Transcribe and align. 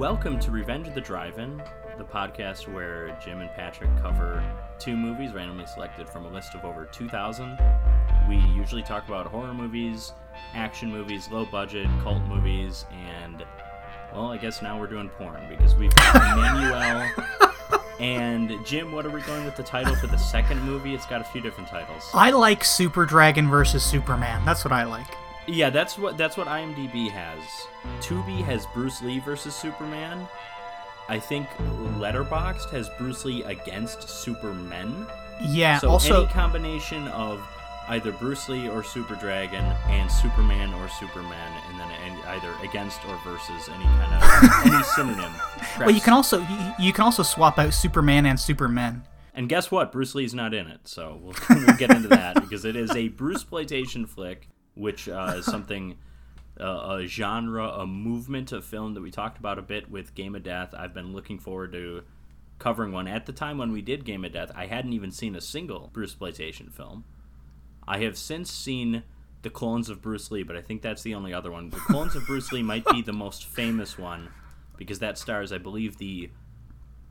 Welcome 0.00 0.40
to 0.40 0.50
Revenge 0.50 0.88
of 0.88 0.94
the 0.94 1.00
Drive-In, 1.02 1.62
the 1.98 2.04
podcast 2.04 2.72
where 2.72 3.14
Jim 3.22 3.42
and 3.42 3.50
Patrick 3.50 3.90
cover 4.00 4.42
two 4.78 4.96
movies 4.96 5.34
randomly 5.34 5.66
selected 5.66 6.08
from 6.08 6.24
a 6.24 6.30
list 6.30 6.54
of 6.54 6.64
over 6.64 6.86
2,000. 6.86 7.58
We 8.26 8.36
usually 8.36 8.82
talk 8.82 9.06
about 9.06 9.26
horror 9.26 9.52
movies, 9.52 10.14
action 10.54 10.90
movies, 10.90 11.28
low 11.30 11.44
budget, 11.44 11.86
cult 12.02 12.22
movies, 12.22 12.86
and 12.90 13.44
well, 14.10 14.32
I 14.32 14.38
guess 14.38 14.62
now 14.62 14.80
we're 14.80 14.86
doing 14.86 15.10
porn 15.10 15.46
because 15.50 15.74
we've 15.74 15.94
got 15.94 16.14
Emmanuel 16.38 17.06
and 18.00 18.64
Jim. 18.64 18.92
What 18.92 19.04
are 19.04 19.10
we 19.10 19.20
going 19.20 19.44
with 19.44 19.56
the 19.56 19.62
title 19.62 19.94
for 19.96 20.06
the 20.06 20.16
second 20.16 20.62
movie? 20.62 20.94
It's 20.94 21.04
got 21.04 21.20
a 21.20 21.24
few 21.24 21.42
different 21.42 21.68
titles. 21.68 22.08
I 22.14 22.30
like 22.30 22.64
Super 22.64 23.04
Dragon 23.04 23.50
versus 23.50 23.84
Superman. 23.84 24.46
That's 24.46 24.64
what 24.64 24.72
I 24.72 24.84
like. 24.84 25.19
Yeah, 25.46 25.70
that's 25.70 25.98
what 25.98 26.16
that's 26.16 26.36
what 26.36 26.46
IMDb 26.46 27.10
has. 27.10 27.42
Tubi 28.00 28.42
has 28.44 28.66
Bruce 28.74 29.02
Lee 29.02 29.20
versus 29.20 29.54
Superman. 29.54 30.28
I 31.08 31.18
think 31.18 31.48
Letterboxd 31.98 32.70
has 32.70 32.88
Bruce 32.90 33.24
Lee 33.24 33.42
against 33.42 34.08
Supermen. 34.08 35.06
Yeah. 35.42 35.78
So 35.78 35.88
also, 35.90 36.24
any 36.24 36.32
combination 36.32 37.08
of 37.08 37.40
either 37.88 38.12
Bruce 38.12 38.48
Lee 38.48 38.68
or 38.68 38.84
Super 38.84 39.16
Dragon 39.16 39.64
and 39.88 40.10
Superman 40.10 40.72
or 40.74 40.88
Superman, 40.88 41.52
and 41.68 41.80
then 41.80 41.90
either 42.30 42.54
against 42.62 43.04
or 43.06 43.18
versus 43.24 43.68
any 43.68 43.84
kind 43.84 44.14
of 44.14 44.66
any 44.72 44.82
synonym. 44.84 45.32
well, 45.78 45.90
you 45.90 46.00
can 46.00 46.12
also 46.12 46.40
you, 46.40 46.72
you 46.78 46.92
can 46.92 47.04
also 47.04 47.22
swap 47.22 47.58
out 47.58 47.74
Superman 47.74 48.26
and 48.26 48.38
Supermen. 48.38 49.02
And 49.34 49.48
guess 49.48 49.70
what? 49.70 49.92
Bruce 49.92 50.14
Lee's 50.14 50.34
not 50.34 50.54
in 50.54 50.66
it, 50.66 50.86
so 50.86 51.18
we'll, 51.22 51.34
we'll 51.48 51.76
get 51.76 51.90
into 51.90 52.08
that 52.08 52.34
because 52.40 52.64
it 52.64 52.76
is 52.76 52.90
a 52.92 53.08
Bruce 53.08 53.38
exploitation 53.38 54.06
flick, 54.06 54.48
which 54.80 55.08
uh, 55.08 55.34
is 55.36 55.44
something. 55.56 55.96
Uh, 56.58 56.98
a 57.00 57.06
genre, 57.06 57.68
a 57.68 57.86
movement 57.86 58.52
of 58.52 58.66
film 58.66 58.92
that 58.92 59.00
we 59.00 59.10
talked 59.10 59.38
about 59.38 59.58
a 59.58 59.62
bit 59.62 59.90
with 59.90 60.14
Game 60.14 60.34
of 60.34 60.42
Death. 60.42 60.74
I've 60.76 60.92
been 60.92 61.14
looking 61.14 61.38
forward 61.38 61.72
to 61.72 62.02
covering 62.58 62.92
one. 62.92 63.08
At 63.08 63.26
the 63.26 63.32
time 63.32 63.58
when 63.58 63.72
we 63.72 63.82
did 63.82 64.04
Game 64.04 64.24
of 64.24 64.32
Death, 64.32 64.52
I 64.54 64.66
hadn't 64.66 64.92
even 64.92 65.10
seen 65.10 65.34
a 65.34 65.40
single 65.40 65.88
Bruce 65.92 66.10
exploitation 66.10 66.68
film. 66.68 67.04
I 67.88 67.98
have 68.00 68.16
since 68.16 68.52
seen 68.52 69.02
the 69.42 69.50
clones 69.50 69.88
of 69.88 70.02
Bruce 70.02 70.30
Lee, 70.30 70.44
but 70.44 70.56
I 70.56 70.60
think 70.60 70.82
that's 70.82 71.02
the 71.02 71.14
only 71.14 71.34
other 71.34 71.50
one. 71.50 71.70
The 71.70 71.78
clones 71.78 72.14
of 72.14 72.26
Bruce 72.26 72.52
Lee 72.52 72.62
might 72.62 72.84
be 72.86 73.02
the 73.02 73.12
most 73.12 73.46
famous 73.46 73.98
one 73.98 74.28
because 74.76 75.00
that 75.00 75.18
stars, 75.18 75.52
I 75.52 75.58
believe, 75.58 75.98
the. 75.98 76.30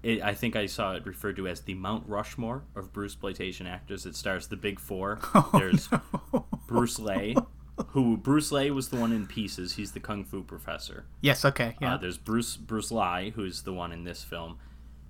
It, 0.02 0.22
I 0.22 0.33
think 0.33 0.56
I 0.56 0.67
saw 0.67 0.94
it 0.94 1.06
referred 1.06 1.36
to 1.36 1.48
as 1.48 1.61
the 1.61 1.73
Mount 1.73 2.08
Rushmore 2.08 2.64
of 2.76 2.94
Bruce 2.94 3.11
exploitation 3.11 3.67
actors. 3.67 4.06
It 4.06 4.16
stars 4.16 4.48
the 4.48 4.56
Big 4.56 4.80
Four. 4.80 5.20
There's 5.54 5.89
Bruce 6.67 7.00
Lee, 7.00 7.36
who 7.88 8.17
Bruce 8.17 8.52
Lee 8.52 8.72
was 8.72 8.89
the 8.89 8.97
one 8.97 9.11
in 9.11 9.25
Pieces. 9.27 9.73
He's 9.73 9.91
the 9.94 9.99
kung 9.99 10.23
fu 10.23 10.44
professor. 10.44 11.05
Yes. 11.22 11.44
Okay. 11.45 11.75
Yeah. 11.81 11.95
Uh, 11.95 11.97
there's 11.97 12.17
Bruce 12.17 12.55
Bruce 12.58 12.91
Lee, 12.91 13.31
who's 13.36 13.63
the 13.63 13.73
one 13.73 13.91
in 13.91 14.03
this 14.03 14.23
film. 14.23 14.58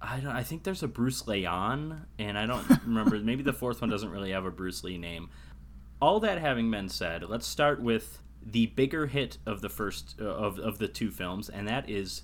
I 0.02 0.20
don't. 0.20 0.32
I 0.32 0.44
think 0.44 0.64
there's 0.64 0.84
a 0.84 0.88
Bruce 0.88 1.28
Leon, 1.28 2.06
and 2.18 2.38
I 2.38 2.46
don't 2.46 2.66
remember. 2.86 3.18
maybe 3.20 3.44
the 3.44 3.54
fourth 3.54 3.82
one 3.82 3.90
doesn't 3.90 4.10
really 4.12 4.32
have 4.32 4.46
a 4.46 4.52
Bruce 4.52 4.84
Lee 4.84 4.98
name. 4.98 5.30
All 6.02 6.20
that 6.22 6.38
having 6.40 6.72
been 6.72 6.88
said, 6.88 7.28
let's 7.28 7.46
start 7.46 7.82
with 7.82 8.20
the 8.42 8.68
bigger 8.68 9.08
hit 9.08 9.38
of 9.46 9.60
the 9.62 9.70
first 9.70 10.16
uh, 10.22 10.26
of 10.26 10.58
of 10.60 10.78
the 10.80 10.88
two 10.88 11.12
films, 11.12 11.50
and 11.50 11.68
that 11.68 11.90
is 11.90 12.24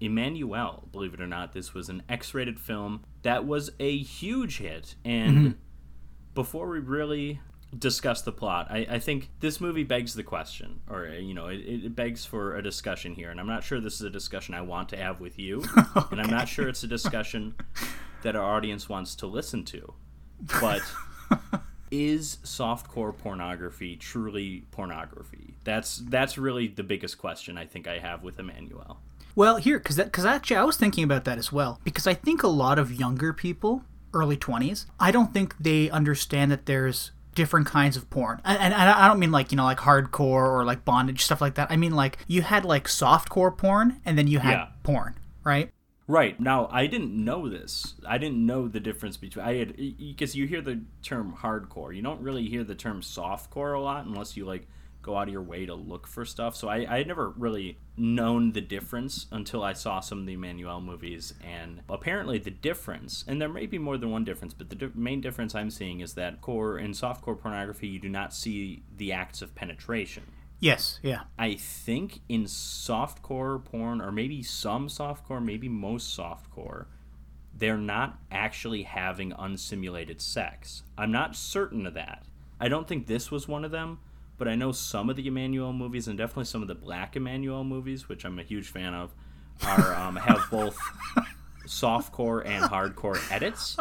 Emmanuel. 0.00 0.88
Believe 0.92 1.14
it 1.14 1.20
or 1.20 1.26
not, 1.26 1.52
this 1.52 1.72
was 1.72 1.88
an 1.88 2.02
X-rated 2.08 2.60
film 2.60 3.04
that 3.22 3.46
was 3.46 3.70
a 3.80 3.96
huge 3.96 4.58
hit. 4.58 4.96
And 5.04 5.56
before 6.34 6.68
we 6.68 6.78
really 6.80 7.40
discuss 7.78 8.22
the 8.22 8.32
plot, 8.32 8.68
I, 8.70 8.86
I 8.90 8.98
think 8.98 9.30
this 9.40 9.60
movie 9.60 9.84
begs 9.84 10.14
the 10.14 10.22
question, 10.22 10.80
or 10.88 11.06
you 11.06 11.34
know, 11.34 11.48
it, 11.48 11.58
it 11.58 11.96
begs 11.96 12.24
for 12.24 12.56
a 12.56 12.62
discussion 12.62 13.14
here. 13.14 13.30
And 13.30 13.40
I'm 13.40 13.46
not 13.46 13.64
sure 13.64 13.80
this 13.80 13.94
is 13.94 14.02
a 14.02 14.10
discussion 14.10 14.54
I 14.54 14.62
want 14.62 14.88
to 14.90 14.96
have 14.96 15.20
with 15.20 15.38
you, 15.38 15.64
and 16.10 16.20
I'm 16.20 16.30
not 16.30 16.48
sure 16.48 16.68
it's 16.68 16.82
a 16.82 16.88
discussion 16.88 17.54
that 18.22 18.36
our 18.36 18.56
audience 18.56 18.88
wants 18.88 19.14
to 19.16 19.26
listen 19.26 19.64
to. 19.64 19.94
But 20.60 20.82
is 21.90 22.38
softcore 22.42 23.16
pornography 23.16 23.96
truly 23.96 24.64
pornography? 24.70 25.54
That's 25.64 25.98
that's 25.98 26.36
really 26.36 26.68
the 26.68 26.82
biggest 26.82 27.18
question 27.18 27.56
I 27.56 27.66
think 27.66 27.86
I 27.86 27.98
have 27.98 28.22
with 28.22 28.38
Emmanuel. 28.38 29.00
Well, 29.36 29.56
here, 29.56 29.78
because 29.78 29.96
because 29.96 30.24
actually 30.24 30.56
I 30.56 30.64
was 30.64 30.76
thinking 30.76 31.04
about 31.04 31.24
that 31.24 31.38
as 31.38 31.52
well. 31.52 31.80
Because 31.84 32.06
I 32.06 32.14
think 32.14 32.42
a 32.42 32.48
lot 32.48 32.78
of 32.78 32.92
younger 32.92 33.32
people, 33.32 33.82
early 34.12 34.36
twenties, 34.36 34.86
I 35.00 35.10
don't 35.10 35.32
think 35.32 35.56
they 35.58 35.90
understand 35.90 36.50
that 36.50 36.66
there's 36.66 37.10
different 37.34 37.66
kinds 37.66 37.96
of 37.96 38.08
porn, 38.10 38.40
and, 38.44 38.58
and 38.58 38.74
I 38.74 39.08
don't 39.08 39.18
mean 39.18 39.32
like 39.32 39.52
you 39.52 39.56
know 39.56 39.64
like 39.64 39.78
hardcore 39.78 40.48
or 40.48 40.64
like 40.64 40.84
bondage 40.84 41.22
stuff 41.24 41.40
like 41.40 41.54
that. 41.56 41.70
I 41.70 41.76
mean 41.76 41.94
like 41.94 42.18
you 42.26 42.42
had 42.42 42.64
like 42.64 42.86
softcore 42.88 43.56
porn, 43.56 44.00
and 44.04 44.16
then 44.18 44.26
you 44.26 44.38
had 44.38 44.52
Yeah. 44.52 44.66
porn, 44.82 45.14
right? 45.44 45.70
Right 46.06 46.38
now, 46.38 46.68
I 46.70 46.86
didn't 46.86 47.12
know 47.12 47.48
this. 47.48 47.94
I 48.06 48.18
didn't 48.18 48.44
know 48.44 48.68
the 48.68 48.80
difference 48.80 49.16
between. 49.16 49.44
I 49.44 49.54
had 49.54 49.76
because 49.76 50.36
you 50.36 50.46
hear 50.46 50.60
the 50.60 50.82
term 51.02 51.34
hardcore, 51.40 51.96
you 51.96 52.02
don't 52.02 52.20
really 52.20 52.44
hear 52.46 52.62
the 52.62 52.74
term 52.74 53.00
softcore 53.00 53.74
a 53.74 53.80
lot 53.80 54.04
unless 54.04 54.36
you 54.36 54.44
like 54.44 54.66
go 55.04 55.16
out 55.16 55.28
of 55.28 55.32
your 55.32 55.42
way 55.42 55.66
to 55.66 55.74
look 55.74 56.06
for 56.06 56.24
stuff. 56.24 56.56
So 56.56 56.68
I, 56.68 56.86
I 56.88 56.98
had 56.98 57.06
never 57.06 57.30
really 57.30 57.78
known 57.96 58.52
the 58.52 58.60
difference 58.60 59.26
until 59.30 59.62
I 59.62 59.74
saw 59.74 60.00
some 60.00 60.18
of 60.18 60.26
the 60.26 60.32
Emmanuel 60.32 60.80
movies, 60.80 61.34
and 61.44 61.82
apparently 61.88 62.38
the 62.38 62.50
difference, 62.50 63.24
and 63.28 63.40
there 63.40 63.48
may 63.48 63.66
be 63.66 63.78
more 63.78 63.96
than 63.98 64.10
one 64.10 64.24
difference, 64.24 64.54
but 64.54 64.70
the 64.70 64.76
di- 64.76 64.90
main 64.94 65.20
difference 65.20 65.54
I'm 65.54 65.70
seeing 65.70 66.00
is 66.00 66.14
that 66.14 66.40
core 66.40 66.78
in 66.78 66.92
softcore 66.92 67.38
pornography, 67.38 67.86
you 67.86 68.00
do 68.00 68.08
not 68.08 68.34
see 68.34 68.82
the 68.96 69.12
acts 69.12 69.42
of 69.42 69.54
penetration. 69.54 70.24
Yes. 70.58 70.98
Yeah. 71.02 71.22
I 71.38 71.54
think 71.54 72.20
in 72.28 72.44
softcore 72.44 73.62
porn, 73.62 74.00
or 74.00 74.10
maybe 74.10 74.42
some 74.42 74.88
softcore, 74.88 75.44
maybe 75.44 75.68
most 75.68 76.18
softcore, 76.18 76.86
they're 77.56 77.76
not 77.76 78.18
actually 78.32 78.82
having 78.82 79.32
unsimulated 79.32 80.20
sex. 80.20 80.82
I'm 80.98 81.12
not 81.12 81.36
certain 81.36 81.86
of 81.86 81.94
that. 81.94 82.24
I 82.58 82.68
don't 82.68 82.88
think 82.88 83.06
this 83.06 83.30
was 83.30 83.46
one 83.46 83.64
of 83.64 83.70
them, 83.70 83.98
but 84.38 84.48
I 84.48 84.54
know 84.54 84.72
some 84.72 85.08
of 85.10 85.16
the 85.16 85.26
Emmanuel 85.26 85.72
movies, 85.72 86.08
and 86.08 86.18
definitely 86.18 86.44
some 86.44 86.62
of 86.62 86.68
the 86.68 86.74
Black 86.74 87.16
Emmanuel 87.16 87.64
movies, 87.64 88.08
which 88.08 88.24
I'm 88.24 88.38
a 88.38 88.42
huge 88.42 88.68
fan 88.68 88.94
of, 88.94 89.14
are 89.66 89.94
um, 89.94 90.16
have 90.28 90.46
both 90.50 90.76
softcore 91.66 92.44
and 92.46 92.64
hardcore 92.64 93.18
edits 93.32 93.76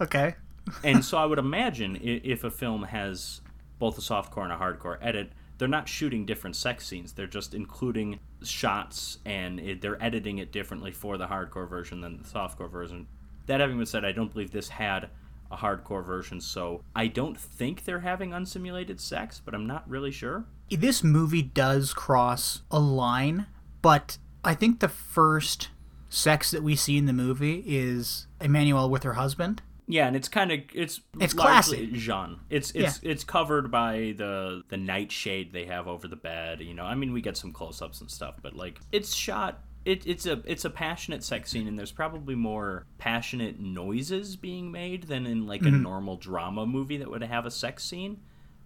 Okay. 0.00 0.34
and 0.82 1.04
so 1.04 1.16
I 1.18 1.24
would 1.26 1.38
imagine 1.38 1.98
if 2.02 2.42
a 2.44 2.50
film 2.50 2.82
has 2.84 3.40
both 3.78 3.96
a 3.98 4.00
softcore 4.00 4.42
and 4.42 4.52
a 4.52 4.56
hardcore 4.56 4.98
edit, 5.00 5.32
they're 5.58 5.68
not 5.68 5.88
shooting 5.88 6.26
different 6.26 6.56
sex 6.56 6.86
scenes. 6.86 7.12
They're 7.12 7.26
just 7.26 7.54
including 7.54 8.18
shots 8.42 9.18
and 9.24 9.60
it, 9.60 9.80
they're 9.80 10.02
editing 10.02 10.38
it 10.38 10.52
differently 10.52 10.90
for 10.90 11.18
the 11.18 11.26
hardcore 11.26 11.68
version 11.68 12.00
than 12.00 12.18
the 12.18 12.24
softcore 12.24 12.70
version. 12.70 13.06
That 13.46 13.60
having 13.60 13.76
been 13.76 13.86
said, 13.86 14.04
I 14.04 14.12
don't 14.12 14.32
believe 14.32 14.50
this 14.50 14.68
had 14.68 15.08
a 15.50 15.56
hardcore 15.56 16.04
version, 16.04 16.40
so 16.40 16.82
I 16.94 17.06
don't 17.06 17.38
think 17.38 17.84
they're 17.84 18.00
having 18.00 18.32
unsimulated 18.32 19.00
sex, 19.00 19.40
but 19.44 19.54
I'm 19.54 19.66
not 19.66 19.88
really 19.88 20.10
sure. 20.12 20.44
this 20.70 21.02
movie 21.02 21.42
does 21.42 21.92
cross 21.92 22.62
a 22.70 22.78
line, 22.78 23.46
but 23.82 24.18
I 24.44 24.54
think 24.54 24.80
the 24.80 24.88
first 24.88 25.68
sex 26.08 26.50
that 26.50 26.62
we 26.62 26.76
see 26.76 26.96
in 26.96 27.06
the 27.06 27.12
movie 27.12 27.62
is 27.66 28.26
Emmanuel 28.40 28.90
with 28.90 29.02
her 29.02 29.14
husband. 29.14 29.62
Yeah, 29.90 30.06
and 30.06 30.14
it's 30.14 30.28
kind 30.28 30.52
of 30.52 30.60
it's 30.72 31.00
It's 31.18 31.34
classy. 31.34 31.88
Jean. 31.92 32.38
It's 32.48 32.70
it's 32.72 33.00
it's 33.02 33.24
covered 33.24 33.72
by 33.72 34.14
the 34.16 34.62
the 34.68 34.76
nightshade 34.76 35.52
they 35.52 35.64
have 35.64 35.88
over 35.88 36.06
the 36.06 36.16
bed. 36.16 36.60
You 36.60 36.74
know, 36.74 36.84
I 36.84 36.94
mean, 36.94 37.12
we 37.12 37.20
get 37.20 37.36
some 37.36 37.52
close 37.52 37.82
ups 37.82 38.00
and 38.00 38.08
stuff, 38.08 38.36
but 38.40 38.54
like 38.54 38.78
it's 38.92 39.12
shot. 39.12 39.64
It, 39.84 40.06
it's 40.06 40.26
a 40.26 40.42
it's 40.44 40.64
a 40.64 40.70
passionate 40.70 41.24
sex 41.24 41.50
scene, 41.50 41.66
and 41.66 41.78
there's 41.78 41.92
probably 41.92 42.34
more 42.34 42.84
passionate 42.98 43.58
noises 43.58 44.36
being 44.36 44.70
made 44.70 45.04
than 45.04 45.26
in 45.26 45.46
like 45.46 45.62
a 45.62 45.66
mm-hmm. 45.66 45.82
normal 45.82 46.16
drama 46.16 46.66
movie 46.66 46.98
that 46.98 47.10
would 47.10 47.22
have 47.22 47.46
a 47.46 47.50
sex 47.50 47.84
scene. 47.84 48.20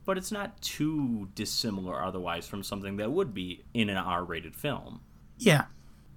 But 0.05 0.19
it's 0.19 0.33
not 0.33 0.61
too 0.61 1.29
dissimilar 1.35 2.03
otherwise 2.03 2.47
from 2.47 2.63
something 2.63 2.97
that 2.99 3.11
would 3.13 3.33
be 3.33 3.63
in 3.73 3.89
an 3.89 3.97
R-rated 3.97 4.55
film. 4.55 5.01
Yeah. 5.39 5.65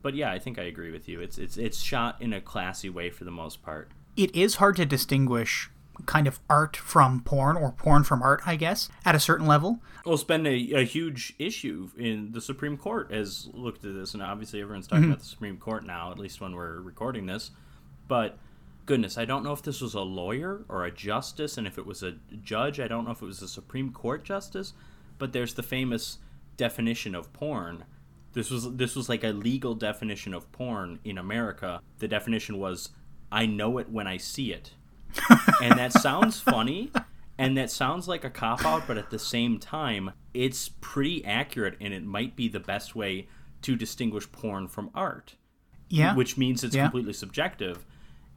But 0.01 0.13
yeah, 0.13 0.31
I 0.31 0.39
think 0.39 0.59
I 0.59 0.63
agree 0.63 0.91
with 0.91 1.07
you. 1.07 1.21
It's 1.21 1.37
it's 1.37 1.57
it's 1.57 1.79
shot 1.79 2.21
in 2.21 2.33
a 2.33 2.41
classy 2.41 2.89
way 2.89 3.09
for 3.09 3.23
the 3.23 3.31
most 3.31 3.61
part. 3.61 3.91
It 4.15 4.35
is 4.35 4.55
hard 4.55 4.75
to 4.77 4.85
distinguish 4.85 5.69
kind 6.05 6.27
of 6.27 6.39
art 6.49 6.77
from 6.77 7.21
porn 7.21 7.57
or 7.57 7.71
porn 7.71 8.03
from 8.03 8.21
art, 8.21 8.41
I 8.45 8.55
guess, 8.55 8.89
at 9.05 9.15
a 9.15 9.19
certain 9.19 9.47
level. 9.47 9.79
Well, 10.05 10.15
it's 10.15 10.23
been 10.23 10.45
a, 10.45 10.73
a 10.73 10.85
huge 10.85 11.33
issue 11.39 11.89
in 11.97 12.31
the 12.31 12.41
Supreme 12.41 12.77
Court 12.77 13.11
has 13.11 13.49
looked 13.53 13.83
at 13.85 13.93
this, 13.93 14.13
and 14.13 14.23
obviously 14.23 14.61
everyone's 14.61 14.87
talking 14.87 15.03
mm-hmm. 15.03 15.11
about 15.11 15.21
the 15.21 15.29
Supreme 15.29 15.57
Court 15.57 15.85
now, 15.85 16.11
at 16.11 16.19
least 16.19 16.39
when 16.39 16.55
we're 16.55 16.79
recording 16.79 17.25
this. 17.25 17.51
But 18.07 18.37
goodness, 18.85 19.17
I 19.17 19.25
don't 19.25 19.43
know 19.43 19.53
if 19.53 19.61
this 19.61 19.81
was 19.81 19.93
a 19.93 20.01
lawyer 20.01 20.65
or 20.69 20.85
a 20.85 20.91
justice, 20.91 21.57
and 21.57 21.67
if 21.67 21.77
it 21.77 21.85
was 21.85 22.01
a 22.01 22.15
judge, 22.43 22.79
I 22.79 22.87
don't 22.87 23.05
know 23.05 23.11
if 23.11 23.21
it 23.21 23.25
was 23.25 23.41
a 23.41 23.47
Supreme 23.47 23.91
Court 23.91 24.23
justice. 24.23 24.73
But 25.19 25.33
there's 25.33 25.55
the 25.55 25.63
famous 25.63 26.19
definition 26.57 27.15
of 27.15 27.33
porn. 27.33 27.85
This 28.33 28.51
was 28.51 28.75
this 28.75 28.95
was 28.95 29.09
like 29.09 29.23
a 29.23 29.29
legal 29.29 29.73
definition 29.73 30.33
of 30.33 30.51
porn 30.51 30.99
in 31.03 31.17
America. 31.17 31.81
The 31.99 32.07
definition 32.07 32.59
was, 32.59 32.89
"I 33.31 33.45
know 33.45 33.77
it 33.77 33.89
when 33.89 34.07
I 34.07 34.17
see 34.17 34.53
it." 34.53 34.73
And 35.61 35.77
that 35.79 35.93
sounds 35.93 36.39
funny 36.39 36.91
and 37.37 37.57
that 37.57 37.69
sounds 37.71 38.07
like 38.07 38.23
a 38.23 38.29
cop 38.29 38.65
out 38.65 38.83
but 38.87 38.97
at 38.97 39.09
the 39.09 39.19
same 39.19 39.59
time 39.59 40.11
it's 40.33 40.69
pretty 40.81 41.23
accurate 41.25 41.75
and 41.81 41.93
it 41.93 42.03
might 42.03 42.35
be 42.35 42.47
the 42.47 42.59
best 42.59 42.95
way 42.95 43.27
to 43.61 43.75
distinguish 43.75 44.31
porn 44.31 44.67
from 44.67 44.89
art 44.93 45.35
Yeah. 45.89 46.15
which 46.15 46.37
means 46.37 46.63
it's 46.63 46.75
Yeah. 46.75 46.83
completely 46.83 47.13
subjective. 47.13 47.85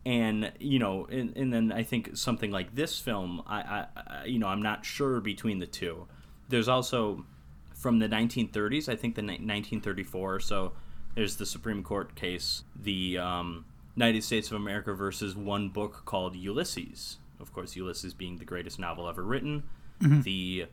And 0.06 0.50
you 0.58 0.78
know, 0.78 1.04
and, 1.10 1.36
and 1.36 1.52
then 1.52 1.70
I 1.72 1.82
think 1.82 2.16
something 2.16 2.50
like 2.50 2.74
this 2.74 2.98
film, 2.98 3.42
I, 3.46 3.84
I, 3.94 4.24
you 4.24 4.38
know, 4.38 4.46
I'm 4.48 4.62
not 4.62 4.82
sure 4.86 5.20
between 5.20 5.58
the 5.58 5.66
two. 5.66 6.06
There's 6.48 6.68
also 6.68 7.26
from 7.74 7.98
the 7.98 8.08
1930s, 8.08 8.88
I 8.88 8.96
think 8.96 9.14
the 9.14 9.20
ni- 9.20 9.34
1934 9.34 10.34
or 10.36 10.40
so. 10.40 10.72
There's 11.14 11.36
the 11.36 11.44
Supreme 11.44 11.82
Court 11.82 12.14
case, 12.14 12.64
the 12.74 13.18
um, 13.18 13.66
United 14.00 14.24
States 14.24 14.50
of 14.50 14.56
America 14.56 14.94
versus 14.94 15.36
one 15.36 15.68
book 15.68 16.06
called 16.06 16.34
Ulysses. 16.34 17.18
Of 17.38 17.52
course, 17.52 17.76
Ulysses 17.76 18.14
being 18.14 18.38
the 18.38 18.46
greatest 18.46 18.78
novel 18.78 19.06
ever 19.06 19.22
written, 19.22 19.64
mm-hmm. 20.00 20.22
the 20.22 20.66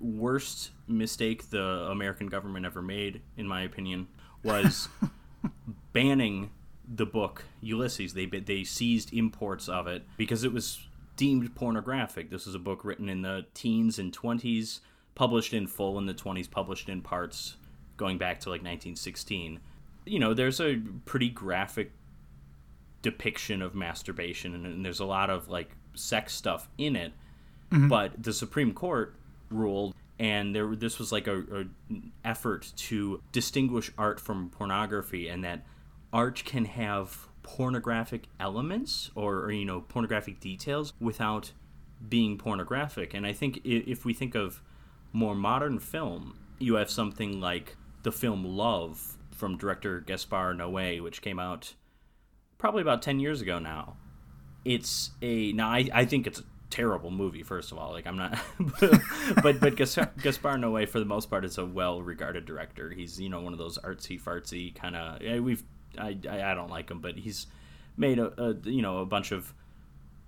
worst 0.00 0.70
mistake 0.88 1.50
the 1.50 1.62
American 1.62 2.26
government 2.26 2.66
ever 2.66 2.82
made, 2.82 3.22
in 3.36 3.46
my 3.46 3.62
opinion, 3.62 4.08
was 4.42 4.88
banning 5.92 6.50
the 6.92 7.06
book 7.06 7.44
Ulysses. 7.60 8.14
They 8.14 8.26
they 8.26 8.64
seized 8.64 9.12
imports 9.12 9.68
of 9.68 9.86
it 9.86 10.02
because 10.16 10.42
it 10.42 10.52
was 10.52 10.84
deemed 11.16 11.54
pornographic. 11.54 12.30
This 12.30 12.46
was 12.46 12.56
a 12.56 12.64
book 12.68 12.84
written 12.84 13.08
in 13.08 13.22
the 13.22 13.46
teens 13.54 14.00
and 14.00 14.12
20s, 14.12 14.80
published 15.14 15.52
in 15.52 15.68
full 15.68 15.98
in 15.98 16.06
the 16.06 16.14
20s, 16.14 16.50
published 16.50 16.88
in 16.88 17.00
parts 17.00 17.54
going 17.96 18.18
back 18.18 18.40
to 18.40 18.48
like 18.48 18.62
1916. 18.62 19.60
You 20.04 20.18
know, 20.18 20.34
there's 20.34 20.60
a 20.60 20.82
pretty 21.04 21.28
graphic 21.28 21.92
depiction 23.02 23.60
of 23.62 23.74
masturbation 23.74 24.54
and, 24.54 24.66
and 24.66 24.84
there's 24.84 25.00
a 25.00 25.04
lot 25.04 25.30
of 25.30 25.48
like 25.48 25.70
sex 25.94 26.32
stuff 26.34 26.68
in 26.78 26.96
it. 26.96 27.12
Mm-hmm. 27.70 27.88
But 27.88 28.22
the 28.22 28.32
Supreme 28.32 28.72
Court 28.72 29.14
ruled 29.50 29.94
and 30.18 30.54
there 30.54 30.74
this 30.76 30.98
was 30.98 31.10
like 31.12 31.26
a, 31.26 31.40
a 31.40 31.64
effort 32.24 32.72
to 32.76 33.20
distinguish 33.32 33.90
art 33.98 34.20
from 34.20 34.48
pornography 34.50 35.28
and 35.28 35.44
that 35.44 35.64
art 36.12 36.42
can 36.44 36.64
have 36.64 37.28
pornographic 37.42 38.28
elements 38.38 39.10
or, 39.14 39.40
or 39.40 39.52
you 39.52 39.64
know 39.64 39.80
pornographic 39.80 40.38
details 40.38 40.92
without 41.00 41.52
being 42.08 42.38
pornographic 42.38 43.14
and 43.14 43.26
i 43.26 43.32
think 43.32 43.60
if 43.64 44.04
we 44.04 44.14
think 44.14 44.34
of 44.34 44.62
more 45.12 45.34
modern 45.34 45.78
film 45.78 46.38
you 46.58 46.74
have 46.74 46.90
something 46.90 47.40
like 47.40 47.76
the 48.02 48.12
film 48.12 48.44
love 48.44 49.16
from 49.32 49.56
director 49.56 50.00
gaspar 50.00 50.54
noé 50.54 51.02
which 51.02 51.20
came 51.20 51.38
out 51.38 51.74
probably 52.62 52.80
about 52.80 53.02
10 53.02 53.18
years 53.18 53.40
ago 53.40 53.58
now. 53.58 53.96
It's 54.64 55.10
a 55.20 55.52
now 55.52 55.68
I, 55.68 55.88
I 55.92 56.04
think 56.04 56.28
it's 56.28 56.38
a 56.38 56.44
terrible 56.70 57.10
movie 57.10 57.42
first 57.42 57.70
of 57.70 57.76
all 57.76 57.90
like 57.92 58.06
i'm 58.06 58.16
not 58.16 58.38
but 59.42 59.60
but 59.60 59.76
gaspar, 59.76 60.10
gaspar 60.22 60.56
noé 60.56 60.88
for 60.88 61.00
the 61.00 61.04
most 61.04 61.28
part 61.28 61.44
is 61.44 61.58
a 61.58 61.66
well 61.66 62.00
regarded 62.00 62.46
director. 62.46 62.88
He's 62.90 63.20
you 63.20 63.28
know 63.28 63.40
one 63.42 63.52
of 63.52 63.58
those 63.58 63.76
artsy 63.78 64.18
fartsy 64.18 64.74
kind 64.74 64.96
of 64.96 65.20
we've 65.44 65.62
I, 65.98 66.16
I 66.30 66.52
i 66.52 66.54
don't 66.54 66.70
like 66.70 66.88
him 66.90 67.00
but 67.00 67.16
he's 67.18 67.46
made 67.96 68.18
a, 68.20 68.32
a 68.40 68.54
you 68.64 68.80
know 68.80 68.98
a 68.98 69.04
bunch 69.06 69.32
of 69.32 69.52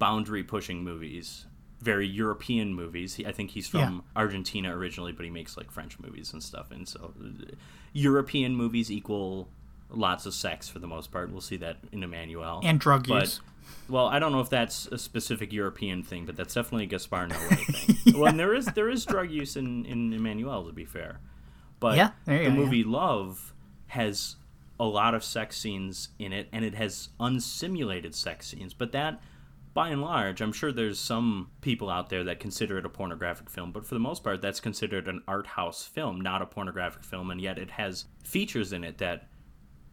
boundary 0.00 0.42
pushing 0.42 0.82
movies 0.84 1.46
very 1.80 2.06
european 2.06 2.75
movies. 2.75 3.14
He, 3.14 3.25
i 3.26 3.32
think 3.32 3.52
he's 3.52 3.69
from 3.69 3.80
Yeah. 3.80 4.20
argentina 4.22 4.76
originally 4.76 5.12
but 5.12 5.25
he 5.25 5.30
makes 5.30 5.56
like 5.56 5.70
french 5.70 5.98
movies 6.00 6.32
and 6.34 6.42
stuff 6.42 6.70
and 6.72 6.87
so 6.87 7.14
uh, 7.25 7.52
european 7.94 8.54
movies 8.56 8.90
equal 8.90 9.48
lots 9.96 10.26
of 10.26 10.35
sex 10.35 10.69
for 10.69 10.79
the 10.79 10.87
most 10.87 11.11
part 11.12 11.31
we'll 11.31 11.41
see 11.41 11.56
that 11.56 11.76
in 11.93 12.02
emmanuel 12.02 12.61
And 12.64 12.79
drug 12.81 13.06
but 13.08 13.23
use. 13.23 13.41
well, 13.88 14.06
I 14.06 14.19
don't 14.19 14.32
know 14.32 14.41
if 14.41 14.50
that's 14.50 14.87
a 14.88 14.99
specific 14.99 15.52
European 15.52 16.02
thing, 16.02 16.26
but 16.26 16.37
that's 16.37 16.55
definitely 16.55 16.85
a 16.85 16.87
Gaspar 16.87 17.29
Noé 17.29 17.94
thing. 18.05 18.14
Well, 18.20 18.26
and 18.29 18.38
there 18.38 18.55
is 18.55 18.67
there 18.67 18.91
is 18.91 19.05
drug 19.05 19.31
use 19.31 19.56
in 19.56 19.85
in 19.87 20.12
Emmanuel, 20.12 20.67
to 20.67 20.73
be 20.73 20.85
fair. 20.85 21.20
But 21.81 21.96
Yeah, 21.96 22.11
the 22.26 22.32
go, 22.37 22.41
yeah. 22.43 22.49
movie 22.50 22.85
Love 22.85 23.52
has 23.88 24.37
a 24.81 24.85
lot 24.85 25.14
of 25.14 25.23
sex 25.25 25.56
scenes 25.56 26.08
in 26.19 26.32
it, 26.32 26.49
and 26.52 26.64
it 26.64 26.75
has 26.75 27.08
unsimulated 27.20 28.14
sex 28.14 28.49
scenes. 28.49 28.75
But 28.75 28.93
that, 28.93 29.20
by 29.73 29.88
and 29.90 30.00
large, 30.02 30.40
I'm 30.40 30.52
sure 30.52 30.73
there's 30.73 30.99
some 30.99 31.50
people 31.61 31.88
out 31.90 32.08
there 32.08 32.25
that 32.25 32.40
consider 32.40 32.79
it 32.79 32.85
a 32.85 32.88
pornographic 32.88 33.49
film, 33.50 33.70
but 33.73 33.87
for 33.87 33.94
the 33.94 34.00
most 34.00 34.25
part, 34.25 34.40
that's 34.43 34.61
considered 34.61 35.08
an 35.08 35.23
art 35.29 35.47
house 35.47 35.85
film, 35.85 36.20
not 36.20 36.43
a 36.43 36.47
pornographic 36.47 37.05
film, 37.05 37.31
and 37.31 37.40
yet 37.40 37.58
it 37.58 37.73
has 37.73 38.06
features 38.25 38.73
in 38.73 38.82
it 38.85 38.99
that 38.99 39.29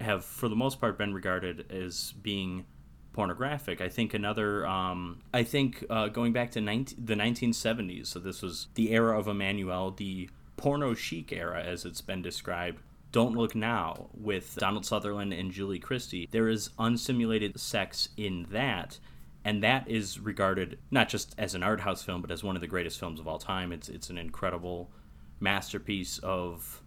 have, 0.02 0.26
for 0.26 0.50
the 0.50 0.56
most 0.56 0.80
part, 0.80 0.98
been 0.98 1.14
regarded 1.14 1.72
as 1.72 2.14
being 2.22 2.66
pornographic. 3.14 3.82
I 3.82 3.90
think 3.90 4.14
another, 4.14 4.66
um, 4.66 5.20
I 5.34 5.44
think 5.44 5.84
uh, 5.90 6.08
going 6.08 6.34
back 6.34 6.52
to 6.52 6.62
19, 6.62 7.06
the 7.06 7.16
1970s, 7.16 8.08
so 8.08 8.20
this 8.20 8.42
was 8.42 8.68
the 8.76 8.92
era 8.92 9.20
of 9.20 9.28
Emmanuel, 9.28 9.92
the 9.92 10.30
porno 10.58 10.94
chic 10.94 11.32
era, 11.32 11.62
as 11.64 11.86
it's 11.86 12.02
been 12.02 12.22
described. 12.22 12.82
Don't 13.12 13.36
Look 13.36 13.56
Now 13.56 14.10
with 14.14 14.56
Donald 14.56 14.86
Sutherland 14.86 15.34
and 15.34 15.52
Julie 15.52 15.80
Christie. 15.80 16.30
There 16.32 16.48
is 16.48 16.70
unsimulated 16.80 17.60
sex 17.60 18.10
in 18.16 18.48
that, 18.52 19.00
and 19.44 19.62
that 19.64 19.90
is 19.90 20.20
regarded 20.20 20.80
not 20.92 21.10
just 21.10 21.36
as 21.38 21.54
an 21.54 21.64
art 21.64 21.82
house 21.82 22.04
film, 22.04 22.22
but 22.22 22.32
as 22.32 22.44
one 22.44 22.56
of 22.56 22.62
the 22.62 22.68
greatest 22.68 23.00
films 23.00 23.20
of 23.20 23.28
all 23.28 23.38
time. 23.38 23.74
It's 23.74 23.90
it's 23.90 24.10
an 24.10 24.18
incredible 24.18 24.92
masterpiece 25.42 26.20
of 26.20 26.81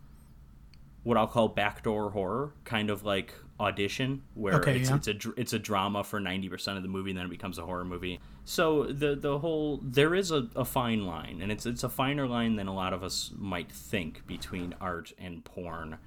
what 1.05 1.17
I'll 1.17 1.29
call 1.29 1.49
backdoor 1.49 2.11
horror, 2.11 2.53
kind 2.65 2.91
of 2.91 3.05
like 3.05 3.35
Audition, 3.61 4.23
where 4.35 4.55
Okay, 4.55 4.81
it's, 4.81 4.91
yeah. 4.91 4.97
it's 4.97 5.09
a 5.09 5.33
it's 5.37 5.53
a 5.53 5.59
drama 5.61 6.03
for 6.03 6.19
ninety 6.19 6.49
percent 6.49 6.77
of 6.77 6.83
the 6.83 6.89
movie, 6.89 7.11
and 7.11 7.19
then 7.19 7.27
it 7.27 7.31
becomes 7.31 7.57
a 7.57 7.65
horror 7.65 7.85
movie. 7.85 8.19
So 8.45 8.85
the 8.85 9.15
the 9.15 9.39
whole 9.39 9.79
there 9.81 10.13
is 10.17 10.33
a, 10.33 10.49
a 10.57 10.65
fine 10.65 11.07
line, 11.07 11.39
and 11.41 11.53
it's 11.53 11.65
it's 11.65 11.85
a 11.85 11.89
finer 11.89 12.27
line 12.27 12.57
than 12.57 12.67
a 12.67 12.75
lot 12.75 12.93
of 12.93 13.05
us 13.05 13.31
might 13.37 13.71
think 13.71 14.27
between 14.27 14.75
art 14.81 15.13
and 15.19 15.45
porn, 15.45 15.99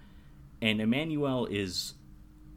and 0.62 0.82
Emmanuel 0.82 1.46
is 1.46 1.94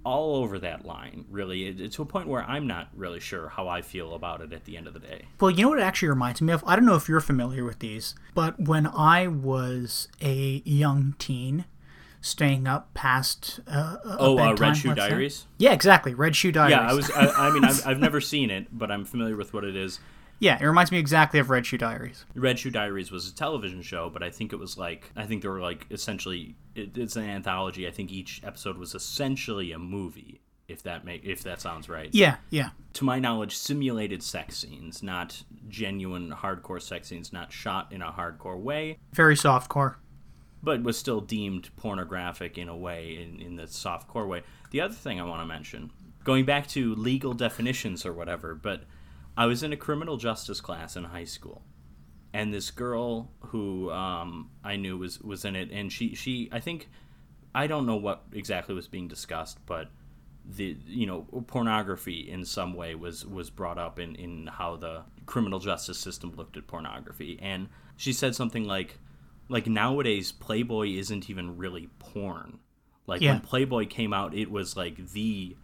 all 0.04 0.36
over 0.36 0.58
that 0.58 0.84
line, 0.86 1.26
really, 1.31 1.66
it, 1.66 1.93
to 1.93 2.02
a 2.02 2.06
point 2.06 2.26
where 2.26 2.43
I'm 2.44 2.66
not 2.66 2.88
really 2.96 3.20
sure 3.20 3.50
how 3.50 3.69
I 3.69 3.82
feel 3.82 4.14
about 4.14 4.40
it 4.40 4.52
at 4.52 4.64
the 4.64 4.76
end 4.76 4.86
of 4.86 4.94
the 4.94 4.98
day. 5.00 5.26
Well, 5.38 5.50
you 5.50 5.62
know 5.64 5.69
what 5.69 5.78
it 5.78 5.82
actually 5.82 6.08
reminds 6.08 6.40
me 6.40 6.52
of? 6.52 6.64
I 6.66 6.75
don't 6.75 6.86
know 6.86 6.96
if 6.96 7.08
you're 7.08 7.20
familiar 7.20 7.64
with 7.64 7.81
these, 7.81 8.14
but 8.34 8.58
when 8.58 8.86
I 8.86 9.26
was 9.26 10.08
a 10.22 10.62
young 10.64 11.14
teen, 11.19 11.66
staying 12.20 12.67
up 12.69 12.93
past 12.94 13.61
uh, 13.67 13.96
a 14.05 14.17
Oh, 14.19 14.38
uh, 14.38 14.55
Red 14.55 14.76
Shoe 14.76 14.88
let's 14.88 15.00
say- 15.00 15.08
Diaries. 15.08 15.46
Yeah, 15.58 15.72
exactly. 15.72 16.14
Red 16.14 16.37
Shoe 16.37 16.52
Diaries. 16.52 16.72
Yeah, 16.72 16.90
I 16.90 16.93
was. 16.94 17.11
I, 17.11 17.26
I 17.49 17.50
mean, 17.52 17.64
I've, 17.64 17.87
I've 17.87 17.99
never 18.00 18.20
seen 18.20 18.50
it, 18.50 18.67
but 18.76 18.90
I'm 18.90 19.05
familiar 19.05 19.37
with 19.37 19.52
what 19.55 19.64
it 19.64 19.76
is. 19.76 20.00
yeah, 20.38 20.58
it 20.61 20.64
reminds 20.67 20.90
me 20.93 20.99
exactly 20.99 21.38
of 21.40 21.50
Red 21.50 21.67
Shoe 21.67 21.78
Diaries. 21.78 22.25
Red 22.34 22.58
Shoe 22.58 22.70
Diaries 22.70 23.11
was 23.11 23.28
a 23.28 23.34
television 23.34 23.82
show, 23.82 24.11
but 24.11 24.22
I 24.22 24.31
think 24.31 24.52
it 24.52 24.56
was 24.58 24.76
like 24.78 25.11
I 25.17 25.25
think 25.26 25.43
there 25.43 25.50
were 25.50 25.61
like 25.61 25.87
essentially 25.90 26.56
it, 26.75 26.96
it's 26.96 27.17
an 27.17 27.25
anthology. 27.28 27.87
I 27.87 27.90
think 27.90 28.11
each 28.11 28.40
episode 28.44 28.76
was 28.78 28.94
essentially 28.94 29.72
a 29.72 29.78
movie, 29.78 30.41
if 30.69 30.82
that 30.84 31.05
make 31.05 31.24
if 31.24 31.43
that 31.44 31.60
sounds 31.60 31.89
right. 31.89 32.08
Yeah, 32.12 32.36
yeah. 32.50 32.70
To 32.94 33.05
my 33.05 33.19
knowledge, 33.19 33.56
simulated 33.56 34.22
sex 34.22 34.56
scenes, 34.58 35.03
not 35.03 35.43
genuine 35.69 36.31
hardcore 36.32 36.82
sex 36.82 37.08
scenes, 37.08 37.32
not 37.32 37.53
shot 37.53 37.93
in 37.93 38.03
a 38.03 38.10
hardcore 38.12 38.58
way, 38.58 38.98
Very 39.12 39.36
soft 39.36 39.69
core. 39.69 39.98
But 40.62 40.82
was 40.82 40.98
still 40.98 41.20
deemed 41.20 41.70
pornographic 41.76 42.58
in 42.58 42.69
a 42.69 42.76
way 42.76 43.17
in, 43.17 43.40
in 43.40 43.56
the 43.56 43.67
soft 43.67 44.08
core 44.08 44.26
way. 44.26 44.43
The 44.70 44.81
other 44.81 44.94
thing 44.94 45.20
I 45.20 45.24
want 45.24 45.43
to 45.43 45.46
mention, 45.46 45.90
going 46.24 46.44
back 46.44 46.67
to 46.69 46.94
legal 46.94 47.32
definitions 47.32 48.05
or 48.05 48.12
whatever, 48.12 48.55
but 48.55 48.84
I 49.36 49.46
was 49.46 49.62
in 49.62 49.72
a 49.72 49.76
criminal 49.76 50.17
justice 50.17 50.60
class 50.60 50.96
in 50.96 51.05
high 51.05 51.24
school, 51.24 51.62
and 52.32 52.52
this 52.52 52.70
girl 52.70 53.31
who 53.46 53.90
um, 53.90 54.50
I 54.62 54.76
knew 54.76 54.98
was 54.98 55.20
was 55.20 55.44
in 55.44 55.56
it, 55.56 55.70
and 55.70 55.93
she 55.93 56.14
she 56.14 56.48
I 56.52 56.60
think 56.60 56.88
I 57.55 57.67
don't 57.67 57.86
know 57.86 57.96
what 57.96 58.24
exactly 58.32 58.74
was 58.74 58.88
being 58.88 59.08
discussed, 59.08 59.58
but 59.67 59.88
the 60.44 60.76
you 60.86 61.06
know 61.06 61.22
pornography 61.46 62.29
in 62.31 62.44
some 62.44 62.74
way 62.74 62.94
was 62.94 63.24
was 63.26 63.50
brought 63.50 63.79
up 63.79 63.98
in 63.98 64.14
in 64.17 64.46
how 64.46 64.76
the 64.76 65.02
criminal 65.26 65.58
justice 65.58 65.98
system 65.98 66.32
looked 66.36 66.56
at 66.56 66.67
pornography, 66.67 67.38
and 67.40 67.69
she 67.96 68.12
said 68.12 68.34
something 68.34 68.64
like 68.64 68.98
like 69.50 69.66
nowadays 69.66 70.32
Playboy 70.32 70.88
isn't 70.96 71.28
even 71.28 71.56
really 71.58 71.90
porn. 71.98 72.58
Like 73.06 73.20
Yeah. 73.20 73.32
when 73.32 73.40
Playboy 73.40 73.86
came 73.86 74.12
out, 74.14 74.32
it 74.34 74.50
was 74.50 74.76
like 74.76 75.10
the 75.12 75.56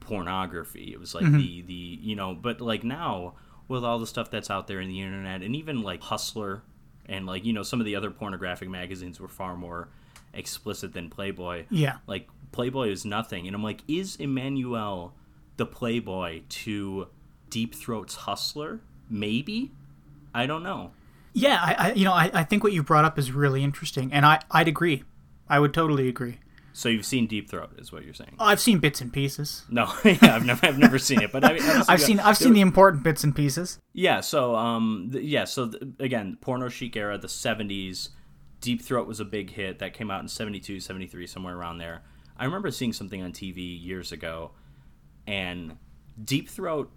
pornography. 0.00 0.92
It 0.92 1.00
was 1.00 1.12
Mm-hmm. 1.14 1.32
like 1.34 1.42
the 1.42 1.62
the 1.62 1.98
you 2.02 2.16
know, 2.16 2.34
but 2.34 2.60
like 2.60 2.84
now 2.84 3.34
with 3.68 3.84
all 3.84 3.98
the 3.98 4.06
stuff 4.06 4.30
that's 4.30 4.50
out 4.50 4.66
there 4.66 4.80
in 4.80 4.88
the 4.88 5.00
internet 5.00 5.42
and 5.42 5.54
even 5.54 5.82
like 5.82 6.00
Hustler 6.02 6.62
and 7.06 7.26
like 7.26 7.44
you 7.44 7.52
know 7.52 7.62
some 7.62 7.80
of 7.80 7.86
the 7.86 7.96
other 7.96 8.10
pornographic 8.10 8.68
magazines 8.68 9.20
were 9.20 9.28
far 9.28 9.56
more 9.56 9.88
explicit 10.34 10.92
than 10.92 11.08
Playboy. 11.10 11.66
Yeah. 11.70 11.98
Like 12.06 12.28
Playboy 12.52 12.88
is 12.90 13.04
nothing, 13.04 13.46
and 13.46 13.54
I'm 13.54 13.62
like, 13.62 13.82
is 13.86 14.16
Emmanuel 14.16 15.14
the 15.56 15.66
Playboy 15.66 16.42
to 16.48 17.08
Deep 17.48 17.74
Throat's 17.74 18.14
Hustler? 18.16 18.80
Maybe. 19.08 19.70
I 20.34 20.46
don't 20.46 20.62
know. 20.62 20.92
Yeah, 21.32 21.58
I, 21.60 21.74
I 21.78 21.92
you 21.92 22.04
know, 22.04 22.12
I, 22.12 22.30
I 22.32 22.44
think 22.44 22.64
what 22.64 22.72
you 22.72 22.82
brought 22.82 23.04
up 23.04 23.18
is 23.18 23.32
really 23.32 23.62
interesting, 23.62 24.12
and 24.12 24.26
I, 24.26 24.40
I'd 24.50 24.68
agree. 24.68 25.04
I 25.48 25.58
would 25.58 25.74
totally 25.74 26.08
agree. 26.08 26.38
So 26.72 26.88
you've 26.88 27.04
seen 27.04 27.26
Deep 27.26 27.50
Throat, 27.50 27.72
is 27.78 27.92
what 27.92 28.04
you're 28.04 28.14
saying? 28.14 28.36
I've 28.38 28.60
seen 28.60 28.78
bits 28.78 29.00
and 29.00 29.12
pieces. 29.12 29.64
No, 29.68 29.92
yeah, 30.04 30.18
I've 30.36 30.46
never, 30.46 30.66
I've 30.66 30.78
never 30.78 30.98
seen 30.98 31.20
it, 31.20 31.32
but 31.32 31.44
I 31.44 31.54
mean, 31.54 31.62
I've 31.88 32.00
seen 32.00 32.20
I've 32.20 32.36
seen 32.36 32.52
the 32.52 32.60
important 32.60 33.02
bits 33.02 33.24
and 33.24 33.34
pieces. 33.34 33.78
Yeah, 33.92 34.20
so 34.20 34.54
um, 34.54 35.10
th- 35.12 35.24
yeah, 35.24 35.44
so 35.44 35.68
th- 35.68 35.82
again, 35.98 36.38
porno 36.40 36.68
chic 36.68 36.96
era, 36.96 37.18
the 37.18 37.28
'70s. 37.28 38.10
Deep 38.60 38.82
Throat 38.82 39.08
was 39.08 39.20
a 39.20 39.24
big 39.24 39.50
hit 39.50 39.78
that 39.78 39.94
came 39.94 40.10
out 40.10 40.20
in 40.20 40.28
'72, 40.28 40.80
'73, 40.80 41.26
somewhere 41.26 41.56
around 41.56 41.78
there. 41.78 42.02
I 42.38 42.44
remember 42.44 42.70
seeing 42.70 42.92
something 42.92 43.22
on 43.22 43.32
TV 43.32 43.82
years 43.82 44.12
ago, 44.12 44.52
and 45.26 45.76
Deep 46.22 46.48
Throat. 46.48 46.90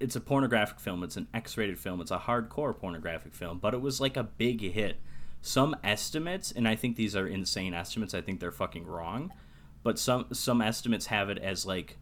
It's 0.00 0.16
a 0.16 0.20
pornographic 0.20 0.80
film. 0.80 1.02
It's 1.02 1.16
an 1.16 1.28
X-rated 1.32 1.78
film. 1.78 2.00
It's 2.00 2.10
a 2.10 2.18
hardcore 2.18 2.76
pornographic 2.76 3.34
film, 3.34 3.58
but 3.58 3.74
it 3.74 3.80
was 3.80 4.00
like 4.00 4.16
a 4.16 4.24
big 4.24 4.60
hit. 4.60 5.00
Some 5.40 5.76
estimates, 5.84 6.50
and 6.52 6.66
I 6.66 6.74
think 6.74 6.96
these 6.96 7.14
are 7.14 7.26
insane 7.26 7.74
estimates. 7.74 8.14
I 8.14 8.22
think 8.22 8.40
they're 8.40 8.50
fucking 8.50 8.86
wrong, 8.86 9.32
but 9.82 9.98
some 9.98 10.26
some 10.32 10.62
estimates 10.62 11.06
have 11.06 11.28
it 11.28 11.38
as 11.38 11.66
like 11.66 11.98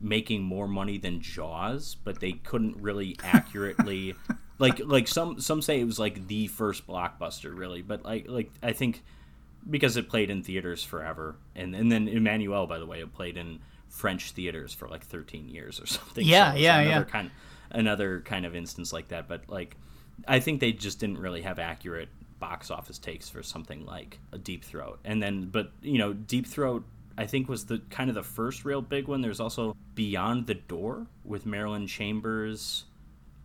making 0.00 0.42
more 0.42 0.66
money 0.66 0.98
than 0.98 1.20
Jaws, 1.20 1.96
but 2.04 2.20
they 2.20 2.32
couldn't 2.32 2.76
really 2.78 3.16
accurately 3.22 4.14
like 4.58 4.80
like 4.84 5.08
some 5.08 5.40
some 5.40 5.60
say 5.62 5.80
it 5.80 5.84
was 5.84 5.98
like 5.98 6.26
the 6.28 6.46
first 6.48 6.86
blockbuster 6.86 7.56
really, 7.56 7.82
but 7.82 8.04
like 8.04 8.26
like 8.28 8.50
I 8.62 8.72
think 8.72 9.02
because 9.68 9.96
it 9.96 10.08
played 10.08 10.30
in 10.30 10.42
theaters 10.42 10.82
forever, 10.82 11.36
and 11.54 11.74
and 11.74 11.90
then 11.92 12.08
Emmanuel 12.08 12.66
by 12.66 12.78
the 12.78 12.86
way, 12.86 13.00
it 13.00 13.12
played 13.12 13.36
in 13.36 13.60
French 13.96 14.32
theaters 14.32 14.74
for 14.74 14.88
like 14.88 15.04
13 15.04 15.48
years 15.48 15.80
or 15.80 15.86
something. 15.86 16.24
Yeah, 16.24 16.52
so 16.52 16.58
yeah, 16.58 16.80
another 16.80 16.98
yeah. 16.98 17.04
Kind 17.04 17.30
another 17.70 18.20
kind 18.20 18.46
of 18.46 18.54
instance 18.54 18.92
like 18.92 19.08
that, 19.08 19.26
but 19.26 19.48
like 19.48 19.76
I 20.28 20.40
think 20.40 20.60
they 20.60 20.72
just 20.72 21.00
didn't 21.00 21.18
really 21.18 21.42
have 21.42 21.58
accurate 21.58 22.08
box 22.38 22.70
office 22.70 22.98
takes 22.98 23.28
for 23.28 23.42
something 23.42 23.84
like 23.86 24.18
a 24.32 24.38
Deep 24.38 24.64
Throat, 24.64 25.00
and 25.04 25.22
then 25.22 25.46
but 25.46 25.72
you 25.82 25.98
know 25.98 26.12
Deep 26.12 26.46
Throat. 26.46 26.84
I 27.18 27.24
think 27.24 27.48
was 27.48 27.64
the 27.64 27.80
kind 27.88 28.10
of 28.10 28.14
the 28.14 28.22
first 28.22 28.66
real 28.66 28.82
big 28.82 29.08
one. 29.08 29.22
There's 29.22 29.40
also 29.40 29.74
Beyond 29.94 30.46
the 30.46 30.54
Door 30.54 31.06
with 31.24 31.46
Marilyn 31.46 31.86
Chambers, 31.86 32.84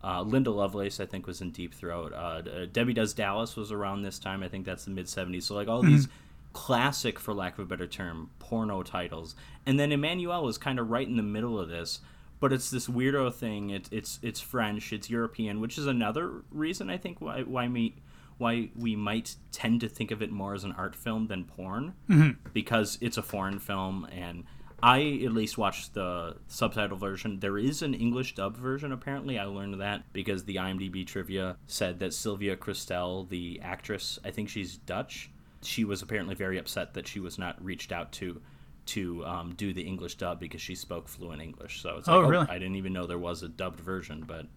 uh, 0.04 0.22
Linda 0.24 0.52
Lovelace, 0.52 1.00
I 1.00 1.06
think, 1.06 1.26
was 1.26 1.40
in 1.40 1.52
Deep 1.52 1.74
Throat. 1.74 2.12
Uh, 2.12 2.42
uh, 2.50 2.66
Debbie 2.70 2.92
Does 2.94 3.14
Dallas 3.14 3.56
was 3.56 3.72
around 3.72 4.02
this 4.02 4.20
time. 4.20 4.44
I 4.44 4.50
think 4.50 4.66
that's 4.66 4.84
the 4.84 4.92
mid 4.92 5.06
70s. 5.06 5.44
So, 5.44 5.56
like, 5.56 5.70
all 5.70 5.82
these 5.82 6.10
classic, 6.54 7.20
for 7.20 7.34
lack 7.34 7.54
of 7.54 7.60
a 7.60 7.66
better 7.66 7.88
term, 7.88 8.30
porno 8.40 8.84
titles. 8.84 9.36
And 9.66 9.80
then 9.80 9.92
Emmanuel 9.92 10.48
is 10.48 10.58
kind 10.58 10.80
of 10.80 10.90
right 10.90 11.08
in 11.08 11.18
the 11.18 11.24
middle 11.24 11.60
of 11.60 11.70
this. 11.70 12.00
But 12.40 12.52
it's 12.52 12.72
this 12.72 12.88
weirdo 12.88 13.34
thing. 13.34 13.70
It, 13.70 13.88
it's 13.92 14.18
it's 14.24 14.40
French. 14.40 14.92
It's 14.92 15.12
European, 15.12 15.62
which 15.62 15.78
is 15.78 15.86
another 15.86 16.44
reason 16.50 16.90
I 16.90 16.98
think 16.98 17.22
why 17.22 17.44
why 17.44 17.68
me 17.68 17.96
why 18.40 18.70
we 18.76 18.96
might 18.96 19.36
tend 19.52 19.80
to 19.82 19.88
think 19.88 20.10
of 20.10 20.24
it 20.24 20.32
more 20.32 20.56
as 20.56 20.64
an 20.64 20.72
art 20.72 20.96
film 20.96 21.28
than 21.28 21.46
porn 21.46 21.94
mm-hmm. 22.10 22.32
because 22.54 22.98
it's 23.00 23.16
a 23.18 23.22
foreign 23.22 23.60
film 23.60 24.08
and 24.12 24.44
I 24.84 25.22
at 25.24 25.32
least 25.32 25.60
watched 25.60 25.94
the 25.94 26.38
subtitle 26.48 26.98
version. 26.98 27.40
There 27.40 27.60
is 27.60 27.84
an 27.84 27.94
English 27.94 28.34
dub 28.34 28.58
version 28.58 28.92
apparently. 28.92 29.38
I 29.38 29.46
learned 29.46 29.80
that 29.80 30.12
because 30.12 30.46
the 30.46 30.56
IMDb 30.56 31.06
trivia 31.06 31.58
said 31.68 32.00
that 32.00 32.16
Sylvia 32.16 32.56
Kristel, 32.58 33.30
the 33.30 33.60
actress, 33.62 34.18
I 34.26 34.32
think 34.32 34.50
she's 34.50 34.78
Dutch. 34.78 35.30
She 35.64 35.84
was 35.84 36.02
apparently 36.02 36.36
very 36.36 36.58
upset 36.58 36.94
that 36.96 37.08
she 37.08 37.20
was 37.20 37.38
not 37.38 37.64
reached 37.64 37.92
out 37.92 38.12
to 38.14 38.42
to 38.88 39.24
um, 39.26 39.54
do 39.56 39.74
the 39.74 39.84
English 39.84 40.16
dub 40.16 40.40
because 40.40 40.60
she 40.62 40.74
spoke 40.76 41.08
fluent 41.08 41.42
English. 41.42 41.82
So 41.82 41.98
it's 41.98 42.08
like, 42.08 42.18
Oh, 42.18 42.22
really? 42.28 42.48
I 42.50 42.58
didn't 42.58 42.76
even 42.78 42.94
know 42.94 43.06
there 43.06 43.18
was 43.20 43.44
a 43.44 43.48
dubbed 43.48 43.80
version, 43.80 44.24
but 44.26 44.48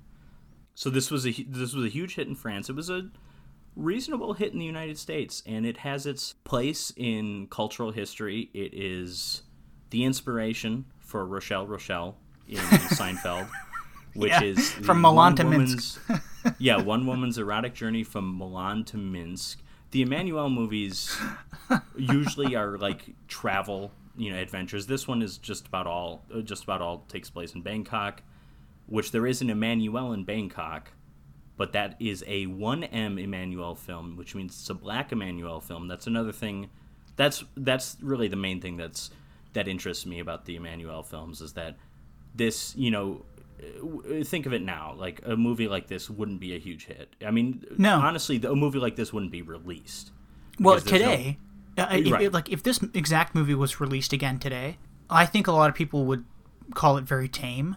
so 0.74 0.88
this 0.90 1.10
was 1.10 1.26
a 1.26 1.30
this 1.48 1.74
was 1.74 1.84
a 1.84 1.88
huge 1.88 2.14
hit 2.14 2.26
in 2.26 2.34
France. 2.34 2.68
It 2.70 2.74
was 2.76 2.88
a 2.90 3.10
reasonable 3.76 4.32
hit 4.34 4.52
in 4.52 4.58
the 4.58 4.64
United 4.64 4.98
States, 4.98 5.42
and 5.46 5.66
it 5.66 5.78
has 5.78 6.06
its 6.06 6.34
place 6.44 6.92
in 6.96 7.48
cultural 7.48 7.90
history. 7.92 8.50
It 8.54 8.72
is 8.72 9.42
the 9.90 10.04
inspiration 10.04 10.86
for 11.00 11.24
Rochelle 11.26 11.66
Rochelle 11.66 12.16
in 12.48 12.56
Seinfeld, 12.96 13.48
which 14.14 14.30
Yeah, 14.30 14.42
is 14.42 14.70
from 14.72 15.00
Milan 15.02 15.36
to 15.36 15.44
woman's- 15.44 15.98
yeah, 16.58 16.80
one 16.80 17.06
woman's 17.06 17.36
erotic 17.38 17.74
journey 17.74 18.02
from 18.04 18.38
Milan 18.38 18.84
to 18.86 18.96
Minsk. 18.96 19.60
The 19.94 20.02
Emmanuel 20.02 20.50
movies 20.50 21.16
usually 21.96 22.56
are 22.56 22.76
like 22.78 23.14
travel, 23.28 23.92
you 24.16 24.32
know, 24.32 24.36
adventures. 24.36 24.88
This 24.88 25.06
one 25.06 25.22
is 25.22 25.38
just 25.38 25.68
about 25.68 25.86
all 25.86 26.24
uh, 26.34 26.40
just 26.40 26.64
about 26.64 26.82
all 26.82 27.04
takes 27.08 27.30
place 27.30 27.54
in 27.54 27.62
Bangkok, 27.62 28.24
which 28.86 29.12
there 29.12 29.24
is 29.24 29.40
an 29.40 29.50
Emmanuel 29.50 30.12
in 30.12 30.24
Bangkok, 30.24 30.90
but 31.56 31.74
that 31.74 31.94
is 32.00 32.24
a 32.26 32.46
1M 32.46 33.22
Emmanuel 33.22 33.76
film, 33.76 34.16
which 34.16 34.34
means 34.34 34.58
it's 34.58 34.68
a 34.68 34.74
black 34.74 35.12
Emmanuel 35.12 35.60
film. 35.60 35.86
That's 35.86 36.08
another 36.08 36.32
thing. 36.32 36.70
That's 37.14 37.44
that's 37.56 37.96
really 38.02 38.26
the 38.26 38.34
main 38.34 38.60
thing 38.60 38.76
that's 38.76 39.12
that 39.52 39.68
interests 39.68 40.06
me 40.06 40.18
about 40.18 40.46
the 40.46 40.56
Emmanuel 40.56 41.04
films 41.04 41.40
is 41.40 41.52
that 41.52 41.76
this, 42.34 42.74
you 42.74 42.90
know, 42.90 43.24
think 44.24 44.46
of 44.46 44.52
it 44.52 44.62
now, 44.62 44.94
like 44.96 45.20
a 45.24 45.36
movie 45.36 45.68
like 45.68 45.86
this 45.86 46.08
wouldn't 46.10 46.40
be 46.40 46.54
a 46.54 46.58
huge 46.58 46.86
hit. 46.86 47.14
I 47.24 47.30
mean, 47.30 47.64
No. 47.78 47.96
honestly, 47.98 48.40
a 48.42 48.54
movie 48.54 48.78
like 48.78 48.96
this 48.96 49.12
wouldn't 49.12 49.32
be 49.32 49.42
released. 49.42 50.10
Well, 50.60 50.74
there's 50.76 50.84
no- 50.86 50.90
today, 50.98 51.38
uh, 51.78 51.86
if, 51.92 52.10
Right. 52.12 52.32
like 52.32 52.50
if 52.50 52.62
this 52.62 52.80
exact 52.94 53.34
movie 53.34 53.54
was 53.54 53.80
released 53.80 54.12
again 54.12 54.38
today, 54.38 54.78
I 55.10 55.26
think 55.26 55.46
a 55.46 55.52
lot 55.52 55.68
of 55.70 55.74
people 55.76 56.04
would 56.06 56.24
call 56.74 56.96
it 56.96 57.04
very 57.04 57.28
tame. 57.28 57.76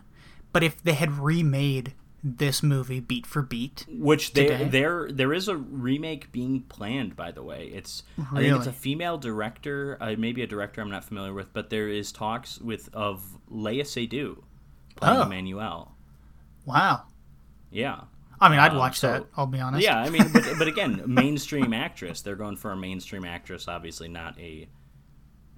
But 0.53 0.63
if 0.63 0.81
they 0.81 0.93
had 0.93 1.19
remade 1.19 1.93
this 2.23 2.63
movie 2.63 2.99
beat 2.99 3.25
for 3.27 3.41
beat, 3.41 3.85
Which 3.89 4.33
there, 4.33 4.47
today? 4.57 4.69
there, 4.69 5.07
there 5.11 5.33
is 5.33 5.47
a 5.47 5.55
remake 5.55 6.31
being 6.31 6.61
planned. 6.63 7.15
By 7.15 7.31
the 7.31 7.43
way, 7.43 7.67
it's 7.73 8.03
I 8.33 8.41
think 8.41 8.55
it's 8.57 8.67
a 8.67 8.73
female 8.73 9.17
director, 9.17 9.97
uh, 10.01 10.15
maybe 10.17 10.41
a 10.41 10.47
director 10.47 10.81
I'm 10.81 10.89
not 10.89 11.03
familiar 11.03 11.33
with, 11.33 11.53
but 11.53 11.69
there 11.69 11.87
is 11.87 12.11
talks 12.11 12.59
with 12.59 12.89
of 12.93 13.37
Léa 13.51 13.81
Seydoux 13.83 14.41
playing 14.97 15.17
Oh. 15.17 15.21
Emmanuel. 15.23 15.95
wow. 16.65 17.03
Yeah, 17.71 18.01
I 18.39 18.49
mean, 18.49 18.59
I'd 18.59 18.71
Um, 18.71 18.77
watch 18.77 18.99
so- 18.99 19.11
that. 19.11 19.25
I'll 19.35 19.45
be 19.47 19.59
honest. 19.59 19.83
yeah. 19.83 19.99
I 19.99 20.09
mean, 20.09 20.23
but, 20.31 20.43
but 20.57 20.67
again, 20.67 21.03
mainstream 21.05 21.73
actress. 21.73 22.21
They're 22.21 22.35
going 22.35 22.55
for 22.55 22.71
a 22.71 22.77
mainstream 22.77 23.25
actress, 23.25 23.67
obviously 23.67 24.07
not 24.07 24.39
a 24.39 24.67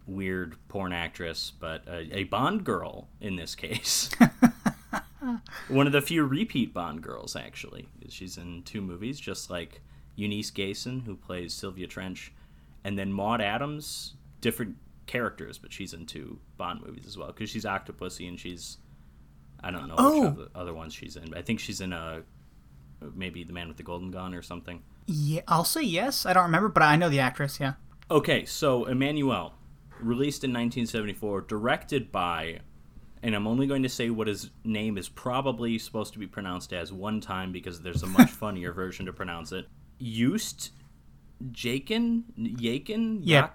weird 0.07 0.55
porn 0.69 0.91
actress, 0.91 1.51
but 1.59 1.87
a, 1.87 2.17
a 2.19 2.23
Bond 2.25 2.63
girl 2.63 3.07
in 3.21 3.35
this 3.35 3.53
case. 3.55 4.09
One 5.67 5.85
of 5.85 5.93
the 5.93 6.01
few 6.01 6.25
repeat 6.25 6.73
Bond 6.73 7.01
girls, 7.03 7.35
actually. 7.35 7.87
She's 8.09 8.37
in 8.37 8.63
two 8.63 8.81
movies, 8.81 9.19
just 9.19 9.49
like 9.51 9.81
Eunice 10.15 10.49
Gayson, 10.49 11.01
who 11.01 11.15
plays 11.15 11.53
Sylvia 11.53 11.85
Trench, 11.87 12.31
and 12.83 12.97
then 12.97 13.13
Maud 13.13 13.39
Adams, 13.41 14.15
different 14.41 14.77
characters, 15.05 15.57
but 15.59 15.71
she's 15.71 15.93
in 15.93 16.05
two 16.07 16.39
Bond 16.57 16.81
movies 16.83 17.05
as 17.05 17.17
well, 17.17 17.27
because 17.27 17.49
she's 17.51 17.65
Octopussy 17.65 18.27
and 18.27 18.39
she's. 18.39 18.77
I 19.63 19.71
don't 19.71 19.87
know 19.87 19.95
Oh. 19.97 20.21
which 20.21 20.29
of 20.29 20.37
the 20.37 20.49
other 20.59 20.73
ones 20.73 20.93
she's 20.93 21.15
in. 21.15 21.33
I 21.33 21.41
think 21.41 21.59
she's 21.59 21.81
in 21.81 21.93
a 21.93 22.23
maybe 23.15 23.43
the 23.43 23.53
man 23.53 23.67
with 23.67 23.77
the 23.77 23.83
golden 23.83 24.11
gun 24.11 24.33
or 24.33 24.41
something. 24.41 24.81
Yeah, 25.05 25.41
I'll 25.47 25.63
say 25.63 25.81
yes. 25.83 26.25
I 26.25 26.33
don't 26.33 26.43
remember, 26.43 26.69
but 26.69 26.83
I 26.83 26.95
know 26.95 27.09
the 27.09 27.19
actress. 27.19 27.59
Yeah. 27.59 27.73
Okay, 28.11 28.45
so 28.45 28.85
Emmanuel, 28.85 29.53
released 30.01 30.43
in 30.43 30.49
1974, 30.51 31.41
directed 31.41 32.11
by, 32.11 32.59
and 33.23 33.35
I'm 33.35 33.47
only 33.47 33.67
going 33.67 33.83
to 33.83 33.89
say 33.89 34.09
what 34.09 34.27
his 34.27 34.49
name 34.63 34.97
is 34.97 35.07
probably 35.09 35.77
supposed 35.79 36.13
to 36.13 36.19
be 36.19 36.27
pronounced 36.27 36.73
as 36.73 36.91
one 36.91 37.21
time 37.21 37.51
because 37.51 37.81
there's 37.81 38.03
a 38.03 38.07
much 38.19 38.29
funnier 38.31 38.71
version 38.73 39.05
to 39.07 39.13
pronounce 39.13 39.51
it. 39.51 39.67
Just 40.01 40.71
Jakin, 41.51 42.25
Yakin, 42.35 43.21
Yeah. 43.23 43.47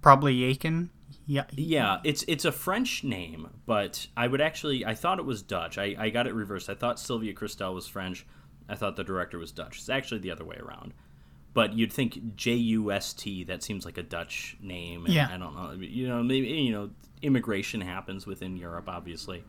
Probably 0.00 0.34
Yakin. 0.34 0.90
Yeah. 1.28 1.44
Yeah, 1.54 1.98
it's 2.04 2.24
it's 2.26 2.46
a 2.46 2.50
French 2.50 3.04
name, 3.04 3.50
but 3.66 4.06
I 4.16 4.26
would 4.26 4.40
actually 4.40 4.84
I 4.84 4.94
thought 4.94 5.18
it 5.18 5.26
was 5.26 5.42
Dutch. 5.42 5.76
I, 5.76 5.94
I 5.98 6.08
got 6.10 6.26
it 6.26 6.32
reversed. 6.34 6.70
I 6.70 6.74
thought 6.74 6.98
Sylvia 6.98 7.34
Kristel 7.34 7.74
was 7.74 7.86
French. 7.86 8.26
I 8.68 8.74
thought 8.74 8.96
the 8.96 9.04
director 9.04 9.38
was 9.38 9.52
Dutch. 9.52 9.76
It's 9.78 9.90
actually 9.90 10.20
the 10.20 10.30
other 10.30 10.44
way 10.44 10.56
around. 10.56 10.94
But 11.52 11.74
you'd 11.74 11.92
think 11.92 12.34
J 12.34 12.54
U 12.54 12.90
S 12.90 13.12
T. 13.12 13.44
That 13.44 13.62
seems 13.62 13.84
like 13.84 13.98
a 13.98 14.02
Dutch 14.02 14.56
name. 14.60 15.04
and 15.04 15.14
Yeah. 15.14 15.28
I 15.30 15.36
don't 15.36 15.54
know. 15.54 15.72
You 15.72 16.08
know, 16.08 16.22
maybe 16.22 16.48
you 16.48 16.72
know, 16.72 16.90
immigration 17.20 17.82
happens 17.82 18.26
within 18.26 18.56
Europe, 18.56 18.88
obviously, 18.88 19.44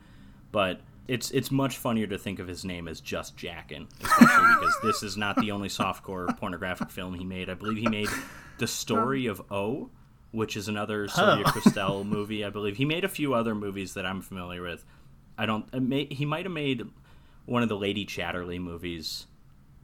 but 0.51 0.81
it's 1.07 1.31
it's 1.31 1.50
much 1.50 1.77
funnier 1.77 2.07
to 2.07 2.17
think 2.17 2.39
of 2.39 2.48
his 2.48 2.65
name 2.65 2.89
as 2.89 3.00
just 3.00 3.38
Jackin, 3.38 3.88
especially 4.03 4.53
because 4.59 4.75
this 4.83 5.01
is 5.01 5.15
not 5.15 5.38
the 5.38 5.51
only 5.51 5.69
softcore 5.69 6.36
pornographic 6.38 6.89
film 6.89 7.13
he 7.13 7.24
made. 7.24 7.50
I 7.50 7.53
believe 7.53 7.77
he 7.77 7.88
made 7.88 8.09
The 8.57 8.67
Story 8.67 9.25
of 9.27 9.41
O, 9.50 9.89
which 10.31 10.55
is 10.57 10.67
another 10.67 11.07
Sylvia 11.07 11.43
Oh. 11.48 11.50
Kristel 11.51 12.05
movie. 12.05 12.43
I 12.45 12.50
believe 12.50 12.77
he 12.77 12.86
made 12.86 13.03
a 13.03 13.09
few 13.09 13.33
other 13.33 13.55
movies 13.55 13.93
that 13.95 14.05
I'm 14.05 14.21
familiar 14.21 14.62
with. 14.62 14.86
I 15.38 15.45
don't. 15.45 15.67
it 15.74 15.81
may- 15.81 16.05
He 16.12 16.25
might 16.25 16.45
have 16.45 16.51
made 16.53 16.83
one 17.45 17.63
of 17.63 17.69
the 17.69 17.77
Lady 17.77 18.05
Chatterley 18.05 18.59
movies 18.59 19.25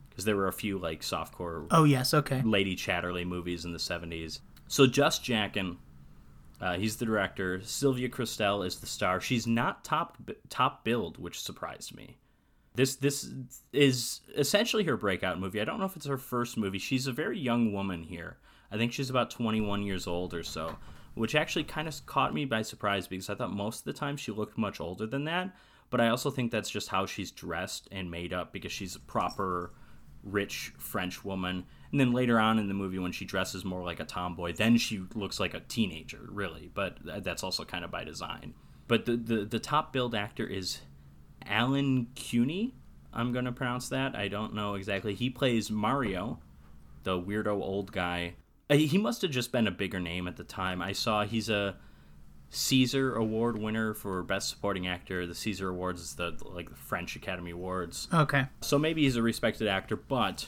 because 0.09 0.25
there 0.25 0.35
were 0.35 0.47
a 0.47 0.53
few 0.53 0.77
like 0.77 1.01
softcore 1.01 1.65
Oh 1.71 1.83
yes. 1.83 2.13
Okay. 2.13 2.41
Lady 2.43 2.75
Chatterley 2.75 3.25
movies 3.25 3.65
in 3.65 3.73
the 3.73 3.79
70s. 3.79 4.39
So 4.67 4.87
just 4.87 5.23
Jackin, 5.23 5.77
uh, 6.61 6.77
he's 6.77 6.97
the 6.97 7.05
director. 7.05 7.61
Sylvia 7.63 8.09
Kristel 8.09 8.65
is 8.65 8.79
the 8.79 8.87
star. 8.87 9.19
She's 9.21 9.45
not 9.47 9.83
top 9.83 10.17
top 10.49 10.83
billed, 10.83 11.17
which 11.17 11.41
surprised 11.41 11.95
me. 11.95 12.17
This 12.75 12.95
this 12.97 13.29
is 13.73 14.21
essentially 14.35 14.83
her 14.83 14.97
breakout 14.97 15.39
movie. 15.39 15.61
I 15.61 15.65
don't 15.65 15.79
know 15.79 15.85
if 15.85 15.95
it's 15.95 16.05
her 16.07 16.17
first 16.17 16.57
movie. 16.57 16.79
She's 16.79 17.07
a 17.07 17.11
very 17.13 17.39
young 17.39 17.71
woman 17.73 18.03
here. 18.03 18.37
I 18.71 18.77
think 18.77 18.93
she's 18.93 19.09
about 19.09 19.29
21 19.29 19.83
years 19.83 20.07
old 20.07 20.33
or 20.33 20.43
so, 20.43 20.77
which 21.13 21.35
actually 21.35 21.63
kind 21.63 21.87
of 21.87 22.05
caught 22.05 22.33
me 22.33 22.45
by 22.45 22.61
surprise 22.61 23.07
because 23.07 23.29
I 23.29 23.35
thought 23.35 23.51
most 23.51 23.79
of 23.79 23.85
the 23.85 23.93
time 23.93 24.17
she 24.17 24.31
looked 24.31 24.57
much 24.57 24.79
older 24.79 25.05
than 25.05 25.25
that. 25.25 25.55
But 25.89 26.01
I 26.01 26.09
also 26.09 26.31
think 26.31 26.51
that's 26.51 26.69
just 26.69 26.89
how 26.89 27.05
she's 27.05 27.31
dressed 27.31 27.87
and 27.91 28.09
made 28.09 28.33
up 28.33 28.51
because 28.51 28.71
she's 28.71 28.95
a 28.95 28.99
proper 28.99 29.71
rich 30.23 30.73
French 30.77 31.23
woman. 31.23 31.65
And 31.91 31.99
then 31.99 32.11
later 32.11 32.39
on 32.39 32.59
in 32.59 32.67
the 32.67 32.73
movie, 32.73 32.99
when 32.99 33.11
she 33.11 33.23
dresses 33.23 33.63
more 33.63 33.83
like 33.83 33.99
a 33.99 34.05
tomboy, 34.05 34.53
then 34.53 34.77
she 34.77 35.03
looks 35.13 35.39
like 35.39 35.53
a 35.53 35.59
teenager, 35.61 36.27
really. 36.29 36.69
But 36.73 36.97
that's 37.23 37.43
also 37.43 37.63
kind 37.63 37.85
of 37.85 37.91
by 37.91 38.03
design. 38.03 38.55
But 38.87 39.05
the, 39.05 39.15
the, 39.15 39.45
the 39.45 39.59
top 39.59 39.93
billed 39.93 40.15
actor 40.15 40.45
is 40.45 40.79
Alan 41.45 42.07
Cuny. 42.15 42.75
I'm 43.13 43.31
going 43.31 43.45
to 43.45 43.51
pronounce 43.51 43.89
that. 43.89 44.15
I 44.15 44.27
don't 44.27 44.53
know 44.53 44.73
exactly. 44.73 45.15
He 45.15 45.29
plays 45.29 45.71
Mario, 45.71 46.39
the 47.03 47.19
weirdo 47.19 47.61
old 47.61 47.91
guy. 47.91 48.33
Uh, 48.69 48.75
He 48.75 48.97
must 48.97 49.21
have 49.21 49.31
just 49.31 49.51
been 49.51 49.67
a 49.67 49.71
bigger 49.71 49.99
name 49.99 50.27
at 50.27 50.37
the 50.37 50.43
time. 50.43 50.81
I 50.81 50.91
saw 50.93 51.23
he's 51.25 51.49
a 51.49 51.75
Caesar 52.49 53.15
Award 53.15 53.57
winner 53.57 53.93
for 53.93 54.23
Best 54.23 54.49
Supporting 54.49 54.87
Actor. 54.87 55.27
The 55.27 55.35
Caesar 55.35 55.69
Awards 55.69 56.01
is 56.01 56.13
the 56.15 56.37
like 56.45 56.69
the 56.69 56.75
French 56.75 57.15
Academy 57.15 57.51
Awards. 57.51 58.07
Okay. 58.13 58.45
So 58.61 58.77
maybe 58.79 59.03
he's 59.03 59.15
a 59.15 59.21
respected 59.21 59.67
actor, 59.67 59.95
but 59.95 60.47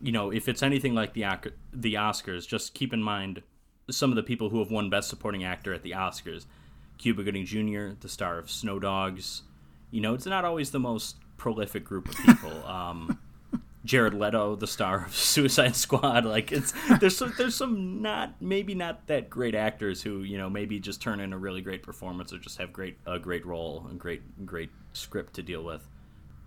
you 0.00 0.12
know, 0.12 0.30
if 0.30 0.48
it's 0.48 0.62
anything 0.62 0.94
like 0.94 1.12
the 1.14 1.24
the 1.72 1.94
Oscars, 1.94 2.46
just 2.46 2.74
keep 2.74 2.92
in 2.92 3.02
mind 3.02 3.42
some 3.90 4.10
of 4.10 4.16
the 4.16 4.22
people 4.22 4.50
who 4.50 4.58
have 4.58 4.70
won 4.70 4.90
Best 4.90 5.08
Supporting 5.08 5.44
Actor 5.44 5.72
at 5.74 5.82
the 5.82 5.92
Oscars. 5.92 6.46
Cuba 6.98 7.22
Gooding 7.22 7.46
Jr., 7.46 7.90
the 8.00 8.08
star 8.08 8.38
of 8.38 8.50
Snow 8.50 8.80
Dogs. 8.80 9.42
You 9.92 10.00
know, 10.00 10.14
it's 10.14 10.26
not 10.26 10.44
always 10.44 10.72
the 10.72 10.80
most 10.80 11.16
prolific 11.36 11.84
group 11.84 12.08
of 12.08 12.16
people. 12.16 12.52
Um, 12.68 13.18
Jared 13.88 14.12
Leto, 14.12 14.54
the 14.54 14.66
star 14.66 15.06
of 15.06 15.16
Suicide 15.16 15.74
Squad. 15.74 16.26
Like 16.26 16.52
it's 16.52 16.74
there's 17.00 17.16
some, 17.16 17.32
there's 17.38 17.56
some 17.56 18.02
not 18.02 18.34
maybe 18.40 18.74
not 18.74 19.06
that 19.06 19.30
great 19.30 19.54
actors 19.54 20.02
who 20.02 20.20
you 20.20 20.36
know 20.36 20.50
maybe 20.50 20.78
just 20.78 21.00
turn 21.00 21.20
in 21.20 21.32
a 21.32 21.38
really 21.38 21.62
great 21.62 21.82
performance 21.82 22.32
or 22.32 22.38
just 22.38 22.58
have 22.58 22.70
great 22.70 22.98
a 23.06 23.18
great 23.18 23.46
role 23.46 23.86
and 23.88 23.98
great 23.98 24.44
great 24.46 24.70
script 24.92 25.34
to 25.34 25.42
deal 25.42 25.64
with. 25.64 25.88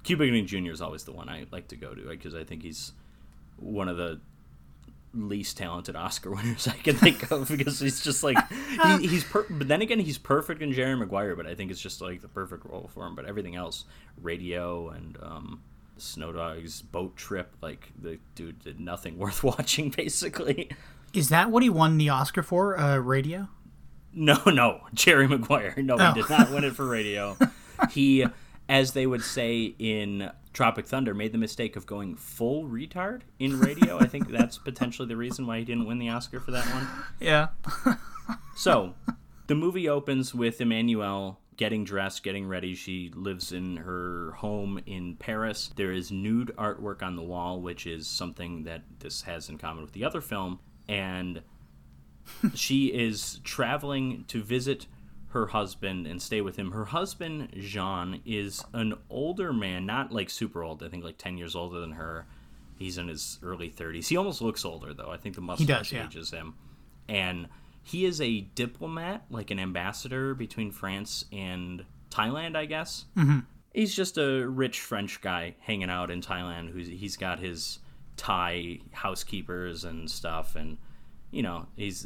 Cuba 0.03 0.25
Gooding 0.25 0.45
Jr. 0.45 0.71
is 0.71 0.81
always 0.81 1.03
the 1.03 1.11
one 1.11 1.29
I 1.29 1.45
like 1.51 1.67
to 1.69 1.75
go 1.75 1.95
to 1.95 2.09
because 2.09 2.35
I 2.35 2.43
think 2.43 2.61
he's 2.61 2.93
one 3.57 3.87
of 3.87 3.97
the 3.97 4.21
least 5.15 5.57
talented 5.57 5.95
Oscar 5.95 6.29
winners 6.35 6.67
I 6.67 6.77
can 6.77 6.95
think 6.95 7.31
of 7.31 7.49
because 7.49 7.79
he's 7.79 8.01
just 8.01 8.23
like 8.23 8.37
he, 8.99 9.07
he's 9.07 9.23
per- 9.23 9.47
but 9.49 9.67
then 9.67 9.81
again 9.81 9.99
he's 9.99 10.19
perfect 10.19 10.61
in 10.61 10.73
Jerry 10.73 10.95
Maguire 10.95 11.35
but 11.35 11.47
I 11.47 11.55
think 11.55 11.71
it's 11.71 11.81
just 11.81 12.01
like 12.01 12.21
the 12.21 12.27
perfect 12.27 12.65
role 12.65 12.89
for 12.93 13.05
him 13.07 13.15
but 13.15 13.25
everything 13.25 13.55
else 13.55 13.85
radio 14.21 14.89
and 14.89 15.17
um 15.21 15.63
Snow 16.01 16.31
Dogs 16.31 16.81
boat 16.81 17.15
trip 17.15 17.55
like 17.61 17.89
the 17.99 18.19
dude 18.35 18.59
did 18.59 18.79
nothing 18.79 19.17
worth 19.19 19.43
watching 19.43 19.89
basically 19.89 20.69
Is 21.13 21.29
that 21.29 21.49
what 21.51 21.63
he 21.63 21.69
won 21.69 21.97
the 21.97 22.09
Oscar 22.09 22.43
for? 22.43 22.77
Uh, 22.79 22.97
radio? 22.97 23.47
no 24.13 24.41
no 24.45 24.81
Jerry 24.93 25.27
Maguire 25.27 25.73
no 25.77 25.95
Oh. 25.97 26.11
he 26.13 26.21
did 26.21 26.29
not 26.29 26.51
win 26.51 26.63
it 26.65 26.75
for 26.75 26.85
radio 26.85 27.37
he 27.91 28.25
as 28.67 28.91
they 28.91 29.07
would 29.07 29.23
say 29.23 29.73
in 29.79 30.29
Tropic 30.53 30.85
Thunder 30.85 31.13
made 31.13 31.31
the 31.31 31.37
mistake 31.37 31.77
of 31.77 31.85
going 31.85 32.17
full 32.17 32.65
retard 32.65 33.21
in 33.39 33.57
radio 33.59 33.97
I 33.99 34.07
think 34.07 34.29
that's 34.29 34.57
potentially 34.57 35.07
the 35.07 35.15
reason 35.15 35.47
why 35.47 35.59
he 35.59 35.63
didn't 35.65 35.85
win 35.85 35.97
the 35.99 36.09
Oscar 36.09 36.41
for 36.41 36.51
that 36.51 36.65
one 36.73 36.87
Yeah. 37.21 37.49
So, 38.55 38.95
the 39.47 39.55
movie 39.55 39.87
opens 39.89 40.35
with 40.35 40.59
Emmanuelle 40.59 41.37
getting 41.61 41.83
dressed, 41.83 42.23
getting 42.23 42.47
ready. 42.47 42.73
She 42.73 43.11
lives 43.13 43.51
in 43.51 43.77
her 43.77 44.31
home 44.31 44.81
in 44.87 45.15
Paris. 45.15 45.69
There 45.75 45.91
is 45.91 46.11
nude 46.11 46.51
artwork 46.57 47.03
on 47.03 47.15
the 47.15 47.21
wall, 47.21 47.61
which 47.61 47.85
is 47.85 48.07
something 48.07 48.63
that 48.63 48.81
this 48.97 49.21
has 49.21 49.47
in 49.47 49.59
common 49.59 49.83
with 49.83 49.91
the 49.91 50.03
other 50.03 50.21
film. 50.21 50.57
And 50.87 51.43
she 52.55 52.87
is 52.87 53.39
traveling 53.43 54.25
to 54.29 54.41
visit 54.41 54.87
her 55.27 55.45
husband 55.45 56.07
and 56.07 56.19
stay 56.19 56.41
with 56.41 56.55
him. 56.55 56.71
Her 56.71 56.85
husband, 56.85 57.49
Jean, 57.59 58.23
is 58.25 58.65
an 58.73 58.95
older 59.11 59.53
man, 59.53 59.85
not 59.85 60.11
like 60.11 60.31
super 60.31 60.63
old, 60.63 60.81
I 60.81 60.89
think 60.89 61.03
like 61.03 61.19
10 61.19 61.37
years 61.37 61.55
older 61.55 61.79
than 61.79 61.91
her. 61.91 62.25
He's 62.75 62.97
in 62.97 63.07
his 63.07 63.37
early 63.43 63.69
30s. 63.69 64.07
He 64.07 64.17
almost 64.17 64.41
looks 64.41 64.65
older, 64.65 64.95
though. 64.95 65.11
I 65.11 65.17
think 65.17 65.35
the 65.35 65.41
mustache 65.41 65.67
does, 65.67 65.91
yeah. 65.91 66.07
ages 66.07 66.31
him. 66.31 66.55
And 67.07 67.49
he 67.83 68.05
is 68.05 68.21
a 68.21 68.41
diplomat, 68.41 69.25
like 69.29 69.51
an 69.51 69.59
ambassador 69.59 70.33
between 70.33 70.71
France 70.71 71.25
and 71.31 71.85
Thailand, 72.09 72.55
I 72.55 72.65
guess. 72.65 73.05
Mm-hmm. 73.17 73.39
He's 73.73 73.95
just 73.95 74.17
a 74.17 74.47
rich 74.47 74.79
French 74.81 75.21
guy 75.21 75.55
hanging 75.61 75.89
out 75.89 76.11
in 76.11 76.21
Thailand. 76.21 76.71
Who's 76.71 76.87
he's 76.87 77.17
got 77.17 77.39
his 77.39 77.79
Thai 78.17 78.79
housekeepers 78.91 79.83
and 79.85 80.09
stuff, 80.11 80.55
and 80.55 80.77
you 81.31 81.41
know 81.41 81.67
he's. 81.75 82.05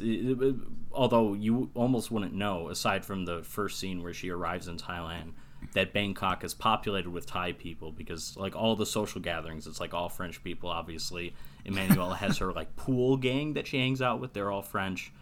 Although 0.92 1.34
you 1.34 1.70
almost 1.74 2.10
wouldn't 2.10 2.34
know, 2.34 2.68
aside 2.68 3.04
from 3.04 3.24
the 3.24 3.42
first 3.42 3.78
scene 3.78 4.02
where 4.02 4.14
she 4.14 4.30
arrives 4.30 4.68
in 4.68 4.76
Thailand, 4.76 5.32
that 5.74 5.92
Bangkok 5.92 6.44
is 6.44 6.54
populated 6.54 7.10
with 7.10 7.26
Thai 7.26 7.52
people 7.52 7.92
because 7.92 8.36
like 8.36 8.54
all 8.54 8.76
the 8.76 8.86
social 8.86 9.20
gatherings, 9.20 9.66
it's 9.66 9.80
like 9.80 9.92
all 9.92 10.08
French 10.08 10.42
people. 10.42 10.70
Obviously, 10.70 11.34
Emmanuel 11.64 12.14
has 12.14 12.38
her 12.38 12.52
like 12.52 12.76
pool 12.76 13.16
gang 13.16 13.54
that 13.54 13.66
she 13.66 13.78
hangs 13.78 14.00
out 14.00 14.20
with. 14.20 14.32
They're 14.32 14.50
all 14.50 14.62
French. 14.62 15.12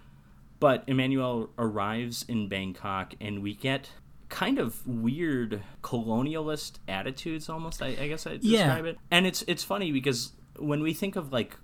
But 0.61 0.85
Emmanuel 0.87 1.51
arrives 1.59 2.25
in 2.29 2.49
Bangkok, 2.49 3.15
and 3.21 3.43
we 3.43 3.55
get 3.55 3.91
kind 4.29 4.59
of 4.59 4.87
weird 4.87 5.63
colonialist 5.83 6.79
attitudes, 6.89 7.49
almost. 7.49 7.83
I, 7.83 7.89
I 7.89 8.09
guess 8.09 8.27
I 8.27 8.33
would 8.33 8.45
Yeah. 8.45 8.67
describe 8.67 8.85
it. 8.87 8.99
And 9.11 9.27
it's 9.27 9.43
it's 9.47 9.63
funny 9.65 9.93
because 9.93 10.33
when 10.59 10.83
we 10.83 10.95
think 10.95 11.17
of 11.17 11.33
like 11.33 11.57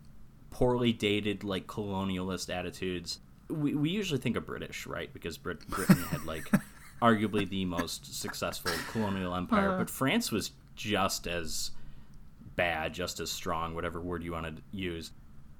poorly 0.50 0.92
dated 0.92 1.44
like 1.44 1.66
colonialist 1.66 2.52
attitudes, 2.52 3.20
we, 3.48 3.74
we 3.74 3.90
usually 3.90 4.20
think 4.20 4.36
of 4.36 4.46
British, 4.46 4.86
right? 4.86 5.12
Because 5.12 5.38
Brit- 5.38 5.66
Britain 5.68 6.02
had 6.10 6.24
like 6.24 6.50
arguably 7.02 7.48
the 7.48 7.64
most 7.64 8.20
successful 8.20 8.72
colonial 8.92 9.34
empire, 9.34 9.70
but 9.70 9.74
uh-huh. 9.74 9.84
France 9.86 10.30
was 10.30 10.50
just 10.76 11.26
as 11.26 11.70
bad, 12.56 12.92
just 12.92 13.20
as 13.20 13.30
strong, 13.30 13.74
whatever 13.74 14.00
word 14.00 14.22
you 14.22 14.32
want 14.32 14.46
to 14.56 14.62
use. 14.72 15.12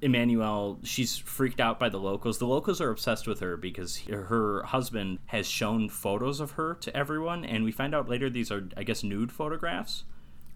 Emmanuel, 0.02 0.78
she's 0.82 1.18
freaked 1.18 1.60
out 1.60 1.78
by 1.78 1.88
the 1.88 1.98
locals. 1.98 2.38
The 2.38 2.46
locals 2.46 2.80
are 2.80 2.90
obsessed 2.90 3.26
with 3.26 3.40
her 3.40 3.56
because 3.56 3.98
her 4.08 4.62
husband 4.64 5.18
has 5.26 5.46
shown 5.46 5.88
photos 5.88 6.40
of 6.40 6.52
her 6.52 6.74
to 6.74 6.96
everyone, 6.96 7.44
and 7.44 7.64
we 7.64 7.72
find 7.72 7.94
out 7.94 8.08
later 8.08 8.30
these 8.30 8.50
are, 8.50 8.68
I 8.76 8.82
guess, 8.82 9.02
nude 9.02 9.30
photographs. 9.30 10.04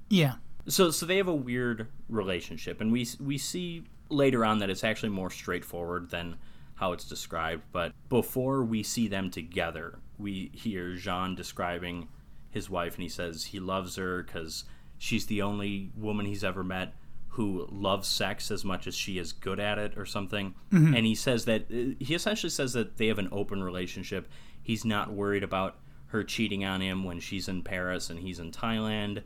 Yeah. 0.09 0.35
So, 0.67 0.91
so 0.91 1.05
they 1.05 1.19
have 1.19 1.29
a 1.29 1.35
weird 1.35 1.89
relationship, 2.09 2.81
and 2.81 2.91
we 2.91 3.07
we 3.21 3.37
see 3.37 3.85
later 4.09 4.45
on 4.45 4.61
that 4.61 4.71
it's 4.71 4.85
actually 4.85 5.11
more 5.11 5.31
straightforward 5.31 6.11
than 6.11 6.37
how 6.77 6.93
it's 6.93 7.05
described. 7.05 7.65
But 7.71 7.93
before 8.09 8.65
we 8.65 8.83
see 8.83 9.09
them 9.09 9.31
together, 9.31 9.99
we 10.19 10.51
hear 10.55 10.95
Jean 10.95 11.35
describing 11.35 12.09
his 12.51 12.71
wife, 12.71 12.95
and 12.95 13.03
he 13.03 13.09
says 13.11 13.47
he 13.47 13.61
loves 13.61 13.97
her 13.97 14.23
because 14.23 14.65
she's 14.97 15.27
the 15.27 15.43
only 15.43 15.91
woman 15.97 16.25
he's 16.25 16.45
ever 16.45 16.65
met 16.65 16.95
who 17.35 17.69
loves 17.71 18.09
sex 18.09 18.51
as 18.51 18.65
much 18.65 18.87
as 18.87 18.95
she 18.95 19.19
is 19.19 19.33
good 19.33 19.61
at 19.61 19.79
it, 19.79 19.97
or 19.97 20.07
something. 20.07 20.55
Mm-hmm. 20.73 20.95
And 20.95 21.07
he 21.07 21.15
says 21.15 21.45
that 21.45 21.63
uh, 21.71 21.95
he 21.99 22.15
essentially 22.15 22.51
says 22.51 22.73
that 22.73 22.97
they 22.97 23.07
have 23.09 23.19
an 23.19 23.29
open 23.33 23.63
relationship. 23.63 24.29
He's 24.63 24.85
not 24.85 25.13
worried 25.13 25.43
about 25.45 25.77
her 26.09 26.25
cheating 26.25 26.65
on 26.65 26.81
him 26.81 27.05
when 27.05 27.21
she's 27.21 27.49
in 27.49 27.63
Paris 27.63 28.09
and 28.11 28.19
he's 28.21 28.39
in 28.39 28.51
Thailand 28.53 29.23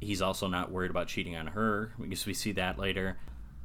he's 0.00 0.22
also 0.22 0.46
not 0.46 0.70
worried 0.70 0.92
about 0.92 1.08
cheating 1.08 1.34
on 1.34 1.48
her 1.48 1.92
because 2.00 2.24
we 2.24 2.32
see 2.32 2.52
that 2.52 2.78
later. 2.78 3.18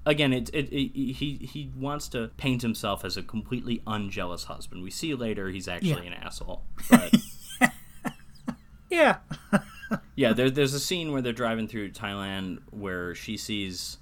Again, 0.03 0.33
it, 0.33 0.49
it, 0.51 0.73
it 0.73 0.91
he 1.13 1.35
he 1.45 1.71
wants 1.77 2.07
to 2.09 2.29
paint 2.37 2.63
himself 2.63 3.05
as 3.05 3.17
a 3.17 3.21
completely 3.21 3.83
unjealous 3.85 4.45
husband. 4.45 4.81
We 4.81 4.89
see 4.89 5.13
later 5.13 5.49
he's 5.49 5.67
actually 5.67 6.07
Yeah. 6.07 6.13
an 6.13 6.13
asshole. 6.13 6.63
But 6.89 7.13
Yeah. 8.89 9.17
yeah, 10.15 10.33
there, 10.33 10.49
there's 10.49 10.73
a 10.73 10.79
scene 10.79 11.11
where 11.11 11.21
they're 11.21 11.33
driving 11.33 11.67
through 11.67 11.91
Thailand 11.91 12.59
where 12.71 13.15
she 13.15 13.37
sees 13.37 13.97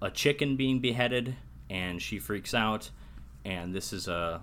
a 0.00 0.10
chicken 0.10 0.56
being 0.56 0.80
beheaded 0.80 1.36
and 1.70 2.00
she 2.00 2.18
freaks 2.18 2.54
out. 2.54 2.90
And 3.44 3.74
this 3.74 3.92
is 3.92 4.08
uh, 4.08 4.40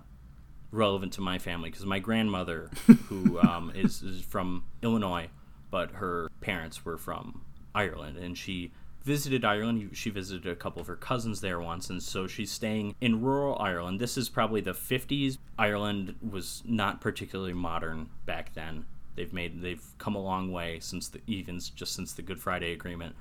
relevant 0.72 1.12
to 1.14 1.20
my 1.20 1.38
family 1.38 1.70
because 1.70 1.86
my 1.86 1.98
grandmother, 1.98 2.70
who 3.08 3.40
um, 3.40 3.72
is, 3.74 4.02
is 4.02 4.22
from 4.22 4.64
Illinois, 4.82 5.28
but 5.70 5.92
her 5.92 6.30
parents 6.40 6.84
were 6.84 6.98
from 6.98 7.42
Ireland, 7.74 8.16
and 8.18 8.36
she 8.36 8.72
visited 9.02 9.44
Ireland. 9.44 9.90
She 9.92 10.10
visited 10.10 10.50
a 10.50 10.56
couple 10.56 10.82
of 10.82 10.88
her 10.88 10.96
cousins 10.96 11.40
there 11.40 11.60
once, 11.60 11.90
and 11.90 12.02
so 12.02 12.26
she's 12.26 12.50
staying 12.50 12.94
in 13.00 13.22
rural 13.22 13.56
Ireland. 13.58 14.00
This 14.00 14.16
is 14.16 14.28
probably 14.28 14.60
the 14.60 14.72
50s. 14.72 15.38
Ireland 15.58 16.16
was 16.28 16.62
not 16.66 17.00
particularly 17.00 17.54
modern 17.54 18.10
back 18.26 18.54
then. 18.54 18.84
They've 19.16 19.32
made 19.32 19.62
they've 19.62 19.84
come 19.98 20.14
a 20.14 20.22
long 20.22 20.52
way 20.52 20.78
since 20.80 21.08
the 21.08 21.20
even 21.26 21.60
just 21.74 21.94
since 21.94 22.12
the 22.12 22.22
Good 22.22 22.40
Friday 22.40 22.72
Agreement, 22.72 23.14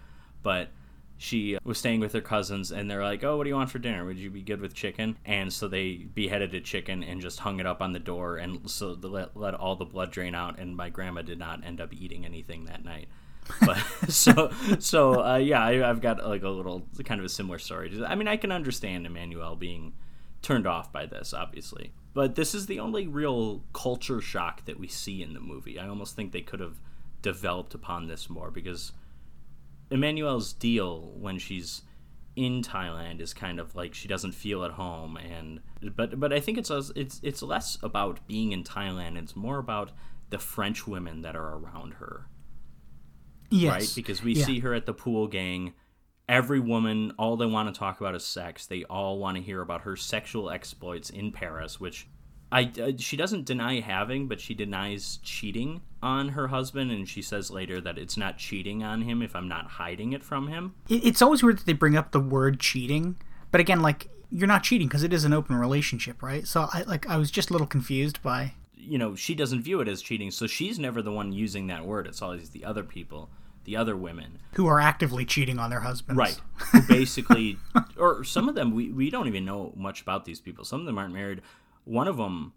but 0.43 0.69
she 1.17 1.57
was 1.65 1.77
staying 1.77 1.99
with 1.99 2.13
her 2.13 2.21
cousins 2.21 2.71
and 2.71 2.89
they're 2.89 3.03
like, 3.03 3.23
"Oh, 3.25 3.35
what 3.35 3.43
do 3.43 3.49
you 3.49 3.55
want 3.55 3.69
for 3.69 3.77
dinner? 3.77 4.05
Would 4.05 4.17
you 4.17 4.29
be 4.29 4.41
good 4.41 4.61
with 4.61 4.73
chicken?" 4.73 5.17
And 5.25 5.51
so 5.51 5.67
they 5.67 5.95
beheaded 5.95 6.55
a 6.55 6.61
chicken 6.61 7.03
and 7.03 7.19
just 7.19 7.39
hung 7.39 7.59
it 7.59 7.65
up 7.65 7.81
on 7.81 7.91
the 7.91 7.99
door 7.99 8.37
and 8.37 8.69
so 8.69 8.97
let, 9.01 9.35
let 9.35 9.53
all 9.53 9.75
the 9.75 9.85
blood 9.85 10.11
drain 10.11 10.33
out 10.33 10.59
and 10.59 10.77
my 10.77 10.89
grandma 10.89 11.21
did 11.21 11.37
not 11.37 11.65
end 11.65 11.81
up 11.81 11.93
eating 11.93 12.25
anything 12.25 12.65
that 12.65 12.83
night. 12.85 13.09
But 13.65 13.77
so 14.09 14.51
so 14.79 15.25
uh, 15.25 15.37
yeah, 15.37 15.61
I, 15.61 15.89
I've 15.89 16.01
got 16.01 16.25
like 16.25 16.43
a 16.43 16.49
little 16.49 16.87
kind 17.03 17.19
of 17.19 17.25
a 17.25 17.29
similar 17.29 17.59
story. 17.59 17.91
I 18.05 18.15
mean, 18.15 18.27
I 18.27 18.37
can 18.37 18.51
understand 18.51 19.05
Emmanuel 19.05 19.55
being 19.55 19.93
turned 20.41 20.67
off 20.67 20.93
by 20.93 21.05
this, 21.05 21.33
obviously. 21.33 21.91
But 22.19 22.35
this 22.35 22.53
is 22.53 22.65
the 22.65 22.81
only 22.81 23.07
real 23.07 23.63
culture 23.71 24.19
shock 24.19 24.65
that 24.65 24.77
we 24.77 24.89
see 24.89 25.23
in 25.23 25.33
the 25.33 25.39
movie. 25.39 25.79
I 25.79 25.87
almost 25.87 26.17
think 26.17 26.33
they 26.33 26.41
could 26.41 26.59
have 26.59 26.81
developed 27.21 27.73
upon 27.73 28.07
this 28.07 28.29
more 28.29 28.51
because 28.51 28.91
Emmanuel's 29.89 30.51
deal 30.51 31.13
when 31.17 31.39
she's 31.39 31.83
in 32.35 32.61
Thailand 32.61 33.21
is 33.21 33.33
kind 33.33 33.57
of 33.57 33.73
like 33.73 33.93
she 33.93 34.09
doesn't 34.09 34.33
feel 34.33 34.65
at 34.65 34.71
home 34.71 35.15
and 35.15 35.61
but 35.95 36.19
but 36.19 36.33
I 36.33 36.41
think 36.41 36.57
it's 36.57 36.69
it's 36.69 37.21
it's 37.23 37.41
less 37.41 37.77
about 37.81 38.27
being 38.27 38.51
in 38.51 38.65
Thailand 38.65 39.17
it's 39.17 39.37
more 39.37 39.57
about 39.57 39.93
the 40.29 40.39
French 40.39 40.85
women 40.85 41.21
that 41.21 41.37
are 41.37 41.55
around 41.55 41.93
her 41.93 42.27
yes. 43.49 43.71
right 43.71 43.91
because 43.95 44.21
we 44.21 44.33
Yeah. 44.33 44.45
see 44.45 44.59
her 44.59 44.73
at 44.73 44.85
the 44.85 44.93
pool 44.93 45.27
gang 45.27 45.73
every 46.29 46.61
woman 46.61 47.11
all 47.19 47.35
they 47.35 47.45
want 47.45 47.73
to 47.73 47.77
talk 47.77 47.99
about 47.99 48.15
is 48.15 48.23
sex 48.23 48.65
they 48.65 48.85
all 48.85 49.17
want 49.17 49.35
to 49.35 49.43
hear 49.43 49.61
about 49.61 49.81
her 49.81 49.97
sexual 49.97 50.49
exploits 50.49 51.09
in 51.09 51.31
Paris 51.31 51.79
which 51.79 52.07
I 52.51 52.71
uh, 52.81 52.91
she 52.97 53.17
doesn't 53.17 53.45
deny 53.45 53.81
having 53.81 54.27
but 54.27 54.39
she 54.39 54.53
denies 54.53 55.19
cheating 55.23 55.81
on 56.01 56.29
her 56.29 56.47
husband 56.47 56.91
and 56.91 57.09
she 57.09 57.21
says 57.21 57.51
later 57.51 57.81
that 57.81 57.97
it's 57.97 58.15
not 58.15 58.37
cheating 58.37 58.83
on 58.83 59.01
him 59.01 59.21
if 59.21 59.35
I'm 59.35 59.47
not 59.47 59.65
hiding 59.65 60.13
it 60.13 60.23
from 60.23 60.47
him 60.47 60.75
it's 60.87 61.21
always 61.21 61.43
weird 61.43 61.57
that 61.57 61.65
they 61.65 61.73
bring 61.73 61.97
up 61.97 62.11
the 62.11 62.19
word 62.19 62.59
cheating, 62.59 63.17
but 63.51 63.61
again, 63.61 63.81
like 63.81 64.09
you're 64.31 64.47
not 64.47 64.63
cheating 64.63 64.87
because 64.87 65.03
it 65.03 65.13
is 65.13 65.25
an 65.25 65.33
open 65.33 65.55
relationship, 65.55 66.21
right? 66.21 66.47
So 66.47 66.67
I 66.71 66.83
like 66.83 67.07
I 67.09 67.17
was 67.17 67.31
just 67.31 67.49
a 67.49 67.53
little 67.53 67.67
confused 67.67 68.21
by 68.21 68.53
you 68.75 68.97
know, 68.97 69.13
she 69.13 69.35
doesn't 69.35 69.61
view 69.61 69.81
it 69.81 69.87
as 69.87 70.01
cheating, 70.01 70.31
so 70.31 70.47
she's 70.47 70.79
never 70.79 71.01
the 71.01 71.11
one 71.11 71.31
using 71.31 71.67
that 71.67 71.85
word. 71.85 72.07
It's 72.07 72.21
always 72.21 72.49
the 72.49 72.65
other 72.65 72.81
people, 72.81 73.29
the 73.69 73.77
other 73.77 73.95
women. 73.95 74.39
who 74.53 74.65
are 74.65 74.79
actively 74.79 75.23
cheating 75.23 75.59
on 75.59 75.69
their 75.69 75.81
husbands. 75.81 76.17
Right. 76.17 76.41
Who 76.71 76.81
basically, 76.81 77.57
or 77.97 78.23
some 78.23 78.49
of 78.49 78.55
them, 78.55 78.73
we, 78.73 78.89
we 78.89 79.11
don't 79.11 79.27
even 79.27 79.45
know 79.45 79.73
much 79.75 80.01
about 80.01 80.25
these 80.25 80.41
people. 80.41 80.65
Some 80.65 80.79
of 80.79 80.87
them 80.87 80.97
aren't 80.97 81.13
married. 81.13 81.43
One 81.83 82.07
of 82.07 82.17
them, 82.17 82.53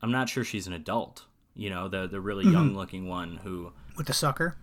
I'm 0.00 0.12
not 0.12 0.28
sure 0.28 0.44
she's 0.44 0.68
an 0.68 0.72
adult. 0.72 1.24
You 1.56 1.70
know, 1.70 1.88
the, 1.88 2.06
the 2.06 2.20
really 2.20 2.44
mm-hmm. 2.44 2.52
young 2.52 2.76
looking 2.76 3.08
one 3.08 3.40
who, 3.42 3.72
With 3.96 4.06
the 4.06 4.12
sucker. 4.12 4.56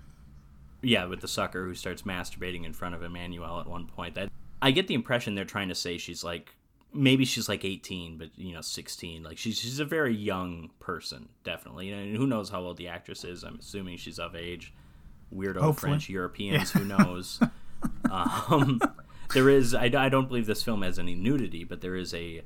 yeah, 0.81 1.03
with 1.05 1.19
the 1.19 1.27
sucker 1.27 1.65
who 1.65 1.75
starts 1.75 2.03
masturbating 2.03 2.65
in 2.65 2.71
front 2.71 2.95
of 2.95 3.03
Emmanuel 3.03 3.59
at 3.59 3.67
one 3.67 3.85
point. 3.85 4.15
That 4.15 4.29
I 4.61 4.71
get 4.71 4.87
the 4.87 4.93
impression 4.93 5.35
they're 5.35 5.43
trying 5.43 5.67
to 5.67 5.75
say 5.75 5.97
she's 5.97 6.23
like, 6.23 6.55
maybe 6.93 7.23
she's 7.23 7.47
like 7.47 7.63
18 7.63 8.17
but 8.17 8.27
you 8.35 8.53
know 8.53 8.59
16 8.59 9.23
like 9.23 9.37
she's 9.37 9.57
she's 9.57 9.79
a 9.79 9.85
very 9.85 10.13
young 10.13 10.69
person 10.81 11.29
definitely 11.45 11.89
and 11.89 12.17
who 12.17 12.27
knows 12.27 12.49
how 12.49 12.59
old 12.59 12.75
the 12.75 12.89
actress 12.89 13.23
is 13.23 13.45
i'm 13.45 13.59
assuming 13.61 13.95
she's 13.95 14.19
of 14.19 14.35
age 14.35 14.73
weirdo 15.33 15.61
Hopefully. 15.61 15.91
french 15.91 16.09
europeans 16.09 16.71
who 16.71 16.83
knows 16.83 17.39
um, 18.11 18.79
there 19.33 19.49
is 19.49 19.73
I, 19.73 19.85
I 19.85 20.09
don't 20.09 20.27
believe 20.27 20.45
this 20.45 20.63
film 20.63 20.81
has 20.81 20.99
any 20.99 21.15
nudity 21.15 21.63
but 21.63 21.81
there 21.81 21.95
is 21.95 22.13
a 22.13 22.41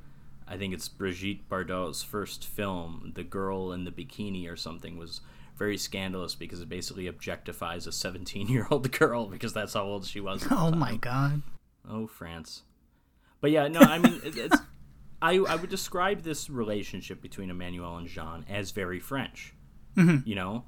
i 0.48 0.56
think 0.56 0.72
it's 0.72 0.88
brigitte 0.88 1.48
bardot's 1.48 2.02
first 2.02 2.46
film 2.46 3.12
the 3.14 3.24
girl 3.24 3.72
in 3.72 3.84
the 3.84 3.90
bikini 3.90 4.50
or 4.50 4.56
something 4.56 4.96
was 4.96 5.20
very 5.56 5.78
scandalous 5.78 6.34
because 6.34 6.60
it 6.60 6.68
basically 6.68 7.10
objectifies 7.10 7.86
a 7.86 7.92
17 7.92 8.48
year 8.48 8.66
old 8.70 8.90
girl 8.98 9.26
because 9.26 9.52
that's 9.52 9.74
how 9.74 9.84
old 9.84 10.06
she 10.06 10.20
was 10.20 10.46
Oh 10.50 10.70
my 10.70 10.96
god. 10.96 11.42
Oh, 11.88 12.06
France. 12.06 12.62
But 13.40 13.50
yeah, 13.50 13.68
no, 13.68 13.80
I 13.80 13.98
mean, 13.98 14.20
it's, 14.24 14.56
I, 15.22 15.36
I 15.36 15.54
would 15.54 15.70
describe 15.70 16.22
this 16.22 16.50
relationship 16.50 17.22
between 17.22 17.48
Emmanuel 17.50 17.96
and 17.96 18.08
Jean 18.08 18.44
as 18.48 18.72
very 18.72 18.98
French. 18.98 19.54
You 20.26 20.34
know, 20.34 20.64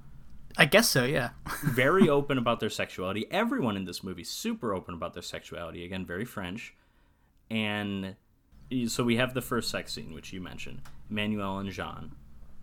I 0.59 0.65
guess 0.65 0.89
so, 0.89 1.05
yeah. 1.05 1.31
very 1.63 2.09
open 2.09 2.37
about 2.37 2.59
their 2.59 2.69
sexuality. 2.69 3.27
Everyone 3.31 3.77
in 3.77 3.85
this 3.85 4.03
movie 4.03 4.25
super 4.25 4.75
open 4.75 4.93
about 4.93 5.15
their 5.15 5.23
sexuality. 5.23 5.85
Again, 5.85 6.05
very 6.05 6.25
French. 6.25 6.75
And 7.49 8.17
so 8.89 9.05
we 9.05 9.17
have 9.17 9.35
the 9.35 9.41
first 9.41 9.71
sex 9.71 9.93
scene, 9.93 10.13
which 10.13 10.33
you 10.33 10.41
mentioned, 10.41 10.83
Emmanuel 11.09 11.59
and 11.59 11.71
Jean. 11.71 12.13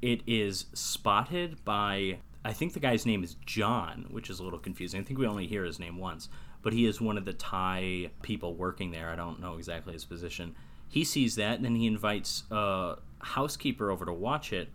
It 0.02 0.22
is 0.28 0.66
spotted 0.74 1.64
by 1.64 2.20
I 2.46 2.54
think 2.54 2.74
the 2.74 2.80
guy's 2.80 3.08
name 3.08 3.24
is 3.24 3.38
John, 3.48 4.06
which 4.12 4.30
is 4.30 4.40
a 4.40 4.44
little 4.44 4.60
confusing. 4.60 5.02
I 5.02 5.04
think 5.04 5.18
we 5.18 5.26
only 5.26 5.48
hear 5.48 5.64
his 5.64 5.80
name 5.80 5.98
once, 5.98 6.30
but 6.62 6.74
he 6.74 6.86
is 6.86 7.02
one 7.02 7.18
of 7.18 7.26
the 7.26 7.34
Thai 7.34 8.12
people 8.22 8.54
working 8.54 8.92
there. 8.92 9.10
I 9.10 9.16
don't 9.16 9.42
know 9.42 9.58
exactly 9.58 9.94
his 9.94 10.06
position. 10.06 10.54
He 10.88 11.04
sees 11.04 11.36
that, 11.38 11.56
and 11.56 11.66
then 11.66 11.76
he 11.76 11.88
invites 11.88 12.44
a 12.52 12.98
housekeeper 13.18 13.90
over 13.90 14.06
to 14.06 14.14
watch 14.14 14.54
it, 14.54 14.70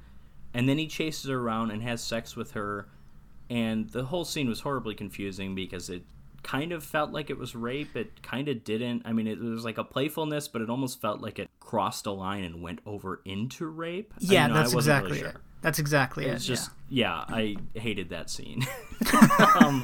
and 0.53 0.69
then 0.69 0.79
he 0.79 0.89
chases 0.89 1.31
her 1.31 1.39
around 1.39 1.71
and 1.71 1.81
has 1.85 2.03
sex 2.03 2.35
with 2.35 2.53
her. 2.53 2.89
And 3.51 3.91
the 3.91 4.05
whole 4.05 4.25
scene 4.25 4.49
was 4.49 4.61
horribly 4.61 4.95
confusing 4.95 5.55
because 5.55 5.91
it 5.91 6.05
kind 6.43 6.73
of 6.73 6.83
felt 6.85 7.11
like 7.11 7.29
it 7.31 7.37
was 7.37 7.55
rape. 7.55 7.97
It 7.97 8.23
kind 8.23 8.49
of 8.49 8.65
didn't. 8.65 9.03
I 9.05 9.13
mean, 9.13 9.27
it 9.27 9.39
was 9.41 9.65
like 9.65 9.77
a 9.77 9.85
playfulness, 9.85 10.47
but 10.49 10.63
it 10.63 10.71
almost 10.71 11.01
felt 11.01 11.21
like 11.21 11.39
it 11.39 11.51
crossed 11.59 12.07
a 12.07 12.13
line 12.13 12.45
and 12.45 12.63
went 12.63 12.79
over 12.87 13.21
into 13.25 13.67
rape. 13.67 14.15
I- 14.15 14.19
Yeah, 14.21 14.43
you 14.47 14.49
know, 14.53 14.61
I 14.61 14.63
that's 14.63 14.73
exactly 14.75 15.11
really 15.13 15.21
it. 15.29 15.33
sure. 15.33 15.41
That's 15.63 15.79
exactly 15.79 16.25
it. 16.25 16.31
It's 16.35 16.47
just 16.47 16.71
yeah. 16.89 17.25
yeah, 17.29 17.37
I 17.37 17.57
hated 17.79 18.09
that 18.11 18.31
scene. 18.31 18.65
um, 19.61 19.83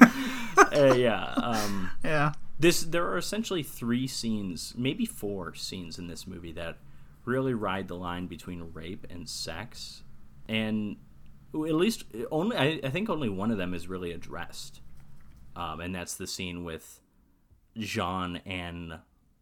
uh, 0.57 0.93
yeah, 0.95 1.33
um, 1.35 1.91
yeah. 2.03 2.31
this 2.59 2.81
there 2.83 3.05
are 3.07 3.17
essentially 3.17 3.61
three 3.61 4.07
scenes, 4.07 4.73
maybe 4.75 5.05
four 5.05 5.53
scenes 5.53 5.99
in 5.99 6.07
this 6.07 6.25
movie 6.25 6.53
that 6.53 6.77
really 7.25 7.53
ride 7.53 7.87
the 7.89 7.95
line 7.95 8.25
between 8.25 8.71
rape 8.73 9.05
and 9.09 9.29
sex, 9.29 10.01
and 10.49 10.95
at 11.53 11.75
least 11.75 12.03
only 12.31 12.55
I, 12.57 12.79
I 12.83 12.89
think 12.89 13.09
only 13.09 13.29
one 13.29 13.51
of 13.51 13.57
them 13.57 13.73
is 13.73 13.87
really 13.87 14.11
addressed, 14.11 14.81
um, 15.55 15.79
and 15.79 15.93
that's 15.95 16.15
the 16.15 16.27
scene 16.27 16.63
with 16.63 16.99
Jean 17.77 18.37
and 18.45 18.99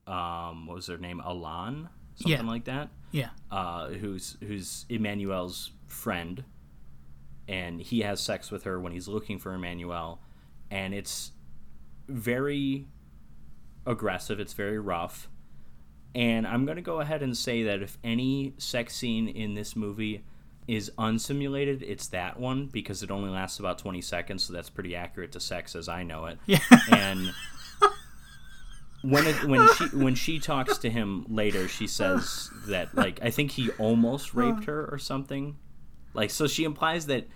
um, 0.07 0.67
what 0.67 0.75
was 0.75 0.87
her 0.87 0.97
name, 0.97 1.19
Alan, 1.23 1.89
something 2.15 2.31
Yeah. 2.45 2.51
like 2.51 2.65
that? 2.65 2.89
Yeah. 3.11 3.29
uh, 3.49 3.87
who's 3.89 4.37
who's 4.41 4.85
Emmanuel's 4.89 5.71
friend, 5.87 6.43
and 7.47 7.81
he 7.81 8.01
has 8.01 8.19
sex 8.21 8.51
with 8.51 8.63
her 8.63 8.79
when 8.79 8.91
he's 8.91 9.07
looking 9.07 9.39
for 9.39 9.53
Emmanuel, 9.53 10.21
and 10.69 10.93
it's 10.93 11.31
very 12.07 12.87
aggressive. 13.85 14.39
It's 14.39 14.53
very 14.53 14.79
rough, 14.79 15.27
and 16.13 16.45
I'm 16.45 16.65
gonna 16.65 16.81
go 16.81 16.99
ahead 16.99 17.23
and 17.23 17.35
say 17.35 17.63
that 17.63 17.81
if 17.81 17.97
any 18.03 18.53
sex 18.57 18.95
scene 18.95 19.27
in 19.27 19.53
this 19.53 19.75
movie 19.75 20.23
is 20.67 20.91
unsimulated, 20.97 21.83
it's 21.83 22.07
that 22.07 22.39
one 22.39 22.67
because 22.67 23.03
it 23.03 23.11
only 23.11 23.29
lasts 23.29 23.59
about 23.59 23.77
20 23.77 24.01
seconds, 24.01 24.43
so 24.43 24.53
that's 24.53 24.69
pretty 24.69 24.95
accurate 24.95 25.31
to 25.33 25.39
sex 25.39 25.75
as 25.75 25.87
I 25.87 26.03
know 26.03 26.25
it. 26.25 26.39
Yeah. 26.45 26.59
And 26.91 27.31
when 29.01 29.27
it, 29.27 29.43
when 29.43 29.67
she 29.75 29.85
when 29.95 30.15
she 30.15 30.39
talks 30.39 30.77
to 30.79 30.89
him 30.89 31.25
later, 31.29 31.67
she 31.67 31.87
says 31.87 32.49
that 32.67 32.95
like 32.95 33.19
I 33.21 33.29
think 33.29 33.51
he 33.51 33.69
almost 33.71 34.33
raped 34.33 34.65
her 34.65 34.87
or 34.91 34.97
something. 34.97 35.57
Like 36.13 36.31
so 36.31 36.47
she 36.47 36.63
implies 36.63 37.05
that 37.07 37.27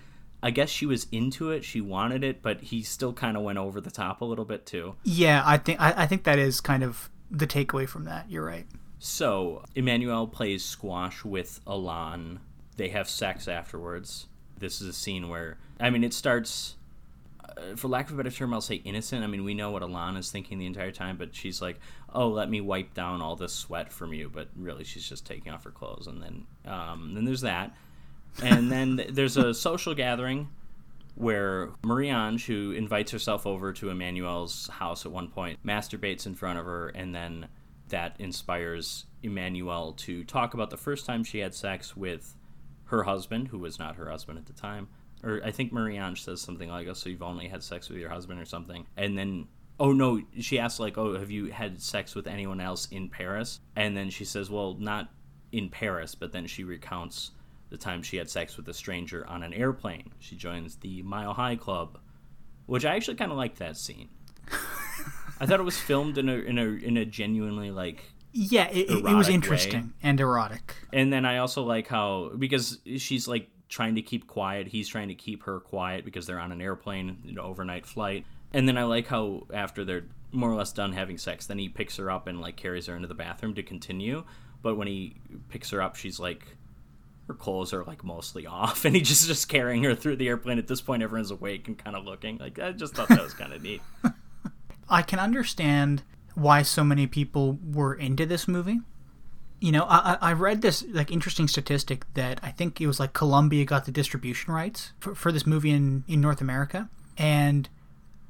I 0.42 0.52
guess 0.52 0.70
she 0.70 0.86
was 0.86 1.06
into 1.12 1.52
it, 1.52 1.64
she 1.64 1.82
wanted 1.82 2.24
it, 2.24 2.42
but 2.42 2.62
he 2.62 2.82
still 2.82 3.14
kind 3.14 3.38
of 3.38 3.44
went 3.44 3.58
over 3.58 3.80
the 3.82 3.92
top 3.92 4.22
a 4.22 4.26
little 4.26 4.46
bit 4.46 4.66
too. 4.66 4.96
Yeah, 5.04 5.44
I 5.46 5.58
think 5.58 5.80
I, 5.80 6.04
I 6.04 6.08
think 6.08 6.24
that 6.24 6.40
is 6.40 6.62
kind 6.62 6.84
of 6.84 7.10
the 7.30 7.46
takeaway 7.46 7.88
from 7.88 8.06
that. 8.06 8.30
You're 8.30 8.46
right. 8.46 8.66
So 8.98 9.64
Emmanuel 9.76 10.28
plays 10.28 10.64
squash 10.64 11.24
with 11.24 11.62
Alan. 11.68 12.40
They 12.80 12.88
have 12.90 13.10
sex 13.10 13.50
afterwards. 13.50 14.28
This 14.58 14.80
is 14.80 14.88
a 14.88 14.94
scene 14.94 15.28
where 15.28 15.58
I 15.82 15.90
mean 15.90 16.02
it 16.02 16.14
starts 16.14 16.78
uh, 17.44 17.76
for 17.76 17.90
lack 17.90 18.08
of 18.08 18.14
a 18.14 18.24
better 18.24 18.34
term, 18.34 18.54
I'll 18.54 18.62
say 18.62 18.76
innocent. 18.76 19.22
I 19.22 19.28
mean, 19.28 19.44
we 19.44 19.54
know 19.54 19.70
what 19.72 19.82
Alan 19.82 20.16
is 20.16 20.32
thinking 20.32 20.60
the 20.60 20.66
entire 20.66 20.92
time, 20.92 21.18
but 21.18 21.36
she's 21.36 21.62
like, 21.62 21.78
"Oh, 22.14 22.30
let 22.30 22.50
me 22.50 22.62
wipe 22.62 22.94
down 22.94 23.22
all 23.22 23.36
this 23.36 23.52
sweat 23.52 23.92
from 23.92 24.14
you," 24.14 24.30
but 24.34 24.48
really, 24.56 24.86
she's 24.86 25.10
just 25.10 25.26
taking 25.26 25.52
off 25.52 25.66
her 25.66 25.72
clothes. 25.72 26.08
And 26.08 26.24
then, 26.24 26.46
um, 26.66 27.16
then 27.16 27.26
there's 27.26 27.42
that, 27.42 27.76
and 28.42 28.72
then 28.72 29.02
there's 29.10 29.36
a 29.36 29.54
social 29.54 29.94
gathering 29.94 30.48
where 31.16 31.72
Marie-Ange, 31.84 32.46
who 32.46 32.72
invites 32.72 33.12
herself 33.12 33.46
over 33.46 33.74
to 33.74 33.90
Emmanuel's 33.90 34.70
house 34.70 35.06
at 35.06 35.12
one 35.12 35.28
point, 35.28 35.60
masturbates 35.66 36.26
in 36.26 36.34
front 36.34 36.58
of 36.58 36.64
her, 36.64 36.88
and 36.88 37.14
then 37.14 37.50
that 37.90 38.16
inspires 38.20 39.06
Emmanuel 39.22 39.92
to 39.98 40.24
talk 40.24 40.54
about 40.54 40.70
the 40.70 40.78
first 40.78 41.06
time 41.06 41.26
she 41.26 41.40
had 41.40 41.54
sex 41.54 41.98
with 41.98 42.36
her 42.90 43.04
husband, 43.04 43.48
who 43.48 43.60
was 43.60 43.80
not 43.80 43.96
her 43.96 44.10
husband 44.10 44.38
at 44.38 44.46
the 44.46 44.54
time. 44.54 44.88
Or 45.24 45.42
I 45.44 45.52
think 45.52 45.72
Marie-Ange 45.72 46.24
says 46.24 46.42
something 46.42 46.70
like, 46.70 46.88
"Oh, 46.88 46.94
so 46.94 47.10
you've 47.10 47.24
only 47.24 47.48
had 47.48 47.64
sex 47.64 47.90
with 47.90 48.00
your 48.00 48.10
husband 48.10 48.40
or 48.40 48.46
something," 48.46 48.86
and 48.98 49.18
then. 49.18 49.48
Oh 49.82 49.94
no! 49.94 50.22
She 50.38 50.60
asks 50.60 50.80
like, 50.80 50.98
"Oh, 50.98 51.18
have 51.18 51.32
you 51.32 51.52
had 51.52 51.82
sex 51.82 52.14
with 52.14 52.28
anyone 52.28 52.60
else 52.60 52.88
in 52.88 53.08
Paris?" 53.08 53.62
And 53.78 53.96
then 53.96 54.10
she 54.10 54.26
says, 54.26 54.50
"Well, 54.50 54.76
not 54.78 55.10
in 55.54 55.70
Paris," 55.70 56.16
but 56.16 56.34
then 56.34 56.48
she 56.48 56.66
recounts 56.66 57.32
the 57.70 57.78
time 57.78 58.02
she 58.02 58.18
had 58.18 58.30
sex 58.30 58.58
with 58.58 58.68
a 58.68 58.74
stranger 58.74 59.26
on 59.28 59.44
an 59.44 59.54
airplane. 59.54 60.12
She 60.20 60.36
joins 60.36 60.76
the 60.78 61.02
Mile 61.04 61.34
High 61.34 61.56
Club, 61.56 62.00
which 62.66 62.84
I 62.84 62.96
actually 62.96 63.16
kind 63.16 63.32
of 63.32 63.38
liked 63.38 63.60
that 63.60 63.78
scene. 63.78 64.10
I 65.40 65.46
thought 65.46 65.60
it 65.60 65.64
was 65.64 65.78
filmed 65.78 66.18
in 66.18 66.28
a 66.28 66.34
in 66.34 66.58
a 66.58 66.66
in 66.66 66.98
a 66.98 67.06
genuinely 67.06 67.72
like 67.72 68.04
Yeah, 68.32 68.68
it, 68.70 68.90
it, 68.90 69.04
was 69.04 69.28
way. 69.28 69.34
interesting 69.34 69.94
and 70.04 70.20
erotic. 70.20 70.76
and 70.94 71.12
then 71.12 71.26
I 71.26 71.38
also 71.38 71.64
like 71.64 71.88
how 71.88 72.32
because 72.38 72.78
she's 72.98 73.28
like 73.28 73.50
trying 73.70 73.96
to 73.96 74.02
keep 74.02 74.28
quiet, 74.28 74.68
he's 74.68 74.88
trying 74.88 75.08
to 75.08 75.16
keep 75.16 75.44
her 75.44 75.60
quiet 75.60 76.06
because 76.06 76.28
they're 76.28 76.40
on 76.40 76.52
an 76.52 76.62
airplane, 76.62 77.20
you 77.24 77.34
know, 77.34 77.44
overnight 77.44 77.86
flight. 77.86 78.26
And 78.54 78.68
then 78.68 78.78
I 78.78 78.84
like 78.84 79.08
how 79.08 79.48
after 79.54 79.86
they're 79.86 80.06
more 80.32 80.52
or 80.52 80.56
less 80.56 80.72
done 80.72 80.94
having 80.94 81.18
sex, 81.18 81.48
then 81.48 81.58
he 81.58 81.70
picks 81.70 81.98
her 81.98 82.12
up 82.12 82.28
and 82.28 82.42
like 82.42 82.56
carries 82.56 82.88
her 82.88 82.96
into 82.96 83.08
the 83.08 83.14
bathroom 83.14 83.54
to 83.56 83.64
continue. 83.64 84.24
But 84.62 84.76
when 84.76 84.88
he 84.88 85.16
picks 85.50 85.70
her 85.70 85.82
up, 85.82 85.96
she's 85.96 86.20
like 86.20 86.46
her 87.28 87.36
clothes 87.36 87.74
are 87.74 87.84
like 87.84 88.04
mostly 88.04 88.46
off 88.48 88.86
and 88.86 88.96
he's 88.96 89.08
just 89.08 89.28
just 89.28 89.50
carrying 89.50 89.84
her 89.84 89.96
through 89.96 90.18
the 90.18 90.28
airplane. 90.28 90.58
At 90.58 90.68
this 90.68 90.82
point 90.82 91.04
everyone's 91.04 91.32
awake 91.32 91.68
and 91.68 91.78
kind 91.78 91.96
of 91.96 92.06
looking. 92.06 92.38
Like 92.38 92.60
I 92.60 92.72
just 92.74 92.96
thought 92.96 93.10
that 93.10 93.22
was 93.22 93.34
kind 93.34 93.54
of 93.54 93.62
neat. 93.62 93.82
I 94.90 95.04
can 95.04 95.20
understand 95.20 96.04
why 96.40 96.62
so 96.62 96.84
many 96.84 97.08
people 97.08 97.60
were 97.64 97.94
into 97.94 98.26
this 98.26 98.48
movie. 98.48 98.80
You 99.60 99.74
know, 99.74 99.86
I, 99.90 100.18
I 100.22 100.34
read 100.34 100.62
this 100.62 100.86
like 100.90 101.12
interesting 101.12 101.48
statistic 101.48 102.06
that 102.14 102.40
I 102.42 102.52
think 102.52 102.80
it 102.80 102.88
was 102.88 103.00
like 103.00 103.14
Columbia 103.14 103.66
got 103.66 103.86
the 103.86 103.92
distribution 103.92 104.54
rights 104.54 104.94
for, 105.00 105.14
for 105.16 105.32
this 105.32 105.46
movie 105.46 105.72
in, 105.72 106.06
in 106.08 106.22
North 106.22 106.40
America, 106.40 106.90
and 107.18 107.68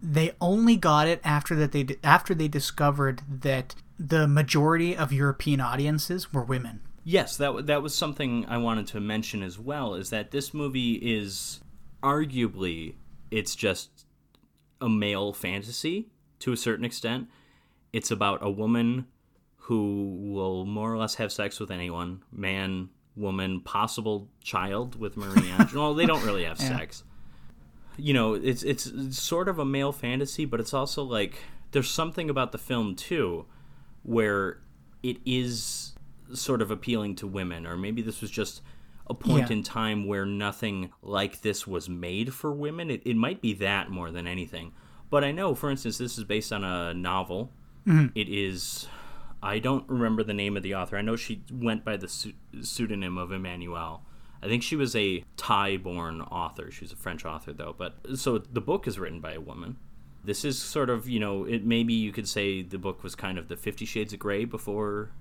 they 0.02 0.32
only 0.42 0.76
got 0.76 1.08
it 1.08 1.22
after 1.24 1.56
that 1.56 1.72
they 1.72 1.86
after 2.04 2.34
they 2.34 2.48
discovered 2.48 3.22
that 3.30 3.76
the 4.00 4.28
majority 4.28 4.96
of 4.96 5.14
European 5.14 5.62
audiences 5.62 6.34
were 6.34 6.44
women. 6.44 6.82
Yes, 7.04 7.38
that 7.38 7.68
that 7.68 7.84
was 7.84 7.94
something 7.94 8.46
I 8.48 8.58
wanted 8.58 8.88
to 8.88 9.00
mention 9.00 9.44
as 9.44 9.60
well. 9.60 9.94
Is 9.94 10.10
that 10.10 10.32
this 10.32 10.54
movie 10.54 10.94
is 10.94 11.60
arguably 12.02 12.96
it's 13.30 13.56
just 13.56 14.06
a 14.82 14.90
male 14.90 15.34
fantasy 15.34 16.08
to 16.40 16.52
a 16.52 16.58
certain 16.58 16.86
extent. 16.86 17.28
It's 17.94 18.12
about 18.12 18.40
a 18.42 18.50
woman 18.50 19.08
who 19.56 20.16
will 20.34 20.66
more 20.66 20.92
or 20.94 20.98
less 20.98 21.16
have 21.16 21.32
sex 21.32 21.60
with 21.60 21.72
anyone, 21.72 22.24
man, 22.32 22.90
woman, 23.16 23.62
possible 23.62 24.28
child 24.44 25.00
with 25.00 25.18
Marie 25.18 25.52
Antoinette. 25.60 25.98
they 25.98 26.06
don't 26.06 26.24
really 26.24 26.44
have 26.44 26.60
yeah. 26.60 26.78
sex. 26.78 27.04
You 27.98 28.14
know, 28.14 28.34
it's, 28.34 28.64
it's 28.64 28.88
it's 28.88 29.22
sort 29.22 29.50
of 29.50 29.60
a 29.60 29.66
male 29.66 29.92
fantasy, 29.92 30.46
but 30.46 30.60
it's 30.60 30.74
also 30.74 31.04
like 31.04 31.44
there's 31.72 31.90
something 31.90 32.30
about 32.30 32.52
the 32.52 32.58
film 32.58 32.96
too 32.96 33.46
where 34.04 34.60
it 35.04 35.18
is 35.26 35.94
sort 36.34 36.62
of 36.62 36.72
appealing 36.72 37.16
to 37.16 37.28
women 37.28 37.66
or 37.66 37.76
maybe 37.76 38.02
this 38.02 38.22
was 38.22 38.32
just 38.32 38.62
a 39.10 39.14
point 39.14 39.50
yeah. 39.50 39.58
in 39.58 39.64
time 39.64 40.06
where 40.06 40.26
nothing 40.26 40.92
like 41.02 41.42
this 41.42 41.66
was 41.66 41.90
made 41.90 42.34
for 42.34 42.52
women. 42.52 42.92
It, 42.92 43.02
it 43.06 43.16
might 43.16 43.42
be 43.42 43.54
that 43.56 43.90
more 43.90 44.12
than 44.12 44.28
anything. 44.28 44.72
But 45.10 45.24
I 45.24 45.32
know, 45.32 45.56
for 45.56 45.72
instance, 45.72 45.98
this 45.98 46.18
is 46.18 46.24
based 46.24 46.54
on 46.54 46.64
a 46.64 46.94
novel. 46.94 47.52
Mm-hmm. 47.88 48.08
It 48.16 48.30
is. 48.30 48.88
I 49.42 49.60
don't 49.60 49.88
remember 49.88 50.24
the 50.24 50.34
name 50.34 50.58
of 50.58 50.64
the 50.64 50.76
author. 50.76 50.98
I 50.98 51.02
know 51.02 51.16
she 51.16 51.44
went 51.52 51.86
by 51.86 51.98
the 51.98 52.08
su- 52.08 52.34
pseudonym 52.62 53.18
of 53.18 53.32
Emmanuel. 53.32 54.04
I 54.42 54.48
think 54.48 54.64
she 54.64 54.76
was 54.76 54.96
a 54.96 55.24
Thai 55.38 55.78
born 55.78 56.22
author. 56.22 56.72
She's 56.72 56.92
a 56.92 56.96
French 56.96 57.26
author, 57.26 57.54
though. 57.54 57.76
But 57.78 57.96
so 58.16 58.38
the 58.38 58.62
book 58.62 58.88
is 58.88 59.00
written 59.00 59.20
by 59.20 59.34
a 59.34 59.42
woman. 59.42 59.78
This 60.24 60.44
is 60.44 60.62
sort 60.62 60.90
of, 60.90 61.08
you 61.08 61.20
know, 61.20 61.46
it 61.46 61.66
maybe 61.66 61.94
you 61.94 62.12
could 62.12 62.28
say 62.28 62.62
the 62.62 62.78
book 62.78 63.04
was 63.04 63.16
kind 63.16 63.38
of 63.38 63.48
the 63.48 63.56
Fifty 63.56 63.86
Shades 63.86 64.14
of 64.14 64.20
Grey 64.20 64.46
before 64.46 65.12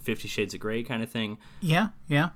Fifty 0.00 0.28
Shades 0.28 0.54
of 0.54 0.60
Grey 0.60 0.82
kind 0.82 1.02
of 1.02 1.10
thing. 1.10 1.38
Yeah, 1.60 1.88
yeah 2.08 2.30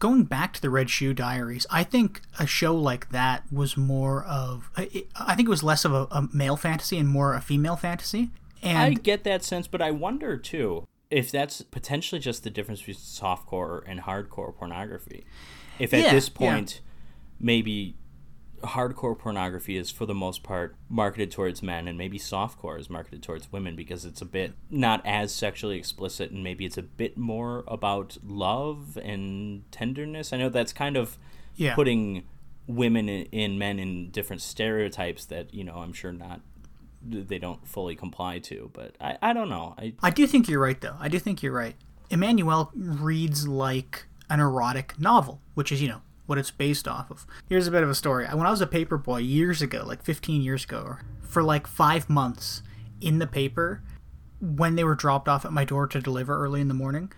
going 0.00 0.24
back 0.24 0.52
to 0.54 0.62
the 0.62 0.70
Red 0.70 0.90
Shoe 0.90 1.14
Diaries, 1.14 1.66
I 1.70 1.84
think 1.84 2.22
a 2.38 2.46
show 2.46 2.74
like 2.74 3.10
that 3.10 3.44
was 3.52 3.76
more 3.76 4.24
of. 4.24 4.70
I 4.76 5.36
think 5.36 5.46
it 5.46 5.50
was 5.50 5.62
less 5.62 5.84
of 5.84 5.92
a, 5.92 6.08
a 6.10 6.28
male 6.32 6.56
fantasy 6.56 6.98
and 6.98 7.08
more 7.08 7.34
a 7.34 7.40
female 7.40 7.76
fantasy. 7.76 8.30
And 8.62 8.78
I 8.78 8.90
get 8.94 9.24
that 9.24 9.42
sense, 9.42 9.66
but 9.66 9.80
I 9.80 9.90
wonder 9.90 10.36
too 10.36 10.86
if 11.10 11.30
that's 11.30 11.62
potentially 11.62 12.20
just 12.20 12.44
the 12.44 12.50
difference 12.50 12.80
between 12.80 12.96
softcore 12.96 13.82
and 13.86 14.00
hardcore 14.00 14.54
pornography. 14.54 15.24
If 15.78 15.92
at 15.92 16.00
yeah, 16.00 16.12
this 16.12 16.28
point, 16.28 16.74
yeah. 16.74 16.80
maybe 17.40 17.96
hardcore 18.62 19.18
pornography 19.18 19.76
is 19.76 19.90
for 19.90 20.06
the 20.06 20.14
most 20.14 20.42
part 20.42 20.76
marketed 20.88 21.30
towards 21.30 21.62
men 21.62 21.88
and 21.88 21.96
maybe 21.96 22.18
softcore 22.18 22.78
is 22.78 22.90
marketed 22.90 23.22
towards 23.22 23.50
women 23.50 23.74
because 23.74 24.04
it's 24.04 24.20
a 24.20 24.24
bit 24.26 24.52
not 24.68 25.00
as 25.06 25.32
sexually 25.32 25.78
explicit 25.78 26.30
and 26.30 26.44
maybe 26.44 26.66
it's 26.66 26.76
a 26.76 26.82
bit 26.82 27.16
more 27.16 27.64
about 27.66 28.18
love 28.22 28.98
and 29.02 29.62
tenderness 29.72 30.32
i 30.32 30.36
know 30.36 30.50
that's 30.50 30.72
kind 30.72 30.96
of 30.96 31.16
yeah. 31.56 31.74
putting 31.74 32.22
women 32.66 33.08
in 33.08 33.58
men 33.58 33.78
in 33.78 34.10
different 34.10 34.42
stereotypes 34.42 35.24
that 35.24 35.52
you 35.54 35.64
know 35.64 35.76
i'm 35.76 35.92
sure 35.92 36.12
not 36.12 36.42
they 37.02 37.38
don't 37.38 37.66
fully 37.66 37.96
comply 37.96 38.38
to 38.38 38.70
but 38.74 38.94
i, 39.00 39.16
I 39.22 39.32
don't 39.32 39.48
know 39.48 39.74
I, 39.78 39.94
I 40.02 40.10
do 40.10 40.26
think 40.26 40.48
you're 40.48 40.60
right 40.60 40.80
though 40.80 40.96
i 41.00 41.08
do 41.08 41.18
think 41.18 41.42
you're 41.42 41.52
right 41.52 41.76
Emmanuel 42.10 42.72
reads 42.74 43.46
like 43.46 44.06
an 44.28 44.40
erotic 44.40 44.98
novel 44.98 45.40
which 45.54 45.72
is 45.72 45.80
you 45.80 45.88
know 45.88 46.02
what 46.30 46.38
it's 46.38 46.52
based 46.52 46.86
off 46.86 47.10
of. 47.10 47.26
Here's 47.48 47.66
a 47.66 47.72
bit 47.72 47.82
of 47.82 47.90
a 47.90 47.94
story. 47.94 48.24
When 48.24 48.46
I 48.46 48.50
was 48.50 48.60
a 48.60 48.66
paper 48.66 48.96
boy 48.96 49.18
years 49.18 49.60
ago, 49.60 49.82
like 49.84 50.04
15 50.04 50.42
years 50.42 50.62
ago, 50.62 50.98
for 51.22 51.42
like 51.42 51.66
five 51.66 52.08
months 52.08 52.62
in 53.00 53.18
the 53.18 53.26
paper, 53.26 53.82
when 54.40 54.76
they 54.76 54.84
were 54.84 54.94
dropped 54.94 55.28
off 55.28 55.44
at 55.44 55.52
my 55.52 55.64
door 55.64 55.88
to 55.88 56.00
deliver 56.00 56.40
early 56.40 56.60
in 56.60 56.68
the 56.68 56.74
morning, 56.74 57.12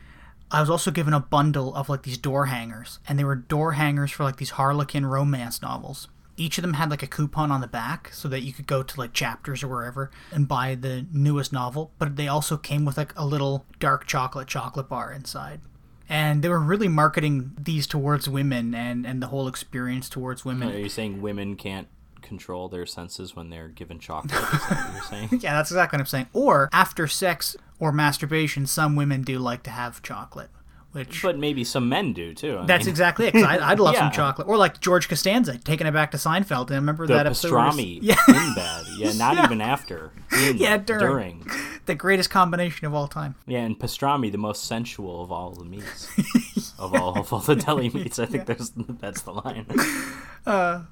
I 0.51 0.61
was 0.61 0.71
also 0.71 0.91
given 0.91 1.13
a 1.13 1.21
bundle 1.21 1.75
of 1.75 1.91
like 1.91 2.05
these 2.05 2.17
door 2.17 2.47
hangers, 2.47 3.01
and 3.07 3.19
they 3.19 3.25
were 3.25 3.35
door 3.35 3.73
hangers 3.73 4.11
for 4.11 4.25
like 4.25 4.37
these 4.37 4.51
Harlequin 4.51 5.05
romance 5.05 5.61
novels. 5.61 6.09
Each 6.37 6.59
of 6.59 6.63
them 6.63 6.75
had 6.75 6.91
like 6.91 7.03
a 7.03 7.07
coupon 7.07 7.51
on 7.51 7.61
the 7.61 7.67
back 7.67 8.11
so 8.13 8.29
that 8.29 8.41
you 8.41 8.53
could 8.53 8.67
go 8.67 8.83
to 8.83 9.01
like 9.01 9.13
chapters 9.13 9.63
or 9.63 9.69
wherever 9.69 10.11
and 10.31 10.49
buy 10.49 10.75
the 10.75 11.07
newest 11.13 11.53
novel, 11.53 11.93
but 11.99 12.17
they 12.17 12.29
also 12.29 12.57
came 12.57 12.85
with 12.85 12.97
like 12.97 13.13
a 13.17 13.27
little 13.27 13.67
dark 13.79 14.07
chocolate 14.07 14.49
chocolate 14.49 14.89
bar 14.89 15.13
inside 15.13 15.61
and 16.09 16.43
they 16.43 16.49
were 16.49 16.61
really 16.61 16.89
marketing 16.89 17.53
these 17.59 17.87
towards 17.87 18.29
women 18.29 18.75
and 18.75 19.07
and 19.07 19.23
the 19.23 19.29
whole 19.29 19.49
experience 19.49 20.09
towards 20.11 20.45
women. 20.45 20.69
Are 20.69 20.79
you 20.79 20.91
saying 20.91 21.23
women 21.23 21.57
can't 21.57 21.89
control 22.21 22.69
their 22.69 22.87
senses 22.87 23.35
when 23.35 23.51
they're 23.51 23.69
given 23.69 23.99
chocolate? 23.99 24.33
Is 24.33 24.69
that 24.69 24.87
what 24.87 24.93
you're 24.95 25.03
saying? 25.03 25.29
yeah, 25.43 25.55
that's 25.55 25.71
exactly 25.71 25.97
what 25.97 26.03
I'm 26.03 26.07
saying. 26.07 26.27
Or 26.33 26.69
after 26.73 27.07
sex 27.09 27.57
or 27.79 27.93
masturbation, 27.93 28.67
some 28.67 28.95
women 28.95 29.23
do 29.23 29.39
like 29.39 29.63
to 29.65 29.71
have 29.71 30.03
chocolate. 30.03 30.51
Which, 30.93 31.23
but 31.23 31.39
maybe 31.39 31.65
some 31.65 31.89
men 31.89 32.13
do 32.13 32.35
too. 32.35 32.59
I 32.59 32.67
that's 32.67 32.85
mean. 32.85 32.91
exactly 32.91 33.27
it. 33.27 33.33
Cause 33.33 33.45
I, 33.45 33.71
would 33.71 33.81
love 33.81 33.95
yeah. 33.95 34.01
some 34.01 34.13
chocolate, 34.13 34.47
or 34.47 34.59
like 34.59 34.81
George 34.81 35.09
Costanza 35.09 35.57
taking 35.57 35.87
it 35.87 35.93
back 35.93 36.11
to 36.11 36.19
Seinfeld. 36.19 36.69
And 36.69 36.77
remember 36.77 37.07
the 37.07 37.15
that 37.15 37.27
episode? 37.27 37.53
Pastrami 37.53 37.99
yeah. 38.03 38.17
in 38.29 38.35
bed. 38.55 38.85
Yeah, 38.99 39.13
not 39.13 39.37
yeah. 39.37 39.45
even 39.45 39.63
after. 39.63 40.13
In, 40.39 40.59
yeah, 40.59 40.77
during. 40.77 41.01
during. 41.01 41.51
The 41.87 41.95
greatest 41.95 42.29
combination 42.29 42.87
of 42.87 42.95
all 42.95 43.09
time. 43.09 43.37
Yeah, 43.47 43.61
and 43.61 43.79
pastrami, 43.79 44.31
the 44.31 44.39
most 44.39 44.65
sensual 44.65 45.23
of 45.23 45.33
all 45.33 45.53
the 45.53 45.65
meats, 45.65 46.09
of 46.79 46.95
all 46.95 47.19
of 47.19 47.33
all 47.33 47.41
the 47.41 47.57
deli 47.57 47.89
meats. 47.89 48.19
I 48.19 48.27
think 48.27 48.47
yeah. 48.47 48.55
there's 48.55 48.71
that's 48.77 49.23
the 49.23 49.33
line. 49.33 49.67
Uh, 50.47 50.83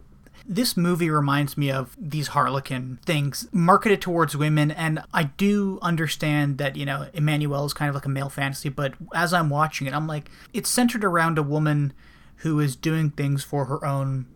this 0.50 0.76
movie 0.76 1.08
reminds 1.08 1.56
me 1.56 1.70
of 1.70 1.96
these 1.96 2.28
Harlequin 2.28 2.98
things 3.06 3.46
marketed 3.52 4.02
towards 4.02 4.36
women, 4.36 4.72
and 4.72 5.00
I 5.14 5.24
do 5.24 5.78
understand 5.80 6.58
that, 6.58 6.74
you 6.74 6.84
know, 6.84 7.06
Emmanuel 7.14 7.64
is 7.66 7.72
kind 7.72 7.88
of 7.88 7.94
like 7.94 8.04
a 8.04 8.08
male 8.08 8.28
fantasy, 8.28 8.68
but 8.68 8.94
as 9.14 9.32
I'm 9.32 9.48
watching 9.48 9.86
it, 9.86 9.94
I'm 9.94 10.08
like, 10.08 10.28
it's 10.52 10.68
centered 10.68 11.04
around 11.04 11.38
a 11.38 11.42
woman 11.44 11.92
who 12.38 12.58
is 12.58 12.74
doing 12.74 13.10
things 13.10 13.44
for 13.44 13.66
her 13.66 13.84
own 13.86 14.26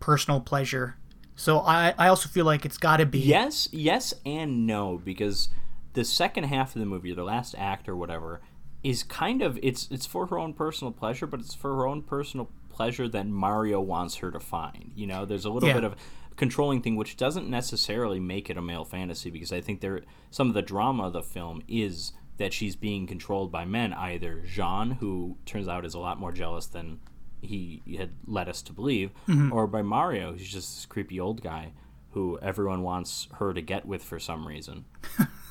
personal 0.00 0.38
pleasure. 0.38 0.96
So 1.34 1.60
I, 1.60 1.94
I 1.96 2.08
also 2.08 2.28
feel 2.28 2.44
like 2.44 2.66
it's 2.66 2.76
got 2.76 2.98
to 2.98 3.06
be. 3.06 3.20
Yes, 3.20 3.66
yes, 3.72 4.12
and 4.26 4.66
no, 4.66 5.00
because 5.02 5.48
the 5.94 6.04
second 6.04 6.44
half 6.44 6.76
of 6.76 6.80
the 6.80 6.86
movie, 6.86 7.14
the 7.14 7.24
last 7.24 7.54
act 7.56 7.88
or 7.88 7.96
whatever, 7.96 8.42
is 8.82 9.02
kind 9.02 9.40
of 9.40 9.58
it's 9.62 9.88
it's 9.90 10.04
for 10.04 10.26
her 10.26 10.38
own 10.38 10.52
personal 10.52 10.92
pleasure, 10.92 11.26
but 11.26 11.40
it's 11.40 11.54
for 11.54 11.74
her 11.74 11.86
own 11.86 12.02
personal 12.02 12.50
pleasure 12.74 13.08
that 13.08 13.26
Mario 13.26 13.80
wants 13.80 14.16
her 14.16 14.30
to 14.30 14.40
find. 14.40 14.92
You 14.94 15.06
know, 15.06 15.24
there's 15.24 15.44
a 15.44 15.50
little 15.50 15.68
yeah. 15.68 15.74
bit 15.74 15.84
of 15.84 15.96
controlling 16.36 16.82
thing 16.82 16.96
which 16.96 17.16
doesn't 17.16 17.48
necessarily 17.48 18.18
make 18.18 18.50
it 18.50 18.56
a 18.56 18.62
male 18.62 18.84
fantasy 18.84 19.30
because 19.30 19.52
I 19.52 19.60
think 19.60 19.80
there 19.80 20.02
some 20.30 20.48
of 20.48 20.54
the 20.54 20.62
drama 20.62 21.04
of 21.04 21.12
the 21.12 21.22
film 21.22 21.62
is 21.68 22.12
that 22.38 22.52
she's 22.52 22.74
being 22.74 23.06
controlled 23.06 23.52
by 23.52 23.64
men, 23.64 23.92
either 23.92 24.42
Jean, 24.44 24.92
who 24.92 25.36
turns 25.46 25.68
out 25.68 25.84
is 25.84 25.94
a 25.94 26.00
lot 26.00 26.18
more 26.18 26.32
jealous 26.32 26.66
than 26.66 26.98
he 27.40 27.82
had 27.96 28.10
led 28.26 28.48
us 28.48 28.62
to 28.62 28.72
believe, 28.72 29.12
mm-hmm. 29.28 29.52
or 29.52 29.66
by 29.66 29.82
Mario, 29.82 30.32
who's 30.32 30.50
just 30.50 30.74
this 30.74 30.86
creepy 30.86 31.20
old 31.20 31.42
guy 31.42 31.72
who 32.10 32.38
everyone 32.40 32.82
wants 32.82 33.28
her 33.34 33.52
to 33.52 33.60
get 33.60 33.86
with 33.86 34.02
for 34.02 34.18
some 34.18 34.46
reason. 34.46 34.84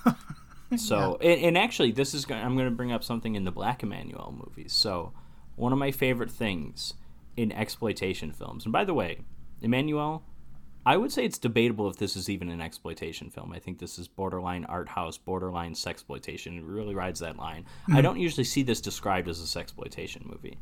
so, 0.78 1.18
yeah. 1.22 1.30
and, 1.30 1.42
and, 1.44 1.58
actually, 1.58 1.92
this 1.92 2.14
is 2.14 2.26
I'm 2.30 2.56
going 2.56 2.70
to 2.70 2.76
bring 2.76 2.92
up 2.92 3.04
something 3.04 3.36
in 3.36 3.44
the 3.44 3.52
Black 3.52 3.82
Emmanuelle 3.82 4.34
movies. 4.34 4.74
So, 4.74 5.14
one 5.56 5.72
of 5.72 5.80
my 5.80 5.92
favorite 5.92 6.32
things 6.32 6.96
in 7.36 7.52
exploitation 7.52 8.32
films. 8.32 8.66
And 8.66 8.72
by 8.72 8.86
the 8.86 8.94
way, 8.94 9.20
Emmanuel, 9.62 10.24
I 10.86 10.98
would 10.98 11.12
say 11.12 11.24
it's 11.26 11.38
debatable 11.38 11.90
if 11.90 11.98
this 11.98 12.16
is 12.16 12.30
even 12.30 12.50
an 12.50 12.62
exploitation 12.62 13.30
film. 13.30 13.54
I 13.54 13.60
think 13.60 13.80
this 13.80 13.98
is 13.98 14.08
borderline 14.08 14.66
art 14.66 14.90
house, 14.90 15.18
borderline 15.18 15.74
sexploitation. 15.74 16.58
It 16.58 16.64
really 16.64 16.94
rides 16.94 17.22
that 17.22 17.38
line. 17.38 17.64
Mm-hmm. 17.84 17.96
I 17.96 18.02
don't 18.02 18.20
usually 18.20 18.44
see 18.44 18.64
this 18.64 18.82
described 18.82 19.30
as 19.30 19.40
a 19.40 19.46
sexploitation 19.46 20.26
movie. 20.26 20.60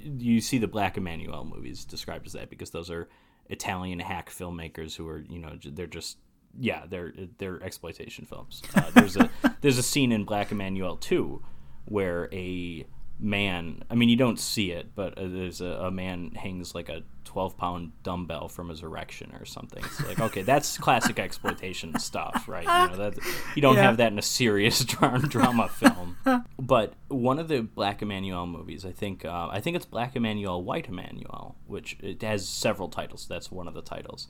You 0.00 0.40
see 0.40 0.58
the 0.58 0.68
Black 0.68 0.96
Emmanuel 0.96 1.44
movies 1.44 1.84
described 1.84 2.26
as 2.26 2.34
that 2.34 2.50
because 2.50 2.70
those 2.70 2.88
are 2.88 3.08
Italian 3.48 3.98
hack 3.98 4.30
filmmakers 4.30 4.94
who 4.94 5.08
are, 5.08 5.24
you 5.28 5.40
know, 5.40 5.58
they're 5.64 5.86
just 5.86 6.18
yeah, 6.58 6.84
they're 6.88 7.12
they're 7.38 7.62
exploitation 7.62 8.24
films. 8.24 8.62
Uh, 8.74 8.90
there's 8.94 9.16
a 9.16 9.30
there's 9.60 9.78
a 9.78 9.82
scene 9.82 10.12
in 10.12 10.24
Black 10.24 10.52
Emmanuel 10.52 10.96
2 10.96 11.42
where 11.86 12.28
a 12.32 12.86
man 13.20 13.82
i 13.90 13.94
mean 13.94 14.08
you 14.08 14.16
don't 14.16 14.38
see 14.38 14.70
it 14.70 14.94
but 14.94 15.16
uh, 15.18 15.26
there's 15.26 15.60
a, 15.60 15.66
a, 15.66 15.90
man 15.90 16.30
hangs 16.36 16.74
like 16.74 16.88
a 16.88 17.02
12 17.28 17.58
pound 17.58 17.92
dumbbell 18.02 18.48
from 18.48 18.70
his 18.70 18.82
erection 18.82 19.34
or 19.38 19.44
something. 19.44 19.84
It's 19.84 20.02
like 20.06 20.18
okay 20.18 20.40
that's 20.40 20.78
classic 20.86 21.18
exploitation 21.18 21.98
stuff 21.98 22.48
right? 22.48 22.62
You 22.62 22.96
know 22.96 23.10
that 23.10 23.18
you 23.54 23.60
don't 23.60 23.76
yeah. 23.76 23.82
have 23.82 23.98
that 23.98 24.12
in 24.12 24.18
a 24.18 24.22
serious 24.22 24.82
drama 24.84 25.68
film. 25.68 26.16
But 26.58 26.94
one 27.08 27.38
of 27.38 27.48
the 27.48 27.60
black 27.60 28.00
emmanuelle 28.00 28.48
movies 28.48 28.84
i 28.86 28.92
think 28.92 29.26
uh, 29.26 29.48
i 29.50 29.60
think 29.60 29.76
it's 29.76 29.84
black 29.84 30.14
emmanuelle 30.14 30.62
white 30.62 30.90
emmanuelle 30.90 31.54
which 31.66 31.98
it 32.00 32.22
has 32.22 32.48
several 32.48 32.88
titles. 32.88 33.26
That's 33.28 33.52
one 33.52 33.68
of 33.68 33.74
the 33.74 33.82
titles. 33.82 34.28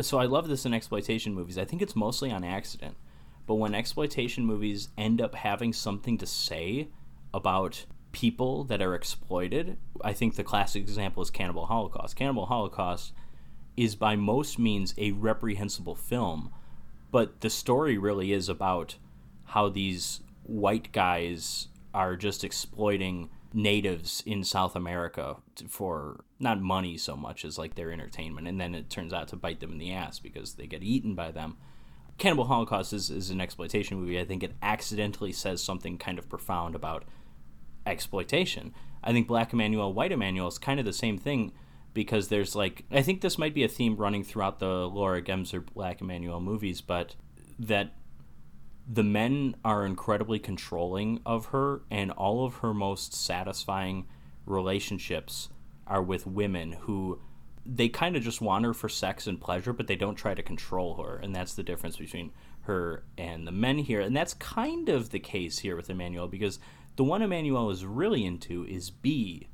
So 0.00 0.18
i 0.18 0.24
love 0.24 0.48
this 0.48 0.66
in 0.66 0.74
exploitation 0.74 1.34
movies. 1.34 1.56
I 1.56 1.64
think 1.64 1.82
it's 1.82 1.94
mostly 1.94 2.32
on 2.32 2.42
accident. 2.42 2.96
But 3.46 3.54
when 3.54 3.76
exploitation 3.76 4.44
movies 4.44 4.88
end 4.98 5.20
up 5.20 5.36
having 5.36 5.72
something 5.72 6.18
to 6.18 6.26
say 6.26 6.88
about 7.32 7.86
people 8.12 8.64
that 8.64 8.82
are 8.82 8.94
exploited, 8.94 9.76
I 10.02 10.12
think 10.12 10.34
the 10.34 10.44
classic 10.44 10.82
example 10.82 11.22
is 11.22 11.30
Cannibal 11.30 11.66
Holocaust. 11.66 12.16
Cannibal 12.16 12.46
Holocaust 12.46 13.12
is 13.76 13.94
by 13.94 14.16
most 14.16 14.58
means 14.58 14.94
a 14.98 15.12
reprehensible 15.12 15.94
film, 15.94 16.52
but 17.10 17.40
the 17.40 17.50
story 17.50 17.96
really 17.96 18.32
is 18.32 18.48
about 18.48 18.96
how 19.44 19.68
these 19.68 20.20
white 20.44 20.92
guys 20.92 21.68
are 21.94 22.16
just 22.16 22.44
exploiting 22.44 23.30
natives 23.52 24.22
in 24.26 24.44
South 24.44 24.76
America 24.76 25.36
for 25.68 26.24
not 26.38 26.60
money 26.60 26.96
so 26.96 27.16
much 27.16 27.44
as 27.44 27.58
like 27.58 27.74
their 27.74 27.92
entertainment, 27.92 28.46
and 28.46 28.60
then 28.60 28.74
it 28.74 28.90
turns 28.90 29.12
out 29.12 29.28
to 29.28 29.36
bite 29.36 29.60
them 29.60 29.72
in 29.72 29.78
the 29.78 29.92
ass 29.92 30.18
because 30.18 30.54
they 30.54 30.66
get 30.66 30.82
eaten 30.82 31.14
by 31.14 31.30
them. 31.30 31.56
Cannibal 32.18 32.44
Holocaust 32.44 32.92
is, 32.92 33.10
is 33.10 33.30
an 33.30 33.40
exploitation 33.40 33.98
movie. 33.98 34.20
I 34.20 34.24
think 34.24 34.42
it 34.42 34.54
accidentally 34.62 35.32
says 35.32 35.62
something 35.62 35.96
kind 35.96 36.18
of 36.18 36.28
profound 36.28 36.74
about 36.74 37.04
exploitation. 37.86 38.74
I 39.02 39.12
think 39.12 39.26
Black 39.26 39.52
Emanuelle, 39.52 39.94
White 39.94 40.12
Emanuelle 40.12 40.48
is 40.48 40.58
kind 40.58 40.78
of 40.78 40.86
the 40.86 40.92
same 40.92 41.18
thing 41.18 41.52
because 41.94 42.28
there's 42.28 42.54
like 42.54 42.84
I 42.90 43.02
think 43.02 43.20
this 43.20 43.38
might 43.38 43.54
be 43.54 43.64
a 43.64 43.68
theme 43.68 43.96
running 43.96 44.24
throughout 44.24 44.58
the 44.58 44.88
Laura 44.88 45.22
Gemser 45.22 45.64
Black 45.74 46.00
Emanuelle 46.00 46.42
movies, 46.42 46.80
but 46.80 47.16
that 47.58 47.92
the 48.92 49.04
men 49.04 49.54
are 49.64 49.86
incredibly 49.86 50.38
controlling 50.38 51.20
of 51.24 51.46
her 51.46 51.82
and 51.90 52.10
all 52.12 52.44
of 52.44 52.56
her 52.56 52.74
most 52.74 53.14
satisfying 53.14 54.06
relationships 54.46 55.48
are 55.86 56.02
with 56.02 56.26
women 56.26 56.72
who 56.72 57.20
they 57.64 57.88
kind 57.88 58.16
of 58.16 58.22
just 58.22 58.40
want 58.40 58.64
her 58.64 58.74
for 58.74 58.88
sex 58.88 59.26
and 59.26 59.40
pleasure 59.40 59.72
but 59.72 59.86
they 59.86 59.94
don't 59.94 60.16
try 60.16 60.34
to 60.34 60.42
control 60.42 60.94
her 61.02 61.16
and 61.16 61.34
that's 61.34 61.54
the 61.54 61.62
difference 61.62 61.98
between 61.98 62.32
her 62.62 63.04
and 63.16 63.46
the 63.46 63.52
men 63.52 63.78
here 63.78 64.00
and 64.00 64.16
that's 64.16 64.34
kind 64.34 64.88
of 64.88 65.10
the 65.10 65.20
case 65.20 65.58
here 65.58 65.76
with 65.76 65.88
Emanuelle 65.88 66.30
because 66.30 66.58
the 67.00 67.04
one 67.04 67.22
Emmanuelle 67.22 67.72
is 67.72 67.86
really 67.86 68.26
into 68.26 68.66
is 68.66 68.90
B 68.90 69.48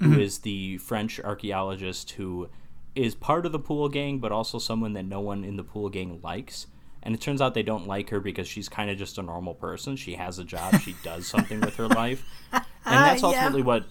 who 0.00 0.10
mm-hmm. 0.10 0.20
is 0.20 0.40
the 0.40 0.76
French 0.76 1.18
archaeologist 1.18 2.10
who 2.10 2.50
is 2.94 3.14
part 3.14 3.46
of 3.46 3.52
the 3.52 3.58
pool 3.58 3.88
gang, 3.88 4.18
but 4.18 4.32
also 4.32 4.58
someone 4.58 4.92
that 4.92 5.06
no 5.06 5.18
one 5.18 5.42
in 5.42 5.56
the 5.56 5.64
pool 5.64 5.88
gang 5.88 6.20
likes. 6.22 6.66
And 7.02 7.14
it 7.14 7.22
turns 7.22 7.40
out 7.40 7.54
they 7.54 7.62
don't 7.62 7.86
like 7.86 8.10
her 8.10 8.20
because 8.20 8.46
she's 8.46 8.68
kind 8.68 8.90
of 8.90 8.98
just 8.98 9.16
a 9.16 9.22
normal 9.22 9.54
person. 9.54 9.96
She 9.96 10.16
has 10.16 10.38
a 10.38 10.44
job, 10.44 10.78
she 10.82 10.94
does 11.02 11.26
something 11.26 11.62
with 11.62 11.76
her 11.76 11.88
life, 12.02 12.22
and 12.52 12.64
ah, 12.84 12.84
that's 12.84 13.22
ultimately 13.22 13.62
uh. 13.62 13.64
what 13.64 13.84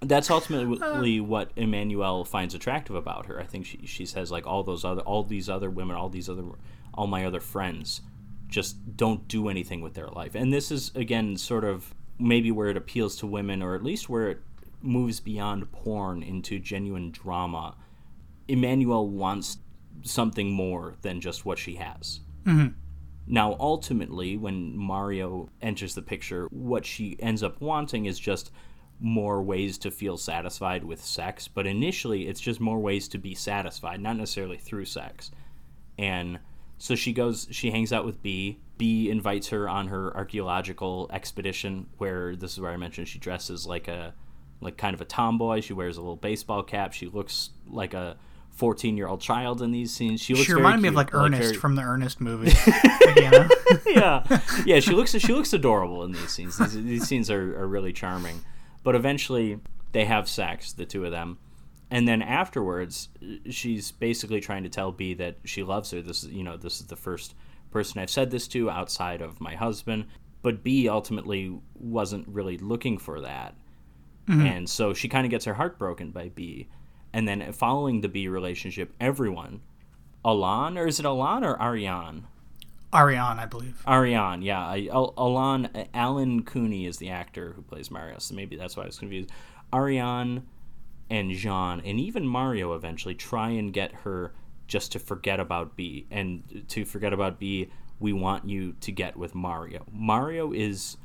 that's 0.00 0.30
ultimately 0.30 1.20
what 1.20 1.56
Emanuelle 1.56 2.26
finds 2.26 2.54
attractive 2.54 2.96
about 2.96 3.24
her. 3.24 3.40
I 3.40 3.44
think 3.44 3.64
she 3.64 3.86
she 3.86 4.04
says 4.04 4.30
like 4.30 4.46
all 4.46 4.62
those 4.62 4.84
other 4.84 5.00
all 5.00 5.22
these 5.22 5.48
other 5.48 5.70
women, 5.70 5.96
all 5.96 6.10
these 6.10 6.28
other 6.28 6.44
all 6.92 7.06
my 7.06 7.24
other 7.24 7.40
friends 7.40 8.02
just 8.46 8.94
don't 8.94 9.26
do 9.26 9.48
anything 9.48 9.80
with 9.80 9.94
their 9.94 10.08
life. 10.08 10.34
And 10.34 10.52
this 10.52 10.70
is 10.70 10.92
again 10.94 11.38
sort 11.38 11.64
of 11.64 11.94
maybe 12.20 12.50
where 12.50 12.68
it 12.68 12.76
appeals 12.76 13.16
to 13.16 13.26
women 13.26 13.62
or 13.62 13.74
at 13.74 13.82
least 13.82 14.08
where 14.08 14.30
it 14.30 14.38
moves 14.82 15.20
beyond 15.20 15.70
porn 15.72 16.22
into 16.22 16.58
genuine 16.58 17.10
drama. 17.10 17.76
Emmanuelle 18.48 19.08
wants 19.08 19.58
something 20.02 20.50
more 20.50 20.94
than 21.02 21.20
just 21.20 21.44
what 21.44 21.58
she 21.58 21.74
has. 21.76 22.20
Mm-hmm. 22.44 22.68
Now, 23.26 23.56
ultimately, 23.60 24.36
when 24.36 24.76
Mario 24.76 25.50
enters 25.62 25.94
the 25.94 26.02
picture, 26.02 26.48
what 26.50 26.84
she 26.84 27.16
ends 27.20 27.42
up 27.42 27.60
wanting 27.60 28.06
is 28.06 28.18
just 28.18 28.50
more 28.98 29.42
ways 29.42 29.78
to 29.78 29.90
feel 29.90 30.16
satisfied 30.16 30.84
with 30.84 31.02
sex. 31.02 31.46
But 31.46 31.66
initially, 31.66 32.26
it's 32.28 32.40
just 32.40 32.60
more 32.60 32.80
ways 32.80 33.08
to 33.08 33.18
be 33.18 33.34
satisfied, 33.34 34.00
not 34.00 34.16
necessarily 34.16 34.56
through 34.56 34.86
sex. 34.86 35.30
And 35.98 36.40
so 36.80 36.94
she 36.94 37.12
goes, 37.12 37.46
she 37.50 37.70
hangs 37.70 37.92
out 37.92 38.06
with 38.06 38.22
B. 38.22 38.58
B 38.78 39.10
invites 39.10 39.48
her 39.48 39.68
on 39.68 39.88
her 39.88 40.16
archaeological 40.16 41.10
expedition, 41.12 41.86
where 41.98 42.34
this 42.34 42.52
is 42.52 42.60
where 42.60 42.70
I 42.70 42.78
mentioned 42.78 43.06
she 43.06 43.18
dresses 43.18 43.66
like 43.66 43.86
a 43.86 44.14
like 44.62 44.78
kind 44.78 44.94
of 44.94 45.02
a 45.02 45.04
tomboy. 45.04 45.60
She 45.60 45.74
wears 45.74 45.98
a 45.98 46.00
little 46.00 46.16
baseball 46.16 46.62
cap. 46.62 46.94
She 46.94 47.06
looks 47.06 47.50
like 47.68 47.92
a 47.92 48.16
14 48.52 48.96
year 48.96 49.08
old 49.08 49.20
child 49.20 49.60
in 49.60 49.72
these 49.72 49.92
scenes. 49.92 50.22
She 50.22 50.32
looks. 50.32 50.46
She 50.46 50.54
reminded 50.54 50.80
me 50.80 50.88
of 50.88 50.94
like 50.94 51.12
Ernest 51.14 51.42
very- 51.42 51.56
from 51.56 51.74
the 51.74 51.82
Ernest 51.82 52.18
movie. 52.18 52.52
Yeah, 53.86 54.24
yeah. 54.64 54.80
She 54.80 54.92
looks 54.92 55.12
she 55.18 55.32
looks 55.32 55.52
adorable 55.52 56.04
in 56.04 56.12
these 56.12 56.30
scenes. 56.30 56.56
These, 56.56 56.74
these 56.82 57.06
scenes 57.06 57.30
are, 57.30 57.60
are 57.60 57.66
really 57.68 57.92
charming. 57.92 58.40
But 58.82 58.94
eventually, 58.94 59.58
they 59.92 60.06
have 60.06 60.28
sex, 60.28 60.72
the 60.72 60.86
two 60.86 61.04
of 61.04 61.10
them, 61.10 61.38
and 61.90 62.06
then 62.06 62.22
afterwards, 62.22 63.08
she's 63.48 63.90
basically 63.90 64.40
trying 64.40 64.62
to 64.62 64.68
tell 64.68 64.92
B 64.92 65.14
that 65.14 65.36
she 65.44 65.62
loves 65.62 65.90
her. 65.90 66.00
This 66.00 66.24
is 66.24 66.30
you 66.30 66.44
know 66.44 66.56
this 66.56 66.80
is 66.80 66.86
the 66.86 66.96
first 66.96 67.34
person 67.70 68.00
I've 68.00 68.10
said 68.10 68.30
this 68.30 68.48
to 68.48 68.70
outside 68.70 69.20
of 69.20 69.40
my 69.40 69.54
husband. 69.54 70.06
But 70.42 70.62
B 70.62 70.88
ultimately 70.88 71.58
wasn't 71.74 72.26
really 72.28 72.56
looking 72.56 72.96
for 72.96 73.20
that, 73.20 73.54
mm-hmm. 74.26 74.46
and 74.46 74.70
so 74.70 74.94
she 74.94 75.08
kind 75.08 75.26
of 75.26 75.30
gets 75.30 75.44
her 75.44 75.54
heart 75.54 75.78
broken 75.78 76.10
by 76.10 76.30
B. 76.30 76.68
And 77.12 77.26
then 77.26 77.52
following 77.52 78.00
the 78.00 78.08
B 78.08 78.28
relationship, 78.28 78.94
everyone, 79.00 79.62
Alan 80.24 80.78
or 80.78 80.86
is 80.86 81.00
it 81.00 81.06
Alan 81.06 81.44
or 81.44 81.60
Ariane? 81.60 82.26
Ariane, 82.94 83.38
I 83.38 83.46
believe. 83.46 83.82
Ariane, 83.86 84.42
yeah. 84.42 84.66
I, 84.66 84.88
Al- 84.92 85.14
Alan 85.16 85.68
Alain 85.94 86.42
Cuny 86.42 86.86
is 86.86 86.98
the 86.98 87.10
actor 87.10 87.52
who 87.54 87.62
plays 87.62 87.90
Mario, 87.90 88.18
so 88.18 88.34
maybe 88.34 88.56
that's 88.56 88.76
why 88.76 88.84
I 88.84 88.86
was 88.86 88.98
confused. 88.98 89.30
Ariane 89.72 90.46
and 91.10 91.32
Jean 91.32 91.80
and 91.84 91.98
even 92.00 92.26
Mario 92.26 92.72
eventually 92.74 93.14
try 93.14 93.50
and 93.50 93.72
get 93.72 93.92
her 93.92 94.32
just 94.68 94.92
to 94.92 94.98
forget 94.98 95.40
about 95.40 95.76
B 95.76 96.06
and 96.10 96.64
to 96.68 96.84
forget 96.84 97.12
about 97.12 97.38
B. 97.38 97.70
We 97.98 98.12
want 98.14 98.48
you 98.48 98.74
to 98.80 98.92
get 98.92 99.16
with 99.16 99.34
Mario. 99.34 99.84
Mario 99.92 100.52
is 100.52 100.96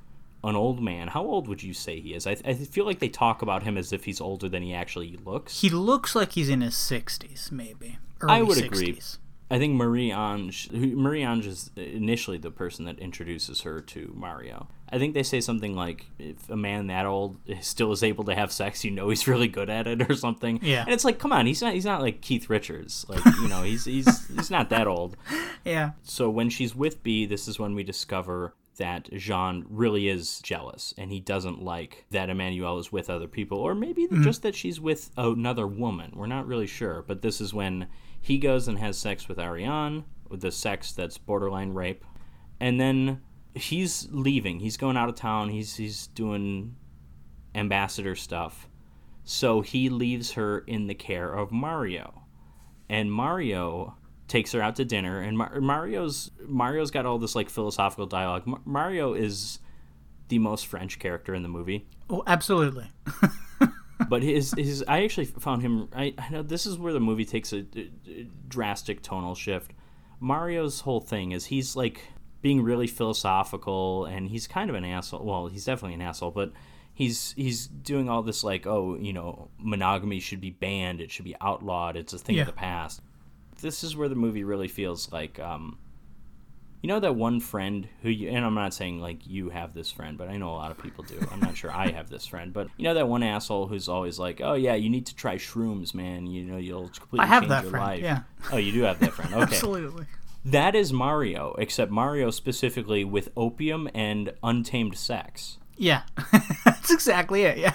an 0.45 0.55
old 0.55 0.81
man. 0.81 1.09
How 1.09 1.23
old 1.23 1.47
would 1.47 1.63
you 1.63 1.73
say 1.73 1.99
he 1.99 2.13
is? 2.13 2.25
I, 2.27 2.37
I 2.45 2.53
feel 2.53 2.85
like 2.85 2.99
they 2.99 3.09
talk 3.09 3.41
about 3.41 3.63
him 3.63 3.77
as 3.77 3.91
if 3.91 4.05
he's 4.05 4.21
older 4.21 4.47
than 4.47 4.61
he 4.63 4.73
actually 4.73 5.17
looks. 5.25 5.59
He 5.59 5.69
looks 5.69 6.15
like 6.15 6.33
he's 6.33 6.47
in 6.49 6.61
his 6.61 6.75
60s, 6.75 7.51
maybe. 7.51 7.97
Early 8.21 8.33
I 8.33 8.41
would 8.43 8.57
60s. 8.57 8.65
agree. 8.65 8.99
I 9.49 9.59
think 9.59 9.73
Marie 9.75 10.11
Ange, 10.11 10.71
Marie 10.71 11.23
Ange 11.23 11.47
is 11.47 11.71
initially 11.75 12.37
the 12.37 12.51
person 12.51 12.85
that 12.85 12.99
introduces 12.99 13.61
her 13.61 13.81
to 13.81 14.11
Mario. 14.15 14.67
I 14.87 14.99
think 14.99 15.13
they 15.13 15.23
say 15.23 15.41
something 15.41 15.75
like, 15.75 16.05
if 16.19 16.49
a 16.49 16.55
man 16.55 16.87
that 16.87 17.05
old 17.05 17.37
still 17.61 17.91
is 17.91 18.03
able 18.03 18.23
to 18.25 18.35
have 18.35 18.51
sex, 18.51 18.83
you 18.83 18.91
know 18.91 19.09
he's 19.09 19.27
really 19.27 19.47
good 19.47 19.69
at 19.69 19.87
it 19.87 20.01
or 20.09 20.15
something. 20.15 20.59
Yeah. 20.61 20.83
And 20.83 20.93
it's 20.93 21.05
like, 21.05 21.19
come 21.19 21.31
on, 21.31 21.45
he's 21.45 21.61
not, 21.61 21.73
he's 21.73 21.85
not 21.85 22.01
like 22.01 22.21
Keith 22.21 22.49
Richards. 22.49 23.05
Like, 23.09 23.25
you 23.25 23.47
know, 23.47 23.63
he's, 23.63 23.85
he's, 23.85 24.27
he's 24.35 24.51
not 24.51 24.69
that 24.69 24.87
old. 24.87 25.17
Yeah. 25.63 25.91
So 26.03 26.29
when 26.29 26.49
she's 26.49 26.75
with 26.75 27.03
B, 27.03 27.25
this 27.25 27.47
is 27.47 27.59
when 27.59 27.73
we 27.73 27.83
discover 27.83 28.53
that 28.77 29.09
Jean 29.13 29.65
really 29.69 30.09
is 30.09 30.39
jealous 30.41 30.93
and 30.97 31.11
he 31.11 31.19
doesn't 31.19 31.63
like 31.63 32.05
that 32.11 32.29
Emmanuelle 32.29 32.79
is 32.79 32.91
with 32.91 33.09
other 33.09 33.27
people, 33.27 33.57
or 33.57 33.73
maybe 33.73 34.05
mm-hmm. 34.05 34.23
just 34.23 34.43
that 34.43 34.55
she's 34.55 34.79
with 34.79 35.11
another 35.17 35.65
woman. 35.65 36.11
We're 36.13 36.27
not 36.27 36.47
really 36.47 36.67
sure. 36.67 37.03
But 37.07 37.21
this 37.21 37.39
is 37.41 37.53
when 37.53 37.87
he 38.21 38.37
goes 38.37 38.67
and 38.67 38.77
has 38.79 38.97
sex 38.97 39.27
with 39.27 39.39
Ariane, 39.39 40.03
with 40.29 40.41
the 40.41 40.51
sex 40.51 40.91
that's 40.91 41.17
borderline 41.17 41.73
rape. 41.73 42.03
And 42.59 42.79
then 42.79 43.21
he's 43.55 44.07
leaving. 44.11 44.59
He's 44.59 44.77
going 44.77 44.97
out 44.97 45.09
of 45.09 45.15
town. 45.15 45.49
He's 45.49 45.75
he's 45.75 46.07
doing 46.07 46.75
ambassador 47.53 48.15
stuff. 48.15 48.67
So 49.23 49.61
he 49.61 49.89
leaves 49.89 50.33
her 50.33 50.59
in 50.59 50.87
the 50.87 50.93
care 50.93 51.33
of 51.33 51.51
Mario. 51.51 52.21
And 52.89 53.11
Mario 53.11 53.95
takes 54.27 54.51
her 54.51 54.61
out 54.61 54.75
to 54.75 54.85
dinner 54.85 55.21
and 55.21 55.37
Mar- 55.37 55.59
Mario's 55.61 56.31
Mario's 56.47 56.91
got 56.91 57.05
all 57.05 57.17
this 57.17 57.35
like 57.35 57.49
philosophical 57.49 58.05
dialogue. 58.05 58.45
Mar- 58.45 58.61
Mario 58.65 59.13
is 59.13 59.59
the 60.27 60.39
most 60.39 60.65
French 60.67 60.97
character 60.99 61.33
in 61.35 61.43
the 61.43 61.49
movie, 61.49 61.87
Oh, 62.09 62.23
absolutely. 62.25 62.87
but 64.09 64.23
his 64.23 64.53
his 64.57 64.83
I 64.87 65.03
actually 65.03 65.25
found 65.25 65.61
him 65.61 65.87
I, 65.95 66.13
I 66.17 66.29
know 66.29 66.41
this 66.43 66.65
is 66.65 66.77
where 66.77 66.93
the 66.93 66.99
movie 66.99 67.25
takes 67.25 67.53
a, 67.53 67.65
a 68.07 68.27
drastic 68.47 69.01
tonal 69.01 69.35
shift. 69.35 69.71
Mario's 70.19 70.79
whole 70.81 71.01
thing 71.01 71.31
is 71.31 71.45
he's 71.45 71.75
like 71.75 72.01
being 72.45 72.61
really 72.61 72.85
philosophical 72.85 74.05
and 74.05 74.29
he's 74.29 74.45
kind 74.45 74.69
of 74.69 74.75
an 74.75 74.85
asshole. 74.85 75.25
Well, 75.25 75.47
he's 75.47 75.65
definitely 75.65 75.95
an 75.95 76.01
asshole, 76.03 76.29
but 76.29 76.51
he's 76.93 77.33
he's 77.35 77.65
doing 77.65 78.07
all 78.07 78.21
this 78.21 78.43
like 78.43 78.67
oh, 78.67 78.95
you 79.01 79.13
know, 79.13 79.49
monogamy 79.57 80.19
should 80.19 80.41
be 80.41 80.51
banned, 80.51 81.01
it 81.01 81.09
should 81.09 81.25
be 81.25 81.35
outlawed, 81.41 81.97
it's 81.97 82.13
a 82.13 82.19
thing 82.19 82.35
Yeah. 82.35 82.41
of 82.43 82.47
the 82.47 82.53
past. 82.53 83.01
This 83.61 83.83
is 83.83 83.95
where 83.97 84.09
the 84.09 84.15
movie 84.15 84.43
really 84.43 84.67
feels 84.67 85.11
like 85.11 85.39
um 85.39 85.79
you 86.83 86.87
know 86.87 86.99
that 86.99 87.15
one 87.15 87.39
friend 87.39 87.87
who 88.03 88.09
you 88.09 88.29
and 88.29 88.45
I'm 88.45 88.53
not 88.53 88.75
saying 88.75 88.99
like 89.01 89.25
you 89.25 89.49
have 89.49 89.73
this 89.73 89.89
friend, 89.91 90.15
but 90.15 90.29
I 90.29 90.37
know 90.37 90.49
a 90.51 90.59
lot 90.63 90.69
of 90.69 90.77
people 90.77 91.03
do. 91.03 91.19
I'm 91.31 91.39
not 91.39 91.57
sure 91.57 91.71
I 91.71 91.89
have 91.89 92.11
this 92.11 92.27
friend, 92.27 92.53
but 92.53 92.67
you 92.77 92.83
know 92.83 92.93
that 92.93 93.07
one 93.07 93.23
asshole 93.23 93.65
who's 93.65 93.89
always 93.89 94.19
like, 94.19 94.39
"Oh 94.39 94.53
yeah, 94.53 94.75
you 94.75 94.91
need 94.91 95.07
to 95.07 95.15
try 95.15 95.37
shrooms, 95.37 95.95
man. 95.95 96.27
You 96.27 96.43
know 96.45 96.57
you'll 96.57 96.89
completely 96.89 97.21
I 97.21 97.25
have 97.25 97.41
change 97.41 97.49
that 97.49 97.63
your 97.63 97.71
friend, 97.71 97.85
life." 97.87 98.03
yeah. 98.03 98.19
Oh, 98.53 98.57
you 98.57 98.71
do 98.71 98.81
have 98.83 98.99
that 98.99 99.13
friend. 99.13 99.33
Okay. 99.33 99.41
Absolutely. 99.55 100.05
That 100.45 100.75
is 100.75 100.93
Mario, 100.93 101.55
except 101.57 101.91
Mario 101.91 102.29
specifically 102.29 103.03
with 103.03 103.29
opium 103.35 103.89
and 103.95 104.31
untamed 104.43 104.95
sex. 104.95 105.57
Yeah. 105.75 106.03
That's 106.65 106.91
exactly 106.91 107.41
it. 107.41 107.57
Yeah. 107.57 107.73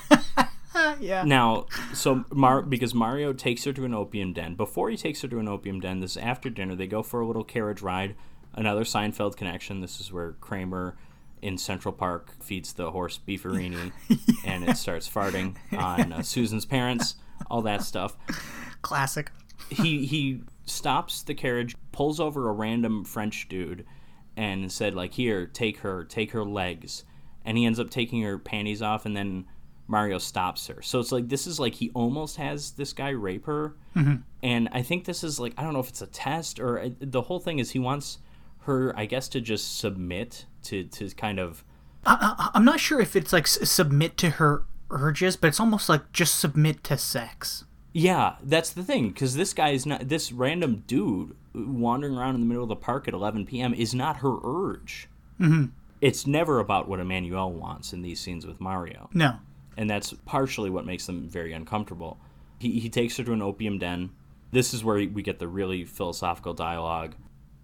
yeah. 1.01 1.25
Now, 1.25 1.67
so 1.93 2.25
Mar 2.31 2.63
because 2.63 2.95
Mario 2.95 3.33
takes 3.33 3.65
her 3.65 3.73
to 3.73 3.85
an 3.85 3.93
opium 3.93 4.33
den. 4.33 4.55
Before 4.55 4.89
he 4.89 4.97
takes 4.97 5.21
her 5.23 5.29
to 5.29 5.41
an 5.41 5.49
opium 5.49 5.81
den, 5.81 5.99
this 5.99 6.13
is 6.13 6.17
after 6.19 6.49
dinner. 6.49 6.77
They 6.77 6.87
go 6.87 7.03
for 7.03 7.21
a 7.21 7.27
little 7.27 7.43
carriage 7.43 7.83
ride. 7.83 8.15
another 8.55 8.85
Seinfeld 8.85 9.37
connection. 9.37 9.81
This 9.81 10.01
is 10.01 10.13
where 10.13 10.33
Kramer 10.41 10.97
in 11.43 11.59
Central 11.59 11.93
Park 11.93 12.35
feeds 12.41 12.75
the 12.75 12.91
horse 12.91 13.19
Beef-a-reeno, 13.19 13.93
and 14.45 14.69
it 14.69 14.77
starts 14.77 15.09
farting 15.09 15.57
on 15.73 16.13
uh, 16.13 16.23
Susan's 16.23 16.67
parents. 16.67 17.17
All 17.51 17.63
that 17.63 17.83
stuff. 17.83 18.17
Classic. 18.83 19.31
He 19.71 20.07
he 20.07 20.43
stops 20.71 21.23
the 21.23 21.35
carriage, 21.35 21.75
pulls 21.93 22.21
over 22.21 22.49
a 22.49 22.53
random 22.53 23.05
French 23.05 23.49
dude, 23.49 23.85
and 24.37 24.71
said 24.71 24.95
like, 24.95 25.13
"Here, 25.15 25.47
take 25.47 25.79
her, 25.79 26.05
take 26.05 26.31
her 26.33 26.45
legs," 26.45 27.05
and 27.45 27.59
he 27.59 27.65
ends 27.67 27.79
up 27.81 27.91
taking 27.91 28.23
her 28.23 28.39
panties 28.39 28.81
off, 28.83 29.05
and 29.07 29.17
then 29.17 29.47
Mario 29.87 30.19
stops 30.19 30.67
her. 30.69 30.81
So 30.83 31.01
it's 31.01 31.11
like 31.13 31.29
this 31.29 31.47
is 31.47 31.59
like 31.59 31.75
he 31.75 31.91
almost 31.95 32.37
has 32.37 32.71
this 32.73 32.93
guy 32.93 33.11
rape 33.11 33.47
her, 33.47 33.75
and 34.43 34.69
I 34.73 34.83
think 34.83 35.05
this 35.05 35.25
is 35.25 35.41
like 35.41 35.53
I 35.59 35.63
don't 35.63 35.73
know 35.73 35.81
if 35.81 35.89
it's 35.89 36.03
a 36.03 36.07
test 36.07 36.61
or 36.61 36.79
uh, 36.81 36.91
the 37.01 37.23
whole 37.23 37.41
thing 37.41 37.59
is 37.59 37.73
he 37.73 37.79
wants 37.81 38.19
her, 38.65 38.93
I 38.97 39.07
guess, 39.07 39.29
to 39.31 39.41
just 39.41 39.79
submit 39.79 40.47
to 40.65 40.85
to 40.85 41.09
kind 41.11 41.39
of 41.41 41.65
I, 42.07 42.51
I'm 42.55 42.65
not 42.65 42.81
sure 42.81 43.01
if 43.01 43.17
it's 43.17 43.33
like 43.33 43.45
s- 43.45 43.69
submit 43.69 44.17
to 44.19 44.31
her 44.31 44.63
urges, 44.91 45.37
but 45.37 45.49
it's 45.49 45.61
almost 45.61 45.89
like 45.89 46.13
just 46.13 46.39
submit 46.39 46.83
to 46.85 46.97
sex. 46.97 47.65
Yeah, 47.93 48.37
that's 48.43 48.71
the 48.71 48.83
thing 48.85 49.09
because 49.09 49.35
this 49.37 49.53
guy 49.53 49.71
is 49.71 49.85
not 49.87 50.09
this 50.09 50.31
random 50.33 50.85
dude 50.87 51.35
wandering 51.55 52.17
around 52.17 52.37
in 52.37 52.41
the 52.41 52.47
middle 52.47 52.63
of 52.63 52.69
the 52.69 52.77
park 52.77 53.09
at 53.09 53.15
11 53.15 53.47
p.m. 53.47 53.75
is 53.75 53.95
not 53.95 54.19
her 54.19 54.37
urge. 54.45 55.09
Mm-hmm. 55.41 55.67
It's 56.01 56.27
never 56.27 56.61
about 56.61 56.89
what 56.89 57.01
Emmanuelle 57.01 57.51
wants 57.51 57.93
in 57.93 58.03
these 58.03 58.21
scenes 58.21 58.47
with 58.47 58.61
Mario, 58.61 59.11
No. 59.13 59.37
and 59.77 59.91
that's 59.91 60.15
partially 60.25 60.71
what 60.71 60.87
makes 60.87 61.07
them 61.07 61.29
very 61.29 61.53
uncomfortable. 61.53 62.19
He 62.59 62.79
he 62.81 62.89
takes 62.89 63.17
her 63.17 63.25
to 63.25 63.33
an 63.33 63.43
opium 63.43 63.79
den. 63.79 64.11
This 64.53 64.73
is 64.73 64.83
where 64.85 64.97
we 64.97 65.23
get 65.23 65.39
the 65.39 65.49
really 65.49 65.85
philosophical 65.85 66.55
dialogue. 66.55 67.15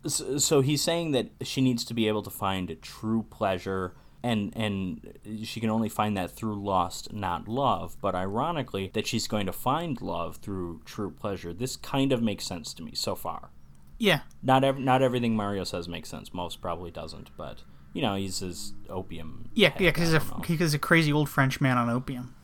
So, 0.07 0.39
so 0.39 0.61
he's 0.61 0.83
saying 0.83 1.12
that 1.12 1.31
she 1.43 1.61
needs 1.61 1.85
to 1.87 1.95
be 1.95 2.09
able 2.09 2.22
to 2.22 2.31
find 2.31 2.77
true 2.83 3.24
pleasure 3.31 3.95
and 4.31 4.53
and 4.64 5.45
she 5.45 5.61
can 5.61 5.70
only 5.70 5.89
find 5.89 6.16
that 6.16 6.31
through 6.31 6.59
lust 6.62 7.12
not 7.12 7.49
love. 7.49 7.97
But 8.01 8.14
ironically 8.14 8.91
that 8.95 9.07
she's 9.07 9.27
going 9.29 9.47
to 9.47 9.53
find 9.53 10.01
love 10.01 10.37
through 10.45 10.81
true 10.85 11.11
pleasure. 11.11 11.53
This 11.53 11.77
kind 11.77 12.11
of 12.12 12.20
makes 12.22 12.45
sense 12.47 12.74
to 12.74 12.83
me 12.83 12.93
so 12.95 13.14
far. 13.14 13.51
Yeah. 13.99 14.20
not 14.43 14.62
ev- 14.62 14.79
not 14.91 15.01
everything 15.03 15.35
mario 15.37 15.64
says 15.64 15.89
makes 15.89 16.09
sense. 16.11 16.35
Most 16.35 16.61
probably 16.61 16.91
doesn't 16.91 17.31
but 17.37 17.62
you 17.95 18.03
know 18.03 18.14
he's 18.14 18.41
his 18.41 18.74
opium 18.91 19.49
Yeah, 19.55 19.70
head, 19.70 19.81
yeah, 19.81 19.89
because 19.91 20.12
he's, 20.12 20.22
a 20.22 20.57
he's 20.59 20.74
a 20.74 20.79
crazy 20.79 21.12
old 21.12 21.29
French 21.31 21.61
man 21.62 21.79
on 21.79 21.89
opium. 21.89 22.35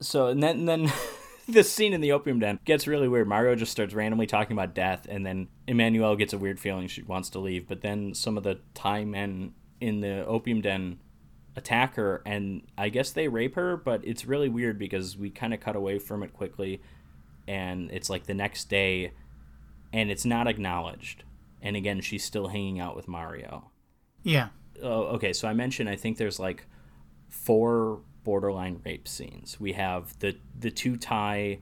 so 0.00 0.28
and 0.28 0.40
then 0.42 0.58
and 0.60 0.68
then 0.68 0.92
this 1.48 1.72
scene 1.72 1.92
in 1.92 2.00
the 2.00 2.12
opium 2.12 2.38
den 2.38 2.60
gets 2.64 2.86
really 2.86 3.08
weird. 3.08 3.26
Mario 3.26 3.56
just 3.56 3.72
starts 3.72 3.92
randomly 3.92 4.26
talking 4.28 4.56
about 4.56 4.72
death 4.74 5.06
and 5.10 5.26
then 5.26 5.48
emmanuel 5.66 6.14
gets 6.14 6.32
a 6.32 6.38
weird 6.38 6.60
feeling 6.60 6.86
she 6.86 7.02
wants 7.02 7.28
to 7.30 7.38
leave 7.40 7.66
but 7.66 7.80
then 7.80 8.14
some 8.14 8.36
of 8.38 8.44
the 8.44 8.60
thai 8.74 9.04
men 9.04 9.52
in 9.80 10.00
the 10.00 10.24
opium 10.26 10.60
den 10.60 10.98
attack 11.56 11.96
her 11.96 12.22
and 12.24 12.62
i 12.78 12.88
guess 12.88 13.10
they 13.10 13.26
rape 13.28 13.54
her 13.56 13.76
but 13.76 14.00
it's 14.04 14.24
really 14.24 14.48
weird 14.48 14.78
because 14.78 15.16
we 15.16 15.30
kind 15.30 15.52
of 15.52 15.60
cut 15.60 15.74
away 15.76 15.98
from 15.98 16.22
it 16.22 16.32
quickly 16.32 16.80
and 17.48 17.90
it's 17.90 18.08
like 18.08 18.24
the 18.26 18.34
next 18.34 18.68
day 18.68 19.12
and 19.92 20.10
it's 20.10 20.24
not 20.24 20.46
acknowledged 20.46 21.24
and 21.60 21.76
again 21.76 22.00
she's 22.00 22.24
still 22.24 22.48
hanging 22.48 22.78
out 22.78 22.94
with 22.94 23.08
mario 23.08 23.70
Yeah. 24.22 24.48
oh, 24.82 25.02
okay, 25.16 25.32
so 25.32 25.48
I 25.48 25.52
mentioned 25.54 25.88
I 25.88 25.96
think 25.96 26.18
there's 26.18 26.38
like 26.38 26.66
four 27.28 28.00
borderline 28.22 28.80
rape 28.84 29.08
scenes. 29.08 29.58
We 29.58 29.72
have 29.72 30.18
the 30.20 30.36
the 30.58 30.70
two 30.70 30.96
Thai 30.96 31.58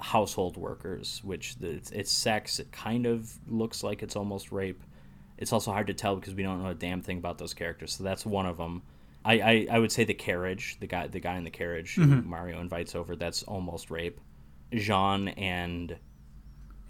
household 0.00 0.56
workers, 0.56 1.20
which 1.24 1.56
the, 1.56 1.70
it's, 1.70 1.90
it's 1.90 2.10
sex. 2.10 2.58
It 2.58 2.72
kind 2.72 3.06
of 3.06 3.32
looks 3.46 3.82
like 3.82 4.02
it's 4.02 4.16
almost 4.16 4.50
rape. 4.52 4.82
It's 5.38 5.52
also 5.52 5.72
hard 5.72 5.86
to 5.88 5.94
tell 5.94 6.16
because 6.16 6.34
we 6.34 6.42
don't 6.42 6.62
know 6.62 6.70
a 6.70 6.74
damn 6.74 7.02
thing 7.02 7.18
about 7.18 7.38
those 7.38 7.54
characters. 7.54 7.92
So 7.94 8.04
that's 8.04 8.26
one 8.26 8.46
of 8.46 8.56
them. 8.56 8.82
I, 9.24 9.40
I, 9.40 9.66
I 9.72 9.78
would 9.78 9.92
say 9.92 10.04
the 10.04 10.14
carriage, 10.14 10.78
the 10.80 10.86
guy 10.86 11.06
the 11.06 11.20
guy 11.20 11.36
in 11.36 11.44
the 11.44 11.50
carriage 11.50 11.94
who 11.94 12.06
mm-hmm. 12.06 12.28
Mario 12.28 12.60
invites 12.60 12.94
over, 12.94 13.16
that's 13.16 13.42
almost 13.42 13.90
rape. 13.90 14.20
Jean 14.72 15.28
and 15.28 15.96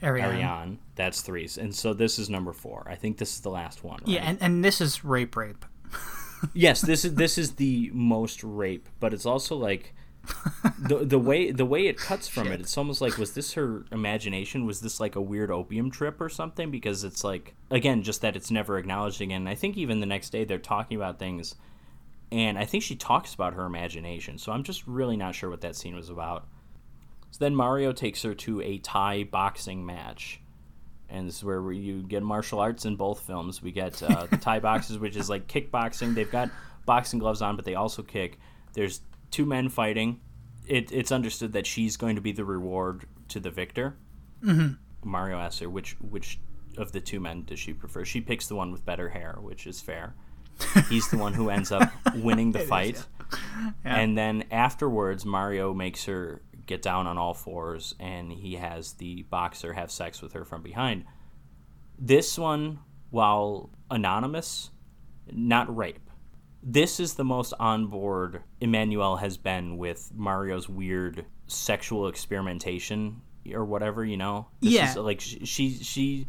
Ariane. 0.03 0.31
Ariane, 0.31 0.79
that's 0.95 1.23
three. 1.23 1.49
And 1.59 1.75
so 1.75 1.93
this 1.95 2.19
is 2.19 2.31
number 2.31 2.53
four. 2.53 2.87
I 2.89 2.95
think 2.95 3.19
this 3.19 3.35
is 3.35 3.41
the 3.41 3.51
last 3.51 3.83
one. 3.85 3.99
Right? 4.01 4.09
Yeah, 4.09 4.23
and, 4.23 4.39
and 4.41 4.65
this 4.65 4.81
is 4.81 5.05
rape 5.05 5.37
rape. 5.37 5.65
yes 6.55 6.81
this 6.81 7.05
is 7.05 7.15
this 7.17 7.39
is 7.39 7.53
the 7.53 7.91
most 7.93 8.43
rape 8.43 8.89
but 8.99 9.13
it's 9.13 9.27
also 9.27 9.57
like 9.57 9.95
the 10.79 10.99
the 10.99 11.19
way 11.19 11.51
the 11.51 11.65
way 11.65 11.87
it 11.87 11.97
cuts 11.97 12.29
from 12.29 12.49
it 12.49 12.61
it's 12.61 12.77
almost 12.77 13.01
like 13.01 13.17
was 13.17 13.33
this 13.33 13.55
her 13.55 13.87
imagination 13.91 14.67
was 14.67 14.81
this 14.81 15.01
like 15.01 15.17
a 15.17 15.21
weird 15.21 15.51
opium 15.51 15.91
trip 15.91 16.21
or 16.21 16.29
something 16.29 16.71
because 16.71 17.05
it's 17.05 17.25
like 17.25 17.55
again 17.71 18.03
just 18.03 18.21
that 18.21 18.37
it's 18.37 18.51
never 18.51 18.77
acknowledged 18.77 19.23
again 19.23 19.49
i 19.49 19.55
think 19.55 19.79
even 19.79 20.01
the 20.01 20.07
next 20.07 20.31
day 20.31 20.45
they're 20.45 20.59
talking 20.59 20.97
about 20.97 21.19
things 21.19 21.55
and 22.33 22.59
i 22.59 22.65
think 22.65 22.83
she 22.83 22.97
talks 22.97 23.35
about 23.35 23.55
her 23.55 23.65
imagination 23.65 24.39
so 24.39 24.53
i'm 24.53 24.63
just 24.63 24.87
really 24.87 25.17
not 25.17 25.35
sure 25.35 25.51
what 25.51 25.61
that 25.61 25.77
scene 25.77 25.95
was 25.95 26.09
about 26.09 26.47
so 27.31 27.39
then 27.39 27.55
mario 27.55 27.93
takes 27.93 28.23
her 28.23 28.35
to 28.35 28.61
a 28.61 28.79
thai 28.79 29.25
boxing 29.25 29.85
match 29.85 30.41
and 31.11 31.27
this 31.27 31.39
is 31.39 31.45
where 31.45 31.61
we, 31.61 31.79
you 31.79 32.03
get 32.03 32.23
martial 32.23 32.61
arts 32.61 32.85
in 32.85 32.97
both 32.97 33.21
films. 33.21 33.63
We 33.63 33.73
get 33.73 34.03
uh, 34.03 34.27
the 34.27 34.37
Thai 34.37 34.61
boxes, 34.61 34.99
which 34.99 35.17
is 35.17 35.29
like 35.29 35.49
kickboxing. 35.49 36.15
They've 36.15 36.31
got 36.31 36.51
boxing 36.87 37.19
gloves 37.19 37.43
on, 37.43 37.57
but 37.57 37.65
they 37.65 37.75
also 37.75 38.03
kick. 38.03 38.39
There's 38.75 39.01
two 39.31 39.45
men 39.45 39.69
fighting. 39.69 40.21
It, 40.67 40.93
it's 40.93 41.11
understood 41.11 41.53
that 41.55 41.67
she's 41.67 41.97
going 41.97 42.15
to 42.15 42.23
be 42.23 42.33
the 42.33 42.45
reward 42.45 43.07
to 43.29 43.41
the 43.41 43.51
victor. 43.51 43.97
Mm-hmm. 44.45 44.75
Mario 45.09 45.39
asks 45.39 45.61
her 45.61 45.69
which 45.69 45.97
which 46.01 46.39
of 46.77 46.93
the 46.93 47.01
two 47.01 47.19
men 47.19 47.45
does 47.45 47.59
she 47.59 47.73
prefer. 47.73 48.05
She 48.05 48.21
picks 48.21 48.47
the 48.47 48.55
one 48.55 48.71
with 48.71 48.85
better 48.85 49.09
hair, 49.09 49.39
which 49.41 49.67
is 49.67 49.81
fair. 49.81 50.15
He's 50.89 51.09
the 51.09 51.19
one 51.19 51.35
who 51.35 51.51
ends 51.51 51.73
up 51.73 51.91
winning 52.17 52.53
the 52.53 52.61
fight. 52.61 53.05
And 53.85 54.17
then 54.17 54.45
afterwards, 54.51 55.25
Mario 55.25 55.73
makes 55.75 56.05
her 56.07 56.43
get 56.67 56.83
down 56.83 57.07
on 57.07 57.19
all 57.19 57.35
fours, 57.35 57.95
and 57.99 58.33
he 58.33 58.55
has 58.55 58.95
the 58.95 59.23
boxer 59.25 59.73
have 59.73 59.91
sex 59.91 60.23
with 60.23 60.33
her 60.35 60.45
from 60.45 60.63
behind. 60.63 61.05
This 61.99 62.39
one, 62.39 62.79
while 63.11 63.71
anonymous, 63.91 64.71
not 65.31 65.75
rape. 65.75 66.09
This 66.63 67.01
is 67.01 67.15
the 67.15 67.25
most 67.25 67.55
on 67.59 67.87
board 67.87 68.43
Emmanuelle 68.61 69.19
has 69.19 69.37
been 69.37 69.79
with 69.79 70.11
Mario's 70.15 70.69
weird 70.69 71.25
sexual 71.47 72.07
experimentation 72.09 73.23
or 73.53 73.65
whatever, 73.65 74.05
you 74.05 74.17
know? 74.17 74.47
This 74.61 74.73
Yeah. 74.73 74.91
Is, 74.91 74.97
like, 74.97 75.21
she, 75.21 75.45
she, 75.45 75.71
she, 75.83 76.27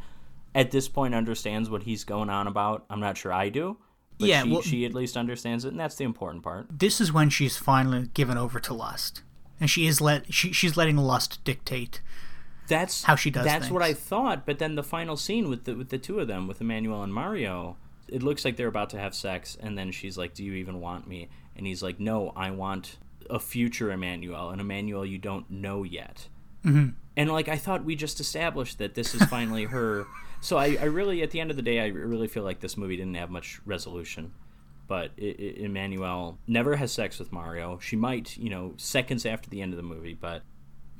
at 0.55 0.71
this 0.71 0.88
point, 0.88 1.13
understands 1.13 1.69
what 1.69 1.84
he's 1.84 2.03
going 2.03 2.29
on 2.29 2.47
about. 2.47 2.86
I'm 2.89 2.99
not 2.99 3.17
sure 3.17 3.34
I 3.34 3.49
do. 3.49 3.77
But 4.22 4.30
Yeah, 4.30 4.43
she, 4.43 4.51
well- 4.51 4.61
she 4.61 4.86
at 4.86 4.93
least 4.93 5.17
understands 5.17 5.65
it, 5.65 5.69
and 5.69 5.80
that's 5.80 5.95
the 5.95 6.05
important 6.05 6.43
part. 6.43 6.67
This 6.72 7.01
is 7.01 7.11
when 7.11 7.30
she's 7.30 7.57
finally 7.57 8.09
given 8.13 8.38
over 8.38 8.59
to 8.61 8.74
lust. 8.74 9.24
And 9.59 9.69
she 9.69 9.86
is 9.86 10.01
let 10.01 10.34
she, 10.34 10.51
she's 10.53 10.76
letting 10.76 10.97
lust 10.97 11.43
dictate. 11.43 12.01
That's 12.67 13.03
How 13.03 13.15
she 13.15 13.30
does 13.30 13.43
That's 13.43 13.69
what 13.69 13.84
I 13.84 13.93
thought. 13.93 14.45
But 14.45 14.59
then 14.59 14.76
the 14.76 14.84
final 14.84 15.17
scene 15.17 15.49
with 15.49 15.65
the 15.65 15.76
with 15.76 15.89
the 15.89 15.97
two 15.97 16.19
of 16.19 16.28
them, 16.28 16.47
with 16.47 16.59
Emmanuelle 16.59 17.03
and 17.03 17.13
Mario, 17.13 17.76
it 18.07 18.24
looks 18.24 18.45
like 18.45 18.55
they're 18.55 18.67
about 18.67 18.89
to 18.91 18.99
have 18.99 19.13
sex, 19.13 19.57
and 19.59 19.78
then 19.78 19.91
she's 19.91 20.17
like, 20.17 20.34
"Do 20.34 20.43
you 20.43 20.53
even 20.53 20.80
want 20.80 21.07
me?" 21.07 21.30
And 21.55 21.67
he's 21.67 21.84
like, 21.84 21.99
"No, 21.99 22.32
I 22.36 22.49
want 22.51 22.97
a 23.30 23.39
future 23.39 23.89
Emmanuelle, 23.89 24.53
an 24.53 24.59
Emmanuelle 24.59 25.07
you 25.07 25.17
don't 25.17 25.49
know 25.51 25.84
yet." 25.84 26.28
Mm-hmm. 26.65 26.89
And 27.17 27.32
like 27.32 27.49
I 27.49 27.57
thought, 27.57 27.84
we 27.84 27.95
just 27.95 28.19
established 28.19 28.78
that 28.80 28.95
this 28.95 29.13
is 29.13 29.24
finally 29.26 29.65
her. 29.65 30.07
So 30.42 30.58
I, 30.58 30.78
I 30.82 30.86
really, 30.86 31.22
at 31.22 31.32
the 31.32 31.39
end 31.39 31.52
of 31.52 31.56
the 31.56 31.62
day, 31.62 31.80
I 31.80 31.88
really 31.88 32.28
feel 32.28 32.44
like 32.44 32.60
this 32.60 32.76
movie 32.76 32.98
didn't 32.98 33.16
have 33.16 33.30
much 33.30 33.62
resolution. 33.66 34.34
But 34.88 35.12
I 35.22 35.28
I 35.28 35.56
Emmanuelle 35.62 36.38
never 36.48 36.76
has 36.76 36.92
sex 36.92 37.18
with 37.20 37.32
Mario. 37.32 37.80
She 37.80 37.96
might, 37.96 38.38
you 38.38 38.50
know, 38.50 38.74
seconds 38.76 39.26
after 39.26 39.50
the 39.50 39.62
end 39.62 39.72
of 39.72 39.78
the 39.78 39.84
movie, 39.84 40.16
but 40.20 40.42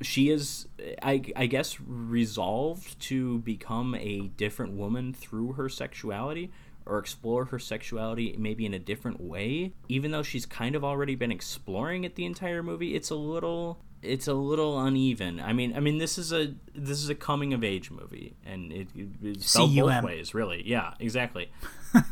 she 0.00 0.30
is 0.30 0.66
I, 1.02 1.22
I 1.36 1.46
guess 1.46 1.80
resolved 1.80 2.98
to 3.02 3.38
become 3.38 3.94
a 3.94 4.28
different 4.36 4.72
woman 4.72 5.12
through 5.12 5.52
her 5.52 5.68
sexuality 5.68 6.50
or 6.84 6.98
explore 6.98 7.46
her 7.46 7.58
sexuality 7.58 8.34
maybe 8.38 8.66
in 8.66 8.74
a 8.74 8.78
different 8.78 9.20
way 9.20 9.72
even 9.88 10.10
though 10.10 10.22
she's 10.22 10.46
kind 10.46 10.74
of 10.74 10.84
already 10.84 11.14
been 11.14 11.30
exploring 11.30 12.04
it 12.04 12.16
the 12.16 12.24
entire 12.24 12.62
movie 12.62 12.94
it's 12.94 13.10
a 13.10 13.14
little 13.14 13.78
it's 14.02 14.26
a 14.26 14.34
little 14.34 14.80
uneven 14.84 15.38
i 15.40 15.52
mean 15.52 15.74
i 15.76 15.80
mean 15.80 15.98
this 15.98 16.18
is 16.18 16.32
a 16.32 16.52
this 16.74 16.98
is 17.02 17.08
a 17.08 17.14
coming 17.14 17.54
of 17.54 17.62
age 17.62 17.90
movie 17.90 18.34
and 18.44 18.72
it, 18.72 18.88
it, 18.96 19.08
it's 19.22 19.50
spelled 19.50 19.74
both 19.74 20.02
ways 20.02 20.34
really 20.34 20.62
yeah 20.66 20.94
exactly 20.98 21.50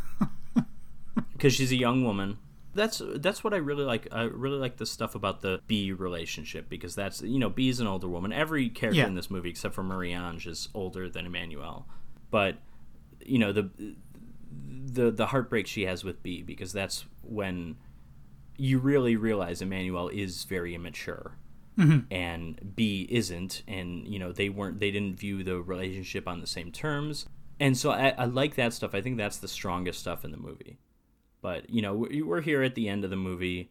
because 1.33 1.55
she's 1.55 1.73
a 1.73 1.77
young 1.77 2.05
woman. 2.05 2.39
That's 2.73 3.03
that's 3.17 3.43
what 3.43 3.53
I 3.53 3.57
really 3.57 3.83
like. 3.85 4.07
I 4.13 4.23
really 4.23 4.59
like 4.59 4.77
the 4.77 4.87
stuff 4.87 5.15
about 5.17 5.41
the 5.41 5.61
B 5.67 5.91
relationship 5.91 6.69
because 6.69 6.95
that's 6.95 7.21
you 7.21 7.39
know 7.39 7.49
B 7.51 7.69
is 7.69 7.81
an 7.81 7.87
older 7.89 8.07
woman. 8.09 8.33
Every 8.33 8.69
character 8.69 9.01
Yeah. 9.01 9.07
in 9.09 9.15
this 9.17 9.29
movie 9.31 9.51
except 9.51 9.75
for 9.75 9.83
Marie-Ange 9.83 10.47
is 10.47 10.69
older 10.73 11.09
than 11.09 11.27
Emmanuelle, 11.27 11.85
but 12.31 12.59
you 13.25 13.39
know 13.39 13.53
the 13.53 13.71
the 14.87 15.11
the 15.11 15.27
heartbreak 15.27 15.67
she 15.67 15.83
has 15.87 16.05
with 16.05 16.23
B 16.23 16.43
because 16.43 16.73
that's 16.73 17.07
when 17.23 17.77
you 18.57 18.79
really 18.79 19.17
realize 19.17 19.61
Emmanuelle 19.63 20.13
is 20.13 20.45
very 20.45 20.75
immature 20.75 21.33
Mm-hmm. 21.81 22.13
and 22.13 22.73
B 22.77 23.07
isn't, 23.11 23.63
and 23.67 24.07
you 24.07 24.19
know 24.19 24.33
they 24.33 24.49
weren't 24.49 24.79
they 24.81 24.91
didn't 24.91 25.17
view 25.19 25.43
the 25.43 25.61
relationship 25.61 26.29
on 26.29 26.41
the 26.41 26.47
same 26.47 26.71
terms. 26.73 27.27
and 27.59 27.77
so 27.77 27.91
I, 27.91 28.15
I 28.17 28.25
like 28.27 28.55
that 28.57 28.73
stuff. 28.73 28.95
I 28.95 29.01
think 29.01 29.17
that's 29.17 29.39
the 29.39 29.49
strongest 29.49 30.01
stuff 30.01 30.25
in 30.25 30.31
the 30.31 30.37
movie. 30.39 30.79
But 31.43 31.71
you 31.71 31.83
know, 31.83 31.95
we- 31.95 32.23
we're 32.23 32.41
here 32.43 32.63
at 32.63 32.75
the 32.75 32.89
end 32.89 33.05
of 33.05 33.11
the 33.11 33.17
movie. 33.17 33.71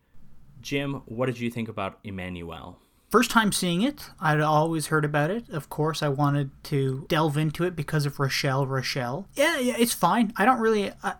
Jim, 0.62 1.02
what 1.06 1.28
did 1.28 1.40
you 1.40 1.50
think 1.50 1.70
about 1.70 2.04
Emmanuelle? 2.04 2.76
First 3.10 3.32
time 3.32 3.52
seeing 3.52 3.82
it, 3.82 4.10
I'd 4.20 4.40
always 4.42 4.88
heard 4.88 5.04
about 5.06 5.32
it. 5.32 5.50
Of 5.50 5.70
course, 5.70 6.04
I 6.04 6.10
wanted 6.10 6.52
to 6.66 7.06
delve 7.08 7.38
into 7.38 7.64
it 7.64 7.76
because 7.76 8.06
of 8.06 8.20
Rochelle. 8.20 8.68
Rochelle. 8.68 9.28
Yeah, 9.36 9.58
yeah, 9.60 9.76
it's 9.80 9.94
fine. 9.94 10.32
I 10.38 10.46
don't 10.46 10.60
really. 10.60 10.92
I, 11.04 11.16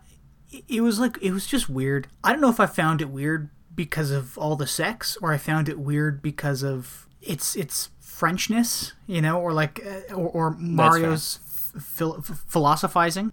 it 0.68 0.80
was 0.82 0.98
like 1.00 1.18
it 1.22 1.32
was 1.32 1.46
just 1.46 1.68
weird. 1.68 2.06
I 2.22 2.30
don't 2.32 2.40
know 2.40 2.50
if 2.50 2.60
I 2.60 2.66
found 2.66 3.00
it 3.00 3.10
weird 3.10 3.50
because 3.80 4.10
of 4.10 4.36
all 4.36 4.56
the 4.56 4.66
sex, 4.66 5.16
or 5.22 5.32
I 5.32 5.38
found 5.38 5.66
it 5.66 5.78
weird 5.78 6.20
because 6.20 6.62
of 6.62 7.06
its 7.22 7.56
its 7.56 7.88
Frenchness, 7.98 8.92
you 9.06 9.22
know, 9.22 9.40
or 9.40 9.54
like 9.54 9.80
uh, 9.82 10.12
or, 10.12 10.28
or 10.28 10.50
Mario's 10.50 11.38
phil- 11.80 12.20
philosophizing. 12.20 13.32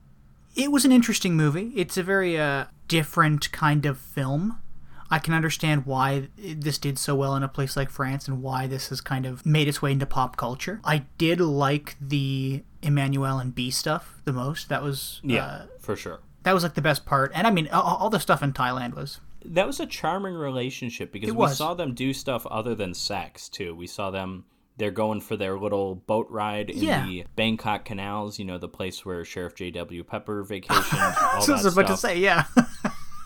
It 0.55 0.71
was 0.71 0.85
an 0.85 0.93
interesting 0.93 1.35
movie. 1.35 1.73
It's 1.75 1.97
a 1.97 2.03
very 2.03 2.39
uh, 2.39 2.67
different 2.87 3.51
kind 3.51 3.85
of 3.85 3.97
film. 3.97 4.57
I 5.11 5.19
can 5.19 5.33
understand 5.33 5.85
why 5.85 6.29
this 6.37 6.77
did 6.77 6.97
so 6.97 7.13
well 7.13 7.35
in 7.35 7.43
a 7.43 7.49
place 7.49 7.75
like 7.75 7.89
France 7.89 8.29
and 8.29 8.41
why 8.41 8.67
this 8.67 8.87
has 8.87 9.01
kind 9.01 9.25
of 9.25 9.45
made 9.45 9.67
its 9.67 9.81
way 9.81 9.91
into 9.91 10.05
pop 10.05 10.37
culture. 10.37 10.79
I 10.85 11.03
did 11.17 11.41
like 11.41 11.97
the 11.99 12.63
Emmanuelle 12.81 13.41
and 13.41 13.53
B 13.53 13.69
stuff 13.69 14.21
the 14.23 14.31
most. 14.31 14.69
That 14.69 14.81
was 14.81 15.19
uh, 15.29 15.63
for 15.81 15.97
sure. 15.97 16.21
that 16.43 16.53
was 16.53 16.63
like 16.63 16.75
the 16.75 16.81
best 16.81 17.05
part. 17.05 17.33
And 17.35 17.45
I 17.45 17.51
mean, 17.51 17.67
all, 17.67 17.97
all 17.97 18.09
the 18.09 18.19
stuff 18.21 18.41
in 18.41 18.53
Thailand 18.53 18.95
was 18.95 19.19
That 19.47 19.67
was 19.67 19.79
a 19.79 19.85
charming 19.85 20.33
relationship 20.35 21.11
because 21.11 21.31
we 21.31 21.47
saw 21.49 21.73
them 21.73 21.93
do 21.93 22.13
stuff 22.13 22.45
other 22.47 22.75
than 22.75 22.93
sex 22.93 23.49
too. 23.49 23.75
We 23.75 23.87
saw 23.87 24.11
them 24.11 24.45
they're 24.77 24.91
going 24.91 25.21
for 25.21 25.35
their 25.35 25.57
little 25.57 25.95
boat 25.95 26.27
ride 26.29 26.69
in 26.69 26.83
Yeah. 26.83 27.05
the 27.05 27.25
Bangkok 27.35 27.83
canals, 27.85 28.37
you 28.37 28.45
know, 28.45 28.57
the 28.59 28.67
place 28.67 29.03
where 29.03 29.25
Sheriff 29.25 29.55
J.W. 29.55 30.03
Pepper 30.03 30.43
vacationed. 30.45 31.15
all 31.33 31.41
So 31.41 31.53
I 31.53 31.55
was 31.63 31.65
about 31.65 31.87
to 31.87 31.97
say, 31.97 32.19
yeah. 32.19 32.43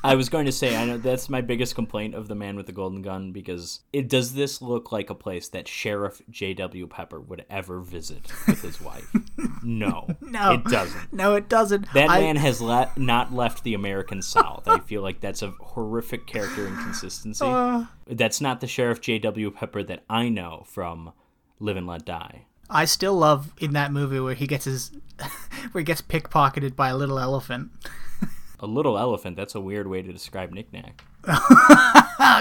I 0.04 0.16
was 0.16 0.30
going 0.30 0.46
to 0.48 0.52
say, 0.52 0.76
I 0.76 0.86
know 0.86 0.98
that's 0.98 1.30
my 1.30 1.42
biggest 1.42 1.76
complaint 1.76 2.16
of 2.16 2.28
the 2.28 2.34
Man 2.36 2.56
with 2.56 2.66
the 2.66 2.72
Golden 2.72 3.02
Gun 3.04 3.32
because 3.32 3.82
it 3.94 4.10
does 4.10 4.34
this 4.34 4.62
look 4.62 4.92
like 4.92 5.10
a 5.12 5.16
place 5.16 5.48
that 5.50 5.68
Sheriff 5.68 6.22
J.W. 6.30 6.88
Pepper 6.88 7.20
would 7.22 7.46
ever 7.52 7.80
visit 7.82 8.32
with 8.48 8.62
his 8.64 8.82
wife? 8.82 9.08
No, 9.64 10.08
No. 10.22 10.54
it 10.54 10.64
doesn't. 10.66 11.14
no, 11.14 11.36
it 11.36 11.48
doesn't. 11.50 11.86
That 11.94 12.10
I- 12.10 12.20
man 12.22 12.36
has 12.38 12.62
le- 12.62 12.92
not 12.98 13.32
left 13.34 13.64
the 13.64 13.76
American 13.76 14.22
South. 14.24 14.68
I 14.68 14.80
feel 14.80 15.02
like 15.04 15.20
that's 15.22 15.44
a 15.44 15.52
horrific 15.60 16.26
character 16.26 16.68
inconsistency. 16.68 17.46
Uh. 17.46 17.86
that's 18.08 18.42
not 18.42 18.60
the 18.60 18.68
Sheriff 18.68 19.02
J.W. 19.02 19.52
Pepper 19.52 19.84
that 19.84 20.04
I 20.10 20.30
know 20.30 20.64
from 20.66 21.14
Live 21.60 21.78
and 21.78 21.86
Let 21.86 22.06
Die. 22.06 22.46
I 22.72 22.86
still 22.86 23.14
love 23.16 23.54
in 23.60 23.74
that 23.74 23.92
movie 23.92 24.20
where 24.20 24.34
he 24.34 24.48
gets 24.48 24.66
his 24.66 24.92
where 25.74 25.82
he 25.82 25.84
gets 25.84 26.02
pickpocketed 26.02 26.76
by 26.76 26.90
a 26.90 26.96
little 26.98 27.20
elephant. 27.20 27.70
A 28.62 28.68
little 28.68 28.98
elephant, 28.98 29.36
that's 29.36 29.56
a 29.56 29.60
weird 29.60 29.88
way 29.88 30.02
to 30.02 30.14
describe 30.14 30.52
Nick 30.52 30.72
Nack. 30.72 31.04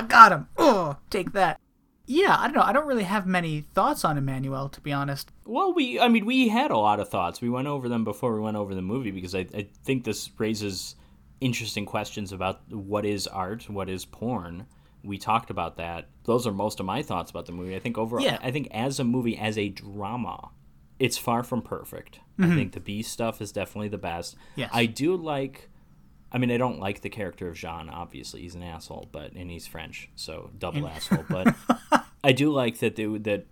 Got 0.08 0.32
him. 0.32 0.48
Oh, 0.58 0.96
take 1.08 1.32
that. 1.32 1.58
Yeah, 2.06 2.36
I 2.38 2.46
don't 2.46 2.56
know. 2.56 2.62
I 2.62 2.72
don't 2.72 2.86
really 2.86 3.04
have 3.04 3.26
many 3.26 3.60
thoughts 3.60 4.04
on 4.04 4.18
Emmanuelle, 4.18 4.70
to 4.72 4.80
be 4.80 4.92
honest. 4.92 5.30
Well, 5.44 5.72
we, 5.72 6.00
I 6.00 6.08
mean, 6.08 6.26
we 6.26 6.48
had 6.48 6.70
a 6.72 6.76
lot 6.76 6.98
of 6.98 7.08
thoughts. 7.08 7.40
We 7.40 7.48
went 7.48 7.68
over 7.68 7.88
them 7.88 8.04
before 8.04 8.34
we 8.34 8.40
went 8.40 8.56
over 8.56 8.74
the 8.74 8.82
movie 8.82 9.12
because 9.12 9.34
I, 9.34 9.46
I 9.54 9.68
think 9.84 10.04
this 10.04 10.28
raises 10.36 10.96
interesting 11.40 11.86
questions 11.86 12.32
about 12.32 12.60
what 12.70 13.06
is 13.06 13.26
art, 13.26 13.70
what 13.70 13.88
is 13.88 14.04
porn. 14.04 14.66
We 15.02 15.18
talked 15.18 15.50
about 15.50 15.76
that. 15.76 16.08
Those 16.24 16.46
are 16.46 16.52
most 16.52 16.80
of 16.80 16.86
my 16.86 17.02
thoughts 17.02 17.30
about 17.30 17.46
the 17.46 17.52
movie. 17.52 17.76
I 17.76 17.78
think 17.78 17.96
overall, 17.96 18.24
Yeah. 18.24 18.38
I 18.42 18.50
think 18.50 18.68
as 18.72 18.98
a 18.98 19.04
movie, 19.04 19.38
as 19.38 19.56
a 19.56 19.68
drama, 19.68 20.50
it's 20.98 21.16
far 21.16 21.42
from 21.42 21.62
perfect. 21.62 22.20
I 22.38 22.42
mm-hmm. 22.42 22.56
think 22.56 22.72
the 22.72 22.80
B 22.80 23.02
stuff 23.02 23.40
is 23.40 23.52
definitely 23.52 23.88
the 23.88 23.98
best. 23.98 24.36
Yes. 24.56 24.70
I 24.72 24.86
do 24.86 25.16
like. 25.16 25.70
I 26.32 26.38
mean, 26.38 26.50
I 26.50 26.56
don't 26.58 26.78
like 26.78 27.00
the 27.00 27.08
character 27.08 27.48
of 27.48 27.56
Jean. 27.56 27.88
Obviously, 27.88 28.42
he's 28.42 28.54
an 28.54 28.62
asshole, 28.62 29.08
but 29.10 29.32
and 29.32 29.50
he's 29.50 29.66
French, 29.66 30.08
so 30.14 30.50
double 30.58 30.86
asshole. 30.86 31.24
But 31.28 31.54
I 32.24 32.32
do 32.32 32.50
like 32.52 32.78
that 32.78 32.96
they, 32.96 33.06
that 33.06 33.46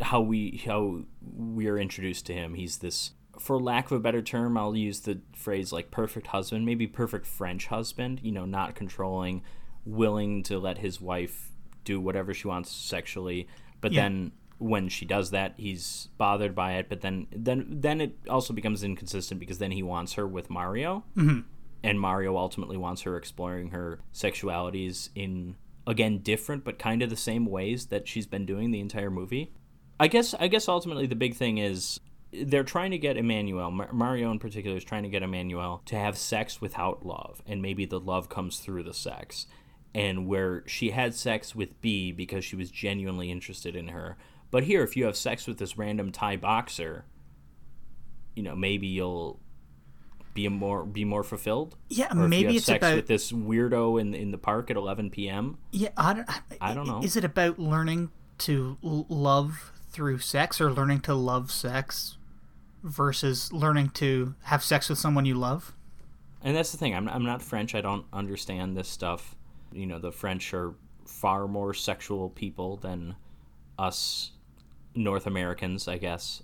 how 0.00 0.20
we 0.20 0.62
how 0.66 1.02
we're 1.22 1.78
introduced 1.78 2.26
to 2.26 2.34
him. 2.34 2.54
He's 2.54 2.78
this, 2.78 3.12
for 3.38 3.58
lack 3.58 3.86
of 3.86 3.92
a 3.92 4.00
better 4.00 4.20
term, 4.22 4.58
I'll 4.58 4.76
use 4.76 5.00
the 5.00 5.20
phrase 5.34 5.72
like 5.72 5.90
perfect 5.90 6.28
husband, 6.28 6.66
maybe 6.66 6.86
perfect 6.86 7.26
French 7.26 7.66
husband. 7.68 8.20
You 8.22 8.32
know, 8.32 8.44
not 8.44 8.74
controlling, 8.74 9.42
willing 9.86 10.42
to 10.44 10.58
let 10.58 10.78
his 10.78 11.00
wife 11.00 11.50
do 11.84 12.00
whatever 12.00 12.34
she 12.34 12.48
wants 12.48 12.70
sexually, 12.70 13.46
but 13.80 13.92
Yeah. 13.92 14.02
then 14.02 14.32
when 14.58 14.88
she 14.88 15.04
does 15.04 15.30
that, 15.32 15.54
he's 15.56 16.08
bothered 16.16 16.54
by 16.54 16.74
it. 16.74 16.88
But 16.88 17.00
then 17.00 17.26
then 17.32 17.66
then 17.68 18.00
it 18.00 18.16
also 18.28 18.52
becomes 18.52 18.82
inconsistent 18.84 19.40
because 19.40 19.58
then 19.58 19.70
he 19.72 19.82
wants 19.82 20.14
her 20.14 20.26
with 20.26 20.48
Mario, 20.50 21.04
mm-hmm. 21.16 21.40
And 21.84 22.00
Mario 22.00 22.36
ultimately 22.36 22.78
wants 22.78 23.02
her 23.02 23.16
exploring 23.16 23.70
her 23.70 24.00
sexualities 24.12 25.10
in 25.14 25.56
again 25.86 26.20
different 26.20 26.64
but 26.64 26.78
kind 26.78 27.02
of 27.02 27.10
the 27.10 27.16
same 27.16 27.44
ways 27.44 27.86
that 27.86 28.08
she's 28.08 28.26
been 28.26 28.46
doing 28.46 28.70
the 28.70 28.80
entire 28.80 29.10
movie. 29.10 29.52
I 30.00 30.08
guess 30.08 30.34
I 30.34 30.48
guess 30.48 30.66
ultimately 30.66 31.06
the 31.06 31.14
big 31.14 31.34
thing 31.34 31.58
is 31.58 32.00
they're 32.32 32.64
trying 32.64 32.90
to 32.90 32.98
get 32.98 33.16
Emmanuelle, 33.16 33.70
Mar- 33.70 33.92
Mario 33.92 34.30
in 34.30 34.38
particular, 34.38 34.76
is 34.76 34.82
trying 34.82 35.04
to 35.04 35.08
get 35.08 35.22
Emmanuelle 35.22 35.84
to 35.84 35.96
have 35.96 36.18
sex 36.18 36.60
without 36.60 37.06
love, 37.06 37.42
and 37.46 37.62
maybe 37.62 37.84
the 37.84 38.00
love 38.00 38.28
comes 38.28 38.58
through 38.58 38.82
the 38.82 38.94
sex. 38.94 39.46
And 39.94 40.26
where 40.26 40.66
she 40.66 40.90
had 40.90 41.14
sex 41.14 41.54
with 41.54 41.80
B 41.80 42.10
because 42.10 42.44
she 42.44 42.56
was 42.56 42.72
genuinely 42.72 43.30
interested 43.30 43.76
in 43.76 43.88
her, 43.88 44.16
but 44.50 44.64
here, 44.64 44.82
if 44.82 44.96
you 44.96 45.04
have 45.04 45.16
sex 45.16 45.46
with 45.46 45.58
this 45.58 45.78
random 45.78 46.10
Thai 46.10 46.36
boxer, 46.36 47.04
you 48.34 48.42
know 48.42 48.56
maybe 48.56 48.88
you'll 48.88 49.40
be 50.34 50.46
a 50.46 50.50
more 50.50 50.84
be 50.84 51.04
more 51.04 51.22
fulfilled. 51.22 51.76
Yeah, 51.88 52.06
Or 52.06 52.08
if 52.10 52.22
you 52.22 52.28
maybe 52.28 52.46
have 52.46 52.56
it's 52.56 52.66
sex 52.66 52.78
about 52.84 52.96
with 52.96 53.06
this 53.06 53.32
weirdo 53.32 54.00
in 54.00 54.14
in 54.14 54.30
the 54.32 54.38
park 54.38 54.70
at 54.70 54.76
11 54.76 55.10
p.m. 55.10 55.58
yeah. 55.70 55.90
I 55.96 56.12
don't. 56.14 56.28
I 56.60 56.74
don't 56.74 56.86
know. 56.86 57.00
Is 57.02 57.16
it 57.16 57.24
about 57.24 57.58
learning 57.58 58.10
to 58.38 58.76
l- 58.84 59.06
love 59.08 59.72
through 59.90 60.18
sex, 60.18 60.60
or 60.60 60.72
learning 60.72 61.00
to 61.02 61.14
love 61.14 61.50
sex, 61.52 62.18
versus 62.82 63.52
learning 63.52 63.90
to 63.90 64.34
have 64.42 64.62
sex 64.62 64.88
with 64.88 64.98
someone 64.98 65.24
you 65.24 65.34
love? 65.36 65.72
And 66.42 66.54
that's 66.54 66.72
the 66.72 66.78
thing. 66.78 66.94
I'm, 66.94 67.08
I'm 67.08 67.24
not 67.24 67.40
French. 67.40 67.74
I 67.74 67.80
don't 67.80 68.04
understand 68.12 68.76
this 68.76 68.88
stuff. 68.88 69.34
You 69.72 69.86
know, 69.86 69.98
the 69.98 70.12
French 70.12 70.52
are 70.52 70.74
far 71.06 71.48
more 71.48 71.72
sexual 71.72 72.28
people 72.28 72.76
than 72.76 73.16
us 73.78 74.32
North 74.94 75.26
Americans, 75.26 75.88
I 75.88 75.96
guess, 75.98 76.42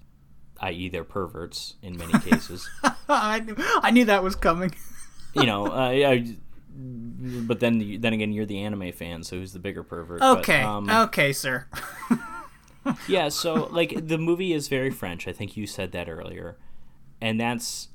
i.e., 0.60 0.88
they're 0.88 1.04
perverts 1.04 1.74
in 1.82 1.96
many 1.96 2.12
cases. 2.20 2.68
I 3.08 3.40
knew, 3.40 3.54
I 3.58 3.90
knew 3.90 4.04
that 4.04 4.22
was 4.22 4.36
coming. 4.36 4.74
you 5.34 5.44
know, 5.46 5.66
uh, 5.66 5.90
I, 5.90 6.36
but 6.72 7.60
then 7.60 8.00
then 8.00 8.12
again, 8.12 8.32
you're 8.32 8.46
the 8.46 8.60
anime 8.60 8.92
fan, 8.92 9.22
so 9.22 9.36
who's 9.36 9.52
the 9.52 9.58
bigger 9.58 9.82
pervert? 9.82 10.20
But, 10.20 10.38
Okay, 10.38 10.62
um, 10.62 10.88
okay, 10.88 11.32
sir. 11.32 11.66
yeah 13.08 13.28
so 13.28 13.68
like 13.70 14.08
the 14.08 14.18
movie 14.18 14.52
is 14.52 14.68
very 14.68 14.90
french 14.90 15.28
i 15.28 15.32
think 15.32 15.56
you 15.56 15.66
said 15.66 15.92
that 15.92 16.08
earlier 16.08 16.56
and 17.20 17.38
that's 17.38 17.88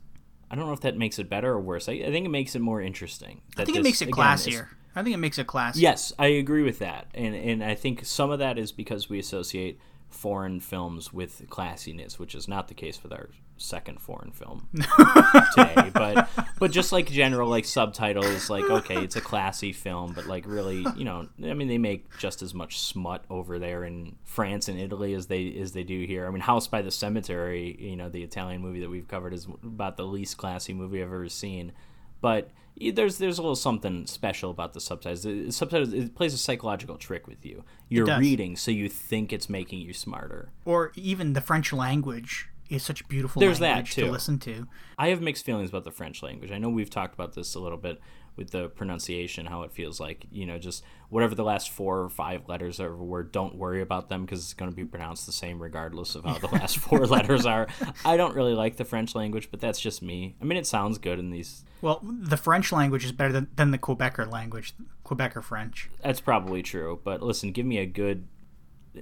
i 0.51 0.55
don't 0.55 0.67
know 0.67 0.73
if 0.73 0.81
that 0.81 0.95
makes 0.95 1.17
it 1.17 1.29
better 1.29 1.51
or 1.53 1.59
worse 1.59 1.89
i, 1.89 1.93
I 1.93 2.11
think 2.11 2.25
it 2.25 2.29
makes 2.29 2.55
it 2.55 2.59
more 2.59 2.81
interesting 2.81 3.41
I 3.57 3.65
think 3.65 3.77
it 3.77 3.83
makes 3.83 4.01
it 4.01 4.09
classier. 4.09 4.67
I 4.95 5.03
think 5.03 5.15
it 5.15 5.19
makes 5.19 5.39
it 5.39 5.47
classier. 5.47 5.73
yes 5.81 6.13
i 6.19 6.27
agree 6.27 6.61
with 6.63 6.79
that 6.79 7.07
and 7.13 7.33
and 7.35 7.63
i 7.63 7.73
think 7.75 8.05
some 8.05 8.29
of 8.29 8.39
that 8.39 8.57
is 8.57 8.71
because 8.71 9.09
we 9.09 9.17
associate 9.19 9.79
foreign 10.15 10.59
films 10.59 11.11
with 11.11 11.47
classiness 11.49 12.17
which 12.17 12.33
is 12.33 12.47
not 12.47 12.67
the 12.67 12.73
case 12.73 13.01
with 13.03 13.11
our 13.11 13.29
second 13.57 14.01
foreign 14.01 14.31
film 14.31 14.67
today 15.55 15.89
but 15.93 16.27
but 16.59 16.71
just 16.71 16.91
like 16.91 17.09
general 17.09 17.49
like 17.49 17.63
subtitles 17.63 18.49
like 18.49 18.65
okay 18.65 18.97
it's 18.97 19.15
a 19.15 19.21
classy 19.21 19.71
film 19.71 20.11
but 20.13 20.25
like 20.25 20.45
really 20.45 20.85
you 20.97 21.05
know 21.05 21.27
i 21.45 21.53
mean 21.53 21.69
they 21.69 21.77
make 21.77 22.05
just 22.17 22.41
as 22.41 22.53
much 22.53 22.79
smut 22.79 23.23
over 23.29 23.57
there 23.57 23.85
in 23.85 24.13
france 24.23 24.67
and 24.67 24.77
italy 24.77 25.13
as 25.13 25.27
they 25.27 25.53
as 25.57 25.71
they 25.71 25.83
do 25.83 26.05
here. 26.05 26.27
I 26.27 26.31
mean 26.31 26.41
house 26.41 26.67
by 26.67 26.81
the 26.81 26.91
cemetery 26.91 27.77
you 27.79 27.95
know 27.95 28.09
the 28.09 28.23
italian 28.23 28.61
movie 28.61 28.81
that 28.81 28.89
we've 28.89 29.07
covered 29.07 29.33
is 29.33 29.47
about 29.63 29.95
the 29.95 30.05
least 30.05 30.37
classy 30.37 30.73
movie 30.73 31.01
i've 31.01 31.07
ever 31.07 31.29
seen 31.29 31.71
but 32.19 32.49
there's 32.93 33.17
there's 33.17 33.37
a 33.37 33.41
little 33.41 33.55
something 33.55 34.05
special 34.07 34.51
about 34.51 34.73
the 34.73 34.81
subtitles. 34.81 35.23
The 35.23 35.51
subtitles 35.51 35.93
it 35.93 36.15
plays 36.15 36.33
a 36.33 36.37
psychological 36.37 36.97
trick 36.97 37.27
with 37.27 37.45
you. 37.45 37.63
You're 37.89 38.17
reading, 38.17 38.55
so 38.55 38.71
you 38.71 38.89
think 38.89 39.31
it's 39.31 39.49
making 39.49 39.79
you 39.79 39.93
smarter. 39.93 40.51
Or 40.65 40.91
even 40.95 41.33
the 41.33 41.41
French 41.41 41.71
language 41.71 42.49
is 42.69 42.83
such 42.83 43.01
a 43.01 43.03
beautiful 43.05 43.39
There's 43.39 43.59
that, 43.59 43.73
language 43.73 43.93
too. 43.93 44.05
to 44.05 44.11
listen 44.11 44.39
to. 44.39 44.67
I 44.97 45.09
have 45.09 45.21
mixed 45.21 45.45
feelings 45.45 45.69
about 45.69 45.83
the 45.83 45.91
French 45.91 46.23
language. 46.23 46.51
I 46.51 46.57
know 46.57 46.69
we've 46.69 46.89
talked 46.89 47.13
about 47.13 47.33
this 47.33 47.55
a 47.55 47.59
little 47.59 47.77
bit 47.77 47.99
with 48.35 48.51
the 48.51 48.67
pronunciation, 48.69 49.45
how 49.45 49.63
it 49.63 49.71
feels 49.71 49.99
like, 49.99 50.25
you 50.31 50.45
know, 50.45 50.57
just 50.57 50.83
whatever 51.09 51.35
the 51.35 51.43
last 51.43 51.69
four 51.69 52.01
or 52.01 52.09
five 52.09 52.47
letters 52.47 52.79
of 52.79 52.91
a 52.91 52.95
word, 52.95 53.31
don't 53.31 53.55
worry 53.55 53.81
about 53.81 54.09
them 54.09 54.25
because 54.25 54.39
it's 54.39 54.53
going 54.53 54.69
to 54.69 54.75
be 54.75 54.83
pronounced 54.83 55.25
the 55.25 55.31
same 55.31 55.61
regardless 55.61 56.15
of 56.15 56.25
how 56.25 56.37
the 56.37 56.47
last 56.47 56.77
four 56.77 57.05
letters 57.07 57.45
are. 57.45 57.67
I 58.03 58.17
don't 58.17 58.35
really 58.35 58.53
like 58.53 58.77
the 58.77 58.85
French 58.85 59.15
language, 59.15 59.49
but 59.51 59.61
that's 59.61 59.79
just 59.79 60.01
me. 60.01 60.35
I 60.41 60.45
mean, 60.45 60.57
it 60.57 60.67
sounds 60.67 60.97
good 60.97 61.19
in 61.19 61.31
these. 61.31 61.63
Well, 61.81 61.99
the 62.03 62.37
French 62.37 62.71
language 62.71 63.05
is 63.05 63.11
better 63.11 63.31
than, 63.31 63.47
than 63.55 63.71
the 63.71 63.77
Quebecer 63.77 64.29
language, 64.29 64.73
Quebecer 65.05 65.43
French. 65.43 65.89
That's 66.03 66.21
probably 66.21 66.61
true. 66.61 66.99
But 67.03 67.21
listen, 67.21 67.51
give 67.51 67.65
me 67.65 67.77
a 67.77 67.85
good 67.85 68.27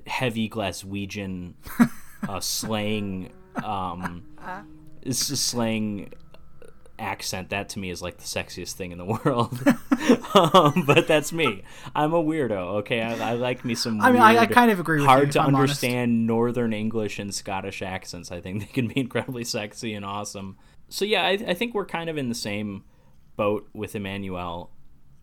heavy 0.07 0.49
Glaswegian 0.49 1.53
uh, 2.27 2.39
slang 2.39 3.31
um, 3.63 4.23
it's 5.01 5.29
a 5.29 5.37
slang 5.37 6.11
accent. 6.99 7.49
That 7.49 7.69
to 7.69 7.79
me 7.79 7.89
is 7.89 8.01
like 8.01 8.17
the 8.17 8.23
sexiest 8.23 8.73
thing 8.73 8.91
in 8.91 8.97
the 8.97 9.05
world. 9.25 9.57
um, 10.35 10.83
but 10.85 11.07
that's 11.07 11.31
me. 11.33 11.63
I'm 11.95 12.13
a 12.13 12.23
weirdo. 12.23 12.79
Okay, 12.79 13.01
I, 13.01 13.31
I 13.31 13.33
like 13.33 13.63
me 13.65 13.75
some. 13.75 14.01
I 14.01 14.11
mean, 14.11 14.21
I- 14.21 14.37
I 14.39 14.45
kind 14.45 14.71
of 14.71 14.79
agree 14.79 14.99
with 14.99 15.07
hard 15.07 15.27
you, 15.27 15.31
to 15.33 15.39
I'm 15.41 15.55
honest. 15.55 15.83
understand 15.83 16.27
Northern 16.27 16.73
English 16.73 17.19
and 17.19 17.33
Scottish 17.33 17.81
accents. 17.81 18.31
I 18.31 18.41
think 18.41 18.59
they 18.61 18.65
can 18.73 18.87
be 18.87 18.99
incredibly 18.99 19.43
sexy 19.43 19.93
and 19.93 20.05
awesome. 20.05 20.57
So 20.89 21.05
yeah, 21.05 21.23
I, 21.23 21.31
I 21.47 21.53
think 21.53 21.73
we're 21.73 21.85
kind 21.85 22.09
of 22.09 22.17
in 22.17 22.29
the 22.29 22.35
same 22.35 22.83
boat 23.35 23.67
with 23.73 23.93
Emmanuelle. 23.93 24.69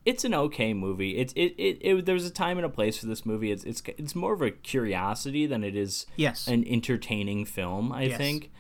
It's 0.06 0.24
an 0.24 0.32
okay 0.34 0.72
movie. 0.72 1.18
It's 1.18 1.32
it, 1.34 1.54
it, 1.58 1.78
it 1.82 2.06
there's 2.06 2.24
a 2.26 2.30
time 2.30 2.56
and 2.56 2.64
a 2.64 2.70
place 2.70 2.96
for 2.98 3.06
this 3.06 3.26
movie. 3.26 3.52
It's 3.52 3.64
it's 3.64 3.82
it's 3.98 4.14
more 4.14 4.32
of 4.32 4.40
a 4.40 4.50
curiosity 4.50 5.46
than 5.46 5.62
it 5.62 5.76
is 5.76 6.06
Yes. 6.16 6.46
an 6.48 6.64
entertaining 6.66 7.44
film. 7.44 7.92
I 7.92 8.04
Yes. 8.04 8.16
think, 8.16 8.50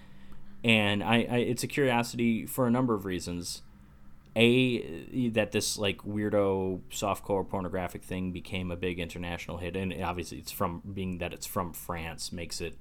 and 0.64 1.02
I, 1.02 1.26
I 1.30 1.36
it's 1.38 1.62
a 1.62 1.66
curiosity 1.66 2.46
for 2.46 2.66
a 2.66 2.70
number 2.70 2.94
of 2.94 3.04
reasons. 3.04 3.62
A 4.36 5.30
that 5.30 5.50
this 5.50 5.76
like 5.76 5.98
weirdo 5.98 6.82
softcore 6.90 7.48
pornographic 7.48 8.04
thing 8.04 8.30
became 8.30 8.70
a 8.70 8.76
big 8.76 9.00
international 9.00 9.58
hit, 9.58 9.74
and 9.76 9.92
obviously 10.02 10.38
it's 10.38 10.52
from 10.52 10.82
being 10.94 11.18
that 11.18 11.32
it's 11.32 11.46
from 11.46 11.72
France 11.72 12.30
makes 12.32 12.60
it 12.60 12.76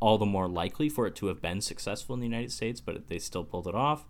all 0.00 0.18
the 0.18 0.26
more 0.26 0.48
likely 0.48 0.88
for 0.88 1.06
it 1.06 1.14
to 1.14 1.26
have 1.26 1.40
been 1.40 1.60
successful 1.60 2.14
in 2.14 2.20
the 2.20 2.26
United 2.26 2.50
States, 2.50 2.80
but 2.80 3.08
they 3.08 3.18
still 3.18 3.44
pulled 3.44 3.66
it 3.66 3.74
off. 3.74 4.06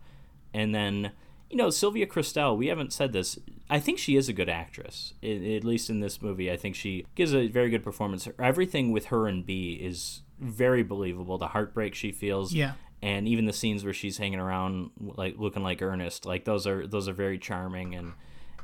And 0.55 0.75
then, 0.75 1.13
you 1.51 1.57
know, 1.57 1.71
Sylvia 1.71 2.07
Kristel, 2.07 2.57
we 2.57 2.69
haven't 2.69 2.93
said 2.93 3.13
this. 3.13 3.39
I 3.69 3.81
think 3.81 3.99
she 3.99 4.17
is 4.17 4.29
a 4.29 4.33
good 4.33 4.49
actress, 4.49 5.15
at 5.23 5.65
least 5.65 5.91
in 5.91 6.01
this 6.01 6.23
movie. 6.23 6.51
I 6.51 6.57
think 6.57 6.77
she 6.77 7.07
gives 7.15 7.35
a 7.35 7.49
very 7.49 7.71
good 7.71 7.83
performance. 7.83 8.29
Everything 8.39 8.93
with 8.93 9.07
her 9.07 9.27
and 9.27 9.45
B 9.45 9.79
is 9.81 10.23
very 10.39 10.83
believable. 10.83 11.39
The 11.39 11.49
heartbreak 11.49 11.95
she 11.95 12.13
feels, 12.13 12.53
Yeah. 12.55 12.75
And 13.03 13.27
even 13.27 13.47
the 13.47 13.53
scenes 13.53 13.83
where 13.83 13.95
she's 13.95 14.19
hanging 14.19 14.41
around 14.41 14.91
like 15.01 15.37
looking 15.39 15.63
like 15.63 15.81
Ernest, 15.81 16.27
like 16.27 16.45
those 16.45 16.67
are 16.67 16.87
those 16.87 17.09
are 17.09 17.13
very 17.13 17.39
charming 17.39 17.95
and 17.95 18.13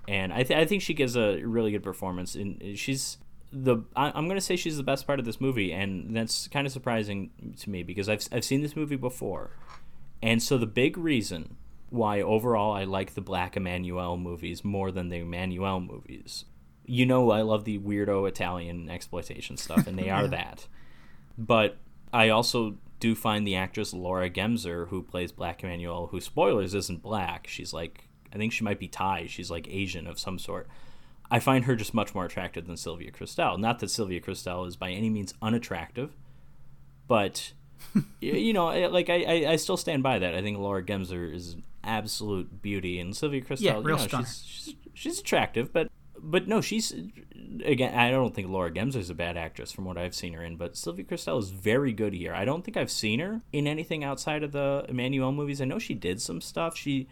and 0.09 0.33
I, 0.33 0.45
th- 0.45 0.59
I 0.59 0.65
think 0.67 0.83
she 0.83 0.95
gives 0.95 1.17
a 1.17 1.43
really 1.43 1.73
good 1.73 1.83
performance 1.83 2.35
and 2.35 2.79
she's 2.79 3.19
the 3.51 3.79
I, 3.97 4.13
I'm 4.15 4.29
gonna 4.29 4.41
say 4.41 4.57
she's 4.57 4.77
the 4.77 4.83
best 4.83 5.07
part 5.07 5.19
of 5.19 5.25
this 5.25 5.41
movie 5.41 5.73
and 5.73 6.15
that's 6.15 6.49
kind 6.49 6.67
of 6.67 6.73
surprising 6.73 7.55
to 7.61 7.71
me 7.71 7.83
because 7.83 8.09
I've 8.09 8.27
I've 8.31 8.45
seen 8.45 8.63
this 8.63 8.77
movie 8.77 8.97
before. 8.97 9.51
And 10.23 10.43
so 10.43 10.59
the 10.59 10.67
big 10.67 10.99
reason 10.99 11.57
why 11.89 12.21
overall 12.21 12.73
I 12.73 12.85
like 12.85 13.15
the 13.15 13.21
Black 13.21 13.55
Emanuelle 13.55 14.21
movies 14.21 14.65
more 14.65 14.91
than 14.91 15.09
the 15.09 15.21
Emmanuelle 15.21 15.87
movies 15.87 16.45
you 16.87 17.05
know 17.05 17.31
I 17.31 17.43
love 17.43 17.65
the 17.65 17.79
weirdo 17.79 18.29
Italian 18.29 18.89
exploitation 18.89 19.57
stuff 19.57 19.87
and 19.87 19.99
they 19.99 20.11
are 20.11 20.27
that. 20.29 20.67
But 21.37 21.77
I 22.13 22.31
also 22.31 22.77
do 23.01 23.15
find 23.15 23.47
the 23.47 23.57
actress 23.57 23.93
Laura 23.93 24.31
Gemser, 24.31 24.89
who 24.89 25.03
plays 25.03 25.33
Black 25.33 25.63
Emanuelle, 25.63 26.11
who 26.11 26.21
spoilers 26.21 26.75
isn't 26.75 27.03
black. 27.03 27.47
She's 27.47 27.73
like, 27.73 28.09
I 28.33 28.37
think 28.37 28.53
she 28.53 28.65
might 28.65 28.79
be 28.79 28.89
Thai. 28.89 29.27
She's 29.27 29.51
like 29.51 29.69
Asian 29.69 30.07
of 30.07 30.19
some 30.19 30.39
sort. 30.39 30.69
I 31.31 31.41
find 31.41 31.65
her 31.65 31.75
just 31.75 31.93
much 31.93 32.15
more 32.15 32.25
attractive 32.25 32.67
than 32.67 32.77
Sylvia 32.77 33.11
Kristel. 33.11 33.59
Not 33.59 33.81
that 33.81 33.91
Sylvia 33.91 34.21
Kristel 34.21 34.67
is 34.67 34.77
by 34.77 34.91
any 34.91 35.11
means 35.11 35.35
unattractive, 35.43 36.15
but 37.09 37.53
you 38.21 38.53
know, 38.53 38.67
like 38.89 39.11
I, 39.11 39.23
I, 39.23 39.53
I 39.53 39.57
still 39.57 39.77
stand 39.77 40.03
by 40.03 40.19
that. 40.19 40.35
I 40.35 40.43
think 40.43 40.59
Laura 40.59 40.83
Gemser 40.83 41.33
is 41.35 41.55
an 41.55 41.65
absolute 41.83 42.63
beauty, 42.63 43.01
and 43.01 43.17
Sylvia 43.17 43.43
Kristel, 43.43 43.61
Yeah, 43.61 43.79
you 43.79 43.83
real 43.83 43.99
know, 43.99 44.07
she's, 44.07 44.45
she's 44.47 44.75
she's 44.95 45.21
attractive, 45.21 45.73
but 45.73 45.89
but 46.27 46.49
no, 46.49 46.61
she's 46.61 46.93
again. 47.65 47.95
I 47.95 48.11
don't 48.11 48.35
think 48.35 48.49
Laura 48.49 48.71
Gemser 48.71 48.97
is 48.97 49.11
a 49.11 49.15
bad 49.15 49.37
actress 49.37 49.71
from 49.71 49.85
what 49.85 49.97
I've 49.97 50.15
seen 50.15 50.33
her 50.33 50.43
in, 50.43 50.57
but 50.57 50.77
Sylvia 50.77 51.05
Kristel 51.05 51.39
is 51.39 51.51
very 51.51 51.93
good 51.93 52.13
here. 52.13 52.35
I 52.35 52.45
don't 52.45 52.65
think 52.65 52.77
I've 52.77 52.91
seen 52.91 53.21
her 53.21 53.41
in 53.53 53.67
anything 53.67 54.03
outside 54.03 54.43
of 54.43 54.53
the 54.53 54.85
Emmanuelle 54.89 55.35
movies. 55.35 55.61
I 55.61 55.65
know 55.67 55.79
she 55.79 55.95
did 55.95 56.21
some 56.21 56.41
stuff. 56.41 56.77
She, 56.77 57.07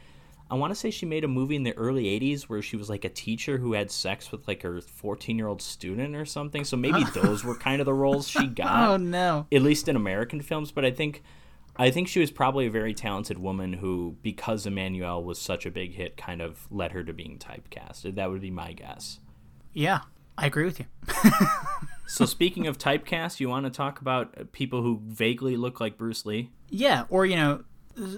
I 0.50 0.56
want 0.56 0.72
to 0.72 0.74
say 0.74 0.90
she 0.90 1.06
made 1.06 1.22
a 1.22 1.28
movie 1.28 1.54
in 1.54 1.62
the 1.62 1.76
early 1.76 2.04
'80s 2.04 2.42
where 2.44 2.60
she 2.60 2.76
was 2.76 2.90
like 2.90 3.04
a 3.04 3.08
teacher 3.08 3.58
who 3.58 3.72
had 3.74 3.90
sex 3.90 4.32
with 4.32 4.46
like 4.48 4.62
her 4.62 4.80
14-year-old 4.80 5.62
student 5.62 6.16
or 6.16 6.24
something. 6.24 6.64
So 6.64 6.76
maybe 6.76 7.04
those 7.14 7.44
were 7.44 7.54
kind 7.54 7.80
of 7.80 7.86
the 7.86 7.94
roles 7.94 8.28
she 8.28 8.40
oh, 8.40 8.46
got 8.46 8.88
Oh 8.90 8.96
no. 8.96 9.46
at 9.52 9.62
least 9.62 9.88
in 9.88 9.94
American 9.96 10.40
films. 10.42 10.72
But 10.72 10.84
I 10.84 10.90
think, 10.90 11.22
I 11.76 11.90
think 11.90 12.06
she 12.08 12.20
was 12.20 12.30
probably 12.30 12.66
a 12.66 12.70
very 12.70 12.94
talented 12.94 13.38
woman 13.38 13.72
who, 13.74 14.16
because 14.22 14.64
Emmanuelle 14.66 15.24
was 15.24 15.40
such 15.40 15.66
a 15.66 15.70
big 15.70 15.94
hit, 15.94 16.16
kind 16.16 16.40
of 16.40 16.66
led 16.70 16.92
her 16.92 17.02
to 17.02 17.12
being 17.12 17.38
typecast. 17.38 18.14
That 18.14 18.30
would 18.30 18.40
be 18.40 18.50
my 18.52 18.72
guess. 18.72 19.18
Yeah, 19.72 20.00
I 20.38 20.46
agree 20.46 20.64
with 20.64 20.78
you. 20.78 20.86
So 22.06 22.24
speaking 22.26 22.66
of 22.68 22.78
typecast, 22.78 23.40
you 23.40 23.48
want 23.48 23.64
to 23.66 23.70
talk 23.70 24.00
about 24.00 24.34
uh, 24.38 24.44
people 24.52 24.82
who 24.82 25.00
vaguely 25.04 25.56
look 25.56 25.80
like 25.80 25.98
Bruce 25.98 26.24
Lee? 26.24 26.50
Yeah, 26.70 27.04
or 27.08 27.26
you 27.26 27.34
know, 27.36 27.64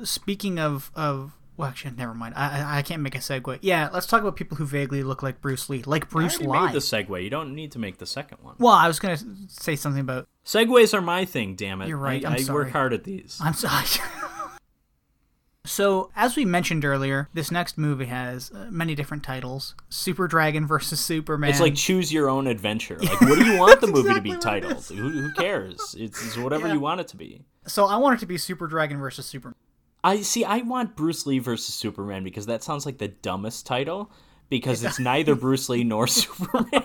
speaking 0.05 0.59
of 0.59 0.91
of 0.95 1.33
well, 1.57 1.69
actually, 1.69 1.93
never 1.97 2.13
mind. 2.13 2.35
I 2.37 2.79
I- 2.79 2.83
can't 2.83 3.01
make 3.01 3.15
a 3.15 3.19
segue. 3.19 3.59
Yeah, 3.63 3.89
let's 3.93 4.07
talk 4.07 4.21
about 4.21 4.37
people 4.37 4.59
who 4.59 4.67
vaguely 4.67 5.03
look 5.03 5.23
like 5.23 5.41
Bruce 5.41 5.71
Lee, 5.71 5.83
like 5.85 6.11
Bruce 6.11 6.39
I 6.41 6.45
Lee. 6.45 6.61
made 6.67 6.73
the 6.75 6.81
segue. 6.81 7.23
You 7.25 7.31
don't 7.31 7.55
need 7.55 7.73
to 7.73 7.79
make 7.79 7.97
the 7.99 8.07
second 8.07 8.39
one. 8.43 8.57
Well, 8.59 8.75
I 8.75 8.87
was 8.89 8.99
gonna 8.99 9.19
say 9.49 9.77
something 9.77 10.01
about. 10.03 10.29
Segues 10.47 10.95
are 10.95 11.03
my 11.03 11.25
thing. 11.25 11.57
Damn 11.57 11.83
it! 11.83 11.89
You're 11.89 11.99
right, 11.99 12.25
I, 12.25 12.39
I 12.49 12.53
work 12.53 12.71
hard 12.71 12.93
at 12.93 13.03
these. 13.05 13.39
I'm 13.43 13.53
sorry. 13.55 13.85
so, 15.65 16.11
as 16.15 16.37
we 16.37 16.45
mentioned 16.45 16.85
earlier, 16.85 17.29
this 17.35 17.51
next 17.51 17.77
movie 17.77 18.05
has 18.07 18.53
uh, 18.53 18.69
many 18.71 18.95
different 18.95 19.25
titles: 19.25 19.75
Super 19.89 20.29
Dragon 20.29 20.65
versus 20.67 21.01
Superman. 21.01 21.51
It's 21.51 21.61
like 21.61 21.75
choose 21.75 22.13
your 22.13 22.29
own 22.31 22.47
adventure. 22.47 22.97
Like, 22.99 23.21
what 23.23 23.39
do 23.39 23.45
you 23.45 23.59
want 23.59 23.81
the 23.81 23.89
movie 23.89 24.15
to 24.15 24.21
be 24.21 24.31
exactly 24.31 24.69
what 24.69 24.79
it 24.79 24.85
titled? 24.87 24.99
Who, 24.99 25.21
who 25.21 25.33
cares? 25.33 25.97
It's, 25.99 26.25
it's 26.25 26.37
whatever 26.39 26.69
Yeah. 26.69 26.75
you 26.75 26.81
want 26.81 27.01
it 27.01 27.09
to 27.09 27.17
be. 27.17 27.43
so. 27.67 27.87
I 27.87 27.97
want 27.97 28.19
it 28.19 28.21
to 28.21 28.27
be 28.27 28.39
Super 28.39 28.69
Dragon 28.69 28.99
versus 29.01 29.27
Superman. 29.27 29.57
I 30.05 30.21
see. 30.23 30.45
I 30.45 30.59
want 30.59 30.95
Bruce 30.95 31.27
Lee 31.27 31.41
versus 31.41 31.75
Superman 31.75 32.23
because 32.23 32.47
that 32.47 32.63
sounds 32.63 32.87
like 32.87 32.99
the 32.99 33.09
dumbest 33.09 33.67
title. 33.67 34.13
Because 34.49 34.85
it's 34.85 34.99
neither 34.99 35.35
Bruce 35.35 35.69
Lee 35.69 35.85
nor 35.85 36.07
Superman. 36.07 36.83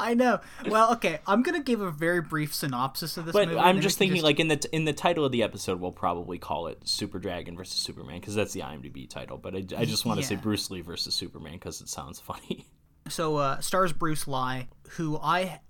I 0.00 0.14
know. 0.14 0.40
Well, 0.68 0.92
okay. 0.92 1.18
I'm 1.26 1.42
gonna 1.42 1.62
give 1.62 1.80
a 1.80 1.90
very 1.90 2.20
brief 2.20 2.54
synopsis 2.54 3.16
of 3.16 3.26
this 3.26 3.32
But 3.32 3.48
movie. 3.48 3.60
I'm 3.60 3.80
just 3.80 3.98
thinking, 3.98 4.22
like 4.22 4.38
in 4.38 4.48
the 4.48 4.64
in 4.72 4.84
the 4.84 4.92
title 4.92 5.24
of 5.24 5.32
the 5.32 5.42
episode, 5.42 5.80
we'll 5.80 5.92
probably 5.92 6.38
call 6.38 6.68
it 6.68 6.86
Super 6.86 7.18
Dragon 7.18 7.56
versus 7.56 7.80
Superman 7.80 8.20
because 8.20 8.34
that's 8.34 8.52
the 8.52 8.60
IMDb 8.60 9.10
title. 9.10 9.36
But 9.38 9.54
I, 9.54 9.58
I 9.76 9.84
just 9.84 10.06
want 10.06 10.20
to 10.20 10.26
say 10.26 10.36
Bruce 10.36 10.70
Lee 10.70 10.80
versus 10.82 11.14
Superman 11.14 11.54
because 11.54 11.80
it 11.80 11.88
sounds 11.88 12.20
funny. 12.20 12.66
So 13.08 13.36
uh, 13.36 13.60
stars 13.60 13.92
Bruce 13.92 14.28
Lee, 14.28 14.68
who 14.90 15.18
I 15.18 15.60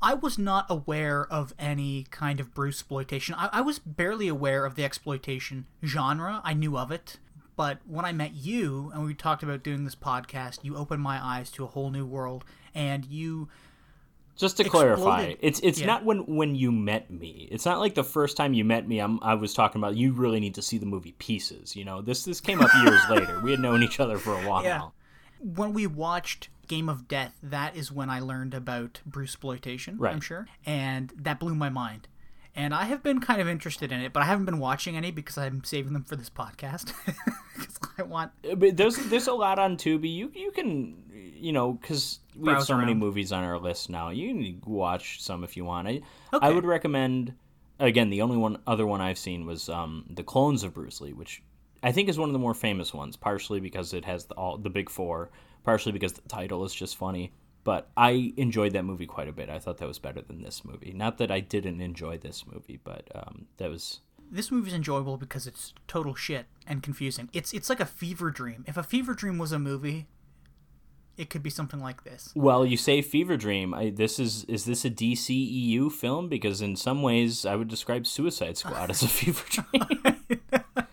I 0.00 0.14
was 0.14 0.38
not 0.38 0.66
aware 0.68 1.26
of 1.26 1.54
any 1.58 2.06
kind 2.10 2.40
of 2.40 2.54
Bruce 2.54 2.76
exploitation. 2.76 3.34
I, 3.36 3.48
I 3.52 3.60
was 3.60 3.78
barely 3.78 4.28
aware 4.28 4.64
of 4.64 4.74
the 4.74 4.84
exploitation 4.84 5.66
genre. 5.84 6.40
I 6.44 6.54
knew 6.54 6.76
of 6.78 6.90
it, 6.90 7.18
but 7.56 7.78
when 7.86 8.04
I 8.04 8.12
met 8.12 8.34
you 8.34 8.90
and 8.94 9.04
we 9.04 9.14
talked 9.14 9.42
about 9.42 9.62
doing 9.62 9.84
this 9.84 9.94
podcast, 9.94 10.58
you 10.62 10.76
opened 10.76 11.02
my 11.02 11.22
eyes 11.24 11.50
to 11.52 11.64
a 11.64 11.66
whole 11.66 11.90
new 11.90 12.06
world, 12.06 12.44
and 12.74 13.04
you 13.06 13.48
Just 14.36 14.58
to 14.58 14.64
clarify, 14.64 15.34
it's 15.40 15.60
it's 15.60 15.80
Yeah. 15.80 15.86
not 15.86 16.04
when 16.04 16.18
when 16.26 16.54
you 16.54 16.70
met 16.70 17.10
me. 17.10 17.48
It's 17.50 17.64
not 17.64 17.78
like 17.80 17.94
the 17.94 18.04
first 18.04 18.36
time 18.36 18.52
you 18.54 18.64
met 18.64 18.86
me. 18.86 18.98
I'm 18.98 19.18
I 19.22 19.34
was 19.34 19.54
talking 19.54 19.80
about 19.80 19.96
you 19.96 20.12
really 20.12 20.40
need 20.40 20.54
to 20.56 20.62
see 20.62 20.76
the 20.78 20.86
movie 20.86 21.12
Pieces. 21.18 21.74
You 21.74 21.84
know 21.84 22.02
this 22.02 22.24
this 22.24 22.40
came 22.40 22.60
up 22.60 22.70
years 22.84 23.00
later. 23.10 23.40
We 23.42 23.50
had 23.52 23.60
known 23.60 23.82
each 23.82 23.98
other 24.00 24.18
for 24.18 24.34
a 24.38 24.46
while. 24.48 24.62
Yeah. 24.62 24.88
when 25.40 25.72
we 25.72 25.86
watched 25.86 26.48
Game 26.68 26.88
of 26.88 27.06
Death, 27.08 27.38
that 27.42 27.76
is 27.76 27.92
when 27.92 28.10
I 28.10 28.20
learned 28.20 28.52
about 28.54 29.00
Bruce 29.06 29.30
exploitation. 29.30 29.96
Right. 29.98 30.12
I'm 30.12 30.20
sure, 30.20 30.46
and 30.66 31.12
that 31.16 31.38
blew 31.40 31.54
my 31.54 31.68
mind. 31.70 32.08
And 32.56 32.74
I 32.74 32.84
have 32.84 33.02
been 33.02 33.20
kind 33.20 33.42
of 33.42 33.48
interested 33.48 33.92
in 33.92 34.00
it, 34.00 34.14
but 34.14 34.22
I 34.22 34.26
haven't 34.26 34.46
been 34.46 34.58
watching 34.58 34.96
any 34.96 35.10
because 35.10 35.36
I'm 35.36 35.62
saving 35.62 35.92
them 35.92 36.04
for 36.04 36.16
this 36.16 36.30
podcast. 36.30 36.94
I 37.98 38.02
want. 38.02 38.32
But 38.56 38.78
there's 38.78 38.96
there's 38.96 39.26
a 39.26 39.34
lot 39.34 39.58
on 39.58 39.76
Tubi. 39.76 40.12
You 40.12 40.32
you 40.34 40.50
can 40.52 40.96
you 41.12 41.52
know 41.52 41.74
because 41.74 42.20
we 42.34 42.50
have 42.50 42.64
so 42.64 42.78
many 42.78 42.94
movies 42.94 43.30
on 43.30 43.44
our 43.44 43.58
list 43.58 43.90
now. 43.90 44.08
You 44.08 44.32
can 44.32 44.62
watch 44.64 45.22
some 45.22 45.44
if 45.44 45.54
you 45.56 45.66
want. 45.66 45.86
I 45.86 46.00
I 46.32 46.50
would 46.50 46.64
recommend. 46.64 47.34
Again, 47.78 48.08
the 48.08 48.22
only 48.22 48.38
one 48.38 48.58
other 48.66 48.86
one 48.86 49.02
I've 49.02 49.18
seen 49.18 49.44
was 49.44 49.68
um, 49.68 50.06
the 50.08 50.22
Clones 50.22 50.64
of 50.64 50.72
Bruce 50.72 50.98
Lee, 51.02 51.12
which 51.12 51.42
I 51.82 51.92
think 51.92 52.08
is 52.08 52.18
one 52.18 52.30
of 52.30 52.32
the 52.32 52.38
more 52.38 52.54
famous 52.54 52.94
ones. 52.94 53.16
Partially 53.16 53.60
because 53.60 53.92
it 53.92 54.06
has 54.06 54.24
the, 54.24 54.34
all 54.34 54.56
the 54.56 54.70
big 54.70 54.88
four. 54.88 55.30
Partially 55.62 55.92
because 55.92 56.14
the 56.14 56.26
title 56.26 56.64
is 56.64 56.74
just 56.74 56.96
funny. 56.96 57.32
But 57.66 57.90
I 57.96 58.32
enjoyed 58.36 58.72
that 58.74 58.84
movie 58.84 59.06
quite 59.06 59.26
a 59.28 59.32
bit. 59.32 59.50
I 59.50 59.58
thought 59.58 59.78
that 59.78 59.88
was 59.88 59.98
better 59.98 60.22
than 60.22 60.42
this 60.42 60.64
movie. 60.64 60.92
Not 60.94 61.18
that 61.18 61.30
I 61.32 61.40
didn't 61.40 61.80
enjoy 61.80 62.16
this 62.16 62.44
movie, 62.46 62.78
but 62.82 63.08
um, 63.12 63.46
that 63.56 63.68
was 63.68 64.00
This 64.30 64.52
movie 64.52 64.68
is 64.68 64.74
enjoyable 64.74 65.16
because 65.16 65.48
it's 65.48 65.74
total 65.88 66.14
shit 66.14 66.46
and 66.66 66.80
confusing. 66.82 67.28
It's 67.32 67.52
it's 67.52 67.68
like 67.68 67.80
a 67.80 67.84
fever 67.86 68.30
dream. 68.30 68.64
If 68.68 68.76
a 68.76 68.84
fever 68.84 69.14
dream 69.14 69.36
was 69.36 69.50
a 69.50 69.58
movie, 69.58 70.06
it 71.16 71.28
could 71.28 71.42
be 71.42 71.50
something 71.50 71.80
like 71.80 72.04
this. 72.04 72.30
Well, 72.36 72.64
you 72.64 72.76
say 72.76 73.00
Fever 73.02 73.36
Dream. 73.38 73.72
I, 73.74 73.90
this 73.90 74.18
is 74.20 74.44
is 74.44 74.64
this 74.66 74.84
a 74.84 74.90
DCEU 74.90 75.90
film? 75.90 76.28
Because 76.28 76.60
in 76.62 76.76
some 76.76 77.02
ways, 77.02 77.44
I 77.46 77.56
would 77.56 77.68
describe 77.68 78.06
Suicide 78.06 78.56
Squad 78.58 78.90
as 78.90 79.02
a 79.02 79.08
fever 79.18 79.44
dream. 79.48 80.16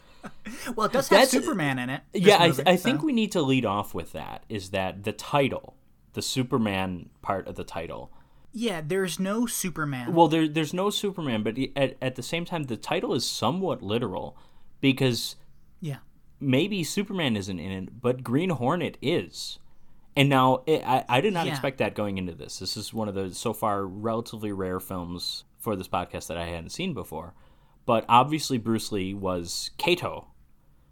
Well, 0.75 0.87
it 0.87 0.93
does 0.93 1.09
have 1.09 1.19
That's- 1.19 1.31
Superman 1.31 1.77
in 1.77 1.89
it. 1.89 2.01
yeah, 2.13 2.37
I, 2.37 2.45
I 2.45 2.75
so- 2.77 2.77
think 2.77 3.03
we 3.03 3.11
need 3.11 3.31
to 3.33 3.41
lead 3.41 3.65
off 3.65 3.93
with 3.93 4.13
that. 4.13 4.43
Is 4.49 4.69
that 4.71 5.03
the 5.03 5.11
title, 5.11 5.75
the 6.13 6.21
Superman 6.21 7.09
part 7.21 7.47
of 7.47 7.55
the 7.55 7.63
title, 7.63 8.11
Yeah, 8.51 8.81
there's 8.85 9.19
no 9.19 9.45
Superman. 9.45 10.13
Well, 10.13 10.27
there, 10.27 10.47
there's 10.47 10.73
no 10.73 10.89
Superman, 10.89 11.43
but 11.43 11.57
at, 11.75 11.97
at 12.01 12.15
the 12.15 12.23
same 12.23 12.45
time, 12.45 12.63
the 12.63 12.77
title 12.77 13.13
is 13.13 13.25
somewhat 13.25 13.81
literal 13.81 14.37
because 14.79 15.35
yeah. 15.81 15.97
maybe 16.39 16.83
Superman 16.83 17.35
isn't 17.35 17.59
in 17.59 17.71
it, 17.71 18.01
but 18.01 18.23
Green 18.23 18.51
Hornet 18.51 18.97
is. 19.01 19.59
And 20.15 20.29
now, 20.29 20.61
it, 20.67 20.83
I, 20.85 21.03
I 21.09 21.21
did 21.21 21.33
not 21.33 21.47
Yeah. 21.47 21.53
expect 21.53 21.79
that 21.79 21.95
going 21.95 22.19
into 22.19 22.33
this. 22.33 22.59
This 22.59 22.77
is 22.77 22.93
one 22.93 23.07
of 23.07 23.15
the 23.15 23.33
so 23.33 23.51
far 23.53 23.85
relatively 23.85 24.51
rare 24.51 24.79
films 24.79 25.43
for 25.57 25.75
this 25.75 25.87
podcast 25.87 26.27
that 26.27 26.37
I 26.37 26.45
hadn't 26.45 26.69
seen 26.69 26.93
before. 26.93 27.33
But 27.87 28.05
obviously, 28.07 28.59
Bruce 28.59 28.91
Lee 28.91 29.13
was 29.15 29.71
Kato. 29.77 30.27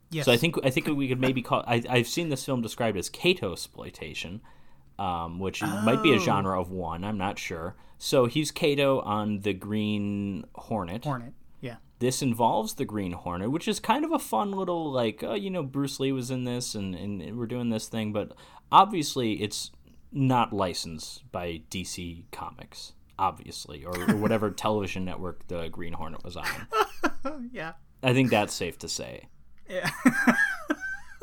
Yes. 0.09 0.25
So 0.25 0.31
I 0.31 0.37
think 0.37 0.55
I 0.65 0.69
think 0.71 0.87
we 0.87 1.07
could 1.07 1.21
maybe 1.21 1.41
call. 1.41 1.63
I, 1.67 1.83
I've 1.87 2.07
seen 2.07 2.29
this 2.29 2.43
film 2.43 2.61
described 2.61 2.97
as 2.97 3.07
Kato 3.07 3.53
exploitation, 3.53 4.41
um, 4.99 5.39
which 5.39 5.61
might 5.61 6.01
be 6.03 6.11
a 6.13 6.15
Oh. 6.15 6.19
genre 6.19 6.59
of 6.59 6.71
one. 6.71 7.03
I'm 7.03 7.17
not 7.17 7.37
sure. 7.39 7.75
So 7.97 8.25
he's 8.25 8.51
Kato 8.51 8.99
on 9.01 9.41
the 9.41 9.53
Green 9.53 10.45
Hornet. 10.55 11.03
Hornet. 11.05 11.33
Yeah. 11.59 11.75
This 11.99 12.21
involves 12.21 12.73
the 12.75 12.85
Green 12.85 13.11
Hornet, 13.11 13.51
which 13.51 13.67
is 13.67 13.79
kind 13.79 14.03
of 14.03 14.11
a 14.11 14.19
fun 14.19 14.51
little 14.51 14.91
like, 14.91 15.23
oh, 15.23 15.35
you 15.35 15.49
know, 15.51 15.61
Bruce 15.63 15.99
Lee 15.99 16.11
was 16.11 16.31
in 16.31 16.43
this, 16.45 16.73
and, 16.75 16.95
and 16.95 17.37
we're 17.37 17.45
doing 17.45 17.69
this 17.69 17.87
thing, 17.87 18.11
but 18.11 18.33
obviously 18.71 19.33
it's 19.41 19.69
not 20.11 20.51
licensed 20.51 21.31
by 21.31 21.61
DC 21.69 22.23
Comics, 22.31 22.93
obviously, 23.19 23.85
or, 23.85 23.93
or 24.09 24.15
whatever 24.17 24.49
television 24.51 25.05
network 25.05 25.47
the 25.47 25.69
Green 25.69 25.93
Hornet 25.93 26.23
was 26.23 26.35
on. 26.37 26.45
Yeah. 27.51 27.73
I 28.01 28.13
think 28.13 28.31
that's 28.31 28.53
safe 28.53 28.79
to 28.79 28.89
say. 28.89 29.27
Yeah. 29.69 29.89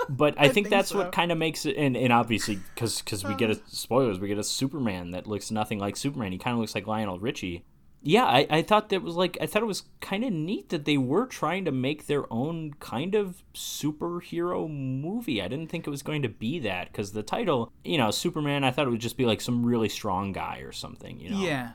But 0.08 0.34
I, 0.38 0.44
think, 0.44 0.54
think 0.54 0.68
that's 0.70 0.90
so. 0.90 0.98
what 0.98 1.12
kind 1.12 1.30
of 1.30 1.38
makes 1.38 1.66
it, 1.66 1.76
and, 1.76 1.96
and 1.96 2.12
obviously 2.12 2.56
because 2.74 3.02
because 3.02 3.24
we 3.24 3.34
get 3.34 3.50
a 3.50 3.60
spoilers, 3.66 4.18
we 4.18 4.28
get 4.28 4.38
a 4.38 4.44
Superman 4.44 5.10
that 5.10 5.26
looks 5.26 5.50
nothing 5.50 5.78
like 5.78 5.96
Superman. 5.96 6.32
He 6.32 6.38
kind 6.38 6.54
of 6.54 6.60
looks 6.60 6.74
like 6.74 6.86
Lionel 6.86 7.18
Richie. 7.18 7.64
Yeah, 8.02 8.24
I, 8.24 8.46
I 8.48 8.62
thought 8.62 8.90
that 8.90 9.02
was 9.02 9.16
like 9.16 9.36
I 9.40 9.46
thought 9.46 9.62
it 9.62 9.66
was 9.66 9.82
kind 10.00 10.24
of 10.24 10.32
neat 10.32 10.68
that 10.68 10.84
they 10.84 10.96
were 10.96 11.26
trying 11.26 11.64
to 11.64 11.72
make 11.72 12.06
their 12.06 12.32
own 12.32 12.74
kind 12.74 13.14
of 13.14 13.42
superhero 13.54 14.70
movie. 14.70 15.42
I 15.42 15.48
didn't 15.48 15.66
think 15.68 15.86
it 15.86 15.90
was 15.90 16.02
going 16.02 16.22
to 16.22 16.28
be 16.28 16.60
that 16.60 16.92
because 16.92 17.12
the 17.12 17.24
title, 17.24 17.72
you 17.84 17.98
know, 17.98 18.10
Superman. 18.10 18.62
I 18.64 18.70
thought 18.70 18.86
it 18.86 18.90
would 18.90 19.00
just 19.00 19.16
be 19.16 19.26
like 19.26 19.40
some 19.40 19.66
really 19.66 19.88
strong 19.88 20.32
guy 20.32 20.58
or 20.58 20.72
something, 20.72 21.18
you 21.18 21.30
know. 21.30 21.40
Yeah. 21.40 21.72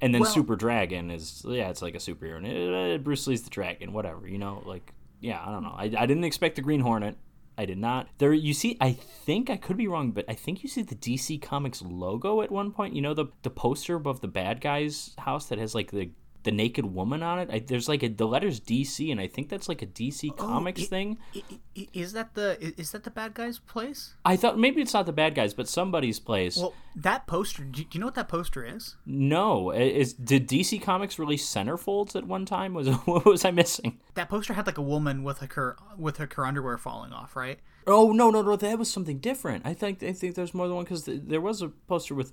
And 0.00 0.14
then 0.14 0.20
Well- 0.22 0.30
Super 0.30 0.54
Dragon 0.54 1.10
is 1.10 1.44
yeah, 1.46 1.70
it's 1.70 1.82
like 1.82 1.94
a 1.94 1.98
superhero. 1.98 2.36
And, 2.36 2.94
uh, 2.94 3.02
Bruce 3.02 3.26
Lee's 3.26 3.42
the 3.42 3.50
dragon, 3.50 3.92
whatever, 3.92 4.28
you 4.28 4.38
know. 4.38 4.62
Like 4.64 4.92
yeah, 5.20 5.42
I 5.44 5.50
don't 5.50 5.62
know. 5.64 5.74
I, 5.76 5.84
I 5.84 6.06
didn't 6.06 6.24
expect 6.24 6.56
the 6.56 6.62
Green 6.62 6.80
Hornet. 6.80 7.16
I 7.56 7.66
did 7.66 7.78
not. 7.78 8.08
There, 8.18 8.32
you 8.32 8.52
see. 8.52 8.76
I 8.80 8.92
think 8.92 9.48
I 9.48 9.56
could 9.56 9.76
be 9.76 9.86
wrong, 9.86 10.10
but 10.10 10.24
I 10.28 10.34
think 10.34 10.62
you 10.62 10.68
see 10.68 10.82
the 10.82 10.94
DC 10.94 11.40
Comics 11.40 11.82
logo 11.82 12.42
at 12.42 12.50
one 12.50 12.72
point. 12.72 12.94
You 12.94 13.02
know 13.02 13.14
the 13.14 13.26
the 13.42 13.50
poster 13.50 13.94
above 13.94 14.20
the 14.20 14.28
bad 14.28 14.60
guy's 14.60 15.14
house 15.18 15.46
that 15.46 15.58
has 15.58 15.74
like 15.74 15.90
the 15.90 16.10
the 16.44 16.52
naked 16.52 16.84
woman 16.84 17.22
on 17.22 17.38
it. 17.38 17.50
I, 17.50 17.58
there's 17.58 17.88
like 17.88 18.02
a, 18.02 18.08
the 18.08 18.26
letters 18.26 18.60
DC, 18.60 19.10
and 19.10 19.20
I 19.20 19.26
think 19.26 19.48
that's 19.48 19.68
like 19.68 19.82
a 19.82 19.86
DC 19.86 20.30
oh, 20.30 20.34
Comics 20.34 20.82
it- 20.82 20.88
thing. 20.90 21.18
Is 21.92 22.12
that 22.12 22.34
the 22.34 22.56
is 22.78 22.92
that 22.92 23.02
the 23.02 23.10
bad 23.10 23.34
guy's 23.34 23.58
place? 23.58 24.14
I 24.24 24.36
thought 24.36 24.58
maybe 24.58 24.80
it's 24.80 24.94
not 24.94 25.06
the 25.06 25.12
bad 25.12 25.34
guys, 25.34 25.54
but 25.54 25.68
somebody's 25.68 26.20
place. 26.20 26.56
Well, 26.56 26.72
that 26.94 27.26
poster. 27.26 27.64
Do 27.64 27.84
you, 27.90 27.98
know 27.98 28.06
what 28.06 28.14
that 28.14 28.28
poster 28.28 28.64
is? 28.64 28.96
no, 29.04 29.72
is 29.72 30.12
did 30.12 30.48
DC 30.48 30.80
Comics 30.80 31.18
release 31.18 31.44
centerfolds 31.44 32.14
at 32.14 32.26
one 32.26 32.46
time? 32.46 32.74
Was 32.74 32.88
what 33.06 33.24
was 33.24 33.44
I 33.44 33.50
missing? 33.50 33.98
That 34.14 34.28
poster 34.28 34.52
had 34.52 34.66
like 34.66 34.78
a 34.78 34.82
woman 34.82 35.24
with 35.24 35.40
like 35.40 35.54
her 35.54 35.76
with 35.98 36.20
like 36.20 36.34
her 36.34 36.46
underwear 36.46 36.78
falling 36.78 37.12
off, 37.12 37.34
right? 37.34 37.58
Oh 37.86 38.12
no 38.12 38.30
no 38.30 38.42
no! 38.42 38.54
That 38.56 38.78
was 38.78 38.90
something 38.90 39.18
different. 39.18 39.66
I 39.66 39.74
think 39.74 40.02
I 40.02 40.12
think 40.12 40.36
there's 40.36 40.54
more 40.54 40.68
than 40.68 40.76
one 40.76 40.84
because 40.84 41.04
th- 41.04 41.22
there 41.24 41.40
was 41.40 41.60
a 41.62 41.68
poster 41.68 42.14
with. 42.14 42.32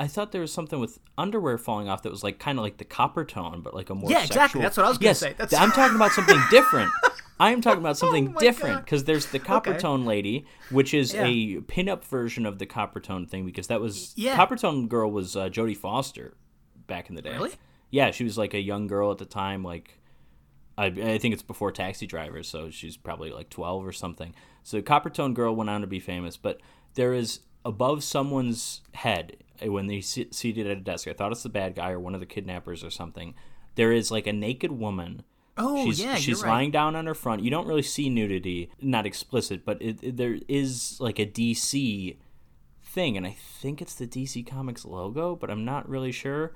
I 0.00 0.06
thought 0.06 0.32
there 0.32 0.40
was 0.40 0.52
something 0.52 0.80
with 0.80 0.98
underwear 1.18 1.58
falling 1.58 1.88
off 1.88 2.02
that 2.04 2.10
was 2.10 2.24
like 2.24 2.38
kind 2.38 2.58
of 2.58 2.62
like 2.64 2.78
the 2.78 2.86
Coppertone, 2.86 3.62
but 3.62 3.74
like 3.74 3.90
a 3.90 3.94
more 3.94 4.10
Yeah, 4.10 4.24
exactly. 4.24 4.62
That's 4.62 4.76
what 4.78 4.86
I 4.86 4.88
was 4.88 4.96
gonna 4.98 5.14
say. 5.14 5.34
That's- 5.36 5.52
I'm 5.60 5.70
talking 5.72 5.94
about 5.96 6.12
something 6.12 6.38
different. 6.50 6.90
I 7.38 7.50
am 7.52 7.60
talking 7.60 7.80
about 7.80 7.96
something 8.02 8.34
Oh 8.34 8.40
different 8.40 8.84
because 8.84 9.04
there's 9.04 9.26
the 9.26 9.38
copper 9.38 9.70
Okay. 9.70 9.78
tone 9.78 10.04
lady, 10.06 10.46
which 10.70 10.94
is 10.94 11.12
Yeah. 11.12 11.24
a 11.26 11.56
pinup 11.60 12.02
version 12.04 12.46
of 12.46 12.58
the 12.58 12.66
Coppertone 12.66 13.28
thing 13.28 13.44
because 13.44 13.66
that 13.66 13.80
was 13.80 14.12
Yeah. 14.16 14.36
Coppertone 14.36 14.88
girl 14.88 15.10
was 15.10 15.36
uh, 15.36 15.48
Jodie 15.50 15.76
Foster 15.76 16.34
back 16.86 17.08
in 17.10 17.14
the 17.14 17.22
day. 17.22 17.32
Really? 17.34 17.52
Yeah, 17.90 18.10
she 18.10 18.24
was 18.24 18.38
like 18.38 18.54
a 18.54 18.60
young 18.60 18.86
girl 18.86 19.10
at 19.10 19.18
the 19.18 19.24
time, 19.26 19.62
like 19.62 19.98
I, 20.78 20.86
I 20.86 21.18
think 21.18 21.34
it's 21.34 21.42
before 21.42 21.72
Taxi 21.72 22.06
Driver, 22.06 22.42
so 22.42 22.70
she's 22.70 22.96
probably 22.96 23.30
like 23.30 23.50
12 23.50 23.86
or 23.86 23.92
something. 23.92 24.34
So 24.62 24.80
Coppertone 24.80 25.34
Girl 25.34 25.54
went 25.54 25.68
on 25.68 25.82
to 25.82 25.86
be 25.86 26.00
famous, 26.00 26.36
but 26.38 26.60
there 26.94 27.12
is 27.12 27.40
above 27.66 28.02
someone's 28.02 28.80
head 28.94 29.36
when 29.68 29.86
they 29.86 30.00
sit 30.00 30.34
seated 30.34 30.66
at 30.66 30.76
a 30.78 30.80
desk. 30.80 31.08
I 31.08 31.12
thought 31.12 31.32
it's 31.32 31.42
the 31.42 31.48
bad 31.48 31.74
guy 31.74 31.90
or 31.90 32.00
one 32.00 32.14
of 32.14 32.20
the 32.20 32.26
kidnappers 32.26 32.82
or 32.84 32.90
something. 32.90 33.34
There 33.74 33.92
is 33.92 34.10
like 34.10 34.26
a 34.26 34.32
naked 34.32 34.72
woman. 34.72 35.22
Oh 35.56 35.84
she's, 35.84 36.00
yeah, 36.00 36.14
she's 36.14 36.42
right. 36.42 36.48
lying 36.50 36.70
down 36.70 36.96
on 36.96 37.06
her 37.06 37.14
front. 37.14 37.42
You 37.42 37.50
don't 37.50 37.66
really 37.66 37.82
see 37.82 38.08
nudity, 38.08 38.70
not 38.80 39.06
explicit, 39.06 39.64
but 39.64 39.80
it, 39.82 40.02
it- 40.02 40.16
there 40.16 40.38
is 40.48 40.96
like 41.00 41.18
a 41.18 41.26
DC 41.26 42.16
thing, 42.82 43.16
and 43.16 43.26
I 43.26 43.36
think 43.38 43.80
it's 43.82 43.94
the 43.94 44.06
DC 44.06 44.46
Comics 44.46 44.84
logo, 44.84 45.36
but 45.36 45.50
I'm 45.50 45.64
not 45.64 45.88
really 45.88 46.12
sure. 46.12 46.52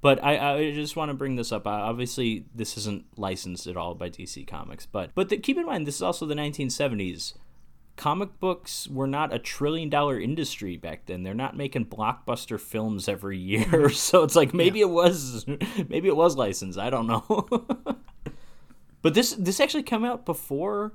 But 0.00 0.22
I, 0.22 0.54
I 0.54 0.72
just 0.72 0.94
want 0.94 1.10
to 1.10 1.14
bring 1.14 1.36
this 1.36 1.52
up. 1.52 1.66
Uh, 1.66 1.70
Obviously, 1.70 2.44
this 2.54 2.76
isn't 2.76 3.06
licensed 3.16 3.66
at 3.66 3.76
all 3.76 3.94
by 3.94 4.10
DC 4.10 4.46
Comics, 4.46 4.86
but 4.86 5.10
but 5.14 5.28
the, 5.30 5.38
keep 5.38 5.56
in 5.56 5.66
mind 5.66 5.86
this 5.86 5.96
is 5.96 6.02
also 6.02 6.26
the 6.26 6.34
1970s. 6.34 7.34
Comic 7.96 8.38
books 8.40 8.86
were 8.88 9.06
not 9.06 9.32
a 9.32 9.38
trillion 9.38 9.88
dollar 9.88 10.20
industry 10.20 10.76
back 10.76 11.06
then. 11.06 11.22
They're 11.22 11.32
not 11.34 11.56
making 11.56 11.86
blockbuster 11.86 12.60
films 12.60 13.08
every 13.08 13.38
year, 13.38 13.88
so 13.90 14.22
it's 14.22 14.36
like 14.36 14.52
maybe 14.52 14.80
it 14.80 14.90
was 14.90 15.46
maybe 15.88 16.08
it 16.08 16.16
was 16.16 16.36
licensed. 16.36 16.78
I 16.78 16.90
don't 16.90 17.06
know. 17.06 17.24
but 19.02 19.14
this 19.14 19.32
this 19.38 19.60
actually 19.60 19.82
came 19.84 20.04
out 20.04 20.26
before 20.26 20.92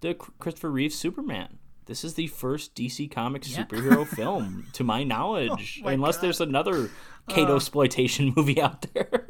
the 0.00 0.14
Christopher 0.14 0.70
Reeve 0.70 0.92
Superman. 0.92 1.58
This 1.86 2.04
is 2.04 2.14
the 2.14 2.28
first 2.28 2.76
DC 2.76 3.10
Comics 3.10 3.50
Yeah. 3.50 3.64
superhero 3.64 4.06
film, 4.16 4.66
to 4.74 4.84
my 4.84 5.02
knowledge, 5.02 5.80
Oh 5.82 5.86
my 5.86 5.92
unless 5.94 6.16
God. 6.16 6.18
Uh. 6.18 6.22
there's 6.22 6.40
another 6.40 6.90
Kato 7.28 7.56
exploitation 7.56 8.32
movie 8.36 8.60
out 8.62 8.86
there. 8.94 9.26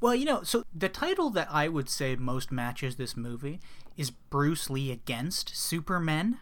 Well, 0.00 0.14
you 0.14 0.24
know, 0.24 0.42
so 0.42 0.64
the 0.74 0.88
title 0.88 1.28
that 1.30 1.48
I 1.50 1.68
would 1.68 1.90
say 1.90 2.16
most 2.16 2.50
matches 2.50 2.96
this 2.96 3.18
movie 3.18 3.60
is 3.96 4.10
Bruce 4.10 4.70
Lee 4.70 4.90
against 4.90 5.54
Supermen. 5.56 6.38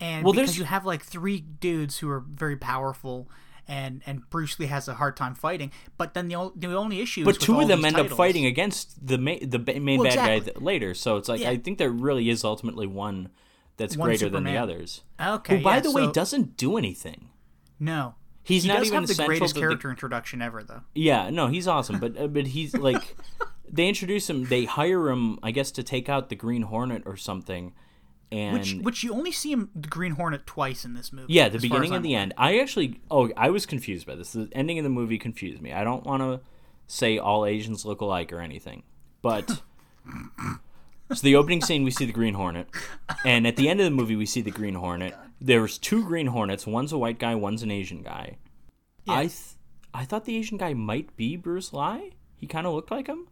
And 0.00 0.24
Well, 0.24 0.32
because 0.32 0.50
there's- 0.50 0.58
you 0.58 0.64
have 0.64 0.84
like 0.84 1.02
three 1.02 1.40
dudes 1.40 1.98
who 1.98 2.08
are 2.10 2.20
very 2.20 2.56
powerful, 2.56 3.30
and 3.66 4.02
and 4.06 4.28
Bruce 4.28 4.58
Lee 4.58 4.66
has 4.66 4.88
a 4.88 4.94
hard 4.94 5.16
time 5.16 5.34
fighting. 5.34 5.70
But 5.96 6.14
then 6.14 6.28
the 6.28 6.34
only 6.34 6.52
the 6.56 6.74
only 6.76 7.00
issue, 7.00 7.22
is 7.22 7.24
but 7.24 7.34
with 7.36 7.42
two 7.42 7.54
all 7.54 7.62
of 7.62 7.68
them 7.68 7.84
end 7.84 7.94
titles- 7.96 8.12
up 8.12 8.16
fighting 8.18 8.44
against 8.44 9.06
the 9.06 9.16
main 9.18 9.48
the 9.48 9.58
main 9.58 10.00
Well, 10.00 10.08
bad 10.10 10.16
guy 10.16 10.30
exactly. 10.32 10.52
th- 10.52 10.62
later. 10.62 10.94
So 10.94 11.16
it's 11.16 11.28
like 11.28 11.40
Yeah. 11.40 11.50
I 11.50 11.56
think 11.58 11.78
there 11.78 11.90
really 11.90 12.28
is 12.28 12.44
ultimately 12.44 12.86
one 12.86 13.30
that's 13.76 13.96
One 13.96 14.08
greater 14.08 14.28
than 14.28 14.44
the 14.44 14.56
others. 14.56 15.02
Okay, 15.20 15.58
Who, 15.58 15.62
by 15.64 15.76
yeah, 15.76 15.80
the 15.80 15.92
way, 15.92 16.04
so- 16.04 16.12
doesn't 16.12 16.56
do 16.56 16.76
anything. 16.76 17.30
No, 17.80 18.14
He's 18.42 18.62
he 18.64 18.68
not 18.68 18.84
even 18.84 19.00
have 19.00 19.06
the 19.08 19.24
greatest 19.24 19.54
to 19.54 19.60
the- 19.60 19.66
character 19.66 19.90
introduction 19.90 20.42
ever, 20.42 20.62
though. 20.62 20.82
Yeah, 20.94 21.30
no, 21.30 21.46
he's 21.48 21.66
awesome, 21.66 21.98
but 21.98 22.18
uh, 22.18 22.26
but 22.26 22.48
he's 22.48 22.74
like 22.74 23.16
they 23.74 23.88
introduce 23.88 24.28
him, 24.30 24.44
they 24.46 24.64
hire 24.64 25.08
him, 25.08 25.38
I 25.42 25.50
guess, 25.50 25.70
to 25.72 25.82
take 25.82 26.08
out 26.08 26.28
the 26.28 26.34
Green 26.36 26.62
Hornet 26.62 27.02
or 27.06 27.16
something, 27.16 27.72
and 28.32 28.54
Which 28.58 28.74
which 28.74 29.04
you 29.04 29.12
only 29.14 29.32
see 29.32 29.52
him 29.52 29.70
the 29.74 29.88
Green 29.88 30.12
Hornet 30.12 30.46
twice 30.46 30.84
in 30.84 30.94
this 30.94 31.12
movie. 31.12 31.32
yeah, 31.32 31.48
the 31.48 31.58
beginning 31.58 31.88
and 31.88 31.96
I'm 31.96 32.02
the 32.02 32.14
end. 32.14 32.34
I 32.38 32.58
actually, 32.58 33.00
oh, 33.10 33.30
I 33.36 33.50
was 33.50 33.66
confused 33.66 34.06
by 34.06 34.14
this. 34.14 34.32
The 34.32 34.48
ending 34.52 34.78
of 34.78 34.84
the 34.84 34.90
movie 34.90 35.18
confused 35.18 35.60
me. 35.62 35.72
I 35.72 35.84
don't 35.84 36.04
want 36.04 36.22
to 36.22 36.40
say 36.86 37.18
all 37.18 37.46
Asians 37.46 37.84
look 37.84 38.00
alike 38.00 38.32
or 38.32 38.40
anything, 38.40 38.82
but. 39.22 39.60
So 41.10 41.20
the 41.22 41.36
opening 41.36 41.60
scene, 41.60 41.84
we 41.84 41.90
see 41.90 42.06
the 42.06 42.12
Green 42.14 42.32
Hornet, 42.32 42.66
and 43.26 43.46
at 43.46 43.56
the 43.56 43.68
end 43.68 43.78
of 43.78 43.84
the 43.84 43.90
movie, 43.90 44.16
we 44.16 44.24
see 44.24 44.40
the 44.40 44.50
Green 44.50 44.74
Hornet. 44.74 45.14
There's 45.38 45.76
two 45.76 46.02
Green 46.02 46.28
Hornets. 46.28 46.66
One's 46.66 46.92
a 46.92 46.98
white 46.98 47.18
guy. 47.18 47.34
One's 47.34 47.62
an 47.62 47.70
Asian 47.70 48.02
guy. 48.02 48.38
I 49.06 49.24
th- 49.24 49.34
I 49.92 50.06
thought 50.06 50.24
the 50.24 50.36
Asian 50.36 50.56
guy 50.56 50.72
might 50.72 51.14
be 51.14 51.36
Bruce 51.36 51.74
Lee. 51.74 52.14
He 52.36 52.46
kind 52.46 52.66
of 52.66 52.72
looked 52.72 52.90
like 52.90 53.06
him, 53.06 53.28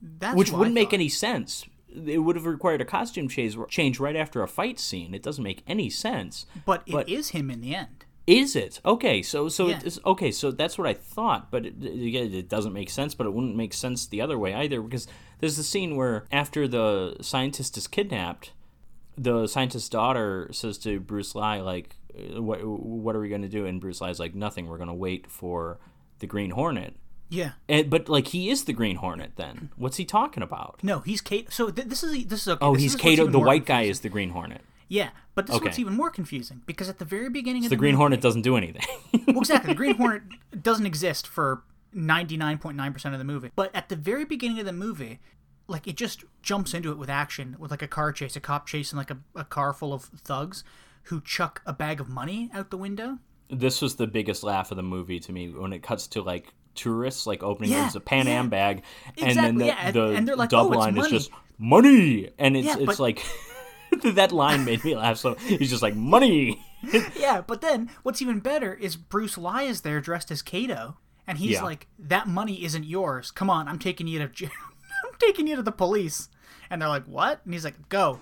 That's 0.00 0.36
which 0.36 0.52
wouldn't 0.52 0.74
make 0.74 0.92
any 0.92 1.08
sense. 1.08 1.64
It 1.88 2.18
would 2.18 2.36
have 2.36 2.46
required 2.46 2.80
a 2.80 2.84
costume 2.84 3.28
change 3.28 3.56
change 3.68 3.98
right 3.98 4.16
after 4.16 4.42
a 4.42 4.48
fight 4.48 4.78
scene. 4.78 5.14
It 5.14 5.22
doesn't 5.22 5.42
make 5.42 5.62
any 5.66 5.90
sense. 5.90 6.46
But 6.64 6.82
it 6.86 6.92
but- 6.92 7.08
is 7.08 7.30
him 7.30 7.50
in 7.50 7.60
the 7.60 7.74
end. 7.74 8.04
Is 8.26 8.54
it 8.54 8.82
okay? 8.84 9.22
So 9.22 9.48
so 9.48 9.68
Yeah. 9.68 9.78
it 9.78 9.84
is 9.84 10.00
okay. 10.04 10.30
So 10.30 10.50
that's 10.50 10.76
what 10.76 10.86
I 10.86 10.92
thought, 10.92 11.50
but 11.50 11.64
it, 11.64 11.82
it, 11.82 12.34
it 12.34 12.48
doesn't 12.50 12.74
make 12.74 12.90
sense. 12.90 13.14
But 13.14 13.26
it 13.26 13.32
wouldn't 13.32 13.56
make 13.56 13.72
sense 13.72 14.06
the 14.06 14.20
other 14.20 14.38
way 14.38 14.52
either, 14.52 14.82
because 14.82 15.06
there's 15.40 15.56
the 15.56 15.62
scene 15.62 15.96
where 15.96 16.26
after 16.30 16.68
the 16.68 17.16
scientist 17.22 17.78
is 17.78 17.86
kidnapped, 17.86 18.52
the 19.16 19.46
scientist's 19.46 19.88
daughter 19.88 20.50
says 20.52 20.76
to 20.80 21.00
Bruce 21.00 21.34
Lee, 21.34 21.62
like, 21.62 21.96
"What 22.34 22.62
what 22.66 23.16
are 23.16 23.20
we 23.20 23.30
going 23.30 23.40
to 23.42 23.48
do?" 23.48 23.64
And 23.64 23.80
Bruce 23.80 24.02
Lee's 24.02 24.20
like, 24.20 24.34
"Nothing. 24.34 24.66
We're 24.66 24.76
going 24.76 24.88
to 24.88 24.94
wait 24.94 25.26
for 25.30 25.78
the 26.18 26.26
Green 26.26 26.50
Hornet." 26.50 26.96
Yeah. 27.30 27.52
And, 27.68 27.90
but 27.90 28.08
like 28.08 28.28
he 28.28 28.48
is 28.50 28.64
the 28.64 28.72
Green 28.72 28.96
Hornet. 28.96 29.32
Then 29.36 29.70
what's 29.76 29.96
he 29.98 30.04
talking 30.04 30.42
about? 30.42 30.78
No, 30.82 31.00
he's 31.00 31.20
Kate. 31.20 31.52
So 31.52 31.70
th- 31.70 31.88
this 31.88 32.02
is 32.02 32.26
this 32.26 32.42
is 32.42 32.48
okay. 32.48 32.64
Oh, 32.64 32.74
this 32.74 32.82
he's 32.82 32.96
Kato. 32.96 33.26
The 33.26 33.38
white 33.38 33.66
guy 33.66 33.82
is 33.82 34.00
the 34.00 34.08
Green 34.08 34.30
Hornet. 34.30 34.62
Yeah, 34.90 35.10
but 35.34 35.46
this 35.46 35.54
is 35.56 35.60
what's 35.60 35.74
Okay. 35.74 35.82
even 35.82 35.94
more 35.94 36.08
confusing 36.10 36.62
because 36.64 36.88
at 36.88 36.98
the 36.98 37.04
very 37.04 37.28
beginning 37.28 37.64
of 37.64 37.68
The 37.70 37.76
the, 37.76 37.80
Green 37.80 37.92
movie, 37.92 37.98
Hornet 37.98 38.20
doesn't 38.22 38.40
do 38.40 38.56
anything. 38.56 38.82
well, 39.26 39.40
exactly, 39.40 39.72
the 39.72 39.76
Green 39.76 39.96
Hornet 39.98 40.22
doesn't 40.62 40.86
exist 40.86 41.26
for 41.26 41.62
ninety 41.92 42.38
nine 42.38 42.56
point 42.56 42.76
nine 42.78 42.94
percent 42.94 43.14
of 43.14 43.18
the 43.18 43.24
movie. 43.26 43.50
But 43.54 43.74
at 43.74 43.90
the 43.90 43.96
very 43.96 44.24
beginning 44.24 44.58
of 44.60 44.64
the 44.64 44.72
movie, 44.72 45.20
like 45.66 45.86
it 45.86 45.96
just 45.96 46.24
jumps 46.40 46.72
into 46.72 46.90
it 46.90 46.96
with 46.96 47.10
action, 47.10 47.56
with 47.58 47.70
like 47.70 47.82
a 47.82 47.88
car 47.88 48.12
chase, 48.12 48.34
a 48.36 48.40
cop 48.40 48.66
chasing 48.66 48.96
like 48.96 49.10
a, 49.10 49.18
a 49.34 49.44
car 49.44 49.74
full 49.74 49.92
of 49.92 50.04
thugs 50.04 50.64
who 51.04 51.20
chuck 51.20 51.60
a 51.66 51.74
bag 51.74 52.00
of 52.00 52.08
money 52.08 52.48
out 52.54 52.70
the 52.70 52.76
window. 52.78 53.18
this 53.50 53.80
was 53.82 53.96
the 53.96 54.06
biggest 54.06 54.42
laugh 54.42 54.70
of 54.70 54.76
the 54.76 54.82
movie 54.82 55.18
to 55.20 55.32
me 55.32 55.48
when 55.50 55.72
it 55.74 55.82
cuts 55.82 56.06
to 56.06 56.22
like 56.22 56.52
tourists 56.78 57.26
like 57.26 57.42
opening 57.42 57.70
Yeah, 57.72 57.90
a 57.94 58.00
Pan 58.00 58.26
Am 58.28 58.44
yeah. 58.46 58.48
bag, 58.50 58.82
and 59.18 59.28
Exactly, 59.28 59.34
then 59.42 59.54
the, 59.56 59.66
yeah, 59.66 59.90
the 59.90 60.04
and 60.14 60.26
they're 60.28 60.36
like, 60.36 60.50
dub 60.50 60.66
"Oh, 60.66 60.78
line 60.78 60.96
is 60.96 61.08
just 61.08 61.30
money, 61.58 62.30
and 62.38 62.56
it's 62.56 62.68
it's 62.76 62.86
but- 62.86 62.98
like 62.98 63.24
that 64.04 64.32
line 64.32 64.64
made 64.64 64.84
me 64.84 64.94
laugh. 64.96 65.18
So 65.18 65.34
he's 65.34 65.70
just 65.70 65.82
like 65.82 65.94
money. 65.94 66.62
Yeah, 67.18 67.40
but 67.40 67.60
then 67.60 67.90
what's 68.04 68.22
even 68.22 68.38
better 68.38 68.72
is 68.72 68.94
Bruce 68.94 69.36
Lee 69.36 69.66
is 69.66 69.80
there 69.80 70.00
dressed 70.00 70.30
as 70.30 70.42
Kato, 70.42 70.96
and 71.26 71.36
he's 71.38 71.60
like, 71.60 71.88
"That 71.98 72.28
money 72.28 72.62
isn't 72.64 72.84
yours. 72.84 73.32
Come 73.32 73.50
on, 73.50 73.66
I'm 73.66 73.80
taking 73.80 74.06
you 74.06 74.20
to, 74.20 74.28
j- 74.28 74.46
I'm 75.04 75.18
taking 75.18 75.48
you 75.48 75.56
to 75.56 75.62
the 75.62 75.72
police." 75.72 76.28
And 76.70 76.80
they're 76.80 76.88
like, 76.88 77.06
"What?" 77.06 77.40
And 77.44 77.52
he's 77.52 77.64
like, 77.64 77.88
"Go." 77.88 78.20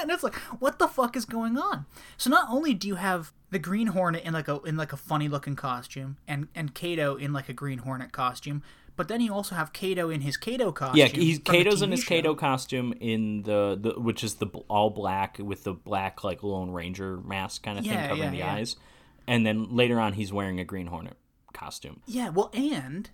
and 0.00 0.08
it's 0.12 0.22
like, 0.22 0.36
what 0.60 0.78
the 0.78 0.86
fuck 0.86 1.16
is 1.16 1.24
going 1.24 1.58
on? 1.58 1.84
So 2.16 2.30
not 2.30 2.46
only 2.48 2.72
do 2.74 2.86
you 2.86 2.94
have 2.94 3.32
the 3.50 3.58
Green 3.58 3.88
Hornet 3.88 4.24
in 4.24 4.32
like 4.32 4.48
a 4.48 4.60
in 4.62 4.76
like 4.76 4.92
a 4.92 4.96
funny 4.96 5.28
looking 5.28 5.56
costume, 5.56 6.18
and 6.26 6.48
and 6.54 6.74
Kato 6.74 7.16
in 7.16 7.32
like 7.32 7.48
a 7.48 7.52
Green 7.52 7.78
Hornet 7.78 8.12
costume, 8.12 8.62
but 8.96 9.08
then 9.08 9.20
you 9.20 9.32
also 9.32 9.54
have 9.54 9.72
Kato 9.72 10.10
in 10.10 10.22
his 10.22 10.36
Kato 10.36 10.72
costume. 10.72 10.98
Yeah, 10.98 11.06
he's 11.06 11.38
Kato's 11.38 11.82
in 11.82 11.90
his 11.90 12.00
show. 12.00 12.08
Kato 12.08 12.34
costume 12.34 12.92
in 13.00 13.42
the, 13.42 13.78
the 13.80 14.00
which 14.00 14.24
is 14.24 14.34
the 14.34 14.46
all 14.68 14.90
black 14.90 15.38
with 15.38 15.64
the 15.64 15.72
black 15.72 16.24
like 16.24 16.42
Lone 16.42 16.70
Ranger 16.70 17.18
mask 17.18 17.62
kind 17.62 17.78
of 17.78 17.84
thing 17.84 17.96
covering 17.96 18.18
yeah, 18.18 18.30
the 18.30 18.36
yeah. 18.38 18.54
eyes, 18.54 18.76
and 19.26 19.46
then 19.46 19.74
later 19.74 20.00
on 20.00 20.14
he's 20.14 20.32
wearing 20.32 20.60
a 20.60 20.64
Green 20.64 20.88
Hornet 20.88 21.16
costume. 21.52 22.02
Yeah, 22.06 22.30
well, 22.30 22.50
and 22.52 23.08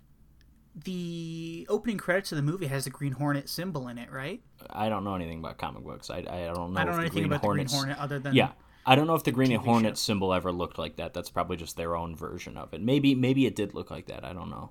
the 0.75 1.67
opening 1.69 1.99
credits 1.99 2.33
of 2.33 2.37
the 2.37 2.43
movie 2.43 2.67
has 2.67 2.85
the 2.85 2.91
Green 2.91 3.13
Hornet 3.13 3.49
symbol 3.49 3.87
in 3.89 3.99
it, 3.99 4.11
right? 4.11 4.43
I 4.71 4.89
don't 4.89 5.05
know 5.05 5.15
anything 5.15 5.39
about 5.39 5.59
comic 5.59 5.85
books. 5.85 6.11
I, 6.11 6.19
I 6.19 6.53
don't 6.53 6.73
know. 6.73 6.81
I 6.81 6.85
don't 6.85 6.97
know 6.97 7.01
anything 7.01 7.23
Green 7.23 7.27
about 7.27 7.43
Hornets, 7.43 7.73
the 7.73 7.79
Green 7.79 7.95
Hornet 7.95 8.03
other 8.03 8.19
than 8.19 8.35
Yeah, 8.35 8.51
I 8.87 8.95
don't 8.95 9.07
know 9.07 9.15
if 9.15 9.25
the 9.25 9.33
Green 9.33 9.51
TV 9.51 9.57
Hornet 9.59 9.93
show. 9.97 10.01
symbol 10.03 10.35
ever 10.35 10.53
looked 10.53 10.79
like 10.79 10.97
that. 10.97 11.15
That's 11.15 11.31
probably 11.31 11.57
just 11.57 11.77
their 11.77 11.97
own 11.97 12.15
version 12.15 12.57
of 12.57 12.73
it. 12.75 12.83
Maybe 12.83 13.15
maybe 13.15 13.47
it 13.47 13.57
did 13.57 13.75
look 13.75 13.91
like 13.91 14.07
that. 14.07 14.25
I 14.25 14.33
don't 14.33 14.51
know. 14.51 14.71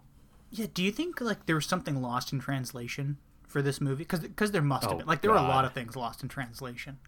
Yeah, 0.52 0.68
do 0.74 0.84
you 0.84 0.92
think 0.92 1.20
like 1.22 1.46
there 1.48 1.56
was 1.56 1.66
something 1.66 2.02
lost 2.02 2.32
in 2.32 2.40
translation 2.40 3.18
for 3.48 3.62
this 3.62 3.82
movie? 3.82 4.06
Because 4.06 4.52
there 4.52 4.62
must 4.62 4.84
have 4.84 4.94
Oh, 4.94 4.98
been. 4.98 5.08
Like 5.08 5.22
there 5.22 5.32
were 5.32 5.38
a 5.38 5.42
lot 5.42 5.66
of 5.66 5.74
things 5.74 5.96
lost 5.96 6.22
in 6.22 6.30
translation. 6.30 7.00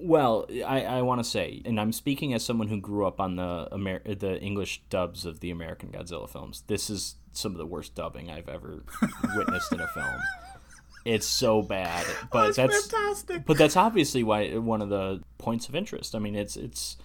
Well, 0.00 0.46
I, 0.64 0.82
I 0.84 1.02
want 1.02 1.18
to 1.20 1.24
say, 1.28 1.60
and 1.64 1.80
I'm 1.80 1.90
speaking 1.92 2.32
as 2.32 2.44
someone 2.44 2.68
who 2.68 2.80
grew 2.80 3.04
up 3.04 3.20
on 3.20 3.34
the 3.34 3.68
Amer- 3.72 4.14
the 4.14 4.40
English 4.40 4.82
dubs 4.90 5.24
of 5.26 5.40
the 5.40 5.50
American 5.50 5.90
Godzilla 5.90 6.28
films. 6.28 6.62
This 6.68 6.88
is 6.88 7.16
some 7.32 7.50
of 7.52 7.58
the 7.58 7.66
worst 7.66 7.94
dubbing 7.96 8.30
I've 8.30 8.48
ever 8.48 8.84
witnessed 9.36 9.72
in 9.72 9.80
a 9.80 9.88
film. 9.88 10.20
It's 11.14 11.26
so 11.26 11.62
bad, 11.62 12.04
but 12.32 12.54
That's 12.54 12.56
that's 12.56 12.86
fantastic. 12.90 13.46
but 13.46 13.56
that's 13.58 13.76
obviously 13.76 14.22
why 14.22 14.56
one 14.58 14.82
of 14.82 14.88
the 14.90 15.22
points 15.38 15.68
of 15.68 15.74
interest. 15.74 16.14
I 16.14 16.18
mean, 16.18 16.36
it's 16.36 16.56
it's 16.56 16.96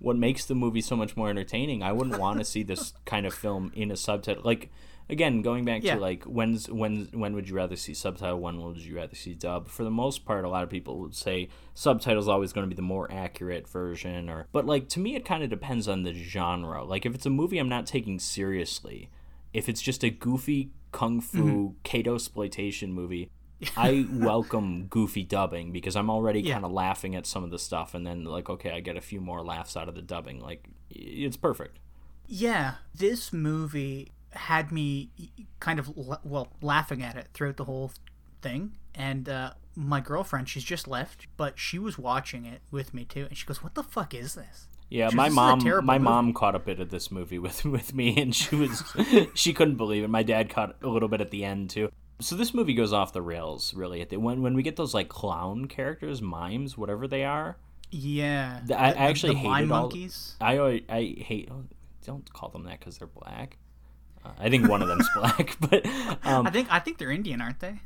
what 0.00 0.16
makes 0.16 0.44
the 0.46 0.54
movie 0.54 0.80
so 0.80 0.96
much 0.96 1.16
more 1.16 1.28
entertaining. 1.28 1.82
I 1.82 1.92
wouldn't 1.92 2.18
want 2.18 2.38
to 2.38 2.44
see 2.44 2.62
this 2.62 2.92
kind 3.04 3.26
of 3.26 3.34
film 3.34 3.72
in 3.74 3.90
a 3.90 3.96
subtitle. 3.96 4.42
Like 4.44 4.70
again, 5.10 5.42
going 5.42 5.64
back 5.64 5.82
Yeah. 5.82 5.96
to 5.96 6.00
like 6.00 6.22
when's 6.24 6.70
when 6.70 7.08
when 7.12 7.34
would 7.34 7.48
you 7.48 7.56
rather 7.56 7.76
see 7.76 7.92
subtitle? 7.94 8.38
When 8.38 8.60
would 8.62 8.78
you 8.78 8.96
rather 8.96 9.16
see 9.16 9.34
dub? 9.34 9.68
For 9.68 9.82
the 9.84 9.90
most 9.90 10.24
part, 10.24 10.44
a 10.44 10.48
lot 10.48 10.62
of 10.62 10.70
people 10.70 11.00
would 11.00 11.16
say 11.16 11.48
subtitles 11.74 12.28
always 12.28 12.52
going 12.52 12.64
to 12.66 12.74
be 12.74 12.76
the 12.76 12.82
more 12.94 13.10
accurate 13.12 13.68
version. 13.68 14.30
Or 14.30 14.46
but 14.52 14.64
like 14.64 14.88
to 14.90 15.00
me, 15.00 15.16
it 15.16 15.24
kind 15.24 15.42
of 15.42 15.50
depends 15.50 15.88
on 15.88 16.04
the 16.04 16.14
genre. 16.14 16.84
Like 16.84 17.04
if 17.04 17.14
it's 17.14 17.26
a 17.26 17.30
movie 17.30 17.58
I'm 17.58 17.68
not 17.68 17.86
taking 17.86 18.18
seriously, 18.20 19.10
if 19.52 19.68
it's 19.68 19.82
just 19.82 20.04
a 20.04 20.10
goofy 20.10 20.70
kung 20.92 21.20
fu 21.20 21.38
Mm-hmm. 21.38 21.66
Kato 21.82 22.14
exploitation 22.14 22.92
movie. 22.92 23.30
I 23.76 24.06
welcome 24.12 24.86
goofy 24.86 25.22
dubbing 25.24 25.72
because 25.72 25.96
I'm 25.96 26.10
already 26.10 26.40
Yeah. 26.40 26.54
kind 26.54 26.64
of 26.64 26.72
laughing 26.72 27.14
at 27.14 27.26
some 27.26 27.44
of 27.44 27.50
the 27.50 27.58
stuff, 27.58 27.94
and 27.94 28.06
then 28.06 28.24
like, 28.24 28.48
okay, 28.50 28.70
I 28.72 28.80
get 28.80 28.96
a 28.96 29.00
few 29.00 29.20
more 29.20 29.42
laughs 29.44 29.76
out 29.76 29.88
of 29.88 29.94
the 29.94 30.02
dubbing. 30.02 30.40
Like, 30.40 30.68
it's 30.90 31.36
perfect. 31.36 31.78
Yeah, 32.26 32.74
this 32.94 33.32
movie 33.32 34.12
had 34.32 34.70
me 34.70 35.10
kind 35.58 35.78
of 35.80 35.90
well 36.24 36.48
laughing 36.62 37.02
at 37.02 37.16
it 37.16 37.28
throughout 37.34 37.56
the 37.56 37.64
whole 37.64 37.92
thing, 38.40 38.72
and 38.94 39.28
uh, 39.28 39.52
my 39.74 40.00
girlfriend, 40.00 40.48
she's 40.48 40.64
just 40.64 40.86
left, 40.88 41.26
but 41.36 41.58
she 41.58 41.78
was 41.78 41.98
watching 41.98 42.44
it 42.46 42.60
with 42.70 42.94
me 42.94 43.04
too, 43.04 43.26
and 43.28 43.36
she 43.36 43.46
goes, 43.46 43.62
"What 43.62 43.74
the 43.74 43.82
fuck 43.82 44.14
is 44.14 44.34
this?" 44.36 44.66
Yeah, 44.88 45.08
She 45.10 45.16
my 45.16 45.24
was, 45.24 45.34
"This 45.34 45.34
is 45.34 45.36
a 45.36 45.56
mom, 45.56 45.86
my 45.86 45.98
movie." 45.98 46.04
mom 46.04 46.32
caught 46.32 46.54
a 46.54 46.58
bit 46.60 46.80
of 46.80 46.90
this 46.90 47.10
movie 47.10 47.38
with 47.38 47.64
with 47.76 47.92
me, 47.94 48.16
and 48.20 48.34
she 48.34 48.54
was 48.54 48.84
she 49.34 49.52
couldn't 49.52 49.76
believe 49.76 50.04
it. 50.04 50.08
My 50.10 50.22
dad 50.22 50.48
caught 50.50 50.76
a 50.82 50.88
little 50.88 51.08
bit 51.08 51.20
at 51.20 51.30
the 51.30 51.44
end 51.44 51.70
too. 51.70 51.90
So 52.20 52.36
this 52.36 52.52
movie 52.54 52.74
goes 52.74 52.92
off 52.92 53.12
the 53.12 53.22
rails 53.22 53.74
really. 53.74 54.04
When 54.10 54.42
when 54.42 54.54
we 54.54 54.62
get 54.62 54.76
those 54.76 54.94
like 54.94 55.08
clown 55.08 55.66
characters, 55.66 56.20
mimes, 56.22 56.76
whatever 56.78 57.08
they 57.08 57.24
are, 57.24 57.56
Yeah, 57.90 58.60
The- 58.64 58.78
I- 58.80 58.88
I 58.90 58.92
actually 59.10 59.34
the 59.34 59.42
mime 59.42 59.54
hated 59.62 59.72
all- 59.72 59.80
monkeys. 59.82 60.36
I 60.40 60.82
I 60.88 61.16
hate. 61.18 61.48
oh, 61.50 61.64
Don't 62.06 62.30
call 62.32 62.48
them 62.50 62.64
that 62.64 62.78
because 62.80 62.98
they're 62.98 63.08
black. 63.08 63.56
Uh, 64.24 64.30
I 64.38 64.50
think 64.50 64.68
one 64.68 64.82
of 64.82 64.88
them's 64.88 65.08
black, 65.14 65.56
but 65.60 65.86
um, 66.24 66.46
I 66.46 66.50
think 66.50 66.68
I 66.70 66.78
think 66.78 66.98
they're 66.98 67.10
Indian, 67.10 67.40
aren't 67.40 67.60
they? 67.60 67.80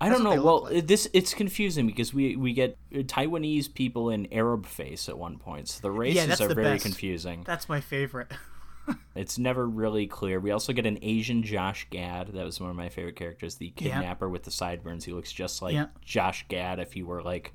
I 0.00 0.08
don't 0.08 0.22
know. 0.22 0.40
Well, 0.40 0.62
like. 0.70 0.86
this 0.86 1.08
it's 1.12 1.34
confusing 1.34 1.86
because 1.86 2.14
we 2.14 2.36
we 2.36 2.52
get 2.52 2.78
Taiwanese 2.92 3.74
people 3.74 4.10
in 4.10 4.32
Arab 4.32 4.66
face 4.66 5.08
at 5.08 5.18
one 5.18 5.38
point. 5.38 5.68
So 5.68 5.80
the 5.82 5.90
races 5.90 6.28
that's 6.28 6.40
are 6.40 6.46
the 6.48 6.54
very 6.54 6.74
best. 6.74 6.84
confusing. 6.84 7.42
That's 7.44 7.68
my 7.68 7.80
favorite. 7.80 8.30
It's 9.14 9.36
never 9.38 9.66
really 9.66 10.06
clear. 10.06 10.38
We 10.38 10.52
also 10.52 10.72
get 10.72 10.86
an 10.86 10.98
Asian 11.02 11.42
Josh 11.42 11.88
Gad. 11.90 12.28
That 12.34 12.44
was 12.44 12.60
one 12.60 12.70
of 12.70 12.76
my 12.76 12.88
favorite 12.88 13.16
characters. 13.16 13.56
The 13.56 13.72
Yeah. 13.76 13.94
kidnapper 13.94 14.28
with 14.28 14.44
the 14.44 14.50
sideburns. 14.52 15.04
He 15.04 15.12
looks 15.12 15.32
just 15.32 15.60
like 15.60 15.74
Yeah. 15.74 15.86
Josh 16.04 16.46
Gad 16.48 16.78
if 16.78 16.92
he 16.92 17.02
were 17.02 17.20
like 17.22 17.52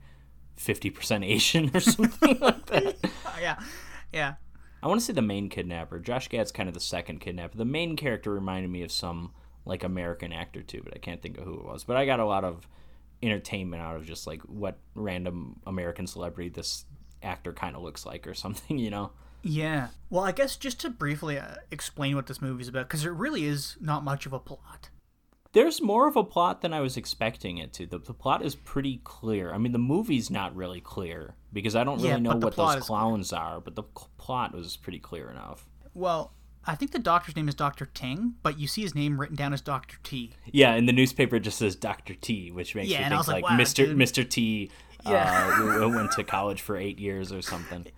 fifty 0.58 0.90
percent 0.90 1.24
Asian 1.24 1.72
or 1.74 1.80
something 1.82 2.38
like 2.40 2.66
that. 2.66 2.98
yeah, 3.42 3.60
yeah. 4.12 4.34
I 4.82 4.88
want 4.88 5.00
to 5.00 5.06
say 5.06 5.14
the 5.14 5.22
main 5.22 5.48
kidnapper. 5.48 6.00
Josh 6.00 6.28
Gad's 6.28 6.52
kind 6.52 6.68
of 6.68 6.74
the 6.76 6.82
second 6.82 7.20
kidnapper. 7.22 7.58
The 7.58 7.64
main 7.66 7.96
character 7.96 8.34
reminded 8.34 8.70
me 8.70 8.84
of 8.84 8.92
some 8.92 9.32
like 9.66 9.86
American 9.86 10.34
actor 10.34 10.62
too, 10.62 10.82
but 10.84 10.94
I 10.94 10.98
can't 11.00 11.22
think 11.22 11.38
of 11.38 11.46
who 11.46 11.54
it 11.54 11.64
was. 11.66 11.86
But 11.86 11.96
I 11.96 12.06
got 12.06 12.20
a 12.20 12.26
lot 12.26 12.44
of 12.44 12.68
entertainment 13.22 13.82
out 13.82 13.96
of 13.96 14.06
just 14.06 14.28
like 14.28 14.42
what 14.42 14.80
random 14.96 15.62
American 15.66 16.08
celebrity 16.08 16.50
this 16.50 16.84
actor 17.22 17.54
kind 17.54 17.78
of 17.78 17.82
looks 17.82 18.06
like 18.06 18.28
or 18.28 18.34
something, 18.34 18.78
you 18.78 18.90
know. 18.90 19.12
Yeah. 19.44 19.90
Well, 20.10 20.24
I 20.24 20.32
guess 20.32 20.56
just 20.56 20.80
to 20.82 20.90
briefly 20.90 21.38
uh, 21.38 21.56
explain 21.70 22.16
what 22.16 22.28
this 22.28 22.42
movie's 22.42 22.68
about, 22.68 22.88
because 22.88 23.04
there 23.04 23.14
really 23.14 23.46
is 23.46 23.76
not 23.82 24.04
much 24.04 24.26
of 24.26 24.34
a 24.34 24.40
plot. 24.40 24.90
There's 25.52 25.82
more 25.82 26.08
of 26.08 26.16
a 26.16 26.24
plot 26.24 26.62
than 26.62 26.74
I 26.74 26.80
was 26.80 26.98
expecting 26.98 27.60
it 27.60 27.74
to. 27.74 27.86
The, 27.86 28.00
the 28.00 28.14
plot 28.14 28.44
is 28.44 28.56
pretty 28.56 29.02
clear. 29.04 29.54
I 29.54 29.58
mean, 29.60 29.72
the 29.72 29.78
movie's 29.78 30.32
not 30.32 30.56
really 30.56 30.82
clear 30.82 31.36
because 31.52 31.76
I 31.76 31.84
don't 31.84 31.98
really 31.98 32.10
Yeah, 32.10 32.18
know 32.18 32.36
what 32.38 32.56
those 32.56 32.70
is 32.70 32.76
clear. 32.76 32.82
clowns 32.88 33.32
are, 33.34 33.60
but 33.60 33.76
the 33.76 33.84
cl- 33.96 34.10
plot 34.18 34.56
was 34.56 34.78
pretty 34.78 34.98
clear 34.98 35.30
enough. 35.30 35.68
Well, 35.94 36.34
I 36.66 36.74
think 36.76 36.92
the 36.92 36.98
doctor's 37.00 37.36
name 37.36 37.48
is 37.50 37.54
Dr. 37.54 37.86
Ting, 37.86 38.36
but 38.42 38.58
you 38.58 38.68
see 38.68 38.82
his 38.82 38.96
name 38.96 39.20
written 39.20 39.36
down 39.36 39.54
as 39.54 39.62
Dr. 39.62 39.98
T. 40.02 40.32
Yeah, 40.52 40.74
in 40.74 40.88
the 40.88 40.94
newspaper 40.94 41.36
it 41.36 41.42
just 41.42 41.60
says 41.60 41.76
Dr. 41.76 42.16
T, 42.16 42.50
which 42.52 42.74
makes 42.74 42.90
Yeah, 42.90 43.00
you 43.00 43.04
and 43.06 43.14
think 43.14 43.28
like, 43.28 43.44
like, 43.44 43.52
wow, 43.52 43.58
Mr. 43.64 43.76
dude. 43.86 43.98
Mr. 43.98 44.28
T 44.28 44.72
Yeah. 45.06 45.50
uh, 45.54 45.58
w- 45.82 45.96
went 45.96 46.14
to 46.14 46.24
college 46.24 46.62
for 46.62 46.78
eight 46.78 46.98
years 46.98 47.32
or 47.32 47.42
something. 47.44 47.86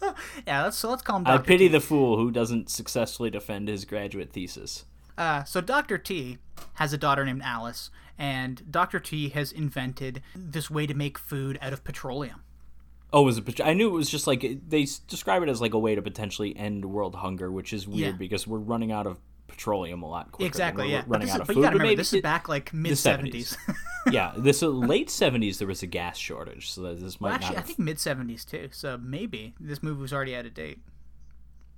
Yeah, 0.46 0.64
let's, 0.64 0.76
so 0.76 0.90
let's 0.90 1.02
call 1.02 1.18
him 1.18 1.26
I 1.26 1.38
pity 1.38 1.68
T. 1.68 1.72
the 1.72 1.80
fool 1.80 2.16
who 2.16 2.30
doesn't 2.30 2.70
successfully 2.70 3.30
defend 3.30 3.68
his 3.68 3.84
graduate 3.84 4.32
thesis. 4.32 4.84
Uh, 5.18 5.44
so 5.44 5.60
Dr. 5.60 5.98
T 5.98 6.38
has 6.74 6.92
a 6.92 6.98
daughter 6.98 7.24
named 7.24 7.42
Alice, 7.44 7.90
and 8.18 8.70
Dr. 8.70 8.98
T 9.00 9.28
has 9.30 9.52
invented 9.52 10.22
this 10.34 10.70
way 10.70 10.86
to 10.86 10.94
make 10.94 11.18
food 11.18 11.58
out 11.60 11.72
of 11.72 11.84
petroleum. 11.84 12.42
Oh, 13.12 13.22
it 13.22 13.26
was 13.26 13.40
pot- 13.40 13.60
I 13.66 13.72
knew 13.74 13.88
it 13.88 13.92
was 13.92 14.08
just 14.08 14.26
like 14.26 14.40
they 14.68 14.86
describe 15.08 15.42
it 15.42 15.48
as 15.48 15.60
like 15.60 15.74
a 15.74 15.78
way 15.78 15.94
to 15.94 16.00
potentially 16.02 16.56
end 16.56 16.84
world 16.84 17.16
hunger, 17.16 17.50
which 17.50 17.72
is 17.72 17.86
weird 17.88 17.98
Yeah. 18.00 18.12
because 18.12 18.46
we're 18.46 18.58
running 18.58 18.92
out 18.92 19.06
of 19.06 19.18
petroleum 19.50 20.02
a 20.02 20.08
lot 20.08 20.32
quicker. 20.32 20.46
Exactly, 20.46 20.90
yeah. 20.92 21.02
Running 21.06 21.28
out 21.30 21.36
is, 21.36 21.40
of 21.42 21.46
but 21.48 21.54
food. 21.54 21.56
you 21.56 21.62
gotta 21.64 21.76
but 21.76 21.82
remember, 21.82 21.96
this 22.00 22.12
it- 22.12 22.16
is 22.18 22.22
back 22.22 22.48
like 22.48 22.72
mid 22.72 22.92
70s. 22.92 23.56
yeah, 24.10 24.32
this 24.36 24.62
uh, 24.62 24.68
late 24.68 25.10
seventies 25.10 25.58
there 25.58 25.68
was 25.68 25.82
a 25.82 25.86
gas 25.86 26.16
shortage, 26.16 26.70
so 26.70 26.94
this 26.94 27.20
might 27.20 27.28
Well, 27.28 27.34
actually. 27.36 27.56
I 27.58 27.60
think 27.62 27.78
mid 27.78 27.96
70s 27.98 28.44
too, 28.48 28.68
so 28.72 28.96
maybe 28.98 29.54
this 29.60 29.82
movie 29.82 30.00
was 30.00 30.12
already 30.12 30.34
out 30.34 30.46
of 30.46 30.54
date. 30.54 30.78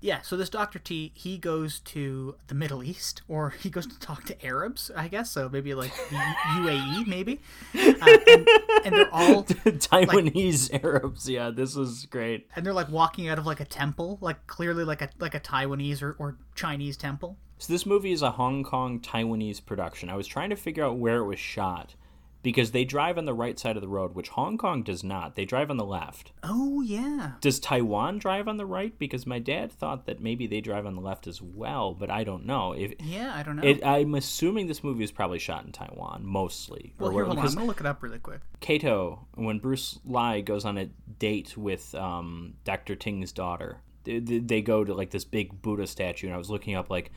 Yeah, 0.04 0.20
so 0.22 0.36
this 0.36 0.50
Dr. 0.50 0.80
T, 0.80 1.12
he 1.14 1.38
goes 1.38 1.78
to 1.78 2.34
the 2.48 2.56
Middle 2.56 2.82
East, 2.82 3.22
or 3.28 3.50
he 3.50 3.70
goes 3.70 3.86
to 3.86 3.96
talk 4.00 4.24
to 4.24 4.44
Arabs, 4.44 4.90
I 4.96 5.06
guess, 5.06 5.30
so 5.30 5.48
maybe 5.48 5.74
like 5.74 5.92
the 6.10 6.16
UAE, 6.56 7.06
maybe. 7.06 7.40
Uh, 7.72 8.18
and, 8.28 8.48
and 8.84 8.96
they're 8.96 9.14
all 9.14 9.44
Taiwanese 9.44 10.82
Arabs. 10.82 11.28
Yeah, 11.28 11.50
this 11.50 11.76
was 11.76 12.06
great. 12.06 12.48
and 12.56 12.66
they're 12.66 12.72
like 12.72 12.88
walking 12.90 13.28
out 13.28 13.38
of 13.38 13.46
like 13.46 13.60
a 13.60 13.64
temple, 13.64 14.18
like 14.20 14.44
clearly 14.48 14.82
like 14.82 15.02
a 15.02 15.08
like 15.20 15.36
a 15.36 15.40
Taiwanese 15.40 16.02
or, 16.02 16.16
or 16.18 16.36
Chinese 16.56 16.96
temple. 16.96 17.36
So 17.62 17.72
this 17.72 17.86
movie 17.86 18.10
is 18.10 18.22
a 18.22 18.32
Hong 18.32 18.64
Kong 18.64 18.98
Taiwanese 18.98 19.64
production. 19.64 20.10
I 20.10 20.16
was 20.16 20.26
trying 20.26 20.50
to 20.50 20.56
figure 20.56 20.84
out 20.84 20.98
where 20.98 21.18
it 21.18 21.26
was 21.26 21.38
shot, 21.38 21.94
because 22.42 22.72
they 22.72 22.84
drive 22.84 23.16
on 23.16 23.24
the 23.24 23.32
right 23.32 23.56
side 23.56 23.76
of 23.76 23.82
the 23.82 23.88
road, 23.88 24.16
which 24.16 24.30
Hong 24.30 24.58
Kong 24.58 24.82
does 24.82 25.04
not. 25.04 25.36
They 25.36 25.44
drive 25.44 25.70
on 25.70 25.76
the 25.76 25.84
left. 25.84 26.32
Oh 26.42 26.80
yeah. 26.80 27.34
Does 27.40 27.60
Taiwan 27.60 28.18
drive 28.18 28.48
on 28.48 28.56
the 28.56 28.66
right? 28.66 28.98
Because 28.98 29.28
my 29.28 29.38
dad 29.38 29.70
thought 29.70 30.06
that 30.06 30.20
maybe 30.20 30.48
they 30.48 30.60
drive 30.60 30.86
on 30.86 30.96
the 30.96 31.00
left 31.00 31.28
as 31.28 31.40
well, 31.40 31.94
but 31.94 32.10
I 32.10 32.24
don't 32.24 32.46
know. 32.46 32.72
If 32.72 32.94
Yeah, 32.98 33.32
I 33.32 33.44
don't 33.44 33.54
know. 33.54 33.62
it, 33.62 33.86
I'm 33.86 34.16
assuming 34.16 34.66
this 34.66 34.82
movie 34.82 35.04
is 35.04 35.12
probably 35.12 35.38
shot 35.38 35.64
in 35.64 35.70
Taiwan 35.70 36.22
mostly. 36.26 36.94
well, 36.98 37.10
or 37.10 37.12
here, 37.12 37.24
hold 37.26 37.38
on. 37.38 37.46
I'm 37.46 37.54
gonna 37.54 37.66
look 37.66 37.78
it 37.78 37.86
up 37.86 38.02
really 38.02 38.18
quick. 38.18 38.40
Kato, 38.58 39.28
when 39.36 39.60
Bruce 39.60 40.00
Lee 40.04 40.42
goes 40.42 40.64
on 40.64 40.78
a 40.78 40.86
date 41.20 41.56
with 41.56 41.94
um, 41.94 42.54
Dr. 42.64 42.96
Ting's 42.96 43.30
daughter, 43.30 43.82
they 44.02 44.18
they 44.18 44.62
go 44.62 44.82
to 44.82 44.94
like 44.94 45.10
this 45.10 45.24
big 45.24 45.62
Buddha 45.62 45.86
statue, 45.86 46.26
and 46.26 46.34
I 46.34 46.38
was 46.38 46.50
looking 46.50 46.74
up 46.74 46.90
like 46.90 47.12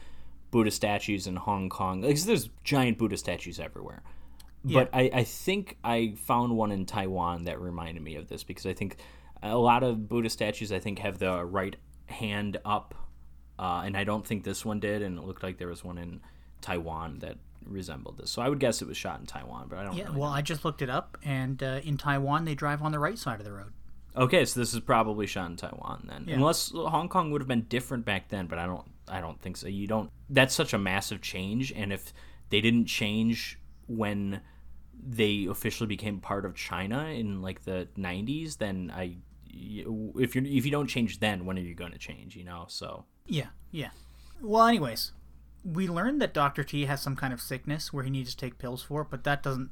Buddha 0.55 0.71
statues 0.71 1.27
in 1.27 1.35
Hong 1.35 1.67
Kong. 1.67 2.01
Like 2.01 2.17
there's 2.21 2.47
giant 2.63 2.97
Buddha 2.97 3.17
statues 3.17 3.59
everywhere. 3.59 4.03
But 4.63 4.89
I, 4.93 5.11
I 5.13 5.23
think 5.25 5.77
I 5.83 6.13
found 6.15 6.55
one 6.55 6.71
in 6.71 6.85
Taiwan 6.85 7.43
that 7.43 7.59
reminded 7.59 8.01
me 8.01 8.15
of 8.15 8.29
this 8.29 8.45
because 8.45 8.65
I 8.65 8.71
think 8.71 8.95
a 9.43 9.57
lot 9.57 9.83
of 9.83 10.07
Buddha 10.07 10.29
statues 10.29 10.71
I 10.71 10.79
think 10.79 10.99
have 10.99 11.19
the 11.19 11.43
right 11.43 11.75
hand 12.05 12.55
up, 12.63 12.95
uh, 13.59 13.81
and 13.83 13.97
I 13.97 14.05
don't 14.05 14.25
think 14.25 14.45
this 14.45 14.63
one 14.63 14.79
did. 14.79 15.01
And 15.01 15.17
it 15.17 15.25
looked 15.25 15.43
like 15.43 15.57
there 15.57 15.67
was 15.67 15.83
one 15.83 15.97
in 15.97 16.21
Taiwan 16.61 17.19
that 17.19 17.35
resembled 17.65 18.17
this. 18.17 18.31
So 18.31 18.41
I 18.41 18.47
would 18.47 18.61
guess 18.61 18.81
it 18.81 18.87
was 18.87 18.95
shot 18.95 19.19
in 19.19 19.25
Taiwan, 19.25 19.67
but 19.67 19.79
I 19.79 19.83
don't. 19.83 19.97
Yeah, 19.97 20.05
really 20.05 20.19
well, 20.21 20.29
I 20.29 20.41
just 20.41 20.63
looked 20.63 20.81
it 20.81 20.89
up, 20.89 21.17
and 21.21 21.61
uh, 21.61 21.81
in 21.83 21.97
Taiwan 21.97 22.45
they 22.45 22.55
drive 22.55 22.81
on 22.81 22.93
the 22.93 22.99
right 22.99 23.19
side 23.19 23.41
of 23.41 23.45
the 23.45 23.51
road. 23.51 23.73
Okay, 24.17 24.45
so 24.45 24.59
this 24.59 24.73
is 24.73 24.79
probably 24.79 25.27
shot 25.27 25.49
in 25.49 25.57
Taiwan 25.57 26.05
then, 26.07 26.25
unless 26.29 26.71
Hong 26.71 27.09
Kong 27.09 27.31
would 27.31 27.41
have 27.41 27.47
been 27.47 27.63
different 27.63 28.05
back 28.05 28.29
then. 28.29 28.47
But 28.47 28.59
I 28.59 28.65
don't, 28.65 28.89
I 29.07 29.19
don't 29.21 29.39
think 29.41 29.57
so. 29.57 29.67
You 29.67 29.87
don't. 29.87 30.09
That's 30.29 30.53
such 30.55 30.73
a 30.73 30.77
massive 30.77 31.21
change, 31.21 31.71
and 31.73 31.91
if 31.91 32.13
they 32.49 32.61
didn't 32.61 32.85
change 32.85 33.59
when 33.87 34.41
they 35.07 35.45
officially 35.49 35.87
became 35.87 36.19
part 36.19 36.45
of 36.45 36.55
China 36.55 37.07
in 37.07 37.41
like 37.41 37.63
the 37.63 37.87
'90s, 37.97 38.57
then 38.57 38.91
I, 38.95 39.17
if 39.49 40.35
you 40.35 40.43
if 40.45 40.65
you 40.65 40.71
don't 40.71 40.87
change 40.87 41.19
then, 41.19 41.45
when 41.45 41.57
are 41.57 41.61
you 41.61 41.75
going 41.75 41.91
to 41.91 41.97
change? 41.97 42.35
You 42.35 42.45
know, 42.45 42.65
so 42.69 43.05
Yeah, 43.27 43.47
yeah. 43.71 43.89
Well, 44.41 44.65
anyways, 44.65 45.11
we 45.63 45.87
learned 45.87 46.21
that 46.21 46.33
Doctor 46.33 46.63
T 46.63 46.85
has 46.85 47.01
some 47.01 47.15
kind 47.15 47.33
of 47.33 47.41
sickness 47.41 47.91
where 47.91 48.03
he 48.03 48.09
needs 48.09 48.31
to 48.31 48.37
take 48.37 48.59
pills 48.59 48.83
for, 48.83 49.03
but 49.03 49.23
that 49.23 49.43
doesn't 49.43 49.71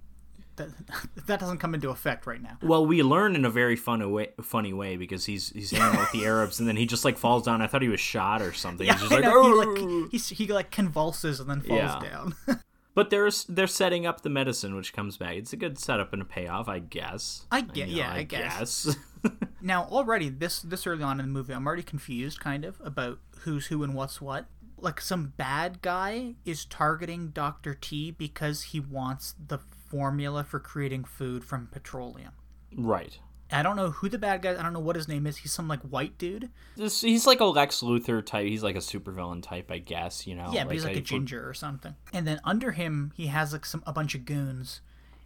that, 0.58 0.70
that 1.28 1.40
doesn't 1.40 1.58
come 1.60 1.74
into 1.74 1.90
effect 1.90 2.26
right 2.28 2.42
now. 2.42 2.58
Well, 2.62 2.86
we 2.86 3.04
learn 3.04 3.36
in 3.36 3.46
a 3.46 3.50
very 3.50 3.76
fun 3.76 4.12
way, 4.12 4.30
funny 4.42 4.74
way 4.74 4.98
because 4.98 5.26
he's 5.26 5.50
he's 5.50 5.72
hanging 5.72 5.96
out 5.96 6.00
with 6.00 6.12
the 6.12 6.26
Arabs, 6.26 6.60
and 6.60 6.68
then 6.68 6.76
he 6.76 6.86
just 6.86 7.06
like 7.06 7.18
falls 7.18 7.44
down. 7.44 7.62
I 7.62 7.68
thought 7.68 7.82
he 7.82 7.90
was 7.90 8.00
shot 8.00 8.42
or 8.42 8.54
something. 8.54 8.88
he's 8.88 9.00
just 9.00 9.12
I 9.12 9.16
like, 9.16 9.24
know, 9.26 9.44
he, 9.44 10.08
like 10.08 10.12
he, 10.12 10.18
he 10.36 10.48
like 10.48 10.72
convulses 10.72 11.40
and 11.40 11.50
then 11.50 11.62
falls 11.62 11.80
Yeah. 11.80 12.00
down. 12.00 12.36
But 12.96 13.10
they're 13.10 13.32
they're 13.50 13.66
setting 13.66 14.06
up 14.06 14.22
the 14.22 14.30
medicine, 14.30 14.76
which 14.76 14.94
comes 14.94 15.18
back. 15.18 15.36
It's 15.36 15.52
a 15.52 15.58
good 15.58 15.80
setup 15.80 16.14
and 16.14 16.22
a 16.22 16.26
payoff, 16.26 16.68
I 16.70 16.78
guess. 16.78 17.48
I 17.52 17.62
get, 17.62 17.88
You 17.88 17.96
know, 17.96 18.02
yeah, 18.04 18.14
I, 18.14 18.22
guess. 18.22 18.86
guess. 18.86 18.96
Now, 19.62 19.86
already 19.86 20.30
this 20.30 20.60
this 20.62 20.86
early 20.86 21.02
on 21.02 21.20
in 21.20 21.26
the 21.26 21.32
movie, 21.32 21.54
I'm 21.56 21.66
already 21.66 21.82
confused, 21.82 22.40
kind 22.40 22.64
of, 22.64 22.80
about 22.84 23.18
who's 23.40 23.66
who 23.66 23.82
and 23.84 23.96
what's 23.96 24.22
what. 24.22 24.46
Like 24.78 25.02
some 25.02 25.34
bad 25.38 25.82
guy 25.82 26.36
is 26.46 26.66
targeting 26.66 27.30
Doctor 27.30 27.74
T 27.74 28.12
because 28.12 28.62
he 28.62 28.80
wants 28.80 29.34
the 29.48 29.58
formula 29.94 30.44
for 30.44 30.60
creating 30.60 31.04
food 31.04 31.46
from 31.46 31.68
petroleum. 31.68 32.32
right. 32.76 33.20
I 33.52 33.62
don't 33.62 33.76
know 33.76 33.92
who 33.92 34.10
the 34.10 34.18
bad 34.18 34.42
guy. 34.42 34.58
I 34.58 34.64
don't 34.64 34.74
know 34.74 34.80
what 34.80 34.96
his 34.96 35.08
name 35.08 35.28
is. 35.28 35.38
He's 35.38 35.52
some 35.52 35.68
like 35.68 35.82
white 35.82 36.18
dude. 36.18 36.50
This, 36.76 37.02
he's 37.02 37.28
like 37.28 37.40
a 37.40 37.46
Lex 37.46 37.82
Luthor 37.82 38.26
type. 38.26 38.48
He's 38.48 38.64
like 38.64 38.76
a 38.76 38.80
supervillain 38.80 39.44
type, 39.44 39.70
I 39.70 39.78
guess. 39.78 40.26
You 40.26 40.34
know. 40.34 40.50
Yeah, 40.52 40.64
but 40.64 40.74
he's 40.74 40.84
like 40.84 40.96
a 40.96 41.00
a 41.00 41.02
ginger 41.02 41.48
or 41.48 41.54
something. 41.54 41.94
And 42.12 42.26
then 42.26 42.40
under 42.44 42.72
him, 42.72 43.12
he 43.16 43.28
has 43.28 43.54
like 43.54 43.68
some 43.68 43.84
a 43.86 43.94
bunch 43.94 44.16
of 44.16 44.26
goons, 44.26 44.82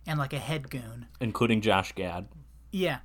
and 0.05 0.19
like 0.19 0.33
a 0.33 0.39
head 0.39 0.69
goon. 0.69 1.05
including 1.21 1.61
Josh 1.61 1.93
Gad. 1.93 2.27
Yeah, 2.69 2.97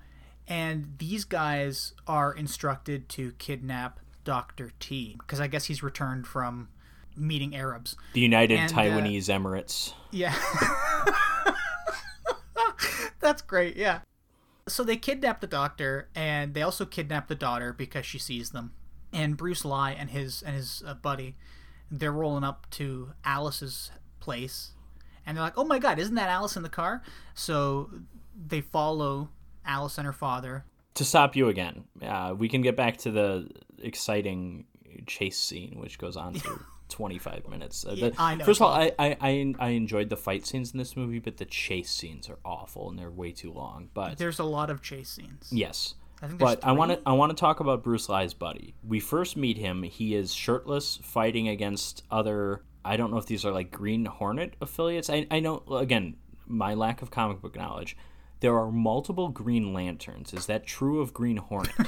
and 0.48 0.94
these 0.98 1.24
guys 1.24 1.92
are 2.08 2.32
instructed 2.32 3.08
to 3.10 3.30
kidnap 3.38 4.00
Doctor 4.24 4.72
T 4.80 5.14
because 5.20 5.38
I 5.38 5.46
guess 5.46 5.66
he's 5.66 5.84
returned 5.84 6.26
from 6.26 6.68
meeting 7.16 7.54
Arabs. 7.54 7.96
The 8.12 8.20
United 8.20 8.58
And, 8.58 8.72
uh, 8.72 8.76
Taiwanese 8.76 9.28
Emirates. 9.28 9.92
Yeah. 10.10 10.34
That's 13.20 13.42
great, 13.42 13.76
yeah. 13.76 14.00
So 14.68 14.84
they 14.84 14.96
kidnap 14.96 15.40
the 15.40 15.46
doctor 15.46 16.08
and 16.14 16.54
they 16.54 16.62
also 16.62 16.84
kidnap 16.84 17.28
the 17.28 17.34
daughter 17.34 17.72
because 17.72 18.06
she 18.06 18.18
sees 18.18 18.50
them. 18.50 18.72
And 19.12 19.36
Bruce 19.36 19.64
Lee 19.64 19.94
and 19.96 20.10
his 20.10 20.42
and 20.42 20.56
his 20.56 20.82
uh, 20.86 20.94
buddy, 20.94 21.36
they're 21.90 22.12
rolling 22.12 22.44
up 22.44 22.66
to 22.70 23.12
Alice's 23.24 23.90
place 24.20 24.72
and 25.26 25.36
they're 25.36 25.44
like, 25.44 25.58
"Oh 25.58 25.64
my 25.64 25.78
god, 25.78 25.98
isn't 25.98 26.14
that 26.14 26.28
Alice 26.28 26.56
in 26.56 26.62
the 26.62 26.68
car?" 26.68 27.02
So 27.34 27.90
they 28.34 28.60
follow 28.60 29.30
Alice 29.64 29.98
and 29.98 30.06
her 30.06 30.12
father. 30.12 30.64
To 30.94 31.04
stop 31.04 31.36
you 31.36 31.48
again, 31.48 31.84
uh, 32.02 32.34
we 32.36 32.48
can 32.48 32.62
get 32.62 32.76
back 32.76 32.98
to 32.98 33.10
the 33.10 33.48
exciting 33.78 34.66
chase 35.06 35.38
scene, 35.38 35.78
which 35.78 35.98
goes 35.98 36.16
on 36.16 36.34
for 36.38 36.64
25 36.92 37.48
minutes. 37.48 37.84
Uh, 37.84 38.10
I 38.18 38.36
know, 38.36 38.44
First 38.44 38.60
of 38.60 38.66
all, 38.66 38.72
I, 38.72 38.92
I, 38.98 39.54
I, 39.58 39.68
enjoyed 39.70 40.08
the 40.10 40.16
fight 40.16 40.46
scenes 40.46 40.72
in 40.72 40.78
this 40.78 40.96
movie, 40.96 41.18
but 41.18 41.38
the 41.38 41.44
chase 41.44 41.90
scenes 41.90 42.28
are 42.28 42.38
awful 42.44 42.88
and 42.88 42.98
they're 42.98 43.10
way 43.10 43.32
too 43.32 43.52
long. 43.52 43.88
But 43.94 44.18
There's 44.18 44.38
a 44.38 44.44
lot 44.44 44.70
of 44.70 44.82
chase 44.82 45.08
scenes. 45.08 45.48
Yes. 45.50 45.94
I 46.22 46.28
think 46.28 46.38
But 46.38 46.64
I 46.64 46.70
want 46.72 46.92
to. 46.92 47.00
I 47.04 47.12
want 47.12 47.30
to 47.30 47.40
talk 47.40 47.58
about 47.58 47.82
Bruce 47.82 48.08
Lee's 48.08 48.32
buddy. 48.32 48.74
We 48.86 49.00
first 49.00 49.36
meet 49.36 49.58
him. 49.58 49.82
He 49.82 50.14
is 50.14 50.32
shirtless, 50.32 51.00
fighting 51.02 51.48
against 51.48 52.04
other. 52.12 52.62
I 52.84 52.96
don't 52.96 53.10
know 53.10 53.16
if 53.16 53.26
these 53.26 53.44
are 53.44 53.50
like 53.50 53.72
Green 53.72 54.04
Hornet 54.04 54.54
affiliates. 54.60 55.10
I 55.10 55.26
I 55.32 55.40
know 55.40 55.64
again 55.72 56.14
my 56.46 56.74
lack 56.74 57.02
of 57.02 57.10
comic 57.10 57.40
book 57.40 57.56
knowledge. 57.56 57.96
There 58.38 58.56
are 58.56 58.70
multiple 58.70 59.30
Green 59.30 59.72
Lanterns. 59.72 60.32
Is 60.32 60.46
that 60.46 60.64
true 60.64 61.00
of 61.00 61.12
Green 61.12 61.38
Hornet? 61.38 61.74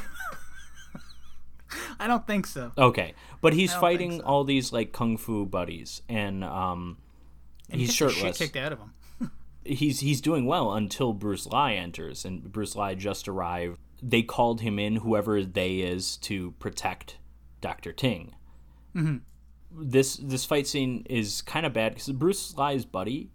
I 2.00 2.06
don't 2.06 2.26
think 2.26 2.46
so. 2.46 2.72
okay, 2.76 3.14
but 3.40 3.52
he's 3.52 3.74
fighting 3.74 4.18
so. 4.18 4.24
all 4.24 4.44
these 4.44 4.72
like 4.72 4.92
kung 4.92 5.16
fu 5.16 5.46
buddies, 5.46 6.02
and 6.08 6.44
um, 6.44 6.98
And 7.70 7.80
he 7.80 7.86
he's 7.86 7.94
shirtless. 7.94 8.36
Shit 8.36 8.52
kicked 8.52 8.56
out 8.56 8.72
of 8.72 8.78
him. 8.78 9.30
he's 9.64 10.00
he's 10.00 10.20
doing 10.20 10.46
well 10.46 10.72
until 10.72 11.12
Bruce 11.12 11.46
Lee 11.46 11.76
enters, 11.76 12.24
and 12.24 12.52
Bruce 12.52 12.76
Lee 12.76 12.94
just 12.94 13.28
arrived. 13.28 13.78
They 14.02 14.22
called 14.22 14.60
him 14.60 14.78
in, 14.78 14.96
whoever 14.96 15.42
they 15.42 15.76
is, 15.76 16.16
to 16.18 16.52
protect 16.58 17.16
Doctor 17.60 17.92
Ting. 17.92 18.34
Mm-hmm. 18.94 19.16
This 19.70 20.16
this 20.16 20.44
fight 20.44 20.66
scene 20.66 21.04
is 21.08 21.42
kind 21.42 21.66
of 21.66 21.72
bad 21.72 21.94
because 21.94 22.08
Bruce 22.10 22.56
Lee's 22.56 22.84
buddy 22.84 23.30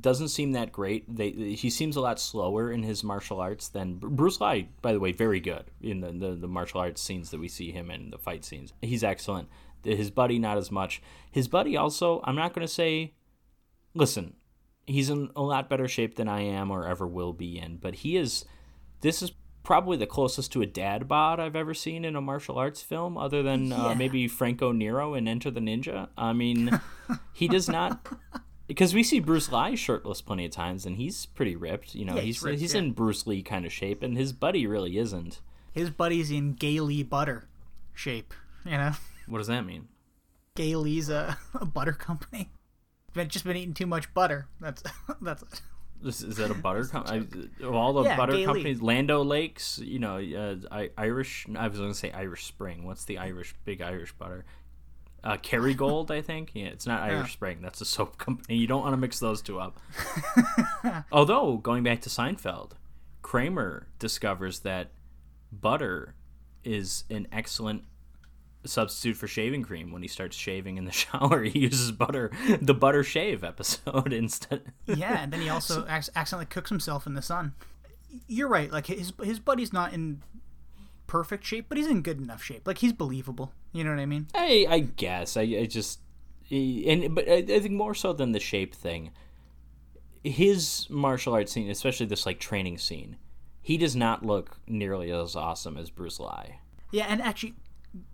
doesn't 0.00 0.28
seem 0.28 0.52
that 0.52 0.72
great. 0.72 1.04
They 1.14 1.30
he 1.30 1.70
seems 1.70 1.96
a 1.96 2.00
lot 2.00 2.20
slower 2.20 2.70
in 2.70 2.82
his 2.82 3.04
martial 3.04 3.40
arts 3.40 3.68
than 3.68 3.96
Bruce 3.96 4.40
Lee. 4.40 4.68
By 4.82 4.92
the 4.92 5.00
way, 5.00 5.12
very 5.12 5.40
good 5.40 5.70
in 5.80 6.00
the, 6.00 6.12
the 6.12 6.34
the 6.34 6.48
martial 6.48 6.80
arts 6.80 7.02
scenes 7.02 7.30
that 7.30 7.40
we 7.40 7.48
see 7.48 7.70
him 7.70 7.90
in 7.90 8.10
the 8.10 8.18
fight 8.18 8.44
scenes. 8.44 8.72
He's 8.82 9.04
excellent. 9.04 9.48
His 9.84 10.10
buddy 10.10 10.38
not 10.38 10.58
as 10.58 10.70
much. 10.70 11.00
His 11.30 11.48
buddy 11.48 11.76
also. 11.76 12.20
I'm 12.24 12.36
not 12.36 12.54
going 12.54 12.66
to 12.66 12.72
say. 12.72 13.14
Listen, 13.94 14.34
he's 14.86 15.10
in 15.10 15.30
a 15.34 15.42
lot 15.42 15.68
better 15.68 15.88
shape 15.88 16.16
than 16.16 16.28
I 16.28 16.42
am 16.42 16.70
or 16.70 16.86
ever 16.86 17.06
will 17.06 17.32
be 17.32 17.58
in. 17.58 17.76
But 17.76 17.96
he 17.96 18.16
is. 18.16 18.44
This 19.00 19.22
is 19.22 19.32
probably 19.62 19.98
the 19.98 20.06
closest 20.06 20.50
to 20.52 20.62
a 20.62 20.66
dad 20.66 21.06
bod 21.06 21.38
I've 21.38 21.54
ever 21.54 21.74
seen 21.74 22.04
in 22.04 22.16
a 22.16 22.20
martial 22.20 22.56
arts 22.56 22.82
film, 22.82 23.18
other 23.18 23.42
than 23.42 23.72
uh, 23.72 23.94
maybe 23.94 24.26
Franco 24.26 24.72
Nero 24.72 25.14
in 25.14 25.28
Enter 25.28 25.50
the 25.50 25.60
Ninja. 25.60 26.08
I 26.16 26.32
mean, 26.32 26.80
he 27.32 27.48
does 27.48 27.68
not. 27.68 28.00
Because 28.68 28.94
we 28.94 29.02
see 29.02 29.18
Bruce 29.18 29.50
Lee 29.50 29.74
shirtless 29.76 30.20
plenty 30.20 30.44
of 30.44 30.52
times, 30.52 30.84
and 30.86 30.96
he's 30.96 31.26
pretty 31.26 31.56
ripped. 31.56 31.94
You 31.94 32.04
know, 32.04 32.14
Yeah, 32.14 32.20
he's 32.20 32.36
he's 32.36 32.42
ripped, 32.44 32.60
he's 32.60 32.74
yeah. 32.74 32.80
in 32.80 32.92
Bruce 32.92 33.26
Lee 33.26 33.42
kind 33.42 33.64
of 33.64 33.72
shape, 33.72 34.02
and 34.02 34.16
his 34.16 34.32
buddy 34.32 34.66
really 34.66 34.98
isn't. 34.98 35.40
His 35.72 35.90
buddy's 35.90 36.30
in 36.30 36.52
Gay 36.52 36.78
Lee 36.80 37.02
butter 37.02 37.48
shape. 37.94 38.34
You 38.64 38.72
know, 38.72 38.92
What 39.26 39.38
does 39.38 39.46
that 39.46 39.64
mean? 39.64 39.88
Gay 40.54 40.76
Lee's 40.76 41.08
a, 41.08 41.38
a 41.54 41.64
butter 41.64 41.92
company. 41.92 42.50
Been 43.14 43.28
just 43.28 43.44
been 43.44 43.56
eating 43.56 43.74
too 43.74 43.86
much 43.86 44.12
butter. 44.12 44.46
That's 44.60 44.82
that's 45.22 45.42
it. 45.42 45.62
Is, 46.04 46.22
is 46.22 46.36
that 46.36 46.50
a 46.50 46.54
butter 46.54 46.84
company? 46.84 47.26
Of 47.62 47.74
all 47.74 47.92
the 47.94 48.02
Yeah, 48.04 48.16
butter 48.16 48.32
Gay 48.32 48.44
companies, 48.44 48.80
Land 48.82 49.10
O'Lakes, 49.10 49.80
you 49.82 49.98
know, 49.98 50.18
uh, 50.18 50.56
I, 50.70 50.90
Irish. 50.96 51.46
I 51.56 51.66
was 51.66 51.78
going 51.78 51.90
to 51.90 51.98
say 51.98 52.12
Irish 52.12 52.44
Spring. 52.44 52.84
What's 52.84 53.04
the 53.04 53.18
Irish 53.18 53.54
big 53.64 53.80
Irish 53.82 54.12
butter? 54.12 54.44
Uh, 55.24 55.36
Kerrygold, 55.36 56.10
I 56.10 56.22
think. 56.22 56.52
Yeah, 56.54 56.66
it's 56.66 56.86
not 56.86 57.02
Irish 57.10 57.32
Spring. 57.32 57.58
That's 57.60 57.80
a 57.80 57.84
soap 57.84 58.18
company. 58.24 58.56
You 58.56 58.66
don't 58.66 58.82
want 58.82 58.92
to 58.92 58.96
mix 58.98 59.18
those 59.18 59.42
two 59.42 59.58
up. 59.58 59.78
Although 61.12 61.56
going 61.56 61.82
back 61.82 62.00
to 62.02 62.08
Seinfeld, 62.08 62.72
Kramer 63.22 63.88
discovers 63.98 64.60
that 64.60 64.90
butter 65.50 66.14
is 66.64 67.04
an 67.10 67.26
excellent 67.32 67.82
substitute 68.64 69.16
for 69.16 69.26
shaving 69.26 69.62
cream 69.62 69.92
when 69.92 70.02
he 70.02 70.08
starts 70.08 70.36
shaving 70.36 70.76
in 70.76 70.84
the 70.84 70.92
shower 70.92 71.42
he 71.44 71.60
uses 71.60 71.90
butter 71.92 72.30
the 72.60 72.74
butter 72.74 73.02
shave 73.04 73.42
episode 73.44 74.12
instead 74.12 74.60
Yeah, 74.84 75.22
and 75.22 75.32
then 75.32 75.40
he 75.40 75.48
also 75.48 75.86
ac- 75.88 76.10
accidentally 76.14 76.44
cooks 76.46 76.68
himself 76.68 77.06
in 77.06 77.14
the 77.14 77.22
sun. 77.22 77.54
You're 78.26 78.48
right. 78.48 78.70
Like 78.70 78.86
his 78.88 79.12
his 79.22 79.38
buddy's 79.38 79.72
not 79.72 79.92
in 79.94 80.22
perfect 81.08 81.44
shape, 81.44 81.66
but 81.68 81.76
he's 81.76 81.88
in 81.88 82.02
good 82.02 82.20
enough 82.20 82.42
shape. 82.42 82.66
Like 82.68 82.78
he's 82.78 82.92
believable. 82.92 83.52
You 83.72 83.82
know 83.82 83.90
what 83.90 83.98
I 83.98 84.06
mean? 84.06 84.28
I 84.34 84.66
I 84.68 84.78
guess 84.80 85.36
I, 85.36 85.42
I 85.42 85.66
just 85.66 85.98
and 86.50 87.14
but 87.14 87.28
I, 87.28 87.38
I 87.38 87.58
think 87.58 87.72
more 87.72 87.94
so 87.94 88.12
than 88.12 88.30
the 88.32 88.38
shape 88.40 88.74
thing. 88.74 89.10
his 90.24 90.86
martial 90.90 91.34
arts 91.34 91.52
scene, 91.52 91.70
especially 91.70 92.06
this 92.06 92.26
like 92.26 92.38
training 92.38 92.78
scene, 92.78 93.16
he 93.62 93.76
does 93.76 93.94
not 93.96 94.24
look 94.24 94.58
nearly 94.66 95.10
as 95.10 95.36
awesome 95.36 95.76
as 95.76 95.90
Bruce 95.90 96.18
Lee. 96.20 96.56
Yeah, 96.90 97.06
and 97.08 97.20
actually, 97.20 97.54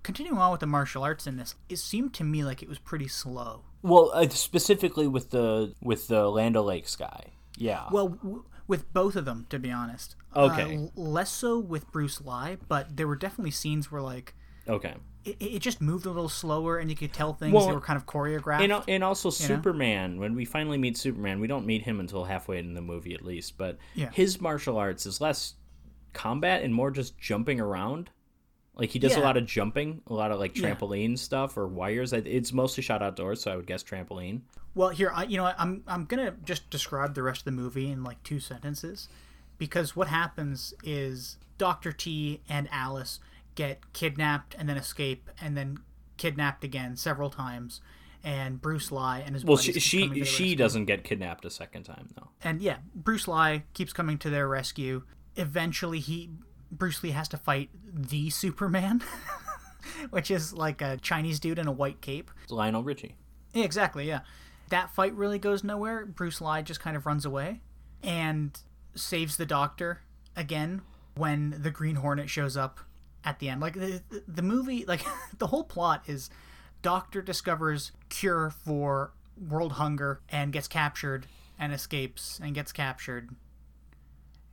continuing 0.03 0.39
on 0.39 0.51
with 0.51 0.61
the 0.61 0.67
martial 0.67 1.03
arts 1.03 1.27
in 1.27 1.37
this, 1.37 1.55
it 1.69 1.79
seemed 1.79 2.13
to 2.15 2.25
me 2.25 2.45
like 2.45 2.63
it 2.63 2.69
was 2.69 2.79
pretty 2.79 3.09
slow. 3.09 3.63
Well, 3.83 4.11
uh, 4.15 4.29
specifically 4.29 5.07
with 5.07 5.31
the 5.31 5.75
with 5.81 6.09
the 6.09 6.29
Land 6.29 6.57
O'Lakes 6.57 6.97
guy. 6.97 7.33
Yeah. 7.57 7.85
Well, 7.93 8.09
w- 8.09 8.45
with 8.67 8.93
both 8.93 9.17
of 9.17 9.25
them, 9.25 9.47
to 9.51 9.59
be 9.59 9.71
honest. 9.71 10.17
Okay. 10.35 10.77
Uh, 10.77 11.01
less 11.01 11.31
so 11.31 11.59
with 11.59 11.91
Bruce 11.93 12.21
Lee, 12.21 12.57
but 12.69 12.97
there 12.97 13.07
were 13.07 13.17
definitely 13.17 13.51
scenes 13.51 13.91
where 13.93 14.03
like 14.03 14.35
okay. 14.69 14.95
it, 15.25 15.37
it 15.41 15.59
just 15.61 15.81
moved 15.81 16.07
a 16.07 16.11
little 16.11 16.29
slower, 16.29 16.79
and 16.79 16.91
you 16.91 16.97
could 16.97 17.13
tell 17.13 17.35
things 17.35 17.53
Well, 17.53 17.67
they 17.67 17.75
were 17.75 17.81
kind 17.81 17.97
of 17.97 18.07
choreographed. 18.07 18.63
And, 18.63 18.83
and 18.89 19.05
also 19.05 19.29
know? 19.29 19.33
Superman, 19.33 20.19
when 20.19 20.35
we 20.35 20.45
finally 20.45 20.79
meet 20.79 20.97
Superman, 20.97 21.41
we 21.41 21.47
don't 21.47 21.67
meet 21.67 21.83
him 21.83 22.01
until 22.01 22.25
halfway 22.25 22.59
in 22.59 22.75
the 22.75 22.83
movie 22.83 23.15
at 23.15 23.25
least, 23.25 23.59
but 23.59 23.79
Yeah. 23.95 24.11
his 24.13 24.41
martial 24.41 24.77
arts 24.77 25.07
is 25.07 25.21
less 25.21 25.55
combat 26.13 26.63
and 26.63 26.75
more 26.75 26.91
just 26.91 27.19
jumping 27.19 27.61
around. 27.61 28.11
Like 28.77 28.91
he 28.91 28.99
does 28.99 29.15
a 29.17 29.21
lot 29.21 29.37
of 29.37 29.47
jumping, 29.47 30.01
a 30.09 30.13
lot 30.15 30.33
of 30.33 30.41
like 30.41 30.57
Yeah. 30.59 30.75
trampoline 30.75 31.17
stuff 31.19 31.57
or 31.57 31.69
wires. 31.69 32.13
It's 32.13 32.53
mostly 32.53 32.83
shot 32.83 33.03
outdoors, 33.03 33.41
so 33.43 33.53
I 33.53 33.57
would 33.57 33.67
guess 33.67 33.83
trampoline. 33.85 34.41
Well, 34.75 34.89
here, 34.89 35.13
I, 35.15 35.25
you 35.25 35.37
know, 35.37 35.53
I'm 35.57 35.85
I'm 35.87 36.05
gonna 36.07 36.35
just 36.45 36.69
describe 36.71 37.15
the 37.15 37.23
rest 37.23 37.43
of 37.43 37.45
the 37.45 37.53
movie 37.53 37.89
in 37.91 38.03
like 38.03 38.21
two 38.25 38.41
sentences, 38.41 39.09
because 39.59 39.95
what 39.95 40.09
happens 40.09 40.75
is 40.83 41.37
Doctor 41.59 41.93
T 41.93 42.41
and 42.49 42.69
Alice 42.73 43.21
get 43.55 43.93
kidnapped 43.93 44.57
and 44.59 44.69
then 44.69 44.77
escape 44.77 45.31
and 45.41 45.57
then 45.57 45.79
kidnapped 46.17 46.65
again 46.65 46.97
several 46.97 47.31
times, 47.31 47.81
and 48.25 48.61
Bruce 48.61 48.91
Lee 48.91 49.23
and 49.25 49.37
his 49.37 49.45
Well, 49.45 49.57
she 49.57 49.73
keep 49.73 50.09
coming 50.09 50.19
to 50.19 50.25
she, 50.25 50.49
she 50.49 50.57
doesn't 50.57 50.87
get 50.87 51.05
kidnapped 51.05 51.45
a 51.45 51.51
second 51.51 51.85
time 51.85 52.09
though. 52.17 52.31
and 52.43 52.61
yeah, 52.61 52.79
Bruce 52.97 53.29
Lee 53.29 53.63
keeps 53.75 53.93
coming 53.93 54.19
to 54.19 54.31
their 54.31 54.49
rescue. 54.49 55.05
Eventually, 55.37 56.01
he 56.01 56.31
Bruce 56.79 57.03
Lee 57.03 57.11
has 57.11 57.29
to 57.29 57.37
fight 57.37 57.71
the 57.93 58.31
Superman, 58.31 59.03
which 60.11 60.31
is 60.31 60.53
like 60.53 60.83
a 60.83 60.97
Chinese 60.99 61.41
dude 61.41 61.59
in 61.59 61.67
a 61.67 61.73
white 61.73 62.01
cape. 62.01 62.31
It's 62.43 62.53
Lionel 62.53 62.83
Richie. 62.83 63.17
Yeah, 63.53 63.65
exactly. 63.65 64.07
Yeah, 64.09 64.21
that 64.71 64.91
fight 64.91 65.15
really 65.15 65.39
goes 65.39 65.63
nowhere. 65.65 66.07
Bruce 66.07 66.41
Lee 66.41 66.63
just 66.63 66.81
kind 66.81 66.97
of 66.97 67.07
runs 67.07 67.25
away 67.25 67.61
and 68.03 68.59
saves 68.95 69.37
the 69.37 69.47
Doctor 69.47 70.01
again 70.37 70.83
when 71.17 71.57
the 71.61 71.71
Green 71.71 71.97
Hornet 71.97 72.29
shows 72.29 72.57
up 72.57 72.81
at 73.25 73.39
the 73.39 73.49
end. 73.49 73.61
Like 73.61 73.75
the 73.75 74.03
the 74.27 74.43
movie, 74.43 74.85
like 74.89 75.05
the 75.39 75.47
whole 75.47 75.65
plot 75.65 76.03
is 76.07 76.31
Doctor 76.83 77.23
discovers 77.23 77.93
cure 78.09 78.51
for 78.51 79.13
world 79.49 79.73
hunger 79.73 80.21
and 80.29 80.53
gets 80.53 80.69
captured 80.69 81.27
and 81.59 81.73
escapes 81.73 82.41
and 82.43 82.55
gets 82.55 82.73
captured 82.73 83.31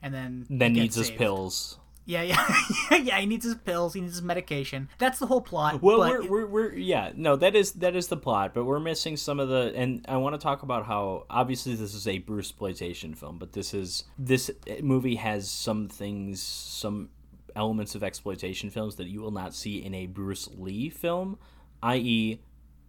and 0.02 0.14
then 0.14 0.46
Then 0.50 0.74
needs 0.74 0.96
his 0.96 1.12
pills. 1.12 1.78
Yeah, 2.12 2.24
yeah, 2.24 2.98
yeah. 2.98 3.20
He 3.20 3.26
needs 3.26 3.46
his 3.46 3.56
pills. 3.56 3.94
He 3.94 4.02
needs 4.02 4.14
his 4.16 4.22
medication. 4.22 4.90
That's 4.98 5.18
the 5.20 5.28
whole 5.28 5.42
plot. 5.42 5.82
Well, 5.82 6.00
but 6.00 6.12
we're, 6.24 6.30
we're 6.30 6.46
we're 6.48 6.74
yeah 6.76 7.12
no 7.16 7.36
that 7.38 7.56
is 7.56 7.72
that 7.74 7.96
is 7.96 8.08
the 8.08 8.18
plot, 8.18 8.54
but 8.54 8.66
we're 8.66 8.80
missing 8.82 9.16
some 9.18 9.40
of 9.40 9.48
the 9.50 9.72
and 9.76 10.06
I 10.08 10.18
want 10.18 10.36
to 10.36 10.40
talk 10.40 10.62
about 10.64 10.86
how 10.86 11.26
obviously 11.30 11.74
this 11.76 11.94
is 11.94 12.08
a 12.08 12.18
Bruce 12.20 12.50
exploitation 12.50 13.14
film, 13.16 13.38
but 13.38 13.54
this 13.54 13.74
is 13.74 14.04
this 14.20 14.52
movie 14.82 15.16
has 15.16 15.50
some 15.50 15.88
things 15.88 16.42
some 16.42 17.10
elements 17.56 17.96
of 17.96 18.04
exploitation 18.04 18.70
films 18.70 18.96
that 18.98 19.08
you 19.08 19.22
will 19.22 19.32
not 19.32 19.54
see 19.56 19.84
in 19.84 19.94
a 19.94 20.06
Bruce 20.06 20.50
Lee 20.58 20.90
film, 20.90 21.38
i.e., 21.84 22.42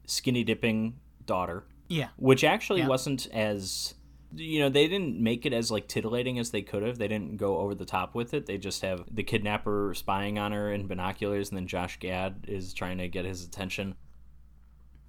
skinny 0.06 0.44
dipping 0.44 0.98
daughter, 1.26 1.64
yeah, 1.88 2.08
which 2.16 2.42
actually 2.44 2.80
Yeah. 2.80 2.88
wasn't 2.88 3.28
as 3.32 3.94
you 4.34 4.60
know 4.60 4.68
they 4.68 4.88
didn't 4.88 5.20
make 5.20 5.46
it 5.46 5.52
as 5.52 5.70
like 5.70 5.88
titillating 5.88 6.38
as 6.38 6.50
they 6.50 6.62
could 6.62 6.82
have. 6.82 6.98
They 6.98 7.08
didn't 7.08 7.36
go 7.36 7.58
over 7.58 7.74
the 7.74 7.84
top 7.84 8.14
with 8.14 8.34
it. 8.34 8.46
They 8.46 8.58
just 8.58 8.82
have 8.82 9.04
the 9.10 9.22
kidnapper 9.22 9.92
spying 9.94 10.38
on 10.38 10.52
her 10.52 10.72
in 10.72 10.86
binoculars 10.86 11.50
and 11.50 11.56
then 11.56 11.66
josh 11.66 11.98
gad 11.98 12.44
is 12.48 12.72
trying 12.72 12.98
to 12.98 13.08
get 13.08 13.24
his 13.24 13.44
attention 13.44 13.94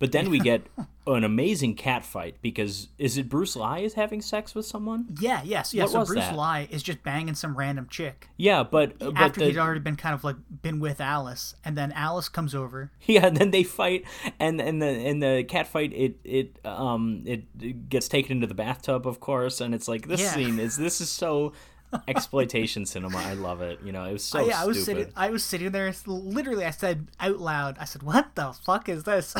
but 0.04 0.12
then 0.12 0.30
we 0.30 0.38
get 0.40 0.62
an 1.08 1.24
amazing 1.24 1.76
cat 1.76 2.04
fight 2.04 2.36
because 2.42 2.90
is 2.98 3.18
it 3.18 3.30
bruce 3.30 3.56
lee 3.56 3.84
is 3.86 3.94
having 3.94 4.22
sex 4.22 4.54
with 4.54 4.66
someone 4.66 5.06
yeah, 5.22 5.42
yes, 5.44 5.74
yeah. 5.74 5.84
What 5.84 5.92
so 5.92 6.06
Bruce 6.06 6.26
that? 6.26 6.38
Lee 6.38 6.68
is 6.76 6.84
just 6.84 7.04
banging 7.04 7.36
some 7.36 7.56
random 7.58 7.88
chick. 7.90 8.28
yeah 8.36 8.64
but 8.64 9.00
but 9.00 9.14
after 9.16 9.40
the, 9.40 9.46
he'd 9.48 9.58
already 9.58 9.80
been 9.80 9.96
kind 9.96 10.14
of 10.16 10.24
like 10.24 10.36
been 10.62 10.80
with 10.80 11.00
Alice, 11.00 11.56
and 11.64 11.78
then 11.78 11.92
Alice 11.94 12.28
comes 12.30 12.54
over. 12.56 12.92
Yeah, 13.14 13.28
and 13.28 13.38
then 13.38 13.52
they 13.52 13.64
fight, 13.64 14.06
and 14.40 14.60
and 14.62 14.82
the 14.82 14.88
and 14.88 15.22
the 15.24 15.46
cat 15.48 15.68
fight 15.68 15.92
it 15.94 16.18
it 16.24 16.60
um 16.66 17.24
it, 17.26 17.44
it 17.62 17.90
gets 17.90 18.08
taken 18.10 18.32
into 18.38 18.48
the 18.48 18.54
bathtub, 18.66 19.06
of 19.08 19.20
course, 19.20 19.62
and 19.62 19.74
it's 19.76 19.88
like 19.88 20.08
this 20.08 20.22
Yeah. 20.22 20.34
scene 20.36 20.60
is 20.60 20.78
this 20.78 21.00
is 21.02 21.10
so 21.10 21.54
exploitation 22.08 22.86
cinema. 22.86 23.18
I 23.20 23.34
love 23.34 23.62
it. 23.62 23.80
You 23.84 23.92
know, 23.92 24.04
it 24.06 24.14
was 24.14 24.24
so 24.24 24.40
Oh, 24.40 24.48
yeah, 24.48 24.62
I 24.62 24.66
was 24.66 24.82
stupid. 24.82 25.00
sitting. 25.00 25.14
I 25.16 25.30
was 25.30 25.44
sitting 25.44 25.72
there. 25.72 25.94
Literally, 26.08 26.66
I 26.66 26.72
said 26.72 27.08
out 27.20 27.40
loud. 27.40 27.78
I 27.80 27.86
said, 27.86 28.04
"What 28.04 28.36
the 28.36 28.54
fuck 28.54 28.90
is 28.90 29.04
this?" 29.04 29.36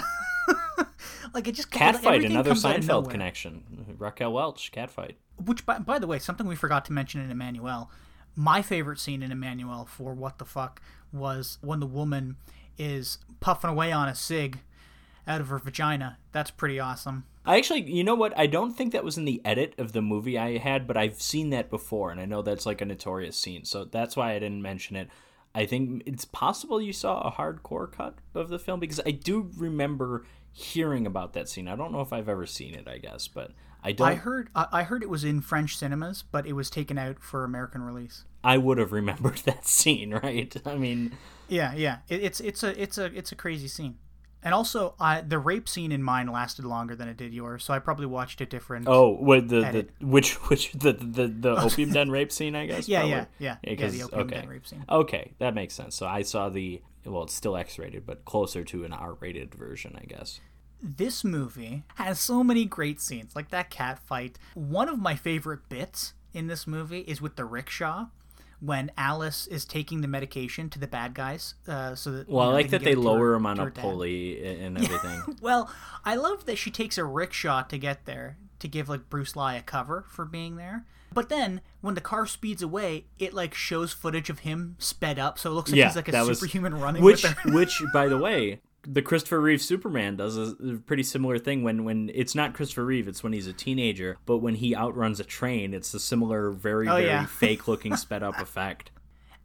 like 1.34 1.48
it 1.48 1.54
just 1.54 1.72
Cat 1.72 1.96
like, 1.96 2.04
fight, 2.04 2.24
another 2.24 2.52
comes 2.52 2.66
out 2.66 2.78
of 2.78 2.84
Seinfeld 2.84 3.10
connection. 3.10 3.96
Raquel 3.98 4.34
Welch, 4.34 4.72
cat 4.72 4.92
fight. 4.92 5.18
Which, 5.44 5.66
by, 5.66 5.80
by 5.80 6.00
the 6.00 6.08
way, 6.08 6.20
something 6.20 6.48
we 6.48 6.56
forgot 6.56 6.86
to 6.86 6.94
mention 6.94 7.22
in 7.22 7.36
Emmanuelle. 7.36 7.90
My 8.36 8.62
favorite 8.62 9.00
scene 9.00 9.22
in 9.22 9.32
Emmanuelle 9.32 9.88
for 9.88 10.14
what 10.14 10.38
the 10.38 10.46
fuck 10.46 10.82
was 11.12 11.58
when 11.62 11.80
the 11.80 11.86
woman 11.86 12.38
is 12.78 13.20
puffing 13.40 13.70
away 13.70 13.92
on 13.92 14.08
a 14.08 14.16
cig 14.16 14.60
out 15.28 15.42
of 15.42 15.48
her 15.48 15.60
vagina. 15.60 16.18
That's 16.32 16.52
pretty 16.52 16.80
awesome. 16.80 17.26
I 17.46 17.58
actually, 17.58 17.82
you 17.92 18.04
know 18.04 18.16
what? 18.16 18.38
I 18.38 18.48
don't 18.48 18.74
think 18.74 18.94
that 18.94 19.04
was 19.04 19.18
in 19.18 19.26
the 19.26 19.42
edit 19.44 19.74
of 19.78 19.92
the 19.92 20.02
movie 20.02 20.38
I 20.38 20.58
had, 20.58 20.88
but 20.88 20.96
I've 20.96 21.22
seen 21.22 21.50
that 21.50 21.70
before, 21.70 22.10
and 22.10 22.20
I 22.20 22.26
know 22.26 22.42
that's 22.42 22.66
like 22.66 22.82
a 22.82 22.86
notorious 22.86 23.38
scene, 23.38 23.66
so 23.66 23.84
that's 23.84 24.16
why 24.16 24.34
I 24.34 24.40
didn't 24.40 24.62
mention 24.62 24.96
it. 24.96 25.10
I 25.56 25.66
think 25.66 26.04
it's 26.06 26.26
possible 26.26 26.82
you 26.82 26.94
saw 26.94 27.22
a 27.22 27.32
hardcore 27.32 27.92
cut 27.92 28.16
of 28.34 28.50
the 28.50 28.58
film 28.58 28.80
because 28.80 29.00
I 29.06 29.12
do 29.12 29.52
remember 29.56 30.26
hearing 30.52 31.06
about 31.06 31.34
that 31.34 31.50
scene. 31.50 31.68
I 31.68 31.76
don't 31.76 31.92
know 31.92 32.02
if 32.02 32.12
I've 32.12 32.30
ever 32.30 32.46
seen 32.46 32.74
it, 32.74 32.88
I 32.88 32.98
guess, 32.98 33.28
but 33.28 33.52
I 33.84 33.92
don't. 33.92 34.08
I 34.08 34.16
heard 34.16 34.50
I 34.56 34.84
heard 34.84 35.04
it 35.04 35.10
was 35.10 35.24
in 35.24 35.42
French 35.42 35.78
cinemas, 35.78 36.24
but 36.24 36.46
it 36.48 36.54
was 36.54 36.70
taken 36.70 36.98
out 36.98 37.20
for 37.20 37.44
American 37.44 37.82
release. 37.82 38.26
I 38.44 38.58
would 38.58 38.78
have 38.78 38.92
remembered 38.92 39.38
that 39.46 39.68
scene, 39.68 40.14
right? 40.14 40.56
I 40.66 40.76
mean, 40.76 41.14
Yeah, 41.48 41.74
yeah. 41.76 42.00
It, 42.10 42.24
it's 42.24 42.40
it's 42.40 42.64
a 42.64 42.82
it's 42.82 42.98
a 42.98 43.06
it's 43.06 43.32
a 43.32 43.36
crazy 43.36 43.68
scene. 43.68 43.98
And 44.44 44.54
also, 44.54 44.96
I 45.00 45.22
the 45.22 45.40
rape 45.40 45.70
scene 45.70 45.92
in 45.92 46.04
mine 46.04 46.28
lasted 46.28 46.66
longer 46.66 46.96
than 46.96 47.08
it 47.08 47.18
did 47.18 47.34
yours, 47.34 47.64
so 47.64 47.74
I 47.74 47.80
probably 47.80 48.06
watched 48.06 48.42
it 48.42 48.50
different. 48.50 48.88
oh, 48.88 49.18
the, 49.40 49.40
the 50.00 50.06
which 50.06 50.34
which 50.50 50.72
the 50.74 50.94
the, 50.94 51.28
the 51.28 51.56
opium 51.64 51.92
den 51.92 52.12
rape 52.12 52.32
scene, 52.32 52.56
I 52.56 52.66
guess. 52.66 52.88
yeah, 52.88 53.00
probably? 53.00 53.16
yeah, 53.16 53.26
yeah, 53.40 53.56
yeah. 53.64 53.76
'cause- 53.76 53.94
The 53.94 54.04
opium 54.04 54.22
okay. 54.22 54.36
den 54.42 54.50
rape 54.50 54.68
scene. 54.68 54.86
Okay, 54.90 55.32
that 55.40 55.54
makes 55.56 55.74
sense. 55.74 55.96
So 55.96 56.06
I 56.06 56.22
saw 56.24 56.50
the 56.50 56.82
well, 57.06 57.24
it's 57.24 57.34
still 57.34 57.58
X-rated, 57.58 58.06
but 58.06 58.24
closer 58.26 58.64
to 58.64 58.86
an 58.86 58.94
R-rated 58.94 59.54
version, 59.56 59.98
I 60.02 60.06
guess. 60.06 60.40
This 60.82 61.24
movie 61.24 61.84
has 61.96 62.20
so 62.20 62.44
many 62.44 62.66
great 62.66 63.00
scenes, 63.02 63.36
like 63.36 63.50
that 63.52 63.70
cat 63.70 64.00
fight. 64.00 64.38
One 64.54 64.90
of 64.90 65.00
my 65.00 65.16
favorite 65.16 65.68
bits 65.70 66.14
in 66.34 66.48
this 66.48 66.66
movie 66.68 67.00
is 67.02 67.22
with 67.22 67.36
the 67.36 67.46
rickshaw. 67.46 68.08
When 68.64 68.92
Alice 68.98 69.46
is 69.48 69.66
taking 69.66 70.00
the 70.00 70.08
medication 70.08 70.70
to 70.70 70.80
the 70.80 70.88
bad 70.88 71.14
guys, 71.14 71.56
uh, 71.68 71.96
so 71.96 72.12
that 72.12 72.30
Well, 72.30 72.46
you 72.46 72.52
know, 72.52 72.52
I 72.52 72.54
like 72.54 72.66
can 72.68 72.72
that 72.72 72.84
they 72.84 72.96
lower 72.96 73.32
her- 73.32 73.36
him 73.36 73.46
on 73.46 73.60
a 73.60 73.70
pulley 73.72 74.42
and 74.44 74.78
everything. 74.78 75.22
Well, 75.42 75.70
I 76.06 76.16
love 76.16 76.46
that 76.46 76.58
she 76.58 76.72
takes 76.72 76.98
a 76.98 77.04
rickshaw 77.04 77.64
to 77.64 77.78
get 77.78 78.06
there 78.06 78.38
to 78.60 78.68
give 78.70 78.88
like 78.88 79.10
Bruce 79.10 79.36
Lee 79.36 79.58
a 79.58 79.62
cover 79.62 80.06
for 80.08 80.24
being 80.24 80.56
there. 80.56 80.86
But 81.14 81.28
then 81.30 81.60
when 81.82 81.96
the 81.96 82.02
car 82.02 82.26
speeds 82.26 82.62
away, 82.62 83.06
it 83.20 83.34
like 83.34 83.54
shows 83.54 83.92
footage 83.92 84.30
of 84.30 84.40
him 84.40 84.76
sped 84.80 85.20
up, 85.20 85.38
so 85.38 85.52
it 85.52 85.54
looks 85.54 85.70
like 85.70 85.78
yeah, 85.78 85.88
he's 85.88 85.96
like 85.98 86.08
a 86.08 86.12
that 86.12 86.26
was 86.26 86.40
superhuman 86.40 86.76
running 86.80 87.04
Which, 87.04 87.24
which, 87.46 87.82
by 87.94 88.08
the 88.08 88.18
way, 88.18 88.62
the 88.86 89.02
Christopher 89.02 89.40
Reeve 89.40 89.62
Superman 89.62 90.16
does 90.18 90.38
a 90.38 90.56
a 90.64 90.78
pretty 90.78 91.04
similar 91.04 91.40
thing. 91.40 91.64
When 91.64 91.84
when 91.86 92.12
it's 92.14 92.36
not 92.36 92.54
Christopher 92.54 92.86
Reeve, 92.86 93.08
it's 93.08 93.24
when 93.24 93.34
he's 93.34 93.48
a 93.48 93.54
teenager. 93.54 94.18
But 94.26 94.38
when 94.38 94.56
he 94.56 94.76
outruns 94.76 95.20
a 95.20 95.24
train, 95.24 95.74
it's 95.74 95.94
a 95.94 96.00
similar, 96.00 96.52
very 96.52 96.88
Oh, 96.88 96.96
very 96.96 97.06
yeah. 97.08 97.26
fake 97.28 97.68
looking 97.68 97.96
sped 97.96 98.24
up 98.24 98.40
effect. 98.40 98.92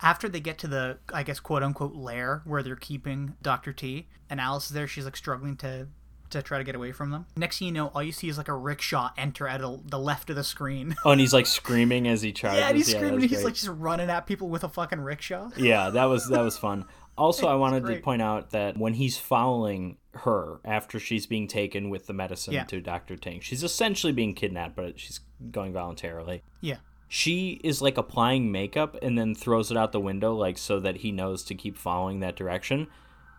After 0.00 0.28
they 0.28 0.40
get 0.40 0.58
to 0.58 0.68
the, 0.68 0.98
I 1.12 1.22
guess, 1.24 1.40
quote 1.40 1.62
unquote 1.62 1.94
lair 1.94 2.42
where 2.44 2.62
they're 2.62 2.76
keeping 2.76 3.34
Doctor 3.42 3.72
T, 3.72 4.08
and 4.30 4.40
Alice 4.40 4.66
is 4.66 4.70
there, 4.70 4.86
she's 4.86 5.04
like 5.04 5.16
struggling 5.16 5.56
to 5.58 5.88
to 6.30 6.42
try 6.42 6.58
to 6.58 6.64
get 6.64 6.74
away 6.74 6.92
from 6.92 7.10
them. 7.10 7.24
Next 7.36 7.58
thing 7.58 7.68
you 7.68 7.72
know, 7.72 7.86
all 7.88 8.02
you 8.02 8.12
see 8.12 8.28
is 8.28 8.36
like 8.36 8.48
a 8.48 8.54
rickshaw 8.54 9.10
enter 9.16 9.48
out 9.48 9.62
of 9.62 9.90
the 9.90 9.98
left 9.98 10.28
of 10.28 10.36
the 10.36 10.44
screen. 10.44 10.94
Oh, 11.04 11.12
and 11.12 11.20
he's 11.20 11.32
like 11.32 11.46
screaming 11.46 12.06
as 12.06 12.20
he 12.20 12.32
charges. 12.32 12.58
yeah, 12.60 12.68
and 12.68 12.76
he's 12.76 12.86
that 12.92 12.98
screaming. 12.98 13.20
he's 13.20 13.30
great. 13.30 13.44
like 13.44 13.54
just 13.54 13.68
running 13.68 14.10
at 14.10 14.26
people 14.26 14.48
with 14.50 14.62
a 14.62 14.68
fucking 14.68 15.00
rickshaw. 15.00 15.48
Yeah, 15.56 15.88
that 15.90 16.04
was 16.04 16.28
that 16.28 16.42
was 16.42 16.56
fun. 16.58 16.84
Also, 17.18 17.46
I 17.48 17.54
wanted 17.54 17.84
to 17.86 18.00
point 18.00 18.22
out 18.22 18.50
that 18.50 18.76
when 18.78 18.94
he's 18.94 19.18
following 19.18 19.96
her 20.14 20.60
after 20.64 20.98
she's 20.98 21.26
being 21.26 21.46
taken 21.48 21.90
with 21.90 22.06
the 22.06 22.12
medicine 22.12 22.54
Yeah. 22.54 22.64
to 22.64 22.80
Dr. 22.80 23.16
Ting, 23.16 23.40
she's 23.40 23.62
essentially 23.62 24.12
being 24.12 24.34
kidnapped, 24.34 24.76
but 24.76 24.98
she's 24.98 25.20
going 25.50 25.72
voluntarily. 25.72 26.42
Yeah. 26.60 26.76
She 27.08 27.60
is 27.64 27.80
like 27.82 27.96
applying 27.98 28.52
makeup 28.52 28.96
and 29.02 29.18
then 29.18 29.34
throws 29.34 29.70
it 29.70 29.76
out 29.76 29.92
the 29.92 30.00
window, 30.00 30.34
like 30.34 30.58
so 30.58 30.78
that 30.80 30.96
he 30.98 31.10
knows 31.12 31.42
to 31.44 31.54
keep 31.54 31.76
following 31.76 32.20
that 32.20 32.36
direction. 32.36 32.86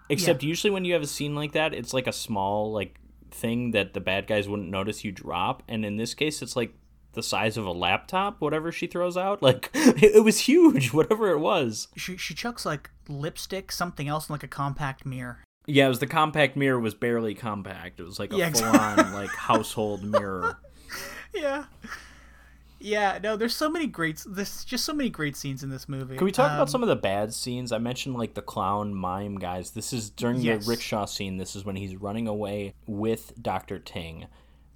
Except 0.10 0.42
usually 0.42 0.72
when 0.72 0.86
you 0.86 0.94
have 0.94 1.04
a 1.04 1.08
scene 1.08 1.36
like 1.36 1.52
that, 1.52 1.74
it's 1.74 1.94
like 1.94 2.08
a 2.08 2.12
small 2.14 2.72
like 2.72 3.00
thing 3.30 3.72
that 3.72 3.94
the 3.94 4.00
bad 4.00 4.26
guys 4.26 4.50
wouldn't 4.50 4.70
notice 4.70 5.04
you 5.04 5.12
drop, 5.12 5.62
and 5.68 5.86
in 5.86 5.98
this 5.98 6.16
case, 6.16 6.42
it's 6.42 6.56
like 6.56 6.74
the 7.14 7.24
size 7.24 7.58
of 7.58 7.66
a 7.66 7.72
laptop, 7.72 8.40
whatever 8.40 8.72
she 8.72 8.88
throws 8.88 9.18
out. 9.18 9.42
Like 9.50 9.70
it, 9.74 10.04
it 10.16 10.24
was 10.24 10.40
huge, 10.42 10.94
whatever 10.94 11.30
it 11.30 11.40
was. 11.40 11.88
She 11.98 12.18
she 12.18 12.34
chucks 12.34 12.66
like 12.66 12.90
lipstick, 13.08 13.72
something 13.72 14.08
else, 14.08 14.30
in 14.30 14.34
like 14.34 14.44
a 14.44 14.48
compact 14.48 15.06
mirror. 15.06 15.40
Yeah, 15.66 15.86
it 15.86 15.90
was 15.90 16.00
the 16.00 16.08
compact 16.08 16.56
mirror 16.56 16.80
was 16.80 16.94
barely 16.96 17.36
compact. 17.36 18.00
It 18.00 18.04
was 18.04 18.18
like 18.20 18.34
a 18.34 18.38
Yeah, 18.38 18.50
full 18.52 18.64
on 18.66 19.14
like 19.14 19.30
household 19.30 20.04
mirror. 20.04 20.58
Yeah. 21.34 21.66
Yeah, 22.82 23.20
no, 23.22 23.36
there's 23.36 23.56
so 23.56 23.70
many 23.70 23.88
great 23.88 24.24
there's 24.26 24.64
just 24.64 24.86
so 24.86 24.94
many 24.94 25.10
great 25.10 25.36
scenes 25.36 25.64
in 25.64 25.70
this 25.70 25.90
movie. 25.90 26.16
Can 26.16 26.24
we 26.24 26.32
talk 26.32 26.50
Um, 26.52 26.56
about 26.56 26.70
some 26.70 26.82
of 26.82 26.88
the 26.88 26.96
bad 26.96 27.34
scenes? 27.34 27.74
I 27.74 27.78
mentioned 27.78 28.16
like 28.16 28.36
the 28.36 28.42
clown 28.42 28.94
mime 28.96 29.36
guys. 29.38 29.72
This 29.72 29.92
is 29.92 30.10
during 30.10 30.40
Yes. 30.40 30.66
the 30.66 30.70
rickshaw 30.72 31.04
scene. 31.06 31.36
This 31.38 31.58
is 31.58 31.66
when 31.66 31.76
he's 31.76 31.98
running 31.98 32.28
away 32.28 32.74
with 32.88 33.34
Dr. 33.42 33.80
Ting. 33.80 34.28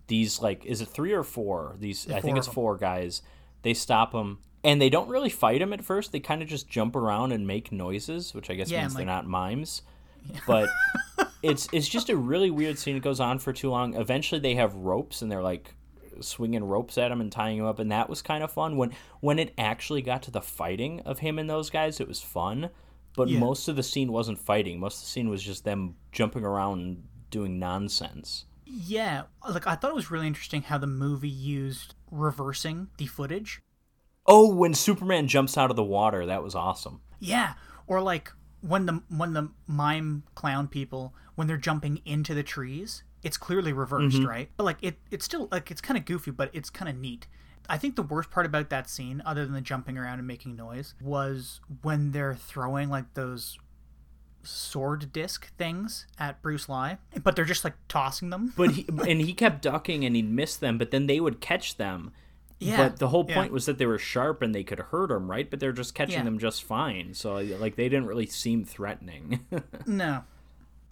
These 0.08 0.42
like 0.42 0.66
is 0.66 0.82
it 0.82 0.88
3 0.90 1.14
or 1.14 1.24
4? 1.24 1.76
These 1.80 2.10
I 2.12 2.20
think 2.22 2.38
it's 2.38 2.48
4 2.48 2.78
guys. 2.78 3.22
They 3.62 3.74
stop 3.74 4.14
him 4.14 4.40
and 4.64 4.82
they 4.82 4.90
don't 4.90 5.10
really 5.10 5.30
fight 5.30 5.62
him 5.62 5.74
at 5.74 5.84
first. 5.84 6.12
They 6.12 6.20
kind 6.20 6.42
of 6.42 6.48
just 6.48 6.68
jump 6.70 6.96
around 6.96 7.32
and 7.32 7.46
make 7.48 7.72
noises, 7.72 8.34
which 8.34 8.50
I 8.50 8.56
guess 8.56 8.70
Yeah, 8.70 8.82
means 8.82 8.94
and, 8.94 9.00
they're 9.00 9.06
not 9.06 9.28
mimes. 9.28 9.82
But 10.48 10.70
it's 11.44 11.68
it's 11.72 11.88
just 11.88 12.10
a 12.10 12.16
really 12.18 12.50
weird 12.52 12.78
scene. 12.80 12.96
It 12.96 13.04
goes 13.04 13.20
on 13.20 13.40
for 13.40 13.54
too 13.54 13.70
long. 13.70 13.96
Eventually 13.96 14.40
they 14.42 14.56
have 14.56 14.76
ropes 14.76 15.22
and 15.22 15.32
they're 15.32 15.42
like 15.42 15.74
swinging 16.22 16.64
ropes 16.64 16.98
at 16.98 17.12
him 17.12 17.20
and 17.22 17.32
tying 17.32 17.58
him 17.58 17.66
up 17.66 17.80
and 17.80 17.92
that 17.92 18.08
was 18.08 18.22
kind 18.22 18.44
of 18.44 18.52
fun 18.52 18.78
when 18.78 18.92
when 19.20 19.40
it 19.40 19.52
actually 19.58 20.02
got 20.02 20.22
to 20.22 20.30
the 20.30 20.42
fighting 20.42 21.00
of 21.02 21.20
him 21.20 21.40
and 21.40 21.50
those 21.50 21.72
guys 21.72 22.00
it 22.00 22.08
was 22.08 22.22
fun 22.22 22.70
but 23.16 23.28
Yeah. 23.30 23.40
most 23.40 23.68
of 23.68 23.76
the 23.76 23.82
scene 23.82 24.12
wasn't 24.12 24.38
fighting 24.38 24.80
most 24.80 24.98
of 24.98 25.02
the 25.02 25.08
scene 25.08 25.28
was 25.28 25.42
just 25.42 25.66
them 25.66 25.96
jumping 26.12 26.44
around 26.46 26.80
and 26.82 27.04
doing 27.32 27.58
nonsense 27.58 28.46
Yeah, 28.76 29.24
like 29.48 29.68
I 29.68 29.76
thought 29.76 29.92
it 29.92 29.96
was 29.96 30.10
really 30.12 30.28
interesting 30.28 30.64
how 30.64 30.78
the 30.78 30.88
movie 30.88 31.30
used 31.30 31.94
reversing 32.12 32.88
the 32.98 33.06
footage. 33.08 33.60
oh 34.26 34.54
when 34.54 34.74
superman 34.74 35.28
jumps 35.28 35.58
out 35.58 35.70
of 35.70 35.76
the 35.76 35.84
water 35.84 36.26
that 36.26 36.42
was 36.44 36.56
awesome 36.56 37.02
Yeah, 37.20 37.54
or 37.88 38.02
like 38.02 38.32
when 38.62 38.86
the 38.86 39.04
when 39.10 39.34
the 39.34 39.50
mime 39.68 40.24
clown 40.36 40.68
people 40.68 41.14
when 41.36 41.48
they're 41.48 41.58
jumping 41.58 42.00
into 42.06 42.34
the 42.34 42.44
trees, 42.44 43.04
it's 43.24 43.38
clearly 43.38 43.74
reversed, 43.74 44.18
Mm-hmm. 44.18 44.28
right? 44.28 44.50
But 44.58 44.64
like 44.64 44.78
it 44.82 44.98
it's 45.12 45.26
still 45.26 45.48
like 45.52 45.70
it's 45.72 45.82
kind 45.82 45.98
of 45.98 46.06
goofy, 46.06 46.32
but 46.32 46.50
it's 46.54 46.70
kind 46.70 46.90
of 46.90 46.96
neat. 46.98 47.28
I 47.70 47.78
think 47.78 47.96
the 47.96 48.04
worst 48.04 48.30
part 48.30 48.46
about 48.46 48.70
that 48.72 48.90
scene, 48.90 49.22
other 49.26 49.46
than 49.46 49.54
the 49.54 49.62
jumping 49.62 49.98
around 49.98 50.20
and 50.20 50.28
making 50.28 50.56
noise, 50.58 50.96
was 51.02 51.62
when 51.82 52.12
they're 52.12 52.36
throwing 52.36 52.90
like 52.90 53.14
those 53.14 53.58
sword 54.44 55.12
disc 55.14 55.52
things 55.58 56.06
at 56.20 56.42
Bruce 56.42 56.68
Lee, 56.70 56.98
but 57.24 57.36
they're 57.36 57.46
just 57.46 57.64
like 57.64 57.74
tossing 57.88 58.30
them. 58.30 58.54
but 58.58 58.72
he 58.72 58.86
and 59.08 59.22
he 59.22 59.34
kept 59.34 59.62
ducking 59.62 60.04
and 60.06 60.16
he'd 60.16 60.30
miss 60.30 60.56
them 60.56 60.78
but 60.78 60.92
then 60.92 61.08
they 61.08 61.20
would 61.20 61.40
catch 61.42 61.78
them 61.78 62.12
Yeah, 62.60 62.78
but 62.78 63.00
the 63.00 63.08
whole 63.10 63.26
yeah. 63.28 63.36
point 63.36 63.52
was 63.54 63.66
that 63.66 63.78
they 63.78 63.86
were 63.86 63.98
sharp 63.98 64.42
and 64.42 64.54
they 64.54 64.64
could 64.64 64.80
hurt 64.80 65.12
him 65.12 65.30
right 65.32 65.50
but 65.50 65.60
they're 65.60 65.72
just 65.72 65.96
catching 65.96 66.16
Yeah. 66.16 66.24
them 66.24 66.40
just 66.40 66.64
fine 66.64 67.14
so 67.14 67.36
like 67.36 67.76
they 67.76 67.90
didn't 67.90 68.08
really 68.08 68.26
seem 68.28 68.64
threatening 68.66 69.46
No. 69.86 70.24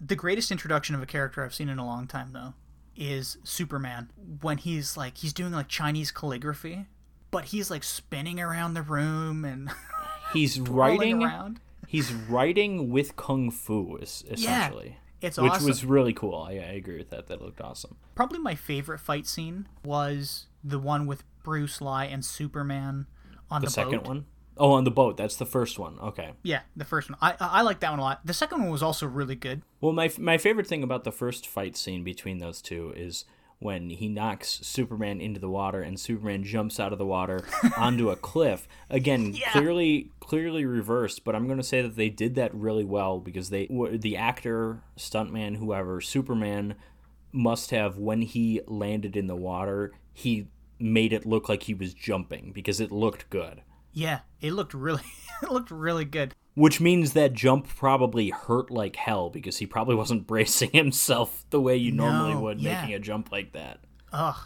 The 0.04 0.16
greatest 0.16 0.50
introduction 0.50 0.94
of 0.96 1.02
a 1.02 1.06
character 1.06 1.44
I've 1.44 1.54
seen 1.54 1.68
in 1.68 1.78
a 1.78 1.86
long 1.86 2.08
time, 2.08 2.32
though, 2.32 2.54
is 2.96 3.36
Superman. 3.44 4.10
When 4.40 4.58
he's 4.58 4.96
like, 4.96 5.16
he's 5.18 5.32
doing 5.32 5.52
like 5.52 5.68
Chinese 5.68 6.10
calligraphy, 6.10 6.86
but 7.30 7.44
he's 7.46 7.70
like 7.70 7.84
spinning 7.84 8.40
around 8.40 8.74
the 8.74 8.82
room 8.82 9.44
and 9.44 9.70
he's 10.32 10.58
writing 10.58 11.22
around. 11.22 11.60
He's 11.92 12.10
writing 12.12 12.90
with 12.90 13.16
kung 13.16 13.50
fu, 13.50 13.98
es- 14.00 14.24
essentially. 14.30 14.96
It's 15.20 15.36
awesome. 15.36 15.44
which 15.44 15.52
awesome. 15.52 15.66
was 15.68 15.84
really 15.84 16.12
cool. 16.14 16.34
I, 16.34 16.52
I 16.52 16.72
agree 16.80 16.96
with 16.96 17.10
that. 17.10 17.26
That 17.26 17.42
looked 17.42 17.60
awesome. 17.60 17.96
Probably 18.14 18.38
my 18.38 18.54
favorite 18.54 18.98
fight 18.98 19.26
scene 19.26 19.68
was 19.84 20.46
the 20.64 20.78
one 20.78 21.06
with 21.06 21.22
Bruce 21.44 21.80
Lee 21.82 22.06
and 22.08 22.24
Superman 22.24 23.06
on 23.50 23.60
The, 23.60 23.66
the, 23.66 23.70
second 23.72 23.98
boat. 23.98 24.06
one? 24.06 24.26
Oh, 24.56 24.72
on 24.72 24.84
the 24.84 24.90
boat. 24.90 25.16
That's 25.18 25.36
the 25.36 25.44
first 25.46 25.78
one. 25.78 25.98
Okay. 26.00 26.32
Yeah, 26.42 26.60
the 26.74 26.84
first 26.86 27.10
one. 27.10 27.18
I 27.20 27.32
I 27.38 27.58
I 27.58 27.62
like 27.62 27.80
that 27.80 27.90
one 27.90 27.98
a 28.00 28.02
lot. 28.02 28.26
The 28.26 28.34
second 28.34 28.62
one 28.62 28.70
was 28.70 28.82
also 28.82 29.06
really 29.06 29.34
good. 29.36 29.62
Well, 29.82 29.92
my 29.92 30.10
my 30.18 30.38
favorite 30.38 30.66
thing 30.66 30.82
about 30.82 31.04
the 31.04 31.12
first 31.12 31.46
fight 31.46 31.76
scene 31.76 32.02
between 32.04 32.38
those 32.38 32.60
two 32.62 32.92
is 32.96 33.24
when 33.62 33.90
he 33.90 34.08
knocks 34.08 34.60
Superman 34.62 35.20
into 35.20 35.40
the 35.40 35.48
water 35.48 35.80
and 35.82 35.98
Superman 35.98 36.44
jumps 36.44 36.78
out 36.80 36.92
of 36.92 36.98
the 36.98 37.06
water 37.06 37.44
onto 37.76 38.10
a 38.10 38.16
cliff. 38.16 38.66
Again, 38.90 39.34
Yeah. 39.34 39.52
clearly 39.52 40.10
clearly 40.20 40.64
reversed, 40.64 41.24
but 41.24 41.34
I'm 41.34 41.46
going 41.46 41.58
to 41.58 41.62
say 41.64 41.82
that 41.82 41.96
they 41.96 42.08
did 42.10 42.34
that 42.34 42.54
really 42.54 42.84
well 42.84 43.18
because 43.20 43.50
they 43.50 43.68
the 43.92 44.16
actor, 44.16 44.82
stuntman, 44.96 45.56
whoever, 45.56 46.00
Superman 46.00 46.74
must 47.32 47.70
have 47.70 47.96
when 47.98 48.22
he 48.22 48.60
landed 48.66 49.16
in 49.16 49.26
the 49.26 49.36
water, 49.36 49.92
he 50.12 50.48
made 50.78 51.12
it 51.12 51.24
look 51.24 51.48
like 51.48 51.62
he 51.64 51.74
was 51.74 51.94
jumping 51.94 52.52
because 52.52 52.80
it 52.80 52.90
looked 52.90 53.30
good. 53.30 53.62
Yeah, 53.92 54.20
it 54.40 54.52
looked 54.52 54.74
really 54.74 55.02
it 55.42 55.50
looked 55.50 55.70
really 55.70 56.04
good. 56.04 56.34
Which 56.54 56.80
means 56.80 57.14
that 57.14 57.32
jump 57.32 57.66
probably 57.66 58.28
hurt 58.30 58.70
like 58.70 58.96
hell 58.96 59.30
because 59.30 59.58
he 59.58 59.66
probably 59.66 59.94
wasn't 59.94 60.26
bracing 60.26 60.70
himself 60.72 61.44
the 61.50 61.60
way 61.60 61.76
you 61.76 61.92
normally 61.92 62.34
No, 62.34 62.40
would 62.42 62.60
yeah. 62.60 62.80
making 62.82 62.94
a 62.94 62.98
jump 62.98 63.32
like 63.32 63.52
that. 63.52 63.80
Ugh. 64.12 64.36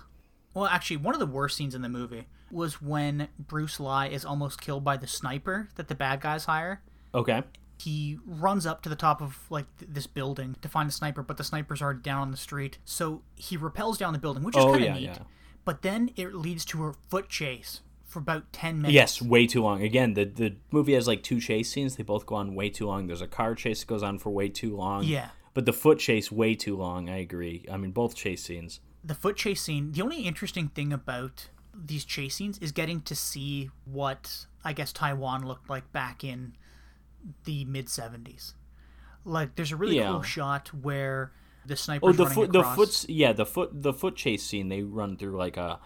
Well, 0.54 0.66
actually, 0.66 0.98
one 0.98 1.14
of 1.14 1.20
the 1.20 1.26
worst 1.26 1.56
scenes 1.56 1.74
in 1.74 1.82
the 1.82 1.88
movie 1.88 2.26
was 2.50 2.80
when 2.80 3.28
Bruce 3.38 3.80
Lee 3.80 4.08
is 4.12 4.24
almost 4.24 4.60
killed 4.60 4.84
by 4.84 4.96
the 4.96 5.06
sniper 5.08 5.68
that 5.74 5.88
the 5.88 5.94
bad 5.96 6.20
guys 6.20 6.44
hire. 6.44 6.80
Okay. 7.12 7.42
He 7.78 8.18
runs 8.24 8.64
up 8.66 8.82
to 8.82 8.88
the 8.88 8.96
top 8.96 9.20
of 9.20 9.38
like 9.50 9.66
th- 9.78 9.90
this 9.92 10.06
building 10.06 10.54
to 10.62 10.68
find 10.68 10.88
the 10.88 10.92
sniper, 10.94 11.22
but 11.22 11.36
the 11.36 11.44
sniper's 11.44 11.82
already 11.82 12.00
down 12.00 12.22
on 12.22 12.30
the 12.30 12.36
street. 12.36 12.78
So 12.84 13.22
he 13.34 13.56
repels 13.56 13.98
down 13.98 14.12
the 14.12 14.18
building, 14.20 14.44
which 14.44 14.56
is 14.56 14.64
Oh, 14.64 14.70
kind 14.72 14.84
of 14.84 14.88
yeah, 14.88 14.94
neat. 14.94 15.02
yeah. 15.02 15.18
But 15.64 15.82
then 15.82 16.10
it 16.16 16.34
leads 16.34 16.64
to 16.66 16.84
a 16.86 16.92
foot 17.10 17.28
chase 17.28 17.80
for 18.16 18.20
about 18.20 18.50
ten 18.52 18.76
minutes. 18.78 18.94
Yes, 18.94 19.20
way 19.22 19.46
too 19.46 19.62
long. 19.62 19.82
Again, 19.82 20.14
the 20.14 20.24
the 20.24 20.56
movie 20.70 20.94
has 20.94 21.06
like 21.06 21.22
two 21.22 21.38
chase 21.40 21.70
scenes. 21.70 21.96
They 21.96 22.02
both 22.02 22.24
go 22.24 22.36
on 22.36 22.54
way 22.54 22.70
too 22.70 22.86
long. 22.86 23.06
There's 23.06 23.20
a 23.20 23.26
car 23.26 23.54
chase 23.54 23.80
that 23.80 23.86
goes 23.86 24.02
on 24.02 24.18
for 24.18 24.30
way 24.30 24.48
too 24.48 24.74
long. 24.74 25.04
Yeah. 25.04 25.28
But 25.52 25.66
the 25.66 25.72
foot 25.72 25.98
chase 25.98 26.32
way 26.32 26.54
too 26.54 26.76
long. 26.76 27.10
I 27.10 27.18
agree. 27.18 27.64
I 27.70 27.76
mean, 27.76 27.90
both 27.92 28.14
chase 28.14 28.42
scenes. 28.44 28.80
the 29.04 29.14
foot 29.14 29.36
chase 29.36 29.60
scene 29.62 29.92
the 29.92 30.02
only 30.02 30.22
interesting 30.22 30.68
thing 30.68 30.92
about 30.92 31.48
these 31.74 32.04
chase 32.04 32.34
scenes 32.36 32.58
is 32.58 32.72
getting 32.72 33.00
to 33.02 33.14
see 33.14 33.70
what 33.84 34.46
i 34.64 34.72
guess 34.72 34.92
taiwan 34.92 35.46
looked 35.46 35.68
like 35.70 35.86
back 35.92 36.24
in 36.24 36.54
the 37.44 37.64
mid 37.66 37.86
70s 37.86 38.54
like 39.24 39.54
there's 39.56 39.70
a 39.72 39.76
really 39.76 39.96
Yeah. 39.96 40.10
cool 40.10 40.22
shot 40.22 40.68
where 40.74 41.30
the 41.66 41.76
sniper 41.76 42.06
Oh, 42.06 42.12
the 42.12 42.26
foot, 42.26 42.52
the 42.52 42.60
across. 42.60 42.76
foot's 42.76 43.08
yeah, 43.08 43.32
the 43.32 43.46
foot, 43.46 43.70
the 43.82 43.92
foot 43.92 44.14
chase 44.16 44.42
scene. 44.44 44.68
They 44.68 44.82
run 44.82 45.16
through 45.16 45.36
like 45.36 45.56
a, 45.56 45.80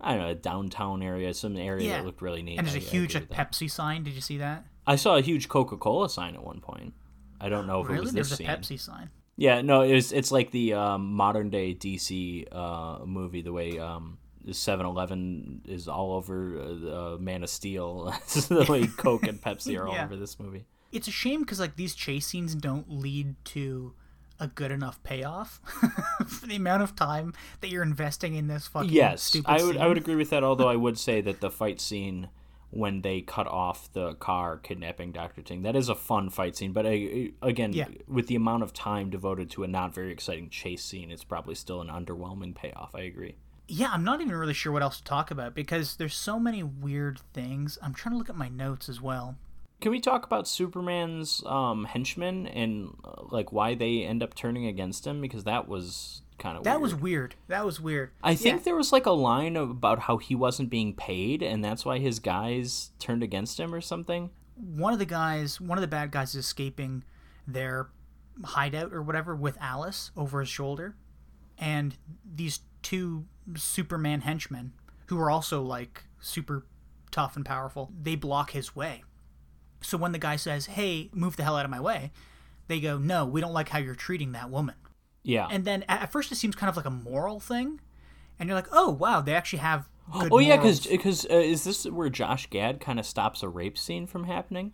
I 0.00 0.12
don't 0.14 0.22
know, 0.22 0.28
a 0.30 0.34
downtown 0.34 1.02
area, 1.02 1.32
some 1.34 1.56
area 1.56 1.88
Yeah. 1.88 1.96
that 1.98 2.06
looked 2.06 2.22
really 2.22 2.42
neat. 2.42 2.58
and 2.58 2.66
there's 2.66 2.76
I- 2.76 2.78
a 2.78 2.88
I 2.88 2.90
huge 2.90 3.14
like 3.14 3.28
pepsi 3.28 3.70
sign 3.70 4.02
did 4.04 4.14
you 4.14 4.20
see 4.20 4.38
that 4.38 4.64
I 4.86 4.96
saw 4.96 5.16
a 5.16 5.20
huge 5.20 5.48
Coca 5.48 5.76
Cola 5.76 6.08
sign 6.08 6.34
at 6.34 6.42
one 6.42 6.60
point. 6.60 6.94
I 7.40 7.48
don't 7.48 7.66
know 7.66 7.80
if 7.80 7.86
it 7.88 7.92
really 7.92 8.02
was 8.04 8.12
there's 8.12 8.30
this 8.30 8.40
a 8.40 8.44
pepsi 8.44 8.78
sign 8.80 9.10
Yeah, 9.36 9.60
no, 9.62 9.82
it's 9.82 10.10
it's 10.12 10.30
like 10.32 10.50
the 10.50 10.74
um, 10.74 11.12
modern 11.12 11.48
day 11.50 11.74
DC 11.74 12.46
uh, 12.52 13.04
movie. 13.06 13.42
The 13.42 13.52
way 13.52 13.78
um, 13.78 14.18
7-Eleven 14.48 15.62
is 15.66 15.88
all 15.88 16.12
over 16.14 16.58
uh, 16.58 17.14
uh, 17.14 17.18
Man 17.18 17.42
of 17.42 17.50
Steel. 17.50 18.04
the 18.48 18.66
way 18.68 18.86
Coke 18.86 19.24
and 19.26 19.40
Pepsi 19.40 19.78
are 19.78 19.86
all 19.86 19.94
Yeah. 20.00 20.04
over 20.04 20.16
this 20.16 20.38
movie. 20.38 20.64
it's 20.92 21.08
a 21.08 21.10
shame 21.12 21.40
because 21.40 21.60
like 21.60 21.76
these 21.76 21.94
chase 21.94 22.26
scenes 22.26 22.54
don't 22.54 22.90
lead 22.90 23.34
to 23.46 23.94
a 24.40 24.48
good 24.48 24.72
enough 24.72 25.00
payoff 25.02 25.60
for 26.26 26.46
the 26.46 26.56
amount 26.56 26.82
of 26.82 26.96
time 26.96 27.32
that 27.60 27.68
you're 27.68 27.82
investing 27.82 28.34
in 28.34 28.46
this 28.48 28.66
fucking 28.66 28.90
Yes, 28.90 29.22
stupid 29.22 29.50
I 29.50 29.62
would 29.62 29.76
I 29.76 29.86
would 29.86 29.98
agree 29.98 30.16
with 30.16 30.30
that. 30.30 30.42
Although 30.42 30.68
I 30.68 30.76
would 30.76 30.98
say 31.08 31.20
that 31.20 31.40
the 31.40 31.50
fight 31.50 31.80
scene 31.80 32.28
when 32.72 33.02
they 33.02 33.20
cut 33.20 33.48
off 33.48 33.92
the 33.92 34.14
car 34.14 34.56
kidnapping 34.56 35.10
Doctor 35.12 35.42
Ting 35.42 35.62
that 35.62 35.74
is 35.74 35.88
a 35.88 35.94
fun 35.94 36.30
fight 36.30 36.56
scene. 36.56 36.72
But 36.72 36.86
I, 36.86 37.32
again, 37.42 37.72
Yeah. 37.72 37.88
with 38.06 38.28
the 38.28 38.36
amount 38.36 38.62
of 38.62 38.72
time 38.72 39.10
devoted 39.10 39.50
to 39.50 39.64
a 39.64 39.68
not 39.68 39.92
very 39.94 40.12
exciting 40.12 40.48
chase 40.50 40.84
scene, 40.84 41.10
it's 41.10 41.24
probably 41.24 41.54
still 41.56 41.80
an 41.80 41.88
underwhelming 41.88 42.54
payoff. 42.54 42.94
I 42.94 43.00
agree. 43.00 43.34
yeah, 43.66 43.90
I'm 43.92 44.04
not 44.04 44.20
even 44.20 44.34
really 44.34 44.54
sure 44.54 44.72
what 44.72 44.82
else 44.82 44.98
to 44.98 45.04
talk 45.04 45.30
about 45.30 45.54
because 45.54 45.96
there's 45.96 46.14
so 46.14 46.38
many 46.40 46.62
weird 46.62 47.20
things. 47.34 47.76
I'm 47.82 47.92
trying 47.94 48.12
to 48.14 48.18
look 48.18 48.30
at 48.30 48.36
my 48.36 48.48
notes 48.48 48.88
as 48.88 49.00
well. 49.00 49.36
Can 49.80 49.90
we 49.90 50.00
talk 50.00 50.24
about 50.26 50.46
Superman's 50.46 51.42
um, 51.46 51.84
henchmen 51.84 52.46
and 52.46 52.94
uh, 53.04 53.22
like 53.30 53.52
why 53.52 53.74
they 53.74 54.02
end 54.04 54.22
up 54.22 54.34
turning 54.34 54.66
against 54.66 55.06
him? 55.06 55.20
Because 55.20 55.44
that 55.44 55.68
was 55.68 56.22
kind 56.38 56.58
of 56.58 56.64
That 56.64 56.80
was 56.80 56.94
weird. 56.94 57.34
That 57.48 57.64
was 57.64 57.80
weird. 57.80 58.10
I 58.22 58.34
think 58.34 58.58
Yeah. 58.58 58.64
there 58.64 58.76
was 58.76 58.92
like 58.92 59.06
a 59.06 59.10
line 59.12 59.56
about 59.56 60.00
how 60.00 60.18
he 60.18 60.34
wasn't 60.34 60.70
being 60.70 60.94
paid, 60.94 61.42
and 61.42 61.64
that's 61.64 61.84
why 61.84 61.98
his 61.98 62.18
guys 62.18 62.90
turned 62.98 63.22
against 63.22 63.58
him 63.58 63.74
or 63.74 63.80
something. 63.80 64.30
one 64.56 64.92
of 64.92 64.98
the 64.98 65.06
guys, 65.06 65.58
one 65.60 65.78
of 65.78 65.82
the 65.82 65.88
bad 65.88 66.10
guys, 66.10 66.30
is 66.34 66.44
escaping 66.44 67.02
their 67.46 67.88
hideout 68.44 68.92
or 68.92 69.00
whatever 69.02 69.34
with 69.34 69.56
Alice 69.60 70.10
over 70.16 70.40
his 70.40 70.48
shoulder, 70.50 70.94
and 71.58 71.96
these 72.34 72.60
two 72.82 73.24
Superman 73.56 74.20
henchmen, 74.22 74.72
who 75.06 75.18
are 75.18 75.30
also 75.30 75.62
like 75.62 76.04
super 76.20 76.66
tough 77.10 77.36
and 77.36 77.44
powerful, 77.46 77.90
they 78.02 78.16
block 78.16 78.50
his 78.50 78.76
way. 78.76 79.02
So 79.80 79.96
when 79.98 80.12
the 80.12 80.18
guy 80.18 80.36
says, 80.36 80.66
"Hey, 80.66 81.10
move 81.12 81.36
the 81.36 81.42
hell 81.42 81.56
out 81.56 81.64
of 81.64 81.70
my 81.70 81.80
way," 81.80 82.12
they 82.68 82.80
go, 82.80 82.98
"No, 82.98 83.24
we 83.24 83.40
don't 83.40 83.52
like 83.52 83.70
how 83.70 83.78
you're 83.78 83.94
treating 83.94 84.32
that 84.32 84.50
woman." 84.50 84.74
Yeah, 85.22 85.48
And 85.50 85.64
then 85.66 85.84
at 85.86 86.10
first 86.10 86.32
it 86.32 86.36
seems 86.36 86.56
kind 86.56 86.70
of 86.70 86.76
like 86.76 86.86
a 86.86 86.90
moral 86.90 87.40
thing, 87.40 87.80
and 88.38 88.48
you're 88.48 88.56
like, 88.56 88.68
"Oh 88.72 88.88
wow, 88.90 89.20
they 89.20 89.34
actually 89.34 89.58
have 89.60 89.88
good 90.12 90.32
Oh 90.32 90.38
yeah, 90.38 90.56
because 90.56 90.86
because 90.86 91.26
uh, 91.30 91.34
is 91.34 91.64
this 91.64 91.84
where 91.84 92.08
Josh 92.08 92.48
Gad 92.48 92.80
kind 92.80 92.98
of 92.98 93.04
stops 93.06 93.42
a 93.42 93.48
rape 93.48 93.76
scene 93.78 94.06
from 94.06 94.24
happening? 94.24 94.72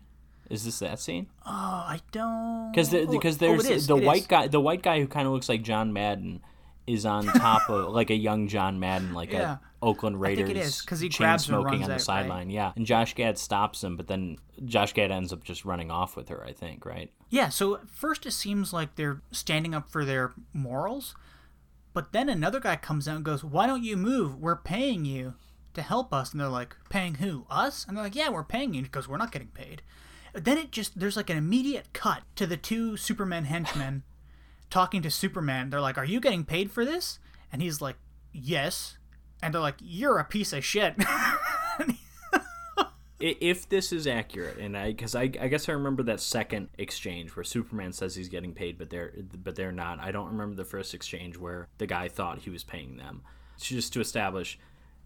Is 0.49 0.65
this 0.65 0.78
that 0.78 1.01
scene? 1.01 1.27
oh, 1.45 1.51
I 1.51 2.01
don't 2.12 2.70
Because 2.70 2.95
oh, 2.95 3.07
because 3.07 3.37
oh, 3.37 3.39
there's 3.39 3.69
is, 3.69 3.87
the 3.89 3.97
it 3.97 4.05
white 4.05 4.20
is. 4.23 4.27
guy 4.28 4.47
the 4.47 4.61
white 4.61 4.83
guy 4.83 5.01
who 5.01 5.09
kind 5.09 5.27
of 5.27 5.33
looks 5.33 5.49
like 5.49 5.62
John 5.62 5.93
Madden 5.93 6.41
is 6.87 7.05
on 7.07 7.27
top 7.27 7.69
of 7.69 7.93
like 7.93 8.11
a 8.11 8.15
young 8.15 8.49
John 8.49 8.79
Madden 8.79 9.13
like 9.15 9.33
Yeah. 9.33 9.55
a 9.55 9.59
Oakland 9.85 10.15
think 10.17 10.23
Raiders 10.25 10.51
it 10.51 10.57
is, 10.57 10.81
'cause 10.83 11.01
he 11.01 11.09
chain 11.09 11.27
grabs 11.27 11.45
smoking 11.45 11.75
on 11.75 11.79
the 11.81 11.85
out, 11.85 11.91
right? 11.91 12.01
sideline. 12.01 12.51
Yeah, 12.51 12.73
and 12.77 12.87
Josh 12.87 13.15
Gad 13.15 13.39
stops 13.39 13.85
him, 13.85 13.97
but 13.97 14.07
then 14.09 14.39
Josh 14.65 14.93
Gad 14.95 15.11
ends 15.11 15.33
up 15.33 15.45
just 15.45 15.65
running 15.65 15.91
off 15.91 16.17
with 16.17 16.29
her. 16.29 16.45
I 16.45 16.53
think 16.53 16.85
right. 16.87 17.13
Yeah, 17.29 17.49
so 17.51 17.81
first 17.93 18.25
it 18.27 18.31
seems 18.33 18.73
like 18.73 18.95
they're 18.97 19.21
standing 19.33 19.75
up 19.75 19.91
for 19.91 20.05
their 20.05 20.33
morals, 20.53 21.15
but 21.93 22.13
then 22.13 22.29
another 22.29 22.61
guy 22.61 22.77
comes 22.77 23.07
out 23.09 23.17
and 23.17 23.25
goes, 23.25 23.45
"Why 23.45 23.67
don't 23.67 23.85
you 23.85 23.97
move? 23.97 24.37
We're 24.39 24.57
paying 24.57 25.05
you 25.05 25.35
to 25.75 25.83
help 25.83 26.13
us." 26.15 26.33
And 26.33 26.41
they're 26.41 26.49
like, 26.49 26.77
"Paying 26.89 27.17
who? 27.17 27.47
Us?" 27.51 27.85
And 27.87 27.97
they're 27.97 28.05
like, 28.05 28.15
"Yeah, 28.17 28.31
we're 28.31 28.45
paying 28.45 28.75
you 28.75 28.83
because 28.83 29.07
we're 29.09 29.17
not 29.19 29.33
getting 29.33 29.49
paid." 29.49 29.83
Then 30.33 30.59
it 30.59 30.71
just 30.73 30.99
there's 30.99 31.17
like 31.17 31.31
an 31.31 31.37
immediate 31.39 31.93
cut 31.93 32.23
to 32.37 32.47
the 32.47 32.57
two 32.57 32.97
Superman 32.97 33.45
henchmen 33.45 34.03
talking 34.70 35.02
to 35.02 35.10
Superman. 35.10 35.70
They're 35.70 35.80
like, 35.80 35.98
"Are 35.98 36.05
you 36.05 36.20
getting 36.20 36.44
paid 36.44 36.70
for 36.70 36.84
this?" 36.84 37.18
And 37.52 37.62
he's 37.62 37.80
like, 37.80 37.97
"Yes." 38.32 38.98
And 39.43 39.52
they're 39.55 39.60
like, 39.60 39.76
"You're 39.80 40.18
a 40.18 40.24
piece 40.24 40.52
of 40.52 40.64
shit." 40.64 40.94
If 43.18 43.66
this 43.70 43.93
is 43.93 44.06
accurate, 44.06 44.59
and 44.59 44.76
I 44.76 44.88
because 44.88 45.14
I, 45.14 45.22
I 45.22 45.48
guess 45.48 45.70
I 45.70 45.72
remember 45.72 46.02
that 46.02 46.20
second 46.20 46.68
exchange 46.76 47.34
where 47.34 47.44
Superman 47.44 47.94
says 47.94 48.14
he's 48.14 48.28
getting 48.28 48.52
paid, 48.52 48.76
but 48.76 48.90
they're 48.90 49.10
but 49.43 49.56
they're 49.56 49.72
not. 49.72 50.01
I 50.01 50.12
don't 50.12 50.28
remember 50.28 50.55
the 50.55 50.66
first 50.66 50.93
exchange 50.93 51.38
where 51.38 51.66
the 51.78 51.86
guy 51.86 52.09
thought 52.09 52.40
he 52.40 52.51
was 52.51 52.62
paying 52.62 52.98
them. 52.98 53.22
It's 53.56 53.68
just 53.68 53.94
to 53.94 54.01
establish 54.02 54.59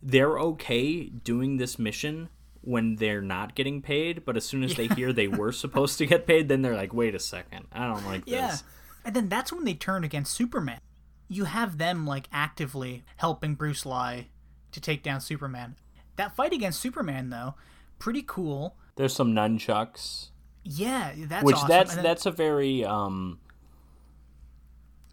they're 0.02 0.40
okay 0.40 1.04
doing 1.04 1.58
this 1.58 1.78
mission 1.78 2.30
when 2.62 2.96
they're 2.96 3.22
not 3.22 3.54
getting 3.54 3.80
paid, 3.80 4.24
but 4.24 4.36
as 4.36 4.44
soon 4.44 4.64
as 4.64 4.74
they 4.74 4.88
hear 4.88 5.12
they 5.12 5.28
were 5.28 5.52
supposed 5.52 5.96
to 5.98 6.06
get 6.06 6.26
paid, 6.26 6.48
then 6.48 6.62
they're 6.62 6.74
like, 6.74 6.92
wait 6.92 7.14
a 7.14 7.20
second, 7.20 7.66
I 7.70 7.86
don't 7.86 8.04
like 8.06 8.22
Yeah. 8.26 8.48
this. 8.50 8.64
And 9.04 9.14
then 9.16 9.28
that's 9.28 9.52
when 9.52 9.64
they 9.64 9.74
turn 9.74 10.04
against 10.04 10.34
Superman. 10.34 10.80
You 11.28 11.44
have 11.44 11.78
them 11.78 12.06
like 12.06 12.28
actively 12.32 13.04
helping 13.16 13.54
Bruce 13.54 13.86
Lie 13.86 14.28
to 14.72 14.80
take 14.80 15.02
down 15.02 15.20
Superman. 15.20 15.76
That 16.16 16.34
fight 16.36 16.52
against 16.52 16.80
Superman 16.80 17.30
though, 17.30 17.54
pretty 17.98 18.22
cool. 18.26 18.76
There's 18.96 19.14
some 19.14 19.32
nunchucks, 19.32 20.28
Yeah, 20.64 21.12
that's 21.16 21.44
which 21.44 21.56
awesome. 21.56 21.68
that's 21.68 21.94
then- 21.94 22.04
that's 22.04 22.26
a 22.26 22.30
very 22.30 22.84
um 22.84 23.38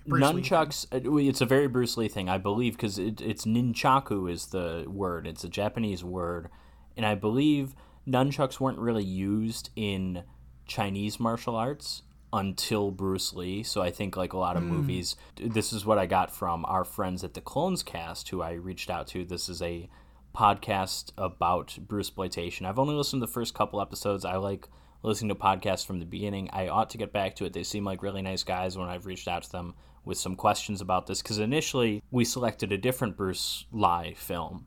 Bruce 0.06 0.24
nunchucks 0.24 0.86
uh, 0.94 1.18
it's 1.18 1.42
a 1.42 1.46
very 1.46 1.68
bruce 1.68 1.98
lee 1.98 2.08
thing 2.08 2.30
i 2.30 2.38
believe 2.38 2.78
because 2.78 2.98
it, 2.98 3.20
it's 3.20 3.44
nunchaku 3.46 4.32
is 4.32 4.46
the 4.48 4.86
word 4.88 5.28
it's 5.28 5.44
a 5.44 5.50
japanese 5.50 6.02
word 6.02 6.48
and 6.96 7.06
i 7.06 7.14
believe 7.14 7.76
nunchucks 8.08 8.58
weren't 8.58 8.80
really 8.80 9.04
used 9.04 9.70
in 9.76 10.24
chinese 10.66 11.20
martial 11.20 11.58
arts 11.58 12.04
until 12.34 12.92
bruce 12.92 13.34
lee 13.34 13.64
so 13.64 13.82
i 13.82 13.90
think 13.90 14.18
like 14.18 14.34
a 14.34 14.38
lot 14.38 14.58
of 14.58 14.64
Hmm. 14.64 14.70
movies 14.70 15.16
this 15.38 15.72
is 15.72 15.86
what 15.86 15.98
i 15.98 16.06
got 16.06 16.30
from 16.32 16.66
our 16.66 16.84
friends 16.84 17.24
at 17.24 17.34
the 17.34 17.42
clones 17.42 17.84
cast 17.84 18.30
who 18.30 18.42
i 18.42 18.52
reached 18.52 18.90
out 18.90 19.08
to 19.08 19.24
this 19.24 19.48
is 19.48 19.62
a 19.62 19.90
podcast 20.36 21.12
about 21.18 21.78
bruce 21.88 22.08
exploitation 22.08 22.66
i've 22.66 22.80
only 22.80 22.96
listened 22.96 23.22
to 23.22 23.26
the 23.26 23.32
first 23.32 23.54
couple 23.54 23.82
episodes 23.82 24.26
i 24.26 24.36
like 24.36 24.68
listening 25.04 25.30
to 25.30 25.36
podcasts 25.36 25.86
from 25.86 26.00
the 26.00 26.06
beginning. 26.06 26.50
I 26.52 26.70
ought 26.70 26.90
to 26.90 26.98
get 26.98 27.14
back 27.14 27.36
to 27.36 27.46
it. 27.46 27.54
They 27.54 27.64
seem 27.64 27.86
like 27.86 28.02
really 28.02 28.24
nice 28.24 28.44
guys 28.44 28.76
when 28.78 28.90
I've 28.90 29.06
reached 29.06 29.28
out 29.28 29.44
to 29.44 29.52
them 29.52 29.76
with 30.04 30.18
some 30.18 30.36
questions 30.36 30.82
about 30.82 31.06
this 31.06 31.22
because 31.22 31.38
initially 31.38 32.02
we 32.10 32.26
selected 32.26 32.72
a 32.72 32.80
different 32.80 33.16
Bruce 33.16 33.66
Lie 33.72 34.16
film, 34.18 34.66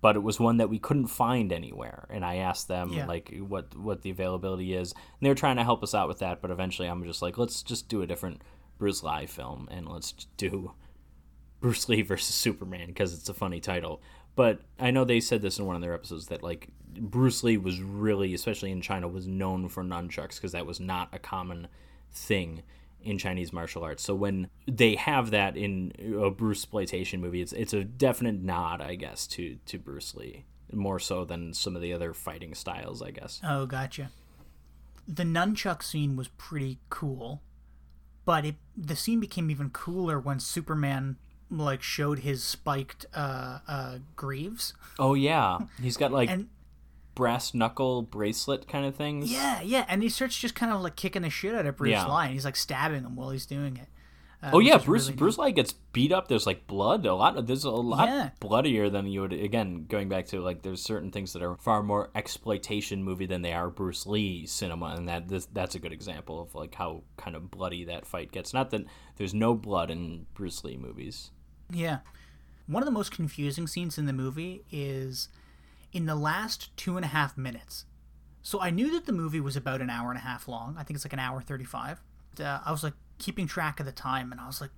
but 0.00 0.16
it 0.16 0.22
was 0.22 0.38
one 0.38 0.58
that 0.58 0.68
we 0.70 0.78
couldn't 0.78 1.08
find 1.08 1.52
anywhere. 1.52 2.06
And 2.10 2.24
I 2.24 2.36
asked 2.36 2.68
them 2.68 2.92
Yeah. 2.92 3.06
like 3.06 3.34
what 3.38 3.76
what 3.76 4.02
the 4.02 4.10
availability 4.10 4.74
is, 4.74 4.92
and 4.92 5.00
they 5.20 5.28
were 5.28 5.34
trying 5.34 5.56
to 5.56 5.64
help 5.64 5.82
us 5.82 5.94
out 5.94 6.08
with 6.08 6.18
that. 6.20 6.40
But 6.40 6.50
eventually, 6.50 6.88
I'm 6.88 7.04
just 7.04 7.22
like, 7.22 7.38
let's 7.38 7.62
just 7.62 7.88
do 7.88 8.02
a 8.02 8.06
different 8.06 8.42
Bruce 8.78 9.02
Lee 9.02 9.26
film 9.26 9.68
and 9.70 9.88
let's 9.88 10.12
do 10.36 10.72
Bruce 11.60 11.88
Lee 11.88 12.02
versus 12.02 12.34
Superman 12.34 12.86
because 12.88 13.12
it's 13.12 13.28
a 13.28 13.34
funny 13.34 13.60
title. 13.60 14.00
But 14.36 14.60
I 14.78 14.92
know 14.92 15.04
they 15.04 15.18
said 15.18 15.42
this 15.42 15.58
in 15.58 15.66
one 15.66 15.74
of 15.74 15.82
their 15.82 15.94
episodes 15.94 16.28
that 16.28 16.44
like 16.44 16.68
Bruce 16.96 17.42
Lee 17.42 17.56
was 17.56 17.80
really, 17.80 18.34
especially 18.34 18.70
in 18.70 18.80
China, 18.80 19.08
was 19.08 19.26
known 19.26 19.68
for 19.68 19.82
nunchucks 19.82 20.36
because 20.36 20.52
that 20.52 20.64
was 20.66 20.78
not 20.78 21.08
a 21.12 21.18
common 21.18 21.66
thing 22.12 22.62
in 23.02 23.18
Chinese 23.18 23.52
martial 23.52 23.82
arts. 23.82 24.02
So 24.02 24.14
when 24.14 24.48
they 24.66 24.96
have 24.96 25.30
that 25.30 25.56
in 25.56 25.92
a 26.22 26.30
Bruce 26.30 26.58
exploitation 26.60 27.20
movie, 27.20 27.40
it's 27.40 27.52
it's 27.52 27.72
a 27.72 27.84
definite 27.84 28.42
nod, 28.42 28.80
I 28.80 28.94
guess, 28.94 29.26
to 29.28 29.58
to 29.66 29.78
Bruce 29.78 30.14
Lee 30.14 30.44
more 30.72 30.98
so 30.98 31.24
than 31.24 31.54
some 31.54 31.76
of 31.76 31.82
the 31.82 31.92
other 31.92 32.12
fighting 32.12 32.54
styles, 32.54 33.02
I 33.02 33.10
guess. 33.10 33.40
Oh, 33.42 33.66
gotcha. 33.66 34.10
The 35.06 35.22
nunchuck 35.22 35.82
scene 35.82 36.16
was 36.16 36.28
pretty 36.28 36.78
cool, 36.90 37.42
but 38.24 38.44
it 38.44 38.56
the 38.76 38.96
scene 38.96 39.20
became 39.20 39.50
even 39.50 39.70
cooler 39.70 40.20
when 40.20 40.40
Superman 40.40 41.16
like 41.50 41.82
showed 41.82 42.18
his 42.20 42.44
spiked 42.44 43.06
uh 43.14 43.60
uh 43.66 43.98
greaves. 44.16 44.74
Oh 44.98 45.14
yeah, 45.14 45.58
he's 45.80 45.96
got 45.96 46.12
like 46.12 46.28
And 46.28 46.48
brass 47.18 47.52
knuckle 47.52 48.00
bracelet 48.02 48.68
kind 48.68 48.86
of 48.86 48.94
things. 48.94 49.30
yeah, 49.30 49.60
yeah, 49.60 49.84
and 49.88 50.04
he 50.04 50.08
starts 50.08 50.38
just 50.38 50.54
kind 50.54 50.70
of 50.72 50.80
like 50.80 50.94
kicking 50.94 51.22
the 51.22 51.30
shit 51.30 51.52
out 51.52 51.66
of 51.66 51.76
Bruce 51.76 51.90
Yeah. 51.90 52.06
Lee. 52.06 52.24
And 52.26 52.32
he's 52.32 52.44
like 52.44 52.54
stabbing 52.54 53.02
him 53.02 53.16
while 53.16 53.30
he's 53.30 53.44
doing 53.44 53.76
it. 53.76 53.88
Uh, 54.40 54.50
Oh 54.52 54.60
yeah, 54.60 54.78
Bruce 54.78 55.02
really 55.06 55.14
neat. 55.14 55.18
Bruce 55.18 55.36
Lee 55.38 55.50
gets 55.50 55.72
beat 55.72 56.12
up. 56.12 56.28
There's 56.28 56.46
like 56.46 56.68
blood. 56.68 57.04
A 57.06 57.12
lot. 57.16 57.44
There's 57.44 57.64
a 57.64 57.70
lot 57.72 58.06
Yeah. 58.08 58.30
bloodier 58.38 58.88
than 58.88 59.06
you 59.08 59.22
would. 59.22 59.32
Again, 59.32 59.86
going 59.88 60.08
back 60.08 60.26
to 60.26 60.40
like, 60.40 60.62
there's 60.62 60.80
certain 60.80 61.10
things 61.10 61.32
that 61.32 61.42
are 61.42 61.56
far 61.56 61.82
more 61.82 62.10
exploitation 62.14 63.02
movie 63.02 63.26
than 63.26 63.42
they 63.42 63.52
are 63.52 63.68
Bruce 63.68 64.06
Lee 64.06 64.46
cinema, 64.46 64.94
and 64.96 65.08
that 65.08 65.26
this, 65.28 65.46
that's 65.46 65.74
a 65.74 65.80
good 65.80 65.92
example 65.92 66.40
of 66.40 66.54
like 66.54 66.76
how 66.76 67.02
kind 67.16 67.34
of 67.34 67.50
bloody 67.50 67.82
that 67.86 68.06
fight 68.06 68.30
gets. 68.30 68.54
Not 68.54 68.70
that 68.70 68.82
there's 69.16 69.34
no 69.34 69.54
blood 69.54 69.90
in 69.90 70.26
Bruce 70.34 70.62
Lee 70.62 70.76
movies. 70.76 71.32
Yeah. 71.72 71.98
One 72.68 72.80
of 72.80 72.86
the 72.86 72.92
most 72.92 73.10
confusing 73.10 73.66
scenes 73.66 73.98
in 73.98 74.06
the 74.06 74.12
movie 74.12 74.62
is 74.70 75.28
in 75.92 76.06
the 76.06 76.14
last 76.14 76.76
two 76.76 76.96
and 76.96 77.04
a 77.04 77.08
half 77.08 77.36
minutes. 77.36 77.84
So 78.42 78.60
I 78.60 78.70
knew 78.70 78.90
that 78.92 79.06
the 79.06 79.12
movie 79.12 79.40
was 79.40 79.56
about 79.56 79.80
an 79.80 79.90
hour 79.90 80.10
and 80.10 80.18
a 80.18 80.22
half 80.22 80.48
long. 80.48 80.76
I 80.78 80.82
think 80.82 80.96
it's 80.96 81.04
like 81.04 81.12
an 81.12 81.18
hour 81.18 81.40
35. 81.40 82.00
Uh, 82.40 82.60
I 82.64 82.70
was 82.70 82.82
like 82.82 82.94
keeping 83.18 83.46
track 83.46 83.80
of 83.80 83.86
the 83.86 83.92
time 83.92 84.32
and 84.32 84.40
I 84.40 84.46
was 84.46 84.60
like, 84.60 84.70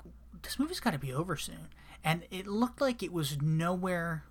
this 0.43 0.59
movie's 0.59 0.81
got 0.81 0.93
to 0.93 0.99
be 0.99 1.13
over 1.13 1.37
soon. 1.37 1.69
And 2.03 2.25
it 2.31 2.47
looked 2.47 2.81
like 2.81 3.03
it 3.03 3.13
was 3.13 3.41
nowhere 3.43 4.25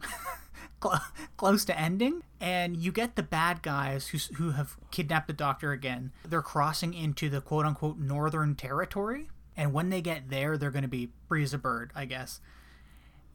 close 1.36 1.64
to 1.66 1.78
ending. 1.78 2.22
And 2.40 2.76
you 2.76 2.92
get 2.92 3.16
the 3.16 3.22
bad 3.22 3.62
guys 3.62 4.08
who, 4.08 4.18
who 4.34 4.50
have 4.52 4.76
kidnapped 4.90 5.28
the 5.28 5.32
doctor 5.32 5.72
again. 5.72 6.12
They're 6.28 6.42
crossing 6.42 6.92
into 6.92 7.28
the 7.28 7.40
quote 7.40 7.66
unquote 7.66 7.98
northern 7.98 8.54
territory. 8.54 9.30
And 9.56 9.72
when 9.72 9.90
they 9.90 10.00
get 10.00 10.30
there, 10.30 10.58
they're 10.58 10.72
going 10.72 10.82
to 10.82 10.88
be 10.88 11.10
free 11.28 11.44
as 11.44 11.54
a 11.54 11.58
bird, 11.58 11.92
I 11.94 12.06
guess. 12.06 12.40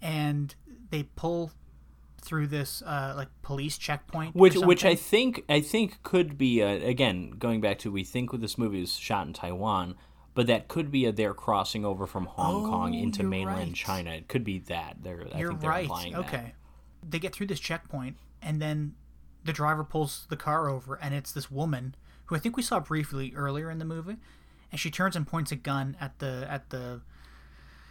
And 0.01 0.53
they 0.91 1.03
pull 1.03 1.53
through 2.21 2.47
this 2.47 2.81
uh, 2.83 3.13
like 3.15 3.29
police 3.41 3.77
checkpoint, 3.77 4.35
Which 4.35 4.55
which 4.55 4.85
I 4.85 4.95
think 4.95 5.43
I 5.49 5.61
think 5.61 6.01
could 6.03 6.37
be 6.37 6.61
a, 6.61 6.87
again 6.87 7.31
going 7.31 7.61
back 7.61 7.79
to 7.79 7.91
we 7.91 8.03
think 8.03 8.31
this 8.39 8.57
movie 8.57 8.81
is 8.81 8.95
shot 8.95 9.27
in 9.27 9.33
Taiwan. 9.33 9.95
But 10.35 10.47
that 10.47 10.67
could 10.69 10.89
be 10.89 11.05
a 11.05 11.11
they're 11.11 11.33
crossing 11.33 11.83
over 11.83 12.05
from 12.05 12.25
Hong 12.25 12.65
Oh, 12.65 12.69
Kong 12.69 12.93
into 12.93 13.23
mainland 13.23 13.59
right. 13.69 13.75
China. 13.75 14.11
It 14.11 14.29
could 14.29 14.43
be 14.45 14.59
that. 14.59 14.97
They're 15.01 15.27
I 15.33 15.39
You're 15.39 15.49
think 15.49 15.61
they're 15.61 15.69
right. 15.69 15.83
implying 15.83 16.13
that. 16.13 16.19
Okay. 16.19 16.53
They 17.07 17.19
get 17.19 17.33
through 17.33 17.47
this 17.47 17.59
checkpoint, 17.59 18.15
and 18.41 18.61
then 18.61 18.93
the 19.43 19.51
driver 19.51 19.83
pulls 19.83 20.27
the 20.29 20.37
car 20.37 20.69
over, 20.69 20.95
and 20.95 21.13
it's 21.13 21.31
this 21.33 21.49
woman 21.51 21.95
who 22.25 22.35
I 22.35 22.39
think 22.39 22.55
we 22.55 22.63
saw 22.63 22.79
briefly 22.79 23.33
earlier 23.35 23.69
in 23.71 23.79
the 23.79 23.85
movie, 23.85 24.17
and 24.71 24.79
she 24.79 24.89
turns 24.91 25.15
and 25.15 25.27
points 25.27 25.51
a 25.51 25.55
gun 25.57 25.97
at 25.99 26.19
the 26.19 26.45
at 26.49 26.69
the. 26.69 27.01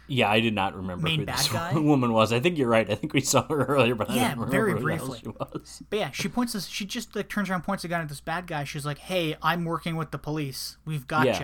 Yeah, 0.09 0.29
I 0.29 0.39
did 0.39 0.53
not 0.53 0.75
remember 0.75 1.03
Main 1.05 1.19
who 1.21 1.25
bad 1.25 1.37
this 1.37 1.47
guy? 1.49 1.73
woman 1.79 2.11
was. 2.13 2.33
I 2.33 2.39
think 2.39 2.57
you're 2.57 2.67
right. 2.67 2.89
I 2.89 2.95
think 2.95 3.13
we 3.13 3.21
saw 3.21 3.47
her 3.47 3.65
earlier, 3.65 3.95
but 3.95 4.09
I 4.09 4.15
Yeah, 4.15 4.21
don't 4.35 4.39
remember 4.39 4.51
very 4.51 4.71
who 4.73 4.79
briefly. 4.79 5.19
she 5.23 5.29
was. 5.29 5.83
But 5.89 5.99
yeah, 5.99 6.11
she 6.11 6.27
points 6.27 6.53
this. 6.53 6.67
She 6.67 6.85
just 6.85 7.15
like 7.15 7.29
turns 7.29 7.49
around, 7.49 7.61
points 7.63 7.83
a 7.83 7.87
gun 7.87 8.01
at 8.01 8.09
this 8.09 8.19
bad 8.21 8.47
guy. 8.47 8.63
She's 8.63 8.85
like, 8.85 8.97
"Hey, 8.99 9.35
I'm 9.41 9.65
working 9.65 9.95
with 9.95 10.11
the 10.11 10.17
police. 10.17 10.77
We've 10.85 11.07
got 11.07 11.25
Yeah, 11.25 11.39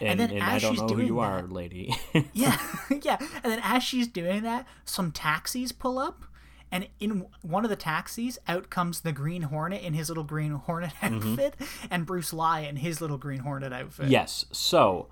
you." 0.00 0.06
and, 0.06 0.20
then 0.20 0.30
and 0.30 0.38
as 0.42 0.48
I 0.48 0.58
don't 0.58 0.72
she's 0.72 0.80
know 0.80 0.88
who 0.88 0.94
doing 0.94 1.06
you 1.08 1.14
that, 1.16 1.20
are, 1.20 1.42
lady. 1.42 1.94
Yeah, 2.32 2.58
yeah. 3.02 3.16
And 3.42 3.52
then 3.52 3.60
as 3.62 3.82
she's 3.82 4.06
doing 4.06 4.42
that, 4.42 4.66
some 4.84 5.10
taxis 5.12 5.72
pull 5.72 5.98
up, 5.98 6.24
and 6.70 6.88
in 7.00 7.26
one 7.42 7.64
of 7.64 7.70
the 7.70 7.76
taxis, 7.76 8.38
out 8.46 8.70
comes 8.70 9.00
the 9.00 9.12
Green 9.12 9.42
Hornet 9.42 9.82
in 9.82 9.94
his 9.94 10.08
little 10.08 10.24
Green 10.24 10.52
Hornet 10.52 10.92
Mm-hmm. 11.00 11.30
outfit, 11.30 11.54
and 11.90 12.04
Bruce 12.06 12.32
Lie 12.32 12.60
in 12.60 12.76
his 12.76 13.00
little 13.00 13.18
Green 13.18 13.40
Hornet 13.40 13.72
outfit. 13.72 14.08
yes. 14.08 14.44
So, 14.52 15.08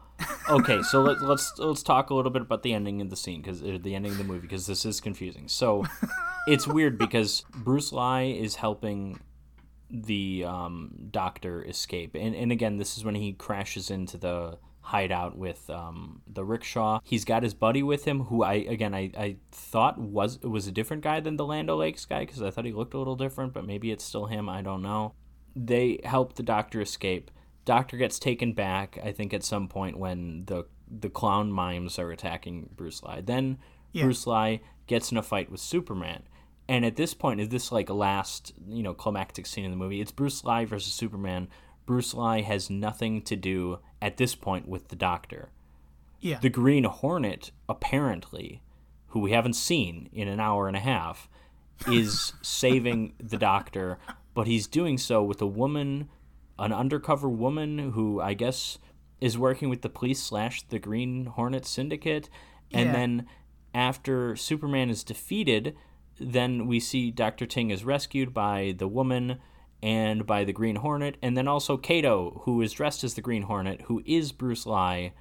okay. 0.48 0.82
So 0.82 1.02
let, 1.02 1.22
let's 1.22 1.52
let's 1.58 1.82
talk 1.82 2.10
a 2.10 2.14
little 2.14 2.30
bit 2.30 2.42
about 2.42 2.62
the 2.62 2.72
ending 2.74 3.00
of 3.00 3.10
the 3.10 3.16
scene 3.16 3.40
because 3.42 3.60
the 3.60 3.94
ending 3.94 4.12
of 4.12 4.18
the 4.18 4.24
movie 4.24 4.40
because 4.40 4.66
this 4.66 4.84
is 4.84 5.00
confusing. 5.00 5.48
So, 5.48 5.84
it's 6.48 6.66
weird 6.66 6.98
because 6.98 7.44
Bruce 7.54 7.92
Lie 7.92 8.22
is 8.22 8.56
helping 8.56 9.20
the 9.90 10.44
um, 10.46 10.90
doctor 11.10 11.64
escape, 11.64 12.14
and 12.14 12.34
and 12.34 12.50
again, 12.52 12.76
this 12.76 12.96
is 12.98 13.04
when 13.04 13.14
he 13.14 13.32
crashes 13.32 13.90
into 13.90 14.16
the 14.18 14.58
hideout 14.86 15.36
with 15.36 15.68
um, 15.68 16.22
the 16.32 16.44
rickshaw. 16.44 17.00
He's 17.02 17.24
got 17.24 17.42
his 17.42 17.54
buddy 17.54 17.82
with 17.82 18.04
him, 18.04 18.24
who 18.24 18.44
I 18.44 18.54
again 18.54 18.94
I, 18.94 19.10
I 19.18 19.36
thought 19.50 19.98
was 19.98 20.38
was 20.40 20.68
a 20.68 20.72
different 20.72 21.02
guy 21.02 21.18
than 21.18 21.36
the 21.36 21.44
Land 21.44 21.68
Lakes 21.68 22.04
guy 22.04 22.20
because 22.24 22.40
I 22.40 22.50
thought 22.50 22.64
he 22.64 22.72
looked 22.72 22.94
a 22.94 22.98
little 22.98 23.16
different, 23.16 23.52
but 23.52 23.66
maybe 23.66 23.90
it's 23.90 24.04
still 24.04 24.26
him. 24.26 24.48
I 24.48 24.62
don't 24.62 24.82
know. 24.82 25.12
They 25.56 25.98
help 26.04 26.34
the 26.34 26.44
doctor 26.44 26.80
escape. 26.80 27.32
Doctor 27.64 27.96
gets 27.96 28.20
taken 28.20 28.52
back. 28.52 28.98
I 29.02 29.10
think 29.10 29.34
at 29.34 29.42
some 29.42 29.66
point 29.66 29.98
when 29.98 30.44
the 30.46 30.66
the 30.88 31.10
clown 31.10 31.50
mimes 31.50 31.98
are 31.98 32.12
attacking 32.12 32.70
Bruce 32.76 33.02
Lee. 33.02 33.22
Then 33.22 33.58
Yeah. 33.92 34.04
Bruce 34.04 34.24
Lee 34.26 34.60
gets 34.86 35.10
in 35.10 35.18
a 35.18 35.22
fight 35.22 35.50
with 35.50 35.60
Superman. 35.60 36.22
And 36.68 36.84
at 36.84 36.96
this 36.96 37.12
point, 37.14 37.40
is 37.40 37.48
this 37.48 37.72
like 37.72 37.88
a 37.88 37.94
last, 37.94 38.52
you 38.68 38.82
know, 38.82 38.94
climactic 38.94 39.46
scene 39.46 39.64
in 39.64 39.70
the 39.70 39.76
movie? 39.76 40.00
It's 40.00 40.12
Bruce 40.12 40.44
Lee 40.44 40.64
versus 40.64 40.92
Superman. 40.92 41.48
Bruce 41.86 42.14
Lee 42.14 42.42
has 42.42 42.70
nothing 42.70 43.22
to 43.22 43.36
do 43.36 43.78
at 44.06 44.16
this 44.18 44.36
point 44.36 44.68
with 44.68 44.86
the 44.88 44.96
Doctor. 44.96 45.48
Yeah. 46.20 46.38
The 46.38 46.48
Green 46.48 46.84
Hornet, 46.84 47.50
apparently, 47.68 48.62
who 49.08 49.18
we 49.20 49.32
haven't 49.32 49.54
seen 49.54 50.08
in 50.12 50.28
an 50.28 50.38
hour 50.38 50.68
and 50.68 50.76
a 50.76 50.80
half, 50.80 51.28
is 51.90 52.32
saving 52.42 53.14
the 53.18 53.36
Doctor, 53.36 53.98
but 54.32 54.46
he's 54.46 54.68
doing 54.68 54.96
so 54.96 55.22
with 55.24 55.42
a 55.42 55.46
woman, 55.46 56.08
an 56.56 56.72
undercover 56.72 57.28
woman 57.28 57.90
who 57.90 58.20
I 58.20 58.34
guess 58.34 58.78
is 59.20 59.36
working 59.36 59.68
with 59.68 59.82
the 59.82 59.88
police 59.88 60.22
slash 60.22 60.62
the 60.68 60.78
Green 60.78 61.26
Hornet 61.26 61.66
Syndicate. 61.66 62.28
And 62.70 62.86
Yeah. 62.86 62.92
then 62.92 63.26
after 63.74 64.36
Superman 64.36 64.88
is 64.88 65.02
defeated, 65.02 65.74
then 66.20 66.66
we 66.68 66.78
see 66.78 67.10
Dr. 67.10 67.44
Ting 67.46 67.70
is 67.70 67.84
rescued 67.84 68.32
by 68.32 68.72
the 68.78 68.88
woman 68.88 69.38
and 69.82 70.26
by 70.26 70.44
the 70.44 70.52
Green 70.52 70.76
Hornet, 70.76 71.16
and 71.22 71.36
then 71.36 71.46
also 71.48 71.76
Kato, 71.76 72.42
who 72.44 72.60
is 72.62 72.72
dressed 72.72 73.04
as 73.04 73.14
the 73.14 73.20
Green 73.20 73.42
Hornet, 73.42 73.82
who 73.82 74.02
is 74.06 74.32
Bruce 74.32 74.66
Lee. 74.66 75.12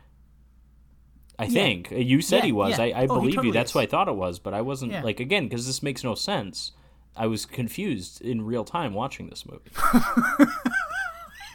I 1.37 1.47
think 1.47 1.91
uh, 1.91 1.95
you 1.95 2.21
said 2.21 2.37
Yeah, 2.39 2.45
he 2.45 2.51
was. 2.53 2.77
yeah. 2.77 2.85
I, 2.85 2.87
I 2.87 3.03
Oh, 3.03 3.15
believe 3.19 3.31
totally 3.35 3.47
you. 3.47 3.53
That's 3.53 3.71
is. 3.71 3.75
what 3.75 3.81
I 3.83 3.87
thought 3.87 4.07
it 4.07 4.15
was, 4.15 4.39
but 4.39 4.53
I 4.53 4.61
wasn't 4.61 4.93
Yeah. 4.93 5.01
like 5.03 5.19
again 5.19 5.47
because 5.49 5.65
this 5.67 5.83
makes 5.83 6.03
no 6.03 6.15
sense. 6.15 6.71
I 7.17 7.27
was 7.27 7.45
confused 7.45 8.21
in 8.21 8.41
real 8.43 8.63
time 8.63 8.93
watching 8.93 9.29
this 9.29 9.45
movie. 9.45 9.71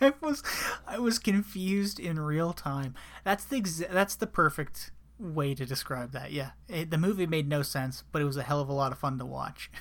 I 0.02 0.14
was 0.22 0.42
I 0.86 0.98
was 0.98 1.18
confused 1.18 2.00
in 2.00 2.18
real 2.18 2.52
time. 2.54 2.94
That's 3.24 3.44
the 3.44 3.60
exa- 3.60 3.90
that's 3.92 4.14
the 4.16 4.26
perfect 4.26 4.90
way 5.18 5.54
to 5.54 5.66
describe 5.66 6.12
that. 6.12 6.32
Yeah, 6.32 6.50
it, 6.68 6.90
the 6.90 6.96
movie 6.96 7.26
made 7.26 7.46
no 7.48 7.60
sense, 7.62 8.04
but 8.10 8.22
it 8.22 8.24
was 8.24 8.38
a 8.38 8.42
hell 8.42 8.60
of 8.60 8.68
a 8.70 8.72
lot 8.72 8.92
of 8.92 8.98
fun 8.98 9.18
to 9.18 9.26
watch. 9.26 9.70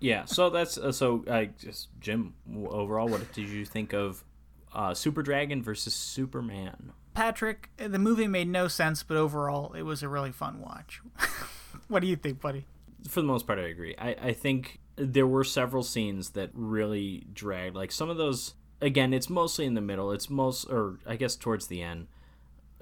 yeah, 0.00 0.24
so 0.24 0.50
that's 0.50 0.78
uh, 0.78 0.92
so. 0.92 1.24
I 1.30 1.46
just 1.58 1.88
Jim. 2.00 2.34
Overall, 2.68 3.08
what 3.08 3.32
did 3.32 3.48
you 3.48 3.64
think 3.64 3.92
of 3.92 4.24
uh, 4.72 4.94
Super 4.94 5.22
Dragon 5.22 5.62
versus 5.62 5.94
Superman? 5.94 6.92
Patrick, 7.14 7.70
the 7.76 7.98
movie 7.98 8.26
made 8.26 8.48
no 8.48 8.66
sense, 8.66 9.02
but 9.04 9.16
overall, 9.16 9.72
it 9.74 9.82
was 9.82 10.02
a 10.02 10.08
really 10.08 10.32
fun 10.32 10.60
watch. 10.60 11.00
what 11.88 12.00
do 12.00 12.08
you 12.08 12.16
think, 12.16 12.40
buddy? 12.40 12.66
for 13.08 13.20
the 13.20 13.26
most 13.26 13.46
part, 13.46 13.58
I 13.58 13.62
agree. 13.62 13.94
I, 13.98 14.16
I 14.20 14.32
think 14.32 14.80
there 14.96 15.26
were 15.26 15.44
several 15.44 15.82
scenes 15.82 16.30
that 16.30 16.50
really 16.54 17.26
dragged. 17.32 17.76
Like 17.76 17.92
some 17.92 18.10
of 18.10 18.16
those, 18.16 18.54
again, 18.80 19.12
it's 19.12 19.28
mostly 19.28 19.66
in 19.66 19.74
the 19.74 19.80
middle. 19.80 20.10
It's 20.12 20.30
most, 20.30 20.64
or 20.66 20.98
I 21.06 21.16
guess 21.16 21.36
towards 21.36 21.66
the 21.66 21.82
end. 21.82 22.06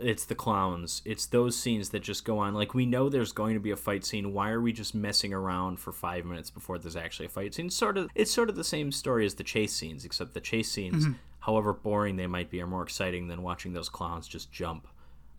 It's 0.03 0.25
the 0.25 0.35
clowns. 0.35 1.03
It's 1.05 1.27
those 1.27 1.59
scenes 1.59 1.91
that 1.91 2.01
just 2.01 2.25
go 2.25 2.39
on. 2.39 2.55
Like 2.55 2.75
we 2.75 2.87
know 2.87 3.09
there's 3.09 3.33
going 3.33 3.55
to 3.55 3.61
be 3.61 3.71
a 3.71 3.77
fight 3.77 4.05
scene. 4.05 4.33
Why 4.33 4.51
are 4.51 4.61
we 4.61 4.73
just 4.73 4.95
messing 4.95 5.33
around 5.33 5.79
for 5.79 5.93
five 5.93 6.25
minutes 6.25 6.51
before 6.51 6.79
there's 6.79 6.97
actually 6.97 7.27
a 7.27 7.31
fight 7.31 7.55
scene? 7.55 7.71
Sort 7.71 7.97
of. 7.97 8.11
It's 8.15 8.31
sort 8.31 8.49
of 8.49 8.57
the 8.57 8.65
same 8.65 8.93
story 8.93 9.25
as 9.27 9.35
the 9.35 9.45
chase 9.45 9.73
scenes, 9.73 10.05
except 10.05 10.35
the 10.35 10.41
chase 10.41 10.71
scenes, 10.71 11.05
mm-hmm. 11.05 11.15
however 11.41 11.73
boring 11.73 12.17
they 12.17 12.27
might 12.27 12.51
be, 12.51 12.61
are 12.61 12.67
more 12.67 12.83
exciting 12.83 13.29
than 13.29 13.43
watching 13.43 13.73
those 13.73 13.89
clowns 13.89 14.29
just 14.29 14.53
jump 14.53 14.89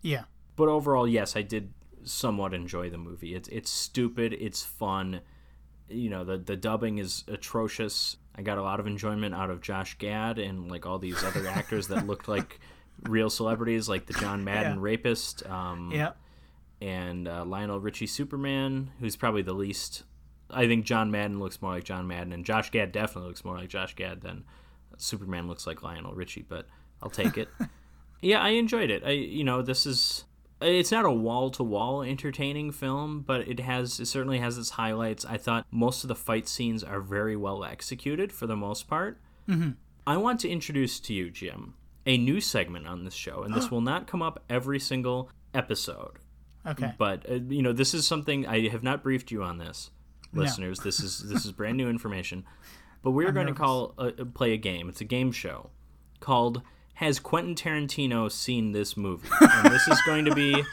Yeah, 0.02 0.24
but 0.56 0.68
overall, 0.68 1.06
yes, 1.06 1.36
I 1.36 1.42
did 1.42 1.72
somewhat 2.04 2.54
enjoy 2.54 2.90
the 2.90 2.98
movie. 2.98 3.34
It's 3.34 3.48
it's 3.48 3.70
stupid, 3.70 4.32
it's 4.34 4.62
fun. 4.62 5.20
You 5.88 6.10
know, 6.10 6.24
the 6.24 6.38
the 6.38 6.56
dubbing 6.56 6.98
is 6.98 7.24
atrocious. 7.28 8.16
I 8.36 8.42
got 8.42 8.58
a 8.58 8.62
lot 8.62 8.80
of 8.80 8.86
enjoyment 8.86 9.34
out 9.34 9.50
of 9.50 9.60
Josh 9.60 9.96
Gad 9.98 10.38
and 10.38 10.70
like 10.70 10.86
all 10.86 10.98
these 10.98 11.22
other 11.22 11.46
actors 11.46 11.88
that 11.88 12.06
looked 12.06 12.28
like 12.28 12.60
real 13.02 13.30
celebrities, 13.30 13.88
like 13.88 14.06
the 14.06 14.14
John 14.14 14.44
Madden 14.44 14.74
Yeah. 14.76 14.82
rapist, 14.82 15.44
um, 15.46 15.90
yeah, 15.92 16.12
and 16.80 17.28
uh, 17.28 17.44
Lionel 17.44 17.80
Richie 17.80 18.06
Superman, 18.06 18.90
who's 19.00 19.16
probably 19.16 19.42
the 19.42 19.52
least. 19.54 20.04
I 20.50 20.66
think 20.66 20.84
John 20.84 21.10
Madden 21.10 21.40
looks 21.40 21.60
more 21.62 21.72
like 21.72 21.84
John 21.84 22.06
Madden, 22.06 22.32
and 22.32 22.44
Josh 22.44 22.70
Gad 22.70 22.92
definitely 22.92 23.28
looks 23.28 23.44
more 23.44 23.56
like 23.56 23.68
Josh 23.68 23.94
Gad 23.94 24.20
than 24.20 24.44
Superman 24.98 25.48
looks 25.48 25.66
like 25.66 25.82
Lionel 25.82 26.14
Richie. 26.14 26.44
But 26.48 26.66
I'll 27.02 27.10
take 27.10 27.36
it. 27.38 27.48
yeah, 28.22 28.40
I 28.40 28.50
enjoyed 28.50 28.90
it. 28.90 29.02
I 29.04 29.10
you 29.10 29.42
know 29.44 29.62
this 29.62 29.86
is 29.86 30.24
it's 30.60 30.92
not 30.92 31.04
a 31.04 31.10
wall 31.10 31.50
to 31.50 31.62
wall 31.62 32.02
entertaining 32.02 32.70
film, 32.72 33.20
but 33.26 33.48
it 33.48 33.60
has 33.60 33.98
it 34.00 34.06
certainly 34.06 34.38
has 34.38 34.56
its 34.58 34.70
highlights. 34.70 35.24
I 35.24 35.36
thought 35.38 35.66
most 35.70 36.04
of 36.04 36.08
the 36.08 36.14
fight 36.14 36.46
scenes 36.48 36.84
are 36.84 37.00
very 37.00 37.36
well 37.36 37.64
executed 37.64 38.30
for 38.32 38.46
the 38.46 38.56
most 38.56 38.86
part. 38.86 39.18
Mm-hmm. 39.48 39.70
I 40.06 40.16
want 40.18 40.40
to 40.40 40.48
introduce 40.48 41.00
to 41.00 41.14
you, 41.14 41.30
Jim, 41.30 41.74
a 42.06 42.16
new 42.18 42.40
segment 42.40 42.86
on 42.86 43.04
this 43.04 43.14
show, 43.14 43.42
and 43.42 43.54
this 43.54 43.70
will 43.70 43.80
not 43.80 44.06
come 44.06 44.22
up 44.22 44.42
every 44.48 44.78
single 44.80 45.30
episode. 45.52 46.18
okay. 46.66 46.92
But 46.98 47.28
uh, 47.30 47.34
you 47.48 47.62
know, 47.62 47.72
this 47.72 47.94
is 47.94 48.06
something 48.06 48.46
I 48.46 48.68
have 48.68 48.82
not 48.82 49.02
briefed 49.02 49.30
you 49.30 49.42
on 49.42 49.58
this, 49.58 49.90
listeners. 50.32 50.80
This 50.80 51.00
is 51.00 51.20
this 51.28 51.44
is 51.44 51.52
brand 51.52 51.76
new 51.76 51.88
information. 51.88 52.44
But 53.02 53.10
we're 53.10 53.32
going 53.32 53.48
to 53.48 53.52
call 53.54 53.94
uh, 53.98 54.10
play 54.34 54.52
a 54.52 54.56
game. 54.56 54.88
It's 54.88 55.00
a 55.02 55.04
game 55.04 55.30
show 55.32 55.70
called 56.20 56.62
"Has 56.94 57.18
Quentin 57.18 57.54
Tarantino 57.54 58.30
Seen 58.32 58.72
This 58.72 58.96
Movie?" 58.96 59.28
And 59.40 59.72
this 59.72 59.86
is 59.88 60.00
going 60.06 60.24
to 60.26 60.34
be. 60.34 60.62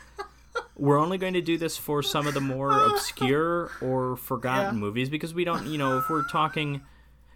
We're 0.77 0.97
only 0.97 1.17
going 1.19 1.33
to 1.33 1.41
do 1.41 1.57
this 1.59 1.77
for 1.77 2.01
some 2.01 2.25
of 2.25 2.33
the 2.33 2.41
more 2.41 2.71
obscure 2.71 3.69
or 3.81 4.15
forgotten 4.17 4.75
Yeah. 4.75 4.79
movies 4.79 5.09
because 5.09 5.31
we 5.33 5.43
don't, 5.43 5.67
you 5.67 5.77
know, 5.77 5.99
if 5.99 6.09
we're 6.09 6.27
talking. 6.27 6.81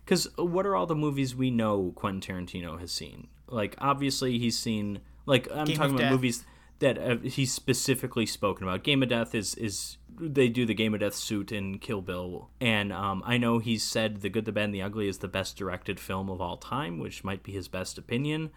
Because 0.04 0.28
what 0.38 0.66
are 0.66 0.76
all 0.76 0.88
the 0.88 0.96
movies 0.96 1.36
we 1.36 1.52
know 1.52 1.92
Quentin 1.96 2.22
Tarantino 2.22 2.80
has 2.80 2.92
seen? 2.92 3.28
Like, 3.48 3.76
obviously, 3.80 4.40
he's 4.40 4.58
seen. 4.58 5.00
Like, 5.26 5.48
I'm 5.54 5.66
Game 5.66 5.78
talking 5.78 5.96
about 5.96 6.02
Death. 6.04 6.12
movies 6.12 6.44
that 6.80 6.98
uh, 6.98 7.18
he's 7.18 7.54
specifically 7.54 8.26
spoken 8.26 8.64
about. 8.64 8.84
Game 8.84 9.02
of 9.04 9.10
Death 9.10 9.34
is 9.34 9.56
is 9.56 9.98
they 10.18 10.48
do 10.48 10.66
the 10.66 10.74
Game 10.74 10.94
of 10.94 11.00
Death 11.00 11.16
suit 11.16 11.52
in 11.52 11.80
Kill 11.80 12.02
Bill, 12.02 12.50
and 12.60 12.92
um, 12.94 13.24
I 13.26 13.38
know 13.38 13.60
he's 13.60 13.84
said 13.84 14.22
The 14.22 14.30
Good, 14.30 14.46
the 14.46 14.52
Bad, 14.52 14.66
and 14.66 14.74
the 14.74 14.82
Ugly 14.82 15.08
is 15.08 15.20
the 15.20 15.28
best 15.28 15.58
directed 15.58 16.00
film 16.00 16.30
of 16.30 16.42
all 16.42 16.58
time, 16.58 17.00
which 17.00 17.24
might 17.24 17.44
be 17.44 17.52
his 17.52 17.68
best 17.68 17.98
opinion. 17.98 18.52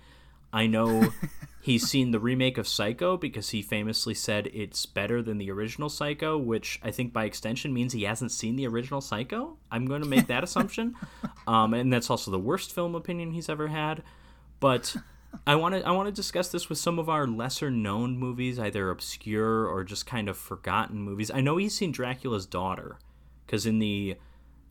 I 0.52 0.66
know 0.66 1.10
he's 1.60 1.86
seen 1.88 2.10
the 2.10 2.20
remake 2.20 2.58
of 2.58 2.66
Psycho 2.66 3.16
because 3.16 3.50
he 3.50 3.60
famously 3.60 4.14
said 4.14 4.48
it's 4.52 4.86
better 4.86 5.20
than 5.22 5.38
the 5.38 5.50
original 5.50 5.88
Psycho, 5.88 6.38
which 6.38 6.80
I 6.82 6.90
think 6.90 7.12
by 7.12 7.24
extension 7.24 7.74
means 7.74 7.92
he 7.92 8.04
hasn't 8.04 8.32
seen 8.32 8.56
the 8.56 8.66
original 8.66 9.00
Psycho. 9.00 9.56
I'm 9.70 9.86
going 9.86 10.02
to 10.02 10.08
make 10.08 10.28
that 10.28 10.44
assumption, 10.48 10.94
um, 11.46 11.74
and 11.74 11.92
that's 11.92 12.10
also 12.10 12.30
the 12.30 12.38
worst 12.38 12.72
film 12.72 12.94
opinion 12.94 13.32
he's 13.32 13.48
ever 13.48 13.68
had. 13.68 14.02
But 14.60 14.96
I 15.46 15.54
want 15.56 15.74
to 15.74 15.86
I 15.86 15.90
want 15.92 16.06
to 16.06 16.12
discuss 16.12 16.48
this 16.48 16.68
with 16.68 16.78
some 16.78 16.98
of 16.98 17.08
our 17.08 17.26
lesser 17.26 17.70
known 17.70 18.18
movies, 18.18 18.58
either 18.58 18.90
obscure 18.90 19.66
or 19.66 19.84
just 19.84 20.06
kind 20.06 20.28
of 20.28 20.36
forgotten 20.36 21.00
movies. 21.00 21.30
I 21.30 21.40
know 21.40 21.56
he's 21.56 21.74
seen 21.74 21.92
Dracula's 21.92 22.46
Daughter 22.46 22.98
because 23.46 23.66
in 23.66 23.78
the 23.78 24.16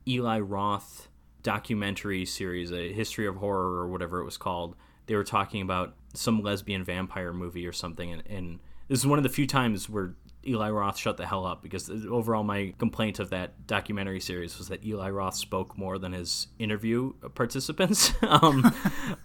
Eli 0.08 0.40
Roth 0.40 1.10
documentary 1.44 2.26
series, 2.26 2.72
A 2.72 2.92
History 2.92 3.28
of 3.28 3.38
Horror 3.38 3.80
or 3.80 3.88
whatever 3.88 4.20
it 4.20 4.26
was 4.26 4.38
called, 4.38 4.76
they 5.06 5.16
were 5.16 5.24
talking 5.24 5.62
about 5.62 5.96
some 6.14 6.42
lesbian 6.42 6.84
vampire 6.84 7.34
movie 7.34 7.66
or 7.68 7.72
something, 7.72 8.12
and, 8.12 8.24
and 8.28 8.60
this 8.88 9.00
is 9.00 9.08
one 9.08 9.20
of 9.20 9.24
the 9.24 9.30
few 9.30 9.48
times 9.48 9.90
where 9.90 10.16
Eli 10.48 10.70
Roth 10.70 10.98
shut 10.98 11.18
the 11.18 11.26
hell 11.26 11.46
up 11.46 11.62
because 11.62 11.90
overall 11.90 12.44
my 12.44 12.74
complaint 12.78 13.20
of 13.20 13.30
that 13.32 13.68
documentary 13.68 14.20
series 14.20 14.58
was 14.58 14.70
that 14.70 14.86
Eli 14.86 15.10
Roth 15.10 15.36
spoke 15.36 15.78
more 15.78 15.98
than 15.98 16.14
his 16.14 16.48
interview 16.60 17.14
participants. 17.36 18.14
um, 18.22 18.74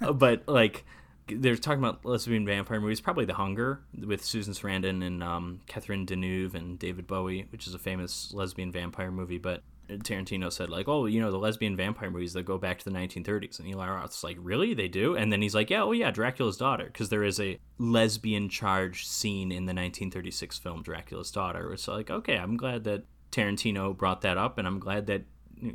but 0.14 0.46
like 0.48 0.84
they're 1.28 1.56
talking 1.56 1.78
about 1.78 2.04
lesbian 2.04 2.44
vampire 2.44 2.80
movies, 2.80 3.00
probably 3.00 3.24
The 3.24 3.34
Hunger 3.34 3.80
with 3.98 4.24
Susan 4.24 4.52
Sarandon 4.54 5.04
and 5.06 5.22
um, 5.22 5.60
Catherine 5.66 6.04
Deneuve 6.06 6.54
and 6.54 6.78
David 6.78 7.06
Bowie, 7.06 7.46
which 7.50 7.66
is 7.66 7.74
a 7.74 7.78
famous 7.78 8.32
lesbian 8.34 8.72
vampire 8.72 9.10
movie. 9.10 9.38
But 9.38 9.62
Tarantino 9.98 10.52
said 10.52 10.70
like, 10.70 10.88
oh, 10.88 11.06
you 11.06 11.20
know, 11.20 11.30
the 11.30 11.38
lesbian 11.38 11.76
vampire 11.76 12.10
movies 12.10 12.32
that 12.32 12.44
go 12.44 12.58
back 12.58 12.78
to 12.78 12.84
the 12.84 12.90
1930s, 12.90 13.58
and 13.58 13.68
Eli 13.68 13.88
Roth's 13.88 14.24
like, 14.24 14.36
really, 14.40 14.74
they 14.74 14.88
do? 14.88 15.16
And 15.16 15.32
then 15.32 15.42
he's 15.42 15.54
like, 15.54 15.70
yeah, 15.70 15.82
oh 15.82 15.92
yeah, 15.92 16.10
Dracula's 16.10 16.56
Daughter, 16.56 16.86
because 16.86 17.08
there 17.08 17.24
is 17.24 17.40
a 17.40 17.58
lesbian 17.78 18.48
charged 18.48 19.06
scene 19.06 19.50
in 19.52 19.66
the 19.66 19.74
1936 19.74 20.58
film 20.58 20.82
Dracula's 20.82 21.30
Daughter. 21.30 21.72
It's 21.72 21.88
like, 21.88 22.10
okay, 22.10 22.36
I'm 22.36 22.56
glad 22.56 22.84
that 22.84 23.04
Tarantino 23.30 23.96
brought 23.96 24.20
that 24.22 24.36
up, 24.36 24.58
and 24.58 24.66
I'm 24.66 24.78
glad 24.78 25.06
that 25.06 25.24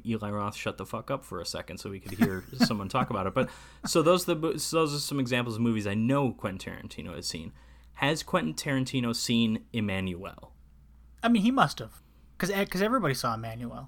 Eli 0.05 0.29
Roth 0.29 0.55
shut 0.55 0.77
the 0.77 0.85
fuck 0.85 1.09
up 1.09 1.23
for 1.23 1.41
a 1.41 1.45
second 1.45 1.77
so 1.77 1.89
we 1.89 1.99
could 1.99 2.17
hear 2.17 2.43
someone 2.65 2.89
talk 2.89 3.09
about 3.09 3.27
it. 3.27 3.33
But 3.33 3.49
so 3.85 4.01
those 4.01 4.27
are 4.27 4.35
the 4.35 4.59
so 4.59 4.77
those 4.77 4.95
are 4.95 4.99
some 4.99 5.19
examples 5.19 5.55
of 5.55 5.61
movies 5.61 5.87
I 5.87 5.93
know 5.93 6.31
Quentin 6.31 6.73
Tarantino 6.73 7.15
has 7.15 7.27
seen. 7.27 7.53
Has 7.93 8.21
Quentin 8.21 8.53
Tarantino 8.53 9.15
seen 9.15 9.65
Emmanuelle? 9.73 10.51
I 11.23 11.29
mean, 11.29 11.41
he 11.41 11.51
must 11.51 11.79
have, 11.79 12.01
because 12.37 12.53
because 12.53 12.81
eh, 12.81 12.85
everybody 12.85 13.13
saw 13.13 13.35
Emmanuelle. 13.35 13.87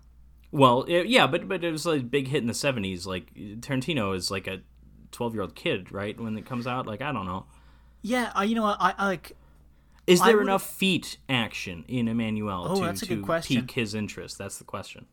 Well, 0.52 0.84
it, 0.88 1.08
yeah, 1.08 1.28
but 1.28 1.48
but 1.48 1.64
it 1.64 1.72
was 1.72 1.86
like 1.86 2.02
a 2.02 2.04
big 2.04 2.28
hit 2.28 2.42
in 2.42 2.48
the 2.48 2.54
'70s. 2.54 3.06
Like 3.06 3.34
Tarantino 3.36 4.16
is 4.16 4.32
like 4.32 4.48
a 4.48 4.62
12 5.12 5.34
year 5.34 5.42
old 5.44 5.56
kid, 5.56 5.92
right? 5.92 6.20
When 6.20 6.38
it 6.38 6.46
comes 6.46 6.66
out, 6.68 6.88
like 6.88 7.02
I 7.02 7.12
don't 7.12 7.26
know. 7.26 7.46
Yeah, 8.02 8.32
uh, 8.38 8.42
you 8.42 8.56
know 8.56 8.64
what? 8.64 8.78
I, 8.80 8.94
I 8.98 9.06
like. 9.08 9.36
Is 10.08 10.22
there 10.22 10.42
enough 10.42 10.66
feet 10.68 11.18
action 11.30 11.86
in 11.88 12.08
Emmanuelle 12.08 12.66
Oh, 12.68 12.76
to, 12.80 12.82
that's 12.86 13.04
a 13.04 13.06
good 13.06 13.22
question. 13.24 13.62
pique 13.62 13.72
his 13.72 13.94
interest? 13.94 14.40
That's 14.40 14.58
the 14.58 14.64
question. 14.64 15.06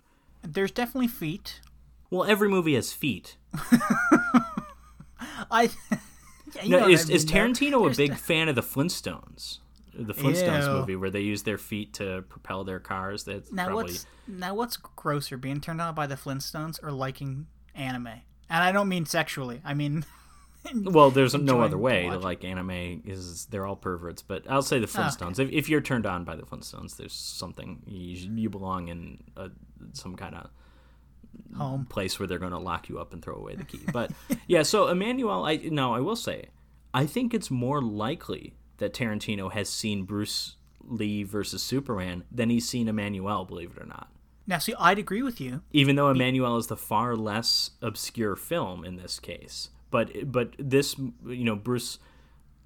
There's 0.42 0.70
definitely 0.70 1.08
feet. 1.08 1.60
Well, 2.08 2.24
every 2.24 2.48
movie 2.48 2.74
has 2.76 2.92
feet. 2.92 3.36
I. 5.50 5.70
Yeah, 6.62 6.78
No, 6.78 6.88
is, 6.88 7.10
I 7.10 7.12
is 7.12 7.26
mean, 7.26 7.34
there- 7.34 7.48
Tarantino 7.70 7.92
a 7.92 7.94
big 7.94 8.10
de- 8.12 8.16
fan 8.16 8.48
of 8.48 8.54
the 8.54 8.62
Flintstones? 8.62 9.58
The 9.98 10.14
Flintstones 10.14 10.66
Ew. 10.66 10.72
movie 10.72 10.96
where 10.96 11.10
they 11.10 11.20
use 11.20 11.42
their 11.42 11.58
feet 11.58 11.94
to 11.94 12.22
propel 12.28 12.64
their 12.64 12.78
cars. 12.78 13.24
That's 13.24 13.50
Now 13.52 13.66
probably 13.66 13.84
what's 13.84 14.06
now 14.26 14.54
what's 14.54 14.76
grosser, 14.76 15.36
being 15.36 15.60
turned 15.60 15.80
on 15.80 15.94
by 15.94 16.06
the 16.06 16.16
Flintstones 16.16 16.82
or 16.82 16.90
liking 16.90 17.46
anime? 17.74 18.08
And 18.48 18.64
I 18.64 18.72
don't 18.72 18.88
mean 18.88 19.06
sexually. 19.06 19.60
I 19.64 19.74
mean, 19.74 20.04
well. 20.74 21.10
There's 21.10 21.34
no 21.34 21.62
other 21.62 21.78
way 21.78 22.08
to 22.08 22.18
like 22.18 22.44
anime. 22.44 23.02
Is 23.06 23.46
they're 23.46 23.66
all 23.66 23.76
perverts, 23.76 24.22
but 24.22 24.48
I'll 24.48 24.62
say 24.62 24.78
the 24.78 24.84
oh, 24.84 24.88
Flintstones. 24.88 25.38
If, 25.38 25.50
if 25.50 25.68
you're 25.68 25.80
turned 25.80 26.06
on 26.06 26.24
by 26.24 26.36
the 26.36 26.42
Flintstones, 26.42 26.96
there's 26.96 27.14
something 27.14 27.82
you, 27.86 28.30
you 28.34 28.50
belong 28.50 28.88
in 28.88 29.22
a, 29.36 29.50
some 29.92 30.16
kind 30.16 30.34
of 30.34 30.50
home. 31.56 31.86
place 31.86 32.18
where 32.18 32.26
they're 32.26 32.38
going 32.38 32.52
to 32.52 32.58
lock 32.58 32.88
you 32.88 32.98
up 32.98 33.12
and 33.12 33.22
throw 33.22 33.36
away 33.36 33.54
the 33.54 33.64
key. 33.64 33.80
But 33.92 34.10
yeah, 34.46 34.62
so 34.62 34.86
Emmanuelle, 34.86 35.48
I 35.48 35.68
no, 35.68 35.94
I 35.94 36.00
will 36.00 36.16
say, 36.16 36.46
I 36.94 37.06
think 37.06 37.34
it's 37.34 37.50
more 37.50 37.80
likely 37.82 38.54
that 38.78 38.92
Tarantino 38.94 39.52
has 39.52 39.68
seen 39.68 40.04
Bruce 40.04 40.56
Lee 40.84 41.22
versus 41.22 41.62
Superman 41.62 42.24
than 42.30 42.50
he's 42.50 42.68
seen 42.68 42.86
Emmanuelle. 42.86 43.46
Believe 43.46 43.72
it 43.76 43.82
or 43.82 43.86
not. 43.86 44.10
Now, 44.46 44.58
see, 44.58 44.74
I'd 44.78 44.98
agree 44.98 45.22
with 45.22 45.40
you. 45.40 45.62
Even 45.72 45.96
though 45.96 46.12
Emmanuelle 46.12 46.58
is 46.58 46.68
the 46.68 46.76
far 46.76 47.16
less 47.16 47.70
obscure 47.82 48.36
film 48.36 48.84
in 48.84 48.96
this 48.96 49.18
case, 49.18 49.70
but 49.90 50.30
but 50.30 50.54
this 50.58 50.96
you 50.98 51.44
know 51.44 51.56
Bruce 51.56 51.98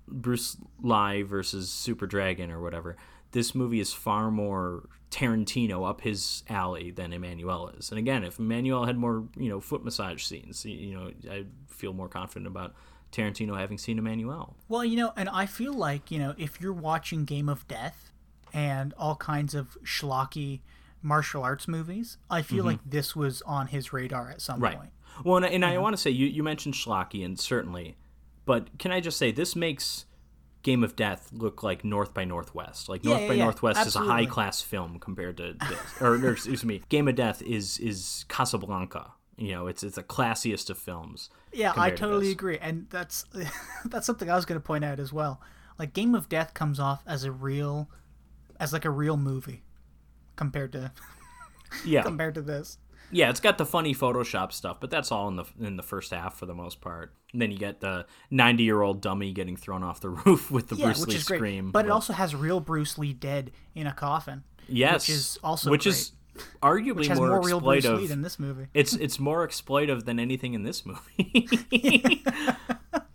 Bruce 0.06 0.56
Lee 0.82 1.22
versus 1.22 1.70
Super 1.70 2.06
Dragon 2.06 2.50
or 2.50 2.60
whatever. 2.60 2.96
This 3.32 3.54
movie 3.54 3.80
is 3.80 3.92
far 3.92 4.30
more 4.30 4.88
Tarantino 5.10 5.88
up 5.88 6.00
his 6.00 6.42
alley 6.48 6.90
than 6.90 7.12
Emmanuelle 7.12 7.78
is. 7.78 7.90
And 7.90 7.98
again, 7.98 8.24
if 8.24 8.38
Emmanuelle 8.38 8.86
had 8.86 8.96
more, 8.96 9.24
you 9.36 9.48
know, 9.48 9.60
foot 9.60 9.84
massage 9.84 10.24
scenes, 10.24 10.64
you 10.64 10.94
know, 10.94 11.10
I'd 11.30 11.50
feel 11.68 11.92
more 11.92 12.08
confident 12.08 12.46
about 12.48 12.74
Tarantino 13.12 13.58
having 13.58 13.78
seen 13.78 14.00
Emmanuelle. 14.00 14.54
Well, 14.68 14.84
you 14.84 14.96
know, 14.96 15.12
and 15.16 15.28
I 15.28 15.46
feel 15.46 15.72
like, 15.72 16.10
you 16.10 16.18
know, 16.18 16.34
if 16.38 16.60
you're 16.60 16.72
watching 16.72 17.24
Game 17.24 17.48
of 17.48 17.66
Death 17.68 18.12
and 18.52 18.94
all 18.98 19.16
kinds 19.16 19.54
of 19.54 19.76
schlocky 19.84 20.60
martial 21.02 21.42
arts 21.42 21.66
movies, 21.66 22.18
I 22.28 22.42
feel 22.42 22.64
like 22.64 22.78
this 22.84 23.16
was 23.16 23.42
on 23.42 23.68
his 23.68 23.92
radar 23.92 24.30
at 24.30 24.40
some 24.40 24.56
Mm-hmm. 24.56 24.64
Right. 24.64 24.76
point. 24.78 24.90
Well, 25.24 25.36
and, 25.36 25.46
and 25.46 25.64
I 25.64 25.78
want 25.78 25.94
to 25.94 26.00
say 26.00 26.10
you 26.10 26.26
you 26.26 26.42
mentioned 26.42 26.74
Schlocky, 26.74 27.24
and 27.24 27.38
certainly, 27.38 27.96
but 28.46 28.78
can 28.78 28.92
I 28.92 29.00
just 29.00 29.18
say 29.18 29.32
this 29.32 29.56
makes 29.56 30.06
Game 30.62 30.84
of 30.84 30.94
Death 30.94 31.30
look 31.32 31.62
like 31.62 31.84
North 31.84 32.12
by 32.14 32.24
Northwest. 32.24 32.88
Like 32.88 33.02
North 33.04 33.22
yeah, 33.22 33.28
by 33.28 33.34
yeah, 33.34 33.44
Northwest 33.44 33.78
absolutely. 33.78 34.14
is 34.14 34.20
a 34.20 34.24
high 34.24 34.30
class 34.30 34.60
film 34.62 34.98
compared 34.98 35.38
to 35.38 35.54
this, 35.68 35.78
or, 36.00 36.14
or 36.14 36.32
excuse 36.32 36.64
me, 36.64 36.82
Game 36.88 37.08
of 37.08 37.14
Death 37.14 37.42
is 37.42 37.78
is 37.78 38.24
Casablanca. 38.28 39.12
You 39.40 39.52
know, 39.52 39.66
it's 39.68 39.82
it's 39.82 39.96
the 39.96 40.02
classiest 40.02 40.68
of 40.70 40.78
films. 40.78 41.30
Yeah, 41.52 41.70
I 41.70 41.72
compared 41.90 41.96
to 41.96 42.00
totally 42.02 42.30
agree, 42.30 42.58
and 42.58 42.86
that's 42.90 43.24
that's 43.86 44.06
something 44.06 44.30
I 44.30 44.36
was 44.36 44.44
going 44.44 44.60
to 44.60 44.64
point 44.64 44.84
out 44.84 45.00
as 45.00 45.12
well. 45.12 45.40
Like 45.78 45.94
Game 45.94 46.14
of 46.14 46.28
Death 46.28 46.52
comes 46.54 46.78
off 46.78 47.02
as 47.06 47.24
a 47.24 47.32
real, 47.32 47.88
as 48.60 48.72
like 48.74 48.84
a 48.84 48.90
real 48.90 49.16
movie, 49.16 49.62
compared 50.36 50.72
to 50.72 50.92
Yeah, 51.84 52.02
compared 52.02 52.34
to 52.34 52.42
this. 52.42 52.78
yeah, 53.10 53.30
it's 53.30 53.40
got 53.40 53.56
the 53.56 53.64
funny 53.64 53.94
Photoshop 53.94 54.52
stuff, 54.52 54.78
but 54.78 54.90
that's 54.90 55.10
all 55.10 55.26
in 55.28 55.36
the 55.36 55.44
in 55.58 55.76
the 55.76 55.82
first 55.82 56.10
half 56.10 56.36
for 56.36 56.44
the 56.46 56.54
most 56.54 56.80
part. 56.82 57.14
And 57.32 57.40
then 57.40 57.50
you 57.50 57.56
get 57.58 57.80
the 57.80 58.04
ninety 58.30 58.64
year 58.64 58.82
old 58.82 59.00
dummy 59.00 59.32
getting 59.32 59.56
thrown 59.56 59.82
off 59.82 60.00
the 60.00 60.10
roof 60.26 60.50
with 60.50 60.68
the 60.68 60.76
Yeah, 60.76 60.86
Bruce 60.86 61.00
which 61.00 61.08
Lee 61.10 61.16
is 61.16 61.24
great. 61.24 61.38
scream. 61.38 61.70
but 61.70 61.86
it 61.86 61.90
also 61.90 62.12
has 62.12 62.34
real 62.34 62.60
Bruce 62.60 62.98
Lee 62.98 63.14
dead 63.14 63.52
in 63.74 63.86
a 63.86 63.92
coffin. 63.94 64.42
yes, 64.68 65.08
which 65.08 65.16
is 65.16 65.38
also 65.42 65.70
which 65.70 65.84
great. 65.84 65.94
is 65.94 66.12
arguably 66.62 66.96
Which 66.96 67.08
has 67.08 67.18
more, 67.18 67.28
more, 67.28 67.42
real 67.42 67.60
Bruce. 67.60 67.84
Lee 67.84 68.06
than 68.06 68.22
this 68.22 68.38
movie. 68.38 68.66
It's 68.74 68.94
it's 68.94 69.18
more 69.18 69.46
exploitive 69.46 70.04
than 70.04 70.18
anything 70.18 70.54
in 70.54 70.62
this 70.62 70.84
movie. 70.86 71.48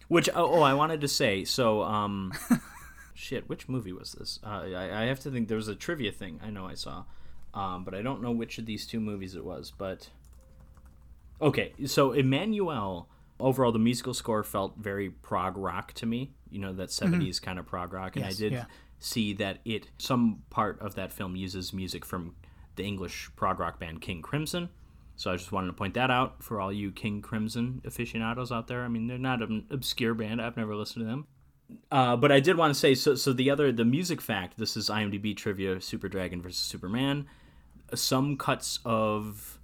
which 0.07 0.30
oh, 0.30 0.60
oh, 0.60 0.61
I 0.61 0.73
wanted 0.73 1.02
to 1.02 1.07
say 1.07 1.43
so. 1.43 1.84
Um, 1.84 2.31
shit, 3.14 3.49
which 3.49 3.68
movie 3.68 3.93
was 3.93 4.14
this? 4.14 4.39
Uh, 4.43 4.64
I, 4.76 5.03
I 5.03 5.06
have 5.06 5.19
to 5.22 5.31
think. 5.31 5.47
There 5.47 5.57
was 5.57 5.68
a 5.68 5.76
trivia 5.76 6.11
thing 6.11 6.39
I 6.43 6.49
know 6.49 6.65
I 6.65 6.76
saw, 6.76 7.06
um, 7.53 7.84
but 7.84 7.93
I 7.93 8.02
don't 8.02 8.22
know 8.22 8.31
which 8.31 8.57
of 8.57 8.65
these 8.65 8.85
two 8.85 8.99
movies 8.99 9.35
it 9.35 9.43
was. 9.43 9.72
But 9.76 10.10
okay, 11.41 11.73
so 11.85 12.11
Emmanuelle. 12.11 13.07
Overall, 13.38 13.73
the 13.73 13.80
musical 13.80 14.14
score 14.14 14.43
felt 14.43 14.77
very 14.77 15.10
prog 15.10 15.57
rock 15.57 15.91
to 15.95 16.06
me. 16.06 16.31
You 16.49 16.60
know 16.60 16.72
that 16.72 16.88
70s 16.88 17.41
kind 17.41 17.60
of 17.60 17.65
prog 17.65 17.91
rock, 17.91 18.15
and 18.15 18.23
Mm-hmm. 18.23 18.30
Yes, 18.30 18.39
I 18.39 18.43
did 18.43 18.53
yeah. 18.53 18.65
see 18.99 19.34
that 19.34 19.60
it 19.65 19.88
some 19.97 20.43
part 20.49 20.80
of 20.80 20.95
that 20.95 21.11
film 21.11 21.35
uses 21.35 21.73
music 21.73 22.06
from 22.06 22.35
the 22.76 22.84
English 22.84 23.30
prog 23.35 23.60
rock 23.60 23.80
band 23.80 24.02
King 24.02 24.22
Crimson. 24.22 24.69
So 25.15 25.31
I 25.31 25.38
just 25.38 25.52
wanted 25.52 25.68
to 25.68 25.73
point 25.73 25.93
that 25.93 26.11
out 26.11 26.43
for 26.43 26.60
all 26.60 26.73
you 26.73 26.91
King 26.91 27.22
Crimson 27.22 27.81
aficionados 27.85 28.52
out 28.52 28.68
there. 28.68 28.84
I 28.84 28.89
mean, 28.89 29.07
they're 29.07 29.18
not 29.18 29.41
an 29.41 29.65
obscure 29.69 30.14
band. 30.14 30.41
I've 30.41 30.57
never 30.57 30.76
listened 30.76 31.06
to 31.06 31.10
them. 31.10 31.27
Uh, 31.91 32.15
but 32.15 32.31
I 32.31 32.39
did 32.39 32.57
want 32.57 32.73
to 32.73 32.80
say 32.80 32.93
so. 32.95 33.15
So 33.15 33.34
the 33.34 33.49
other 33.49 33.72
the 33.72 33.85
music 33.85 34.22
fact. 34.22 34.57
This 34.57 34.77
is 34.77 34.89
IMDb 34.89 35.35
trivia: 35.35 35.81
Super 35.81 36.07
Dragon 36.10 36.41
versus 36.41 36.60
Superman. 36.60 37.26
Some 37.93 38.38
cuts 38.38 38.80
of 38.85 39.60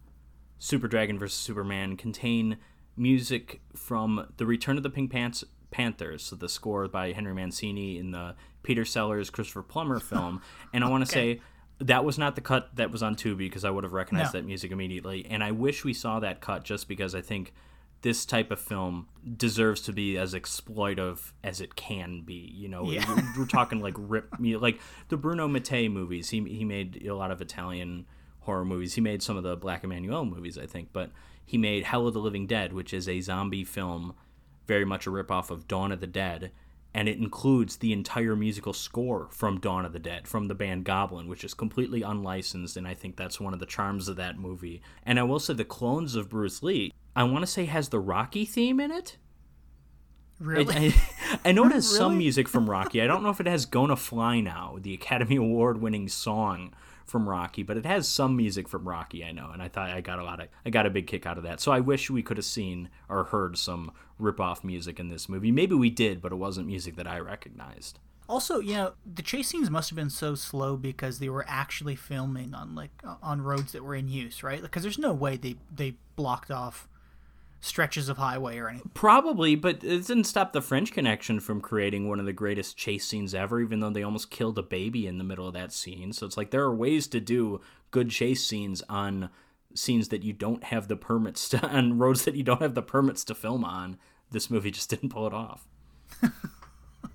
Super 0.58 0.88
Dragon 0.88 1.20
versus 1.20 1.38
Superman 1.38 1.98
contain 1.98 2.58
music 2.96 3.62
from 3.76 4.32
the 4.38 4.46
Return 4.46 4.78
of 4.78 4.84
the 4.84 4.90
Pink 4.90 5.12
Pants- 5.12 5.44
Panthers, 5.72 6.24
so 6.24 6.36
the 6.36 6.50
score 6.50 6.88
by 6.88 7.12
Henry 7.12 7.34
Mancini 7.34 7.98
in 7.98 8.12
the 8.12 8.36
Peter 8.64 8.86
Sellers 8.86 9.30
Christopher 9.30 9.64
Plummer 9.64 10.00
film. 10.00 10.42
And 10.74 10.84
I 10.84 10.90
want 10.90 11.06
to 11.06 11.12
say 11.12 11.42
that 11.82 12.06
was 12.06 12.18
not 12.18 12.36
the 12.36 12.42
cut 12.42 12.76
that 12.76 12.92
was 12.92 13.02
on 13.04 13.16
Tubi 13.16 13.38
because 13.40 13.66
I 13.66 13.70
would 13.70 13.84
have 13.84 13.94
recognized 13.94 14.34
No. 14.34 14.40
that 14.40 14.46
music 14.46 14.72
immediately. 14.72 15.26
And 15.30 15.44
I 15.44 15.52
wish 15.52 15.84
we 15.84 15.94
saw 15.94 16.20
that 16.20 16.40
cut 16.42 16.64
just 16.64 16.88
because 16.88 17.14
I 17.16 17.22
think 17.22 17.54
this 18.02 18.26
type 18.26 18.50
of 18.52 18.60
film 18.60 19.08
deserves 19.38 19.82
to 19.82 19.94
be 19.94 20.18
as 20.18 20.34
exploitive 20.34 21.34
as 21.44 21.62
it 21.62 21.76
can 21.76 22.22
be. 22.22 22.52
You 22.56 22.68
know, 22.70 22.90
Yeah. 22.90 23.06
we're, 23.08 23.42
we're 23.42 23.46
talking 23.48 23.80
like 23.80 23.94
rip, 23.98 24.40
me 24.40 24.58
like 24.58 24.80
the 25.10 25.18
Bruno 25.18 25.48
Mattei 25.48 25.88
movies. 25.90 26.30
He 26.30 26.42
he 26.44 26.66
made 26.66 27.06
a 27.06 27.16
lot 27.16 27.32
of 27.32 27.42
Italian 27.42 28.06
horror 28.42 28.66
movies. 28.66 28.96
He 28.96 29.02
made 29.02 29.22
some 29.22 29.38
of 29.38 29.44
the 29.44 29.56
Black 29.56 29.84
Emanuelle 29.84 30.28
movies, 30.28 30.58
I 30.58 30.66
think, 30.66 30.90
but 30.94 31.12
he 31.46 31.58
made 31.58 31.84
Hell 31.84 32.08
of 32.08 32.14
the 32.14 32.20
Living 32.20 32.48
Dead, 32.48 32.74
which 32.74 32.94
is 32.94 33.08
a 33.08 33.22
zombie 33.22 33.64
film, 33.64 34.14
very 34.68 34.86
much 34.86 35.06
a 35.06 35.10
ripoff 35.12 35.50
of 35.52 35.68
Dawn 35.68 35.92
of 35.92 36.00
the 36.00 36.08
Dead, 36.08 36.52
and 36.94 37.08
it 37.08 37.18
includes 37.18 37.78
the 37.78 37.94
entire 37.94 38.36
musical 38.36 38.74
score 38.74 39.28
from 39.32 39.60
Dawn 39.60 39.86
of 39.86 39.94
the 39.94 40.00
Dead 40.00 40.28
from 40.28 40.48
the 40.48 40.56
band 40.56 40.84
Goblin, 40.84 41.28
which 41.28 41.44
is 41.44 41.54
completely 41.54 42.02
unlicensed, 42.02 42.78
and 42.78 42.88
I 42.88 42.94
think 42.94 43.16
that's 43.16 43.40
one 43.40 43.54
of 43.54 43.60
the 43.60 43.66
charms 43.66 44.08
of 44.08 44.18
that 44.18 44.38
movie. 44.38 44.82
And 45.06 45.20
I 45.20 45.24
will 45.24 45.40
say 45.40 45.54
the 45.54 45.66
clones 45.66 46.16
of 46.16 46.30
Bruce 46.30 46.62
Lee, 46.62 46.94
I 47.16 47.24
want 47.24 47.44
to 47.44 47.48
say 47.48 47.66
has 47.66 47.90
the 47.90 48.00
Rocky 48.00 48.46
theme 48.46 48.80
in 48.80 48.92
it. 48.92 49.18
Really? 50.40 50.76
I, 50.76 50.96
I, 51.46 51.50
I 51.50 51.52
know 51.52 51.66
it 51.66 51.72
has 51.72 51.88
some 51.88 52.18
music 52.18 52.48
from 52.48 52.70
Rocky. 52.70 53.02
I 53.02 53.08
don't 53.08 53.22
know 53.22 53.30
if 53.30 53.40
it 53.40 53.46
has 53.46 53.68
"Gonna 53.68 53.96
Fly 53.96 54.42
Now," 54.42 54.78
the 54.82 54.94
Academy 54.94 55.36
Award-winning 55.38 56.08
song 56.08 56.74
from 57.12 57.30
Rocky, 57.30 57.62
but 57.62 57.78
it 57.78 57.86
has 57.86 58.08
some 58.08 58.36
music 58.36 58.68
from 58.68 58.88
Rocky. 58.88 59.24
I 59.24 59.32
know, 59.32 59.52
and 59.52 59.62
I 59.62 59.68
thought 59.68 59.92
I 59.92 60.02
got 60.02 60.18
a 60.18 60.24
lot 60.24 60.40
of, 60.40 60.48
I 60.66 60.70
got 60.72 60.86
a 60.86 60.90
big 60.90 61.06
kick 61.06 61.26
out 61.26 61.38
of 61.38 61.44
that. 61.44 61.60
So 61.60 61.72
I 61.72 61.82
wish 61.82 62.10
we 62.10 62.24
could 62.24 62.38
have 62.38 62.46
seen 62.46 62.90
or 63.10 63.26
heard 63.26 63.58
some 63.58 63.92
rip-off 64.18 64.64
music 64.64 65.00
in 65.00 65.10
this 65.10 65.28
movie. 65.30 65.52
Maybe 65.52 65.76
we 65.76 65.90
did, 65.90 66.22
but 66.22 66.32
it 66.32 66.38
wasn't 66.38 66.68
music 66.68 66.96
that 66.96 67.08
I 67.08 67.20
recognized. 67.20 68.00
Also, 68.30 68.60
you 68.60 68.76
know, 68.76 68.94
the 69.06 69.22
chase 69.22 69.50
scenes 69.50 69.70
must 69.70 69.90
have 69.90 69.98
been 69.98 70.10
so 70.10 70.36
slow 70.36 70.78
because 70.78 71.20
they 71.20 71.28
were 71.28 71.44
actually 71.50 71.98
filming 71.98 72.54
on 72.54 72.76
like 72.76 72.92
on 73.22 73.42
roads 73.42 73.74
that 73.74 73.84
were 73.84 73.94
in 73.94 74.08
use, 74.08 74.42
right? 74.42 74.62
Because 74.62 74.84
there's 74.84 74.98
no 74.98 75.12
way 75.12 75.36
they 75.36 75.58
they 75.70 75.96
blocked 76.16 76.50
off 76.50 76.88
stretches 77.62 78.10
of 78.10 78.18
highway 78.18 78.58
or 78.58 78.68
anything. 78.68 78.92
Probably, 78.94 79.56
but 79.56 79.84
it 79.84 80.08
didn't 80.08 80.26
stop 80.26 80.52
the 80.52 80.62
French 80.62 80.92
Connection 80.92 81.40
from 81.40 81.62
creating 81.62 82.10
one 82.10 82.20
of 82.20 82.26
the 82.26 82.34
greatest 82.34 82.76
chase 82.76 83.08
scenes 83.08 83.34
ever, 83.34 83.62
even 83.62 83.80
though 83.80 83.92
they 83.92 84.04
almost 84.04 84.32
killed 84.32 84.58
a 84.58 84.64
baby 84.64 85.08
in 85.08 85.20
the 85.20 85.24
middle 85.24 85.48
of 85.48 85.54
that 85.54 85.72
scene. 85.72 86.12
So 86.12 86.26
it's 86.26 86.38
like 86.38 86.52
there 86.52 86.64
are 86.64 86.76
ways 86.76 87.08
to 87.08 87.20
do 87.20 87.62
good 87.92 88.10
chase 88.10 88.46
scenes 88.46 88.82
on 88.90 89.30
scenes 89.74 90.10
that 90.10 90.24
you 90.24 90.34
don't 90.34 90.66
have 90.66 90.88
the 90.88 90.98
permits 90.98 91.48
to, 91.50 91.66
on 91.68 91.98
roads 91.98 92.26
that 92.26 92.36
you 92.36 92.44
don't 92.44 92.62
have 92.62 92.76
the 92.76 92.82
permits 92.82 93.24
to 93.26 93.36
film 93.36 93.64
on. 93.64 93.98
This 94.32 94.50
movie 94.50 94.72
just 94.72 94.90
didn't 94.90 95.10
pull 95.10 95.28
it 95.28 95.34
off. 95.34 95.68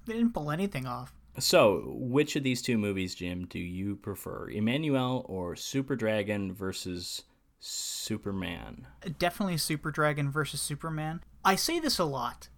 They 0.06 0.12
didn't 0.14 0.34
pull 0.34 0.50
anything 0.52 0.86
off. 0.86 1.12
So, 1.38 1.82
which 1.88 2.36
of 2.36 2.44
these 2.44 2.62
two 2.62 2.78
movies, 2.78 3.14
Jim, 3.14 3.44
do 3.46 3.58
you 3.58 3.96
prefer? 3.96 4.48
Emmanuelle 4.50 5.28
or 5.28 5.54
Super 5.54 5.96
Dragon 5.96 6.54
versus 6.54 7.24
Superman? 7.58 8.86
Definitely 9.18 9.56
Super 9.58 9.90
Dragon 9.90 10.30
versus 10.30 10.60
Superman. 10.60 11.22
I 11.44 11.56
say 11.56 11.78
this 11.80 11.98
a 11.98 12.04
lot, 12.04 12.48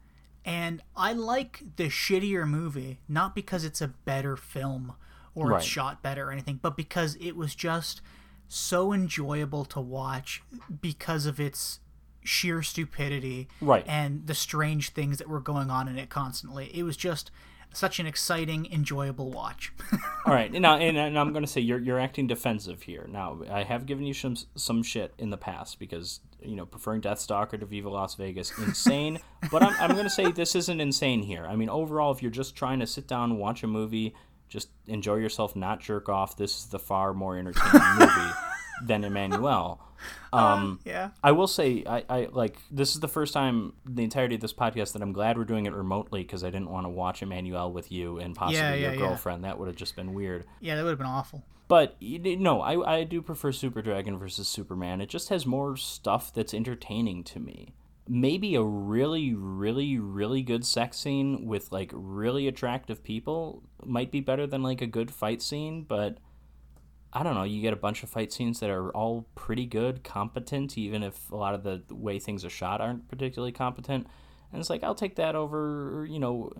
and 0.44 0.82
I 0.96 1.12
like 1.12 1.62
the 1.76 1.88
shittier 1.88 2.48
movie 2.48 3.00
not 3.08 3.34
because 3.34 3.64
it's 3.64 3.80
a 3.80 3.88
better 3.88 4.36
film 4.36 4.94
or 5.34 5.48
Right. 5.50 5.58
it's 5.58 5.66
shot 5.66 6.02
better 6.02 6.28
or 6.28 6.32
anything, 6.32 6.58
but 6.60 6.76
because 6.76 7.16
it 7.20 7.36
was 7.36 7.54
just 7.54 8.00
so 8.48 8.92
enjoyable 8.92 9.64
to 9.66 9.80
watch 9.80 10.42
because 10.80 11.26
of 11.26 11.38
its 11.38 11.80
sheer 12.24 12.62
stupidity 12.62 13.48
Right. 13.60 13.84
and 13.86 14.26
the 14.26 14.34
strange 14.34 14.90
things 14.90 15.18
that 15.18 15.28
were 15.28 15.40
going 15.40 15.70
on 15.70 15.86
in 15.88 15.98
it 15.98 16.08
constantly. 16.10 16.74
It 16.76 16.82
was 16.82 16.96
just 16.96 17.30
such 17.72 18.00
an 18.00 18.06
exciting, 18.06 18.66
enjoyable 18.72 19.30
watch. 19.30 19.72
All 20.26 20.34
right, 20.34 20.50
now 20.52 20.76
and, 20.76 20.96
and 20.96 21.18
I'm 21.18 21.32
going 21.32 21.44
to 21.44 21.50
say 21.50 21.60
you're 21.60 21.78
you're 21.78 21.98
acting 21.98 22.26
defensive 22.26 22.82
here. 22.82 23.06
Now 23.08 23.40
I 23.50 23.62
have 23.62 23.86
given 23.86 24.04
you 24.04 24.14
some 24.14 24.36
some 24.56 24.82
shit 24.82 25.14
in 25.18 25.30
the 25.30 25.36
past 25.36 25.78
because 25.78 26.20
you 26.40 26.56
know 26.56 26.66
preferring 26.66 27.00
Deathstalker 27.00 27.58
to 27.58 27.66
Viva 27.66 27.88
Las 27.88 28.14
Vegas 28.14 28.56
insane, 28.58 29.18
but 29.50 29.62
I'm 29.62 29.74
I'm 29.80 29.92
going 29.92 30.04
to 30.04 30.10
say 30.10 30.30
this 30.30 30.54
isn't 30.54 30.80
insane 30.80 31.22
here. 31.22 31.46
I 31.46 31.56
mean 31.56 31.68
overall, 31.68 32.12
if 32.12 32.22
you're 32.22 32.30
just 32.30 32.56
trying 32.56 32.80
to 32.80 32.86
sit 32.86 33.06
down 33.06 33.30
and 33.30 33.38
watch 33.38 33.62
a 33.62 33.66
movie, 33.66 34.14
just 34.48 34.70
enjoy 34.86 35.16
yourself, 35.16 35.54
not 35.54 35.80
jerk 35.80 36.08
off. 36.08 36.36
This 36.36 36.58
is 36.58 36.66
the 36.66 36.78
far 36.78 37.14
more 37.14 37.38
entertaining 37.38 37.82
movie 37.98 38.32
than 38.84 39.02
Emmanuelle. 39.02 39.78
Um, 40.32 40.78
yeah. 40.84 41.10
I 41.24 41.32
will 41.32 41.48
say, 41.48 41.82
I, 41.84 42.04
I 42.08 42.28
like 42.30 42.56
this 42.70 42.94
is 42.94 43.00
the 43.00 43.08
first 43.08 43.34
time 43.34 43.72
the 43.84 44.04
entirety 44.04 44.36
of 44.36 44.40
this 44.40 44.52
podcast 44.52 44.92
that 44.92 45.02
I'm 45.02 45.12
glad 45.12 45.36
we're 45.36 45.44
doing 45.44 45.66
it 45.66 45.72
remotely 45.72 46.22
because 46.22 46.44
I 46.44 46.50
didn't 46.50 46.70
want 46.70 46.84
to 46.84 46.88
watch 46.90 47.20
Emmanuelle 47.20 47.72
with 47.72 47.90
you 47.90 48.18
and 48.18 48.32
possibly 48.36 48.58
Yeah, 48.60 48.74
your 48.74 48.80
yeah, 48.80 48.92
yeah. 48.92 48.98
girlfriend. 49.08 49.42
That 49.42 49.58
would 49.58 49.66
have 49.66 49.76
just 49.76 49.96
been 49.96 50.14
weird. 50.14 50.44
Yeah, 50.60 50.76
that 50.76 50.84
would 50.84 50.90
have 50.90 50.98
been 50.98 51.06
awful. 51.08 51.42
But 51.66 51.96
y- 52.00 52.36
no, 52.38 52.60
I, 52.60 52.98
I 52.98 53.04
do 53.04 53.20
prefer 53.22 53.50
Super 53.50 53.82
Dragon 53.82 54.18
versus 54.18 54.46
Superman. 54.46 55.00
It 55.00 55.08
just 55.08 55.30
has 55.30 55.44
more 55.46 55.76
stuff 55.76 56.32
that's 56.32 56.54
entertaining 56.54 57.24
to 57.24 57.40
me. 57.40 57.74
Maybe 58.06 58.54
a 58.54 58.62
really, 58.62 59.34
really, 59.34 59.98
really 59.98 60.42
good 60.42 60.64
sex 60.64 60.96
scene 60.98 61.44
with 61.46 61.72
like 61.72 61.90
really 61.92 62.46
attractive 62.46 63.02
people 63.02 63.64
might 63.84 64.12
be 64.12 64.20
better 64.20 64.46
than 64.46 64.62
like 64.62 64.80
a 64.80 64.86
good 64.86 65.10
fight 65.10 65.42
scene, 65.42 65.82
but 65.82 66.18
I 67.12 67.22
don't 67.22 67.34
know. 67.34 67.44
You 67.44 67.62
get 67.62 67.72
a 67.72 67.76
bunch 67.76 68.02
of 68.02 68.10
fight 68.10 68.32
scenes 68.32 68.60
that 68.60 68.70
are 68.70 68.90
all 68.90 69.26
pretty 69.34 69.66
good, 69.66 70.04
competent, 70.04 70.76
even 70.76 71.02
if 71.02 71.30
a 71.30 71.36
lot 71.36 71.54
of 71.54 71.62
the 71.62 71.82
way 71.90 72.18
things 72.18 72.44
are 72.44 72.50
shot 72.50 72.80
aren't 72.80 73.08
particularly 73.08 73.52
competent. 73.52 74.06
And 74.52 74.60
it's 74.60 74.70
like, 74.70 74.82
I'll 74.82 74.94
take 74.94 75.16
that 75.16 75.34
over, 75.34 76.06
you 76.08 76.18
know, 76.18 76.52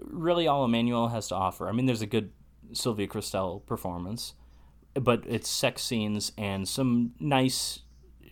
really 0.00 0.46
all 0.46 0.66
Emmanuelle 0.66 1.10
has 1.10 1.28
to 1.28 1.34
offer. 1.34 1.68
I 1.68 1.72
mean, 1.72 1.86
there's 1.86 2.02
a 2.02 2.06
good 2.06 2.30
Sylvia 2.72 3.06
Kristel 3.06 3.64
performance, 3.66 4.34
but 4.94 5.24
it's 5.26 5.48
sex 5.48 5.82
scenes 5.82 6.32
and 6.38 6.68
some 6.68 7.12
nice 7.18 7.80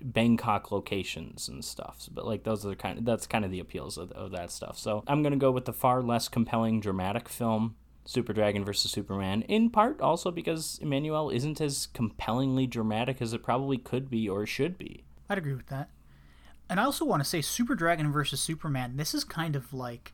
Bangkok 0.02 0.70
locations 0.70 1.48
and 1.48 1.64
stuff. 1.64 2.08
But 2.10 2.26
like 2.26 2.44
those 2.44 2.64
are 2.64 2.74
kind 2.74 2.98
of 2.98 3.04
that's 3.04 3.26
kind 3.26 3.44
of 3.44 3.50
the 3.50 3.60
appeals 3.60 3.98
of, 3.98 4.10
of 4.12 4.30
that 4.32 4.50
stuff. 4.50 4.78
So 4.78 5.04
I'm 5.06 5.22
gonna 5.22 5.36
go 5.36 5.50
with 5.50 5.66
the 5.66 5.72
far 5.72 6.02
less 6.02 6.28
compelling 6.28 6.80
dramatic 6.80 7.28
film. 7.28 7.76
Super 8.10 8.32
Dragon 8.32 8.64
versus 8.64 8.90
Superman, 8.90 9.42
in 9.42 9.70
part 9.70 10.00
also 10.00 10.32
because 10.32 10.80
Emmanuelle 10.82 11.32
isn't 11.32 11.60
as 11.60 11.86
compellingly 11.86 12.66
dramatic 12.66 13.22
as 13.22 13.32
it 13.32 13.44
probably 13.44 13.78
could 13.78 14.10
be 14.10 14.28
or 14.28 14.44
should 14.46 14.76
be. 14.76 15.04
I'd 15.28 15.38
agree 15.38 15.54
with 15.54 15.68
that. 15.68 15.90
And 16.68 16.80
I 16.80 16.84
also 16.84 17.04
want 17.04 17.22
to 17.22 17.28
say 17.28 17.40
Super 17.40 17.76
Dragon 17.76 18.10
versus 18.10 18.40
Superman, 18.40 18.96
this 18.96 19.14
is 19.14 19.22
kind 19.22 19.54
of 19.54 19.72
like 19.72 20.12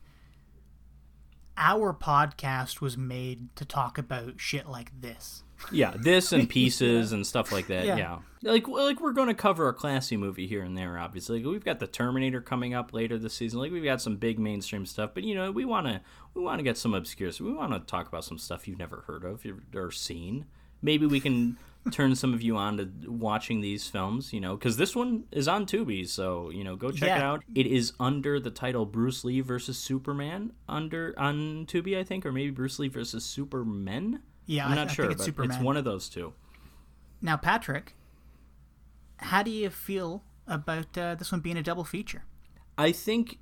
our 1.57 1.91
podcast 1.91 2.81
was 2.81 2.99
made 2.99 3.55
to 3.55 3.65
talk 3.65 3.97
about 3.97 4.39
shit 4.39 4.69
like 4.69 5.01
this. 5.01 5.41
Yeah, 5.71 5.93
this 5.97 6.31
and 6.31 6.49
pieces 6.57 7.11
and 7.11 7.25
stuff 7.25 7.51
like 7.51 7.67
that. 7.67 7.85
Yeah. 7.85 7.97
Yeah, 7.97 8.19
like 8.41 8.67
like 8.67 9.01
we're 9.01 9.13
going 9.13 9.27
to 9.27 9.33
cover 9.33 9.67
a 9.67 9.73
classy 9.73 10.17
movie 10.17 10.47
here 10.47 10.63
and 10.63 10.77
there. 10.77 10.97
Obviously, 10.97 11.39
like, 11.39 11.51
we've 11.51 11.65
got 11.65 11.79
the 11.79 11.87
Terminator 11.87 12.41
coming 12.41 12.73
up 12.73 12.93
later 12.93 13.17
this 13.17 13.33
season. 13.33 13.59
Like 13.59 13.71
we've 13.71 13.83
got 13.83 14.01
some 14.01 14.17
big 14.17 14.39
mainstream 14.39 14.85
stuff, 14.85 15.11
but 15.13 15.23
you 15.23 15.35
know 15.35 15.51
we 15.51 15.65
want 15.65 15.87
to 15.87 16.01
we 16.33 16.41
want 16.41 16.59
to 16.59 16.63
get 16.63 16.77
some 16.77 16.93
obscure. 16.93 17.31
So 17.31 17.45
we 17.45 17.53
want 17.53 17.73
to 17.73 17.79
talk 17.79 18.07
about 18.07 18.23
some 18.23 18.37
stuff 18.37 18.67
you've 18.67 18.79
never 18.79 19.03
heard 19.07 19.23
of 19.23 19.45
or 19.75 19.91
seen. 19.91 20.45
Maybe 20.81 21.05
we 21.05 21.19
can 21.19 21.57
turn 21.91 22.15
some 22.15 22.33
of 22.33 22.41
you 22.41 22.57
on 22.57 22.77
to 22.77 22.89
watching 23.09 23.61
these 23.61 23.87
films. 23.87 24.31
You 24.31 24.39
know, 24.39 24.55
because 24.55 24.77
this 24.77 24.95
one 24.95 25.23
is 25.31 25.47
on 25.47 25.65
Tubi, 25.65 26.07
so 26.07 26.51
you 26.51 26.63
know 26.63 26.75
go 26.75 26.91
check 26.91 27.17
it 27.17 27.23
out. 27.23 27.43
It 27.55 27.65
is 27.65 27.93
under 27.99 28.39
the 28.39 28.51
title 28.51 28.85
Bruce 28.85 29.23
Lee 29.23 29.41
versus 29.41 29.77
Superman 29.77 30.53
under 30.69 31.15
on 31.17 31.65
Tubi, 31.65 31.97
I 31.97 32.03
think, 32.03 32.25
or 32.25 32.31
maybe 32.31 32.51
Bruce 32.51 32.77
Lee 32.77 32.87
versus 32.89 33.25
Supermen. 33.25 34.21
Yeah, 34.47 34.65
I'm 34.65 34.71
I- 34.71 34.75
not 34.75 34.89
I 34.89 34.93
sure, 34.93 35.11
it's 35.11 35.23
Superman. 35.23 35.51
it's 35.51 35.61
one 35.63 35.77
of 35.77 35.83
those 35.83 36.09
two. 36.09 36.33
Now, 37.21 37.37
Patrick, 37.37 37.93
how 39.17 39.43
do 39.43 39.51
you 39.51 39.69
feel 39.69 40.23
about 40.47 40.97
uh, 40.97 41.15
this 41.15 41.31
one 41.31 41.41
being 41.41 41.57
a 41.57 41.63
double 41.63 41.83
feature? 41.83 42.23
I 42.77 42.91
think 42.91 43.39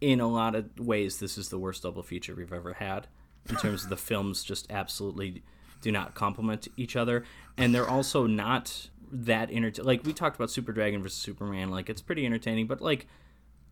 in 0.00 0.20
a 0.20 0.28
lot 0.28 0.54
of 0.54 0.66
ways 0.78 1.18
this 1.18 1.36
is 1.36 1.48
the 1.50 1.58
worst 1.58 1.82
double 1.82 2.02
feature 2.02 2.34
we've 2.34 2.52
ever 2.52 2.74
had 2.74 3.06
in 3.48 3.56
terms 3.56 3.84
of 3.84 3.90
the 3.90 3.96
films 3.96 4.42
just 4.42 4.66
absolutely 4.70 5.42
do 5.82 5.92
not 5.92 6.14
complement 6.14 6.68
each 6.78 6.96
other 6.96 7.22
and 7.58 7.74
they're 7.74 7.88
also 7.88 8.26
not 8.26 8.88
that 9.12 9.50
entertaining 9.50 9.86
like 9.86 10.02
we 10.04 10.12
talked 10.14 10.36
about 10.36 10.50
super 10.50 10.72
dragon 10.72 11.02
versus 11.02 11.18
superman 11.18 11.70
like 11.70 11.90
it's 11.90 12.00
pretty 12.00 12.24
entertaining 12.24 12.66
but 12.66 12.80
like 12.80 13.06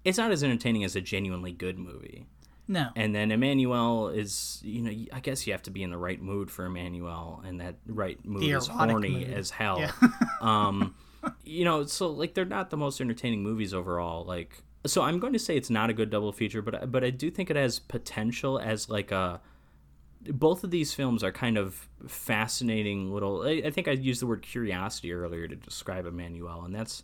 it's 0.05 0.19
not 0.19 0.31
as 0.31 0.43
entertaining 0.45 0.85
as 0.85 0.95
a 0.97 1.01
genuinely 1.01 1.53
good 1.53 1.78
movie 1.78 2.27
No. 2.70 2.90
and 2.95 3.15
then 3.15 3.31
Emmanuelle 3.31 4.15
is, 4.15 4.61
you 4.62 4.82
know, 4.82 4.90
I 5.12 5.20
guess 5.20 5.47
you 5.47 5.55
have 5.55 5.62
to 5.62 5.70
be 5.70 5.82
in 5.82 5.90
the 5.90 5.97
right 5.97 6.20
mood 6.20 6.51
for 6.51 6.69
Emmanuelle, 6.69 7.43
and 7.47 7.61
that 7.61 7.77
right 7.86 8.23
mood 8.27 8.43
The 8.43 8.51
is 8.53 8.66
horny 8.66 9.24
mood. 9.24 9.32
as 9.32 9.51
hell. 9.51 9.81
Yeah. 9.81 9.93
um, 10.43 10.95
you 11.45 11.65
know, 11.65 11.85
so 11.86 12.09
like 12.11 12.35
they're 12.35 12.45
not 12.45 12.70
the 12.70 12.77
most 12.77 13.01
entertaining 13.01 13.43
movies 13.43 13.73
overall. 13.73 14.24
Like, 14.24 14.62
so 14.86 15.03
I'm 15.03 15.19
going 15.19 15.32
to 15.32 15.39
say 15.39 15.57
it's 15.57 15.70
not 15.70 15.89
a 15.90 15.93
good 15.95 16.11
double 16.11 16.31
feature, 16.32 16.61
but 16.62 16.93
but 16.93 17.03
I 17.03 17.11
do 17.11 17.31
think 17.31 17.51
it 17.51 17.57
has 17.57 17.78
potential 17.78 18.59
as 18.59 18.89
like 18.89 19.11
a. 19.12 19.40
Both 20.31 20.65
of 20.65 20.70
these 20.70 20.93
films 20.93 21.23
are 21.23 21.31
kind 21.32 21.57
of 21.57 21.89
fascinating 22.07 23.12
little. 23.12 23.43
I, 23.43 23.62
I 23.66 23.70
think 23.70 23.89
I 23.89 23.93
used 23.93 24.20
the 24.20 24.27
word 24.27 24.43
curiosity 24.43 25.12
earlier 25.12 25.49
to 25.49 25.57
describe 25.57 26.05
Emmanuelle, 26.07 26.65
and 26.65 26.74
that's 26.74 27.03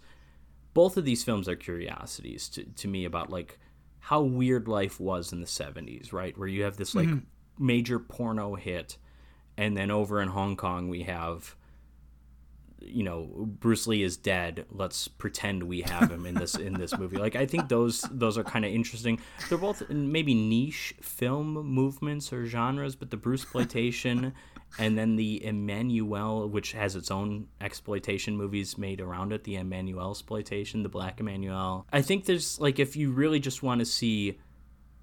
both 0.75 0.97
of 0.97 1.05
these 1.05 1.23
films 1.25 1.49
are 1.49 1.55
curiosities 1.57 2.49
to, 2.51 2.65
to 2.65 2.89
me 2.89 3.05
about 3.05 3.31
like 3.31 3.59
how 4.05 4.21
weird 4.21 4.69
life 4.69 5.01
was 5.01 5.33
in 5.33 5.41
the 5.41 5.47
70s 5.47 6.13
right? 6.13 6.37
Where 6.37 6.49
you 6.49 6.65
have 6.65 6.77
this 6.77 6.95
like 6.95 7.09
mm-hmm. 7.09 7.65
major 7.65 7.99
porno 7.99 8.55
hit 8.55 8.99
and 9.57 9.75
then 9.77 9.91
over 9.91 10.21
in 10.21 10.29
hong 10.29 10.57
kong 10.57 10.89
we 10.89 11.05
have 11.05 11.57
you 12.81 13.03
know 13.03 13.31
bruce 13.61 13.87
lee 13.87 14.03
is 14.03 14.19
dead. 14.19 14.67
Let's 14.71 15.09
pretend 15.09 15.63
we 15.63 15.81
have 15.81 16.11
him 16.11 16.27
in 16.27 16.35
this 16.35 16.55
in 16.55 16.75
this 16.75 16.99
movie. 16.99 17.17
Like 17.17 17.35
i 17.35 17.47
think 17.47 17.71
those 17.71 18.03
those 18.11 18.37
are 18.37 18.45
kind 18.45 18.67
of 18.67 18.73
interesting. 18.73 19.19
They're 19.49 19.57
both 19.57 19.89
maybe 19.89 20.35
niche 20.35 20.95
film 21.01 21.55
movements 21.55 22.31
or 22.31 22.45
genres 22.45 22.95
but 22.95 23.11
the 23.11 23.17
bruce 23.17 23.43
exploitation 23.43 24.35
and 24.79 24.99
then 24.99 25.17
the 25.17 25.43
Emmanuelle, 25.45 26.49
which 26.51 26.73
has 26.73 26.97
its 26.97 27.11
own 27.11 27.47
exploitation 27.61 28.37
movies 28.37 28.77
made 28.77 29.01
around 29.01 29.33
it, 29.33 29.45
the 29.45 29.55
Emmanuelle 29.55 30.11
exploitation, 30.11 30.83
the 30.83 30.89
Black 30.89 31.19
Emanuelle. 31.19 31.85
I 31.93 32.03
think 32.03 32.25
there's 32.25 32.59
like 32.61 32.79
if 32.79 32.97
you 32.97 33.13
really 33.13 33.41
just 33.41 33.63
want 33.63 33.81
to 33.81 33.85
see 33.85 34.39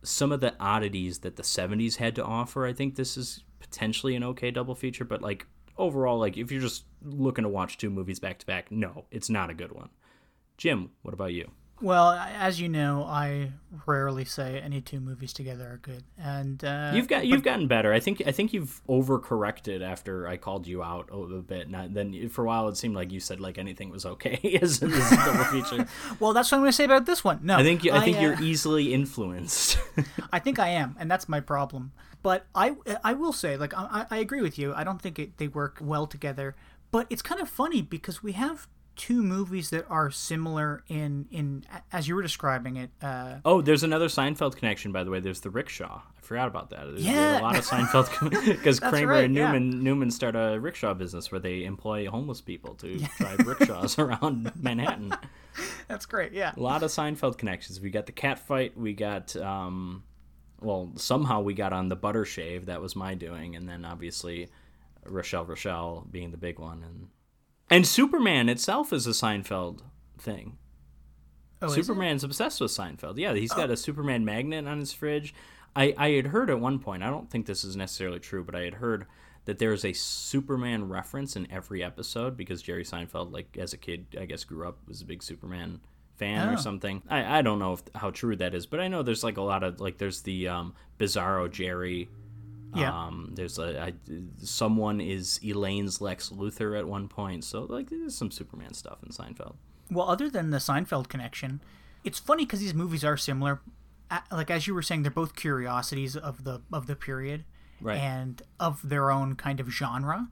some 0.03 0.31
of 0.31 0.41
the 0.41 0.55
oddities 0.59 1.19
that 1.19 1.35
the 1.35 1.43
70s 1.43 1.95
had 1.95 2.15
to 2.15 2.23
offer, 2.23 2.65
I 2.65 2.73
think 2.73 2.95
this 2.95 3.17
is 3.17 3.43
potentially 3.59 4.15
an 4.15 4.23
okay 4.23 4.51
double 4.51 4.75
feature, 4.75 5.05
but 5.05 5.21
like 5.21 5.45
overall 5.77 6.19
like 6.19 6.37
if 6.37 6.51
you're 6.51 6.61
just 6.61 6.85
looking 7.03 7.43
to 7.43 7.49
watch 7.49 7.77
two 7.77 7.89
movies 7.89 8.19
back 8.19 8.39
to 8.39 8.45
back, 8.45 8.71
no, 8.71 9.05
it's 9.11 9.29
not 9.29 9.49
a 9.49 9.53
good 9.53 9.71
one. 9.71 9.89
Jim, 10.57 10.91
what 11.01 11.13
about 11.13 11.33
you? 11.33 11.49
Well, 11.81 12.11
as 12.11 12.61
you 12.61 12.69
know, 12.69 13.03
I 13.03 13.51
rarely 13.87 14.23
say 14.23 14.59
any 14.59 14.81
two 14.81 14.99
movies 14.99 15.33
together 15.33 15.65
are 15.65 15.77
good, 15.77 16.03
and 16.17 16.63
uh, 16.63 16.91
You've 16.93 17.07
got 17.07 17.25
you've 17.25 17.43
gotten 17.43 17.67
better. 17.67 17.91
I 17.91 17.99
think 17.99 18.21
I 18.25 18.31
think 18.31 18.53
you've 18.53 18.81
overcorrected 18.87 19.81
after 19.81 20.27
I 20.27 20.37
called 20.37 20.67
you 20.67 20.83
out 20.83 21.09
a 21.11 21.17
little 21.17 21.41
bit. 21.41 21.67
And 21.67 21.95
then 21.95 22.29
for 22.29 22.43
a 22.43 22.47
while 22.47 22.67
it 22.67 22.77
seemed 22.77 22.95
like 22.95 23.11
you 23.11 23.19
said 23.19 23.39
like 23.39 23.57
anything 23.57 23.89
was 23.89 24.05
okay 24.05 24.59
as, 24.61 24.83
as 24.83 25.11
a 25.11 25.15
double 25.15 25.43
feature. 25.45 25.87
well, 26.19 26.33
that's 26.33 26.51
what 26.51 26.57
I'm 26.57 26.61
going 26.61 26.71
to 26.71 26.75
say 26.75 26.85
about 26.85 27.05
this 27.05 27.23
one. 27.23 27.39
No, 27.41 27.57
I 27.57 27.63
think 27.63 27.83
you, 27.83 27.91
I 27.91 28.01
think 28.01 28.17
uh, 28.17 28.21
you're 28.21 28.41
easily 28.41 28.93
influenced. 28.93 29.79
I 30.31 30.39
think 30.39 30.59
I 30.59 30.69
am, 30.69 30.95
and 30.99 31.09
that's 31.09 31.27
my 31.27 31.39
problem. 31.39 31.93
But 32.23 32.45
I, 32.53 32.75
I 33.03 33.13
will 33.13 33.33
say, 33.33 33.57
like, 33.57 33.73
I, 33.75 34.05
I 34.11 34.17
agree 34.17 34.41
with 34.41 34.59
you. 34.59 34.73
I 34.75 34.83
don't 34.83 35.01
think 35.01 35.17
it, 35.17 35.37
they 35.37 35.47
work 35.47 35.79
well 35.81 36.05
together. 36.05 36.55
But 36.91 37.07
it's 37.09 37.23
kind 37.23 37.41
of 37.41 37.49
funny 37.49 37.81
because 37.81 38.21
we 38.21 38.33
have 38.33 38.67
two 38.95 39.23
movies 39.23 39.69
that 39.71 39.85
are 39.89 40.11
similar 40.11 40.83
in 40.87 41.27
in 41.31 41.63
as 41.91 42.07
you 42.07 42.15
were 42.15 42.21
describing 42.21 42.77
it. 42.77 42.89
Uh, 43.01 43.37
oh, 43.45 43.61
there's 43.61 43.83
another 43.83 44.07
Seinfeld 44.07 44.55
connection 44.55 44.91
by 44.91 45.03
the 45.03 45.09
way. 45.11 45.19
There's 45.19 45.39
the 45.41 45.49
rickshaw. 45.49 46.01
I 46.17 46.21
forgot 46.21 46.47
about 46.47 46.69
that. 46.69 46.85
There's, 46.85 47.03
there's 47.03 47.05
Yeah. 47.15 47.39
a 47.39 47.41
lot 47.41 47.57
of 47.57 47.65
Seinfeld 47.65 48.45
because 48.45 48.79
Kramer 48.79 49.07
right, 49.13 49.25
and 49.25 49.35
yeah. 49.35 49.51
Newman 49.51 49.83
Newman 49.83 50.11
start 50.11 50.35
a 50.35 50.59
rickshaw 50.59 50.93
business 50.93 51.31
where 51.31 51.39
they 51.39 51.63
employ 51.63 52.07
homeless 52.09 52.41
people 52.41 52.75
to 52.75 52.99
drive 53.17 53.39
rickshaws 53.45 53.97
around 53.99 54.51
Manhattan. 54.61 55.13
that's 55.87 56.05
great. 56.05 56.31
Yeah. 56.33 56.53
A 56.55 56.59
lot 56.59 56.83
of 56.83 56.91
Seinfeld 56.91 57.37
connections. 57.37 57.81
We 57.81 57.89
got 57.89 58.05
the 58.05 58.11
cat 58.13 58.39
fight. 58.39 58.77
We 58.77 58.93
got, 58.93 59.35
um, 59.35 60.03
well, 60.61 60.91
somehow 60.95 61.41
we 61.41 61.53
got 61.53 61.73
on 61.73 61.89
the 61.89 61.95
butter 61.95 62.23
shave. 62.23 62.67
That 62.67 62.81
was 62.81 62.95
my 62.95 63.13
doing, 63.15 63.55
and 63.55 63.67
then 63.67 63.83
obviously 63.83 64.49
Rochelle 65.05 65.45
Rochelle 65.45 66.05
being 66.11 66.31
the 66.31 66.37
big 66.37 66.59
one, 66.59 66.83
and 66.83 67.07
and 67.71 67.87
Superman 67.87 68.49
itself 68.49 68.93
is 68.93 69.07
a 69.07 69.11
Seinfeld 69.11 69.79
thing. 70.19 70.57
Oh. 71.61 71.67
Superman's 71.69 72.23
obsessed 72.23 72.59
with 72.59 72.71
Seinfeld. 72.71 73.17
Yeah, 73.17 73.33
he's 73.33 73.53
got 73.53 73.69
a 73.69 73.77
Superman 73.77 74.25
magnet 74.25 74.67
on 74.67 74.79
his 74.79 74.93
fridge. 74.93 75.33
I, 75.75 75.93
I 75.97 76.09
had 76.11 76.27
heard 76.27 76.49
at 76.49 76.59
one 76.59 76.79
point, 76.79 77.03
I 77.03 77.09
don't 77.09 77.29
think 77.29 77.45
this 77.45 77.63
is 77.63 77.75
necessarily 77.75 78.19
true, 78.19 78.43
but 78.43 78.55
I 78.55 78.61
had 78.61 78.75
heard 78.75 79.05
that 79.45 79.57
there's 79.59 79.85
a 79.85 79.93
Superman 79.93 80.89
reference 80.89 81.35
in 81.35 81.49
every 81.51 81.83
episode 81.83 82.35
because 82.35 82.61
Jerry 82.61 82.83
Seinfeld, 82.83 83.31
like 83.31 83.57
as 83.57 83.73
a 83.73 83.77
kid, 83.77 84.07
I 84.19 84.25
guess 84.25 84.43
grew 84.43 84.67
up 84.67 84.79
was 84.87 85.01
a 85.01 85.05
big 85.05 85.23
Superman 85.23 85.81
fan 86.15 86.49
Oh. 86.49 86.53
or 86.53 86.57
something. 86.57 87.01
I, 87.09 87.39
I 87.39 87.41
don't 87.41 87.59
know 87.59 87.73
if, 87.73 87.83
how 87.95 88.09
true 88.09 88.35
that 88.37 88.53
is, 88.53 88.65
but 88.65 88.79
I 88.79 88.87
know 88.87 89.01
there's 89.03 89.23
like 89.23 89.37
a 89.37 89.41
lot 89.41 89.63
of 89.63 89.79
like 89.79 89.97
there's 89.97 90.21
the 90.23 90.47
um, 90.47 90.73
Bizarro 90.99 91.49
Jerry. 91.49 92.09
Yeah. 92.75 92.91
Um, 93.05 93.31
there's 93.33 93.59
a 93.59 93.81
I, 93.81 93.93
someone 94.43 95.01
is 95.01 95.39
Elaine's 95.43 95.99
Lex 96.01 96.29
Luthor 96.29 96.77
at 96.77 96.87
one 96.87 97.07
point, 97.07 97.43
so 97.43 97.63
like 97.63 97.89
there's 97.89 98.15
some 98.15 98.31
Superman 98.31 98.73
stuff 98.73 98.99
in 99.03 99.09
Seinfeld. 99.11 99.55
Well, 99.89 100.09
other 100.09 100.29
than 100.29 100.51
the 100.51 100.57
Seinfeld 100.57 101.09
connection, 101.09 101.61
it's 102.03 102.19
funny 102.19 102.45
because 102.45 102.59
these 102.61 102.73
movies 102.73 103.03
are 103.03 103.17
similar. 103.17 103.61
Like 104.31 104.49
as 104.51 104.67
you 104.67 104.73
were 104.73 104.81
saying, 104.81 105.03
they're 105.03 105.11
both 105.11 105.35
curiosities 105.35 106.15
of 106.15 106.43
the 106.43 106.61
of 106.71 106.87
the 106.87 106.95
period 106.95 107.45
Right. 107.81 107.97
and 107.97 108.41
of 108.59 108.87
their 108.87 109.09
own 109.09 109.35
kind 109.35 109.59
of 109.59 109.69
genre. 109.69 110.27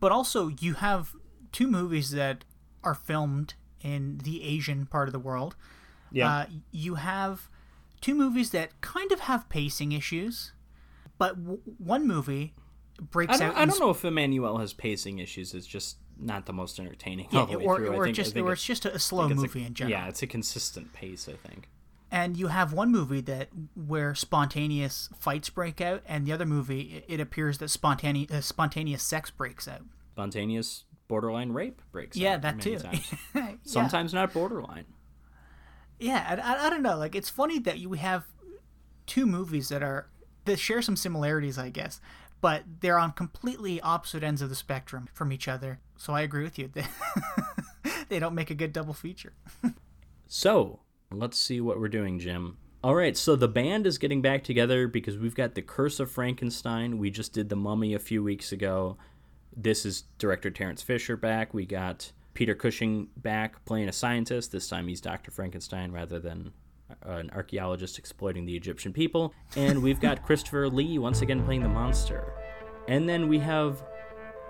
But 0.00 0.10
also, 0.10 0.48
you 0.48 0.74
have 0.74 1.14
two 1.52 1.66
movies 1.68 2.10
that 2.12 2.44
are 2.82 2.94
filmed 2.94 3.54
in 3.82 4.18
the 4.24 4.42
Asian 4.42 4.86
part 4.86 5.08
of 5.08 5.12
the 5.12 5.18
world. 5.18 5.54
Yeah. 6.10 6.28
Uh, 6.32 6.46
you 6.72 6.94
have 6.94 7.50
two 8.00 8.14
movies 8.14 8.50
that 8.50 8.80
kind 8.80 9.12
of 9.12 9.20
have 9.20 9.48
pacing 9.50 9.92
issues, 9.92 10.52
but 11.18 11.36
w- 11.42 11.60
one 11.78 12.06
movie 12.06 12.54
breaks 13.10 13.40
I 13.40 13.46
out. 13.46 13.56
I 13.56 13.64
don't 13.64 13.78
know 13.80 13.90
if 13.90 14.02
Emmanuelle 14.02 14.60
has 14.60 14.72
pacing 14.72 15.18
issues. 15.18 15.54
It's 15.54 15.66
just 15.66 15.98
not 16.18 16.46
the 16.46 16.52
most 16.52 16.78
entertaining 16.78 17.28
all 17.32 17.46
the 17.46 17.58
way 17.58 17.64
or, 17.64 17.76
through. 17.76 17.92
I 17.92 17.96
or 17.96 18.04
think, 18.04 18.16
just 18.16 18.36
or 18.36 18.50
it- 18.50 18.52
it's 18.52 18.64
just 18.64 18.84
a, 18.84 18.94
a 18.94 18.98
slow 18.98 19.24
it's 19.24 19.32
a- 19.32 19.36
movie 19.36 19.64
in 19.64 19.74
general. 19.74 19.98
Yeah, 19.98 20.08
it's 20.08 20.22
a 20.22 20.26
consistent 20.26 20.92
pace. 20.92 21.28
I 21.28 21.34
think. 21.48 21.68
and 22.10 22.36
you 22.36 22.46
have 22.48 22.72
one 22.72 22.92
movie 22.92 23.20
that 23.22 23.48
where 23.74 24.14
spontaneous 24.14 25.08
fights 25.18 25.50
break 25.50 25.80
out, 25.80 26.02
and 26.06 26.26
the 26.26 26.32
other 26.32 26.46
movie 26.46 26.80
it, 27.08 27.14
it 27.14 27.20
appears 27.20 27.58
that 27.58 27.68
spontaneous 27.70 28.30
uh, 28.30 28.40
spontaneous 28.40 29.02
sex 29.02 29.30
breaks 29.30 29.66
out. 29.66 29.82
Spontaneous 30.12 30.84
borderline 31.08 31.50
rape 31.52 31.82
breaks. 31.90 32.16
Out. 32.16 32.20
Yeah, 32.22 32.34
out 32.34 32.42
that 32.42 32.60
too. 32.60 32.78
yeah. 33.34 33.52
Sometimes 33.64 34.14
not 34.14 34.32
borderline. 34.32 34.84
yeah, 35.98 36.40
I, 36.44 36.54
I, 36.54 36.66
I 36.66 36.70
don't 36.70 36.82
know. 36.82 36.96
Like 36.96 37.14
it's 37.14 37.28
funny 37.30 37.58
that 37.60 37.78
you 37.78 37.92
have 37.94 38.24
two 39.06 39.26
movies 39.26 39.68
that 39.68 39.82
are 39.82 40.08
that 40.44 40.58
share 40.58 40.82
some 40.82 40.96
similarities, 40.96 41.58
I 41.58 41.70
guess, 41.70 42.00
but 42.40 42.64
they're 42.80 42.98
on 42.98 43.12
completely 43.12 43.80
opposite 43.80 44.22
ends 44.22 44.42
of 44.42 44.48
the 44.48 44.54
spectrum 44.54 45.08
from 45.12 45.32
each 45.32 45.48
other. 45.48 45.80
So 45.96 46.12
I 46.12 46.22
agree 46.22 46.44
with 46.44 46.58
you. 46.58 46.70
They, 47.84 47.92
they 48.08 48.18
don't 48.18 48.34
make 48.34 48.50
a 48.50 48.54
good 48.54 48.72
double 48.72 48.94
feature. 48.94 49.32
So 50.26 50.80
let's 51.10 51.38
see 51.38 51.60
what 51.60 51.78
we're 51.78 51.88
doing, 51.88 52.18
Jim. 52.18 52.56
All 52.82 52.94
right, 52.94 53.16
so 53.16 53.34
the 53.34 53.48
band 53.48 53.86
is 53.86 53.96
getting 53.96 54.20
back 54.20 54.44
together 54.44 54.88
because 54.88 55.16
we've 55.16 55.34
got 55.34 55.54
the 55.54 55.62
Curse 55.62 56.00
of 56.00 56.10
Frankenstein. 56.10 56.98
We 56.98 57.10
just 57.10 57.32
did 57.32 57.48
the 57.48 57.56
Mummy 57.56 57.94
a 57.94 57.98
few 57.98 58.22
weeks 58.22 58.52
ago. 58.52 58.98
This 59.56 59.86
is 59.86 60.04
director 60.18 60.50
Terence 60.50 60.82
Fisher 60.82 61.16
back. 61.16 61.54
We 61.54 61.64
got 61.64 62.12
Peter 62.34 62.54
Cushing 62.54 63.08
back 63.16 63.64
playing 63.64 63.88
a 63.88 63.92
scientist. 63.92 64.52
This 64.52 64.68
time 64.68 64.88
he's 64.88 65.00
Dr. 65.00 65.30
Frankenstein 65.30 65.92
rather 65.92 66.18
than 66.18 66.52
an 67.04 67.30
archaeologist 67.34 67.98
exploiting 67.98 68.46
the 68.46 68.56
Egyptian 68.56 68.92
people. 68.92 69.34
And 69.56 69.82
we've 69.82 70.00
got 70.00 70.22
Christopher 70.26 70.68
Lee 70.68 70.98
once 70.98 71.22
again 71.22 71.44
playing 71.44 71.62
the 71.62 71.68
monster. 71.68 72.32
And 72.88 73.08
then 73.08 73.28
we 73.28 73.38
have 73.38 73.82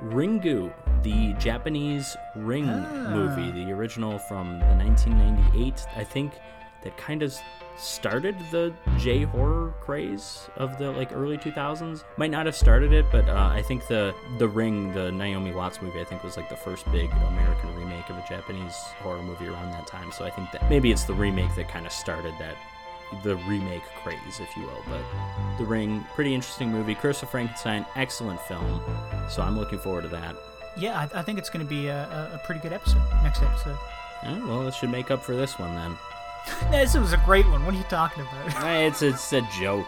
Ringu, 0.02 0.72
the 1.02 1.34
Japanese 1.34 2.16
Ring 2.36 2.68
ah. 2.68 3.10
movie, 3.10 3.50
the 3.52 3.70
original 3.72 4.18
from 4.18 4.58
the 4.58 4.74
1998, 4.76 5.86
I 5.96 6.04
think, 6.04 6.34
that 6.82 6.96
kind 6.96 7.22
of 7.22 7.34
started 7.76 8.36
the 8.50 8.72
J 8.98 9.22
horror 9.22 9.74
craze 9.80 10.48
of 10.56 10.78
the 10.78 10.90
like 10.92 11.12
early 11.12 11.38
2000s. 11.38 12.04
Might 12.16 12.30
not 12.30 12.46
have 12.46 12.54
started 12.54 12.92
it, 12.92 13.06
but 13.10 13.28
uh, 13.28 13.50
I 13.52 13.62
think 13.62 13.86
the 13.86 14.14
the 14.38 14.48
Ring, 14.48 14.92
the 14.92 15.10
Naomi 15.12 15.52
Watts 15.52 15.82
movie, 15.82 16.00
I 16.00 16.04
think 16.04 16.22
was 16.22 16.36
like 16.36 16.48
the 16.48 16.56
first 16.56 16.90
big 16.92 17.10
American 17.12 17.74
remake 17.76 18.08
of 18.10 18.16
a 18.16 18.24
Japanese 18.28 18.76
horror 19.00 19.22
movie 19.22 19.48
around 19.48 19.72
that 19.72 19.86
time. 19.86 20.12
So 20.12 20.24
I 20.24 20.30
think 20.30 20.50
that 20.52 20.68
maybe 20.70 20.92
it's 20.92 21.04
the 21.04 21.14
remake 21.14 21.54
that 21.56 21.68
kind 21.68 21.86
of 21.86 21.92
started 21.92 22.34
that 22.38 22.56
the 23.22 23.36
remake 23.36 23.82
craze, 24.02 24.40
if 24.40 24.56
you 24.56 24.62
will. 24.62 24.82
But 24.88 25.02
The 25.58 25.64
Ring, 25.64 26.04
pretty 26.14 26.34
interesting 26.34 26.72
movie. 26.72 26.94
Curse 26.94 27.22
of 27.22 27.30
Frankenstein, 27.30 27.86
excellent 27.96 28.40
film. 28.42 28.80
So 29.28 29.42
I'm 29.42 29.58
looking 29.58 29.78
forward 29.78 30.02
to 30.02 30.08
that. 30.08 30.36
Yeah, 30.76 30.98
I, 30.98 31.20
I 31.20 31.22
think 31.22 31.38
it's 31.38 31.50
going 31.50 31.64
to 31.64 31.68
be 31.68 31.86
a, 31.86 32.30
a, 32.34 32.40
pretty 32.44 32.60
good 32.60 32.72
episode. 32.72 33.02
Next 33.22 33.42
episode. 33.42 33.78
Eh, 34.24 34.38
well, 34.40 34.66
it 34.66 34.74
should 34.74 34.90
make 34.90 35.10
up 35.10 35.22
for 35.22 35.36
this 35.36 35.58
one 35.58 35.74
then. 35.74 35.96
This 36.70 36.94
was 36.96 37.12
a 37.12 37.16
great 37.18 37.48
one. 37.48 37.64
What 37.64 37.74
are 37.74 37.78
you 37.78 37.84
talking 37.84 38.24
about? 38.26 38.66
It's 38.82 39.02
it's 39.02 39.32
a 39.32 39.42
joke. 39.42 39.86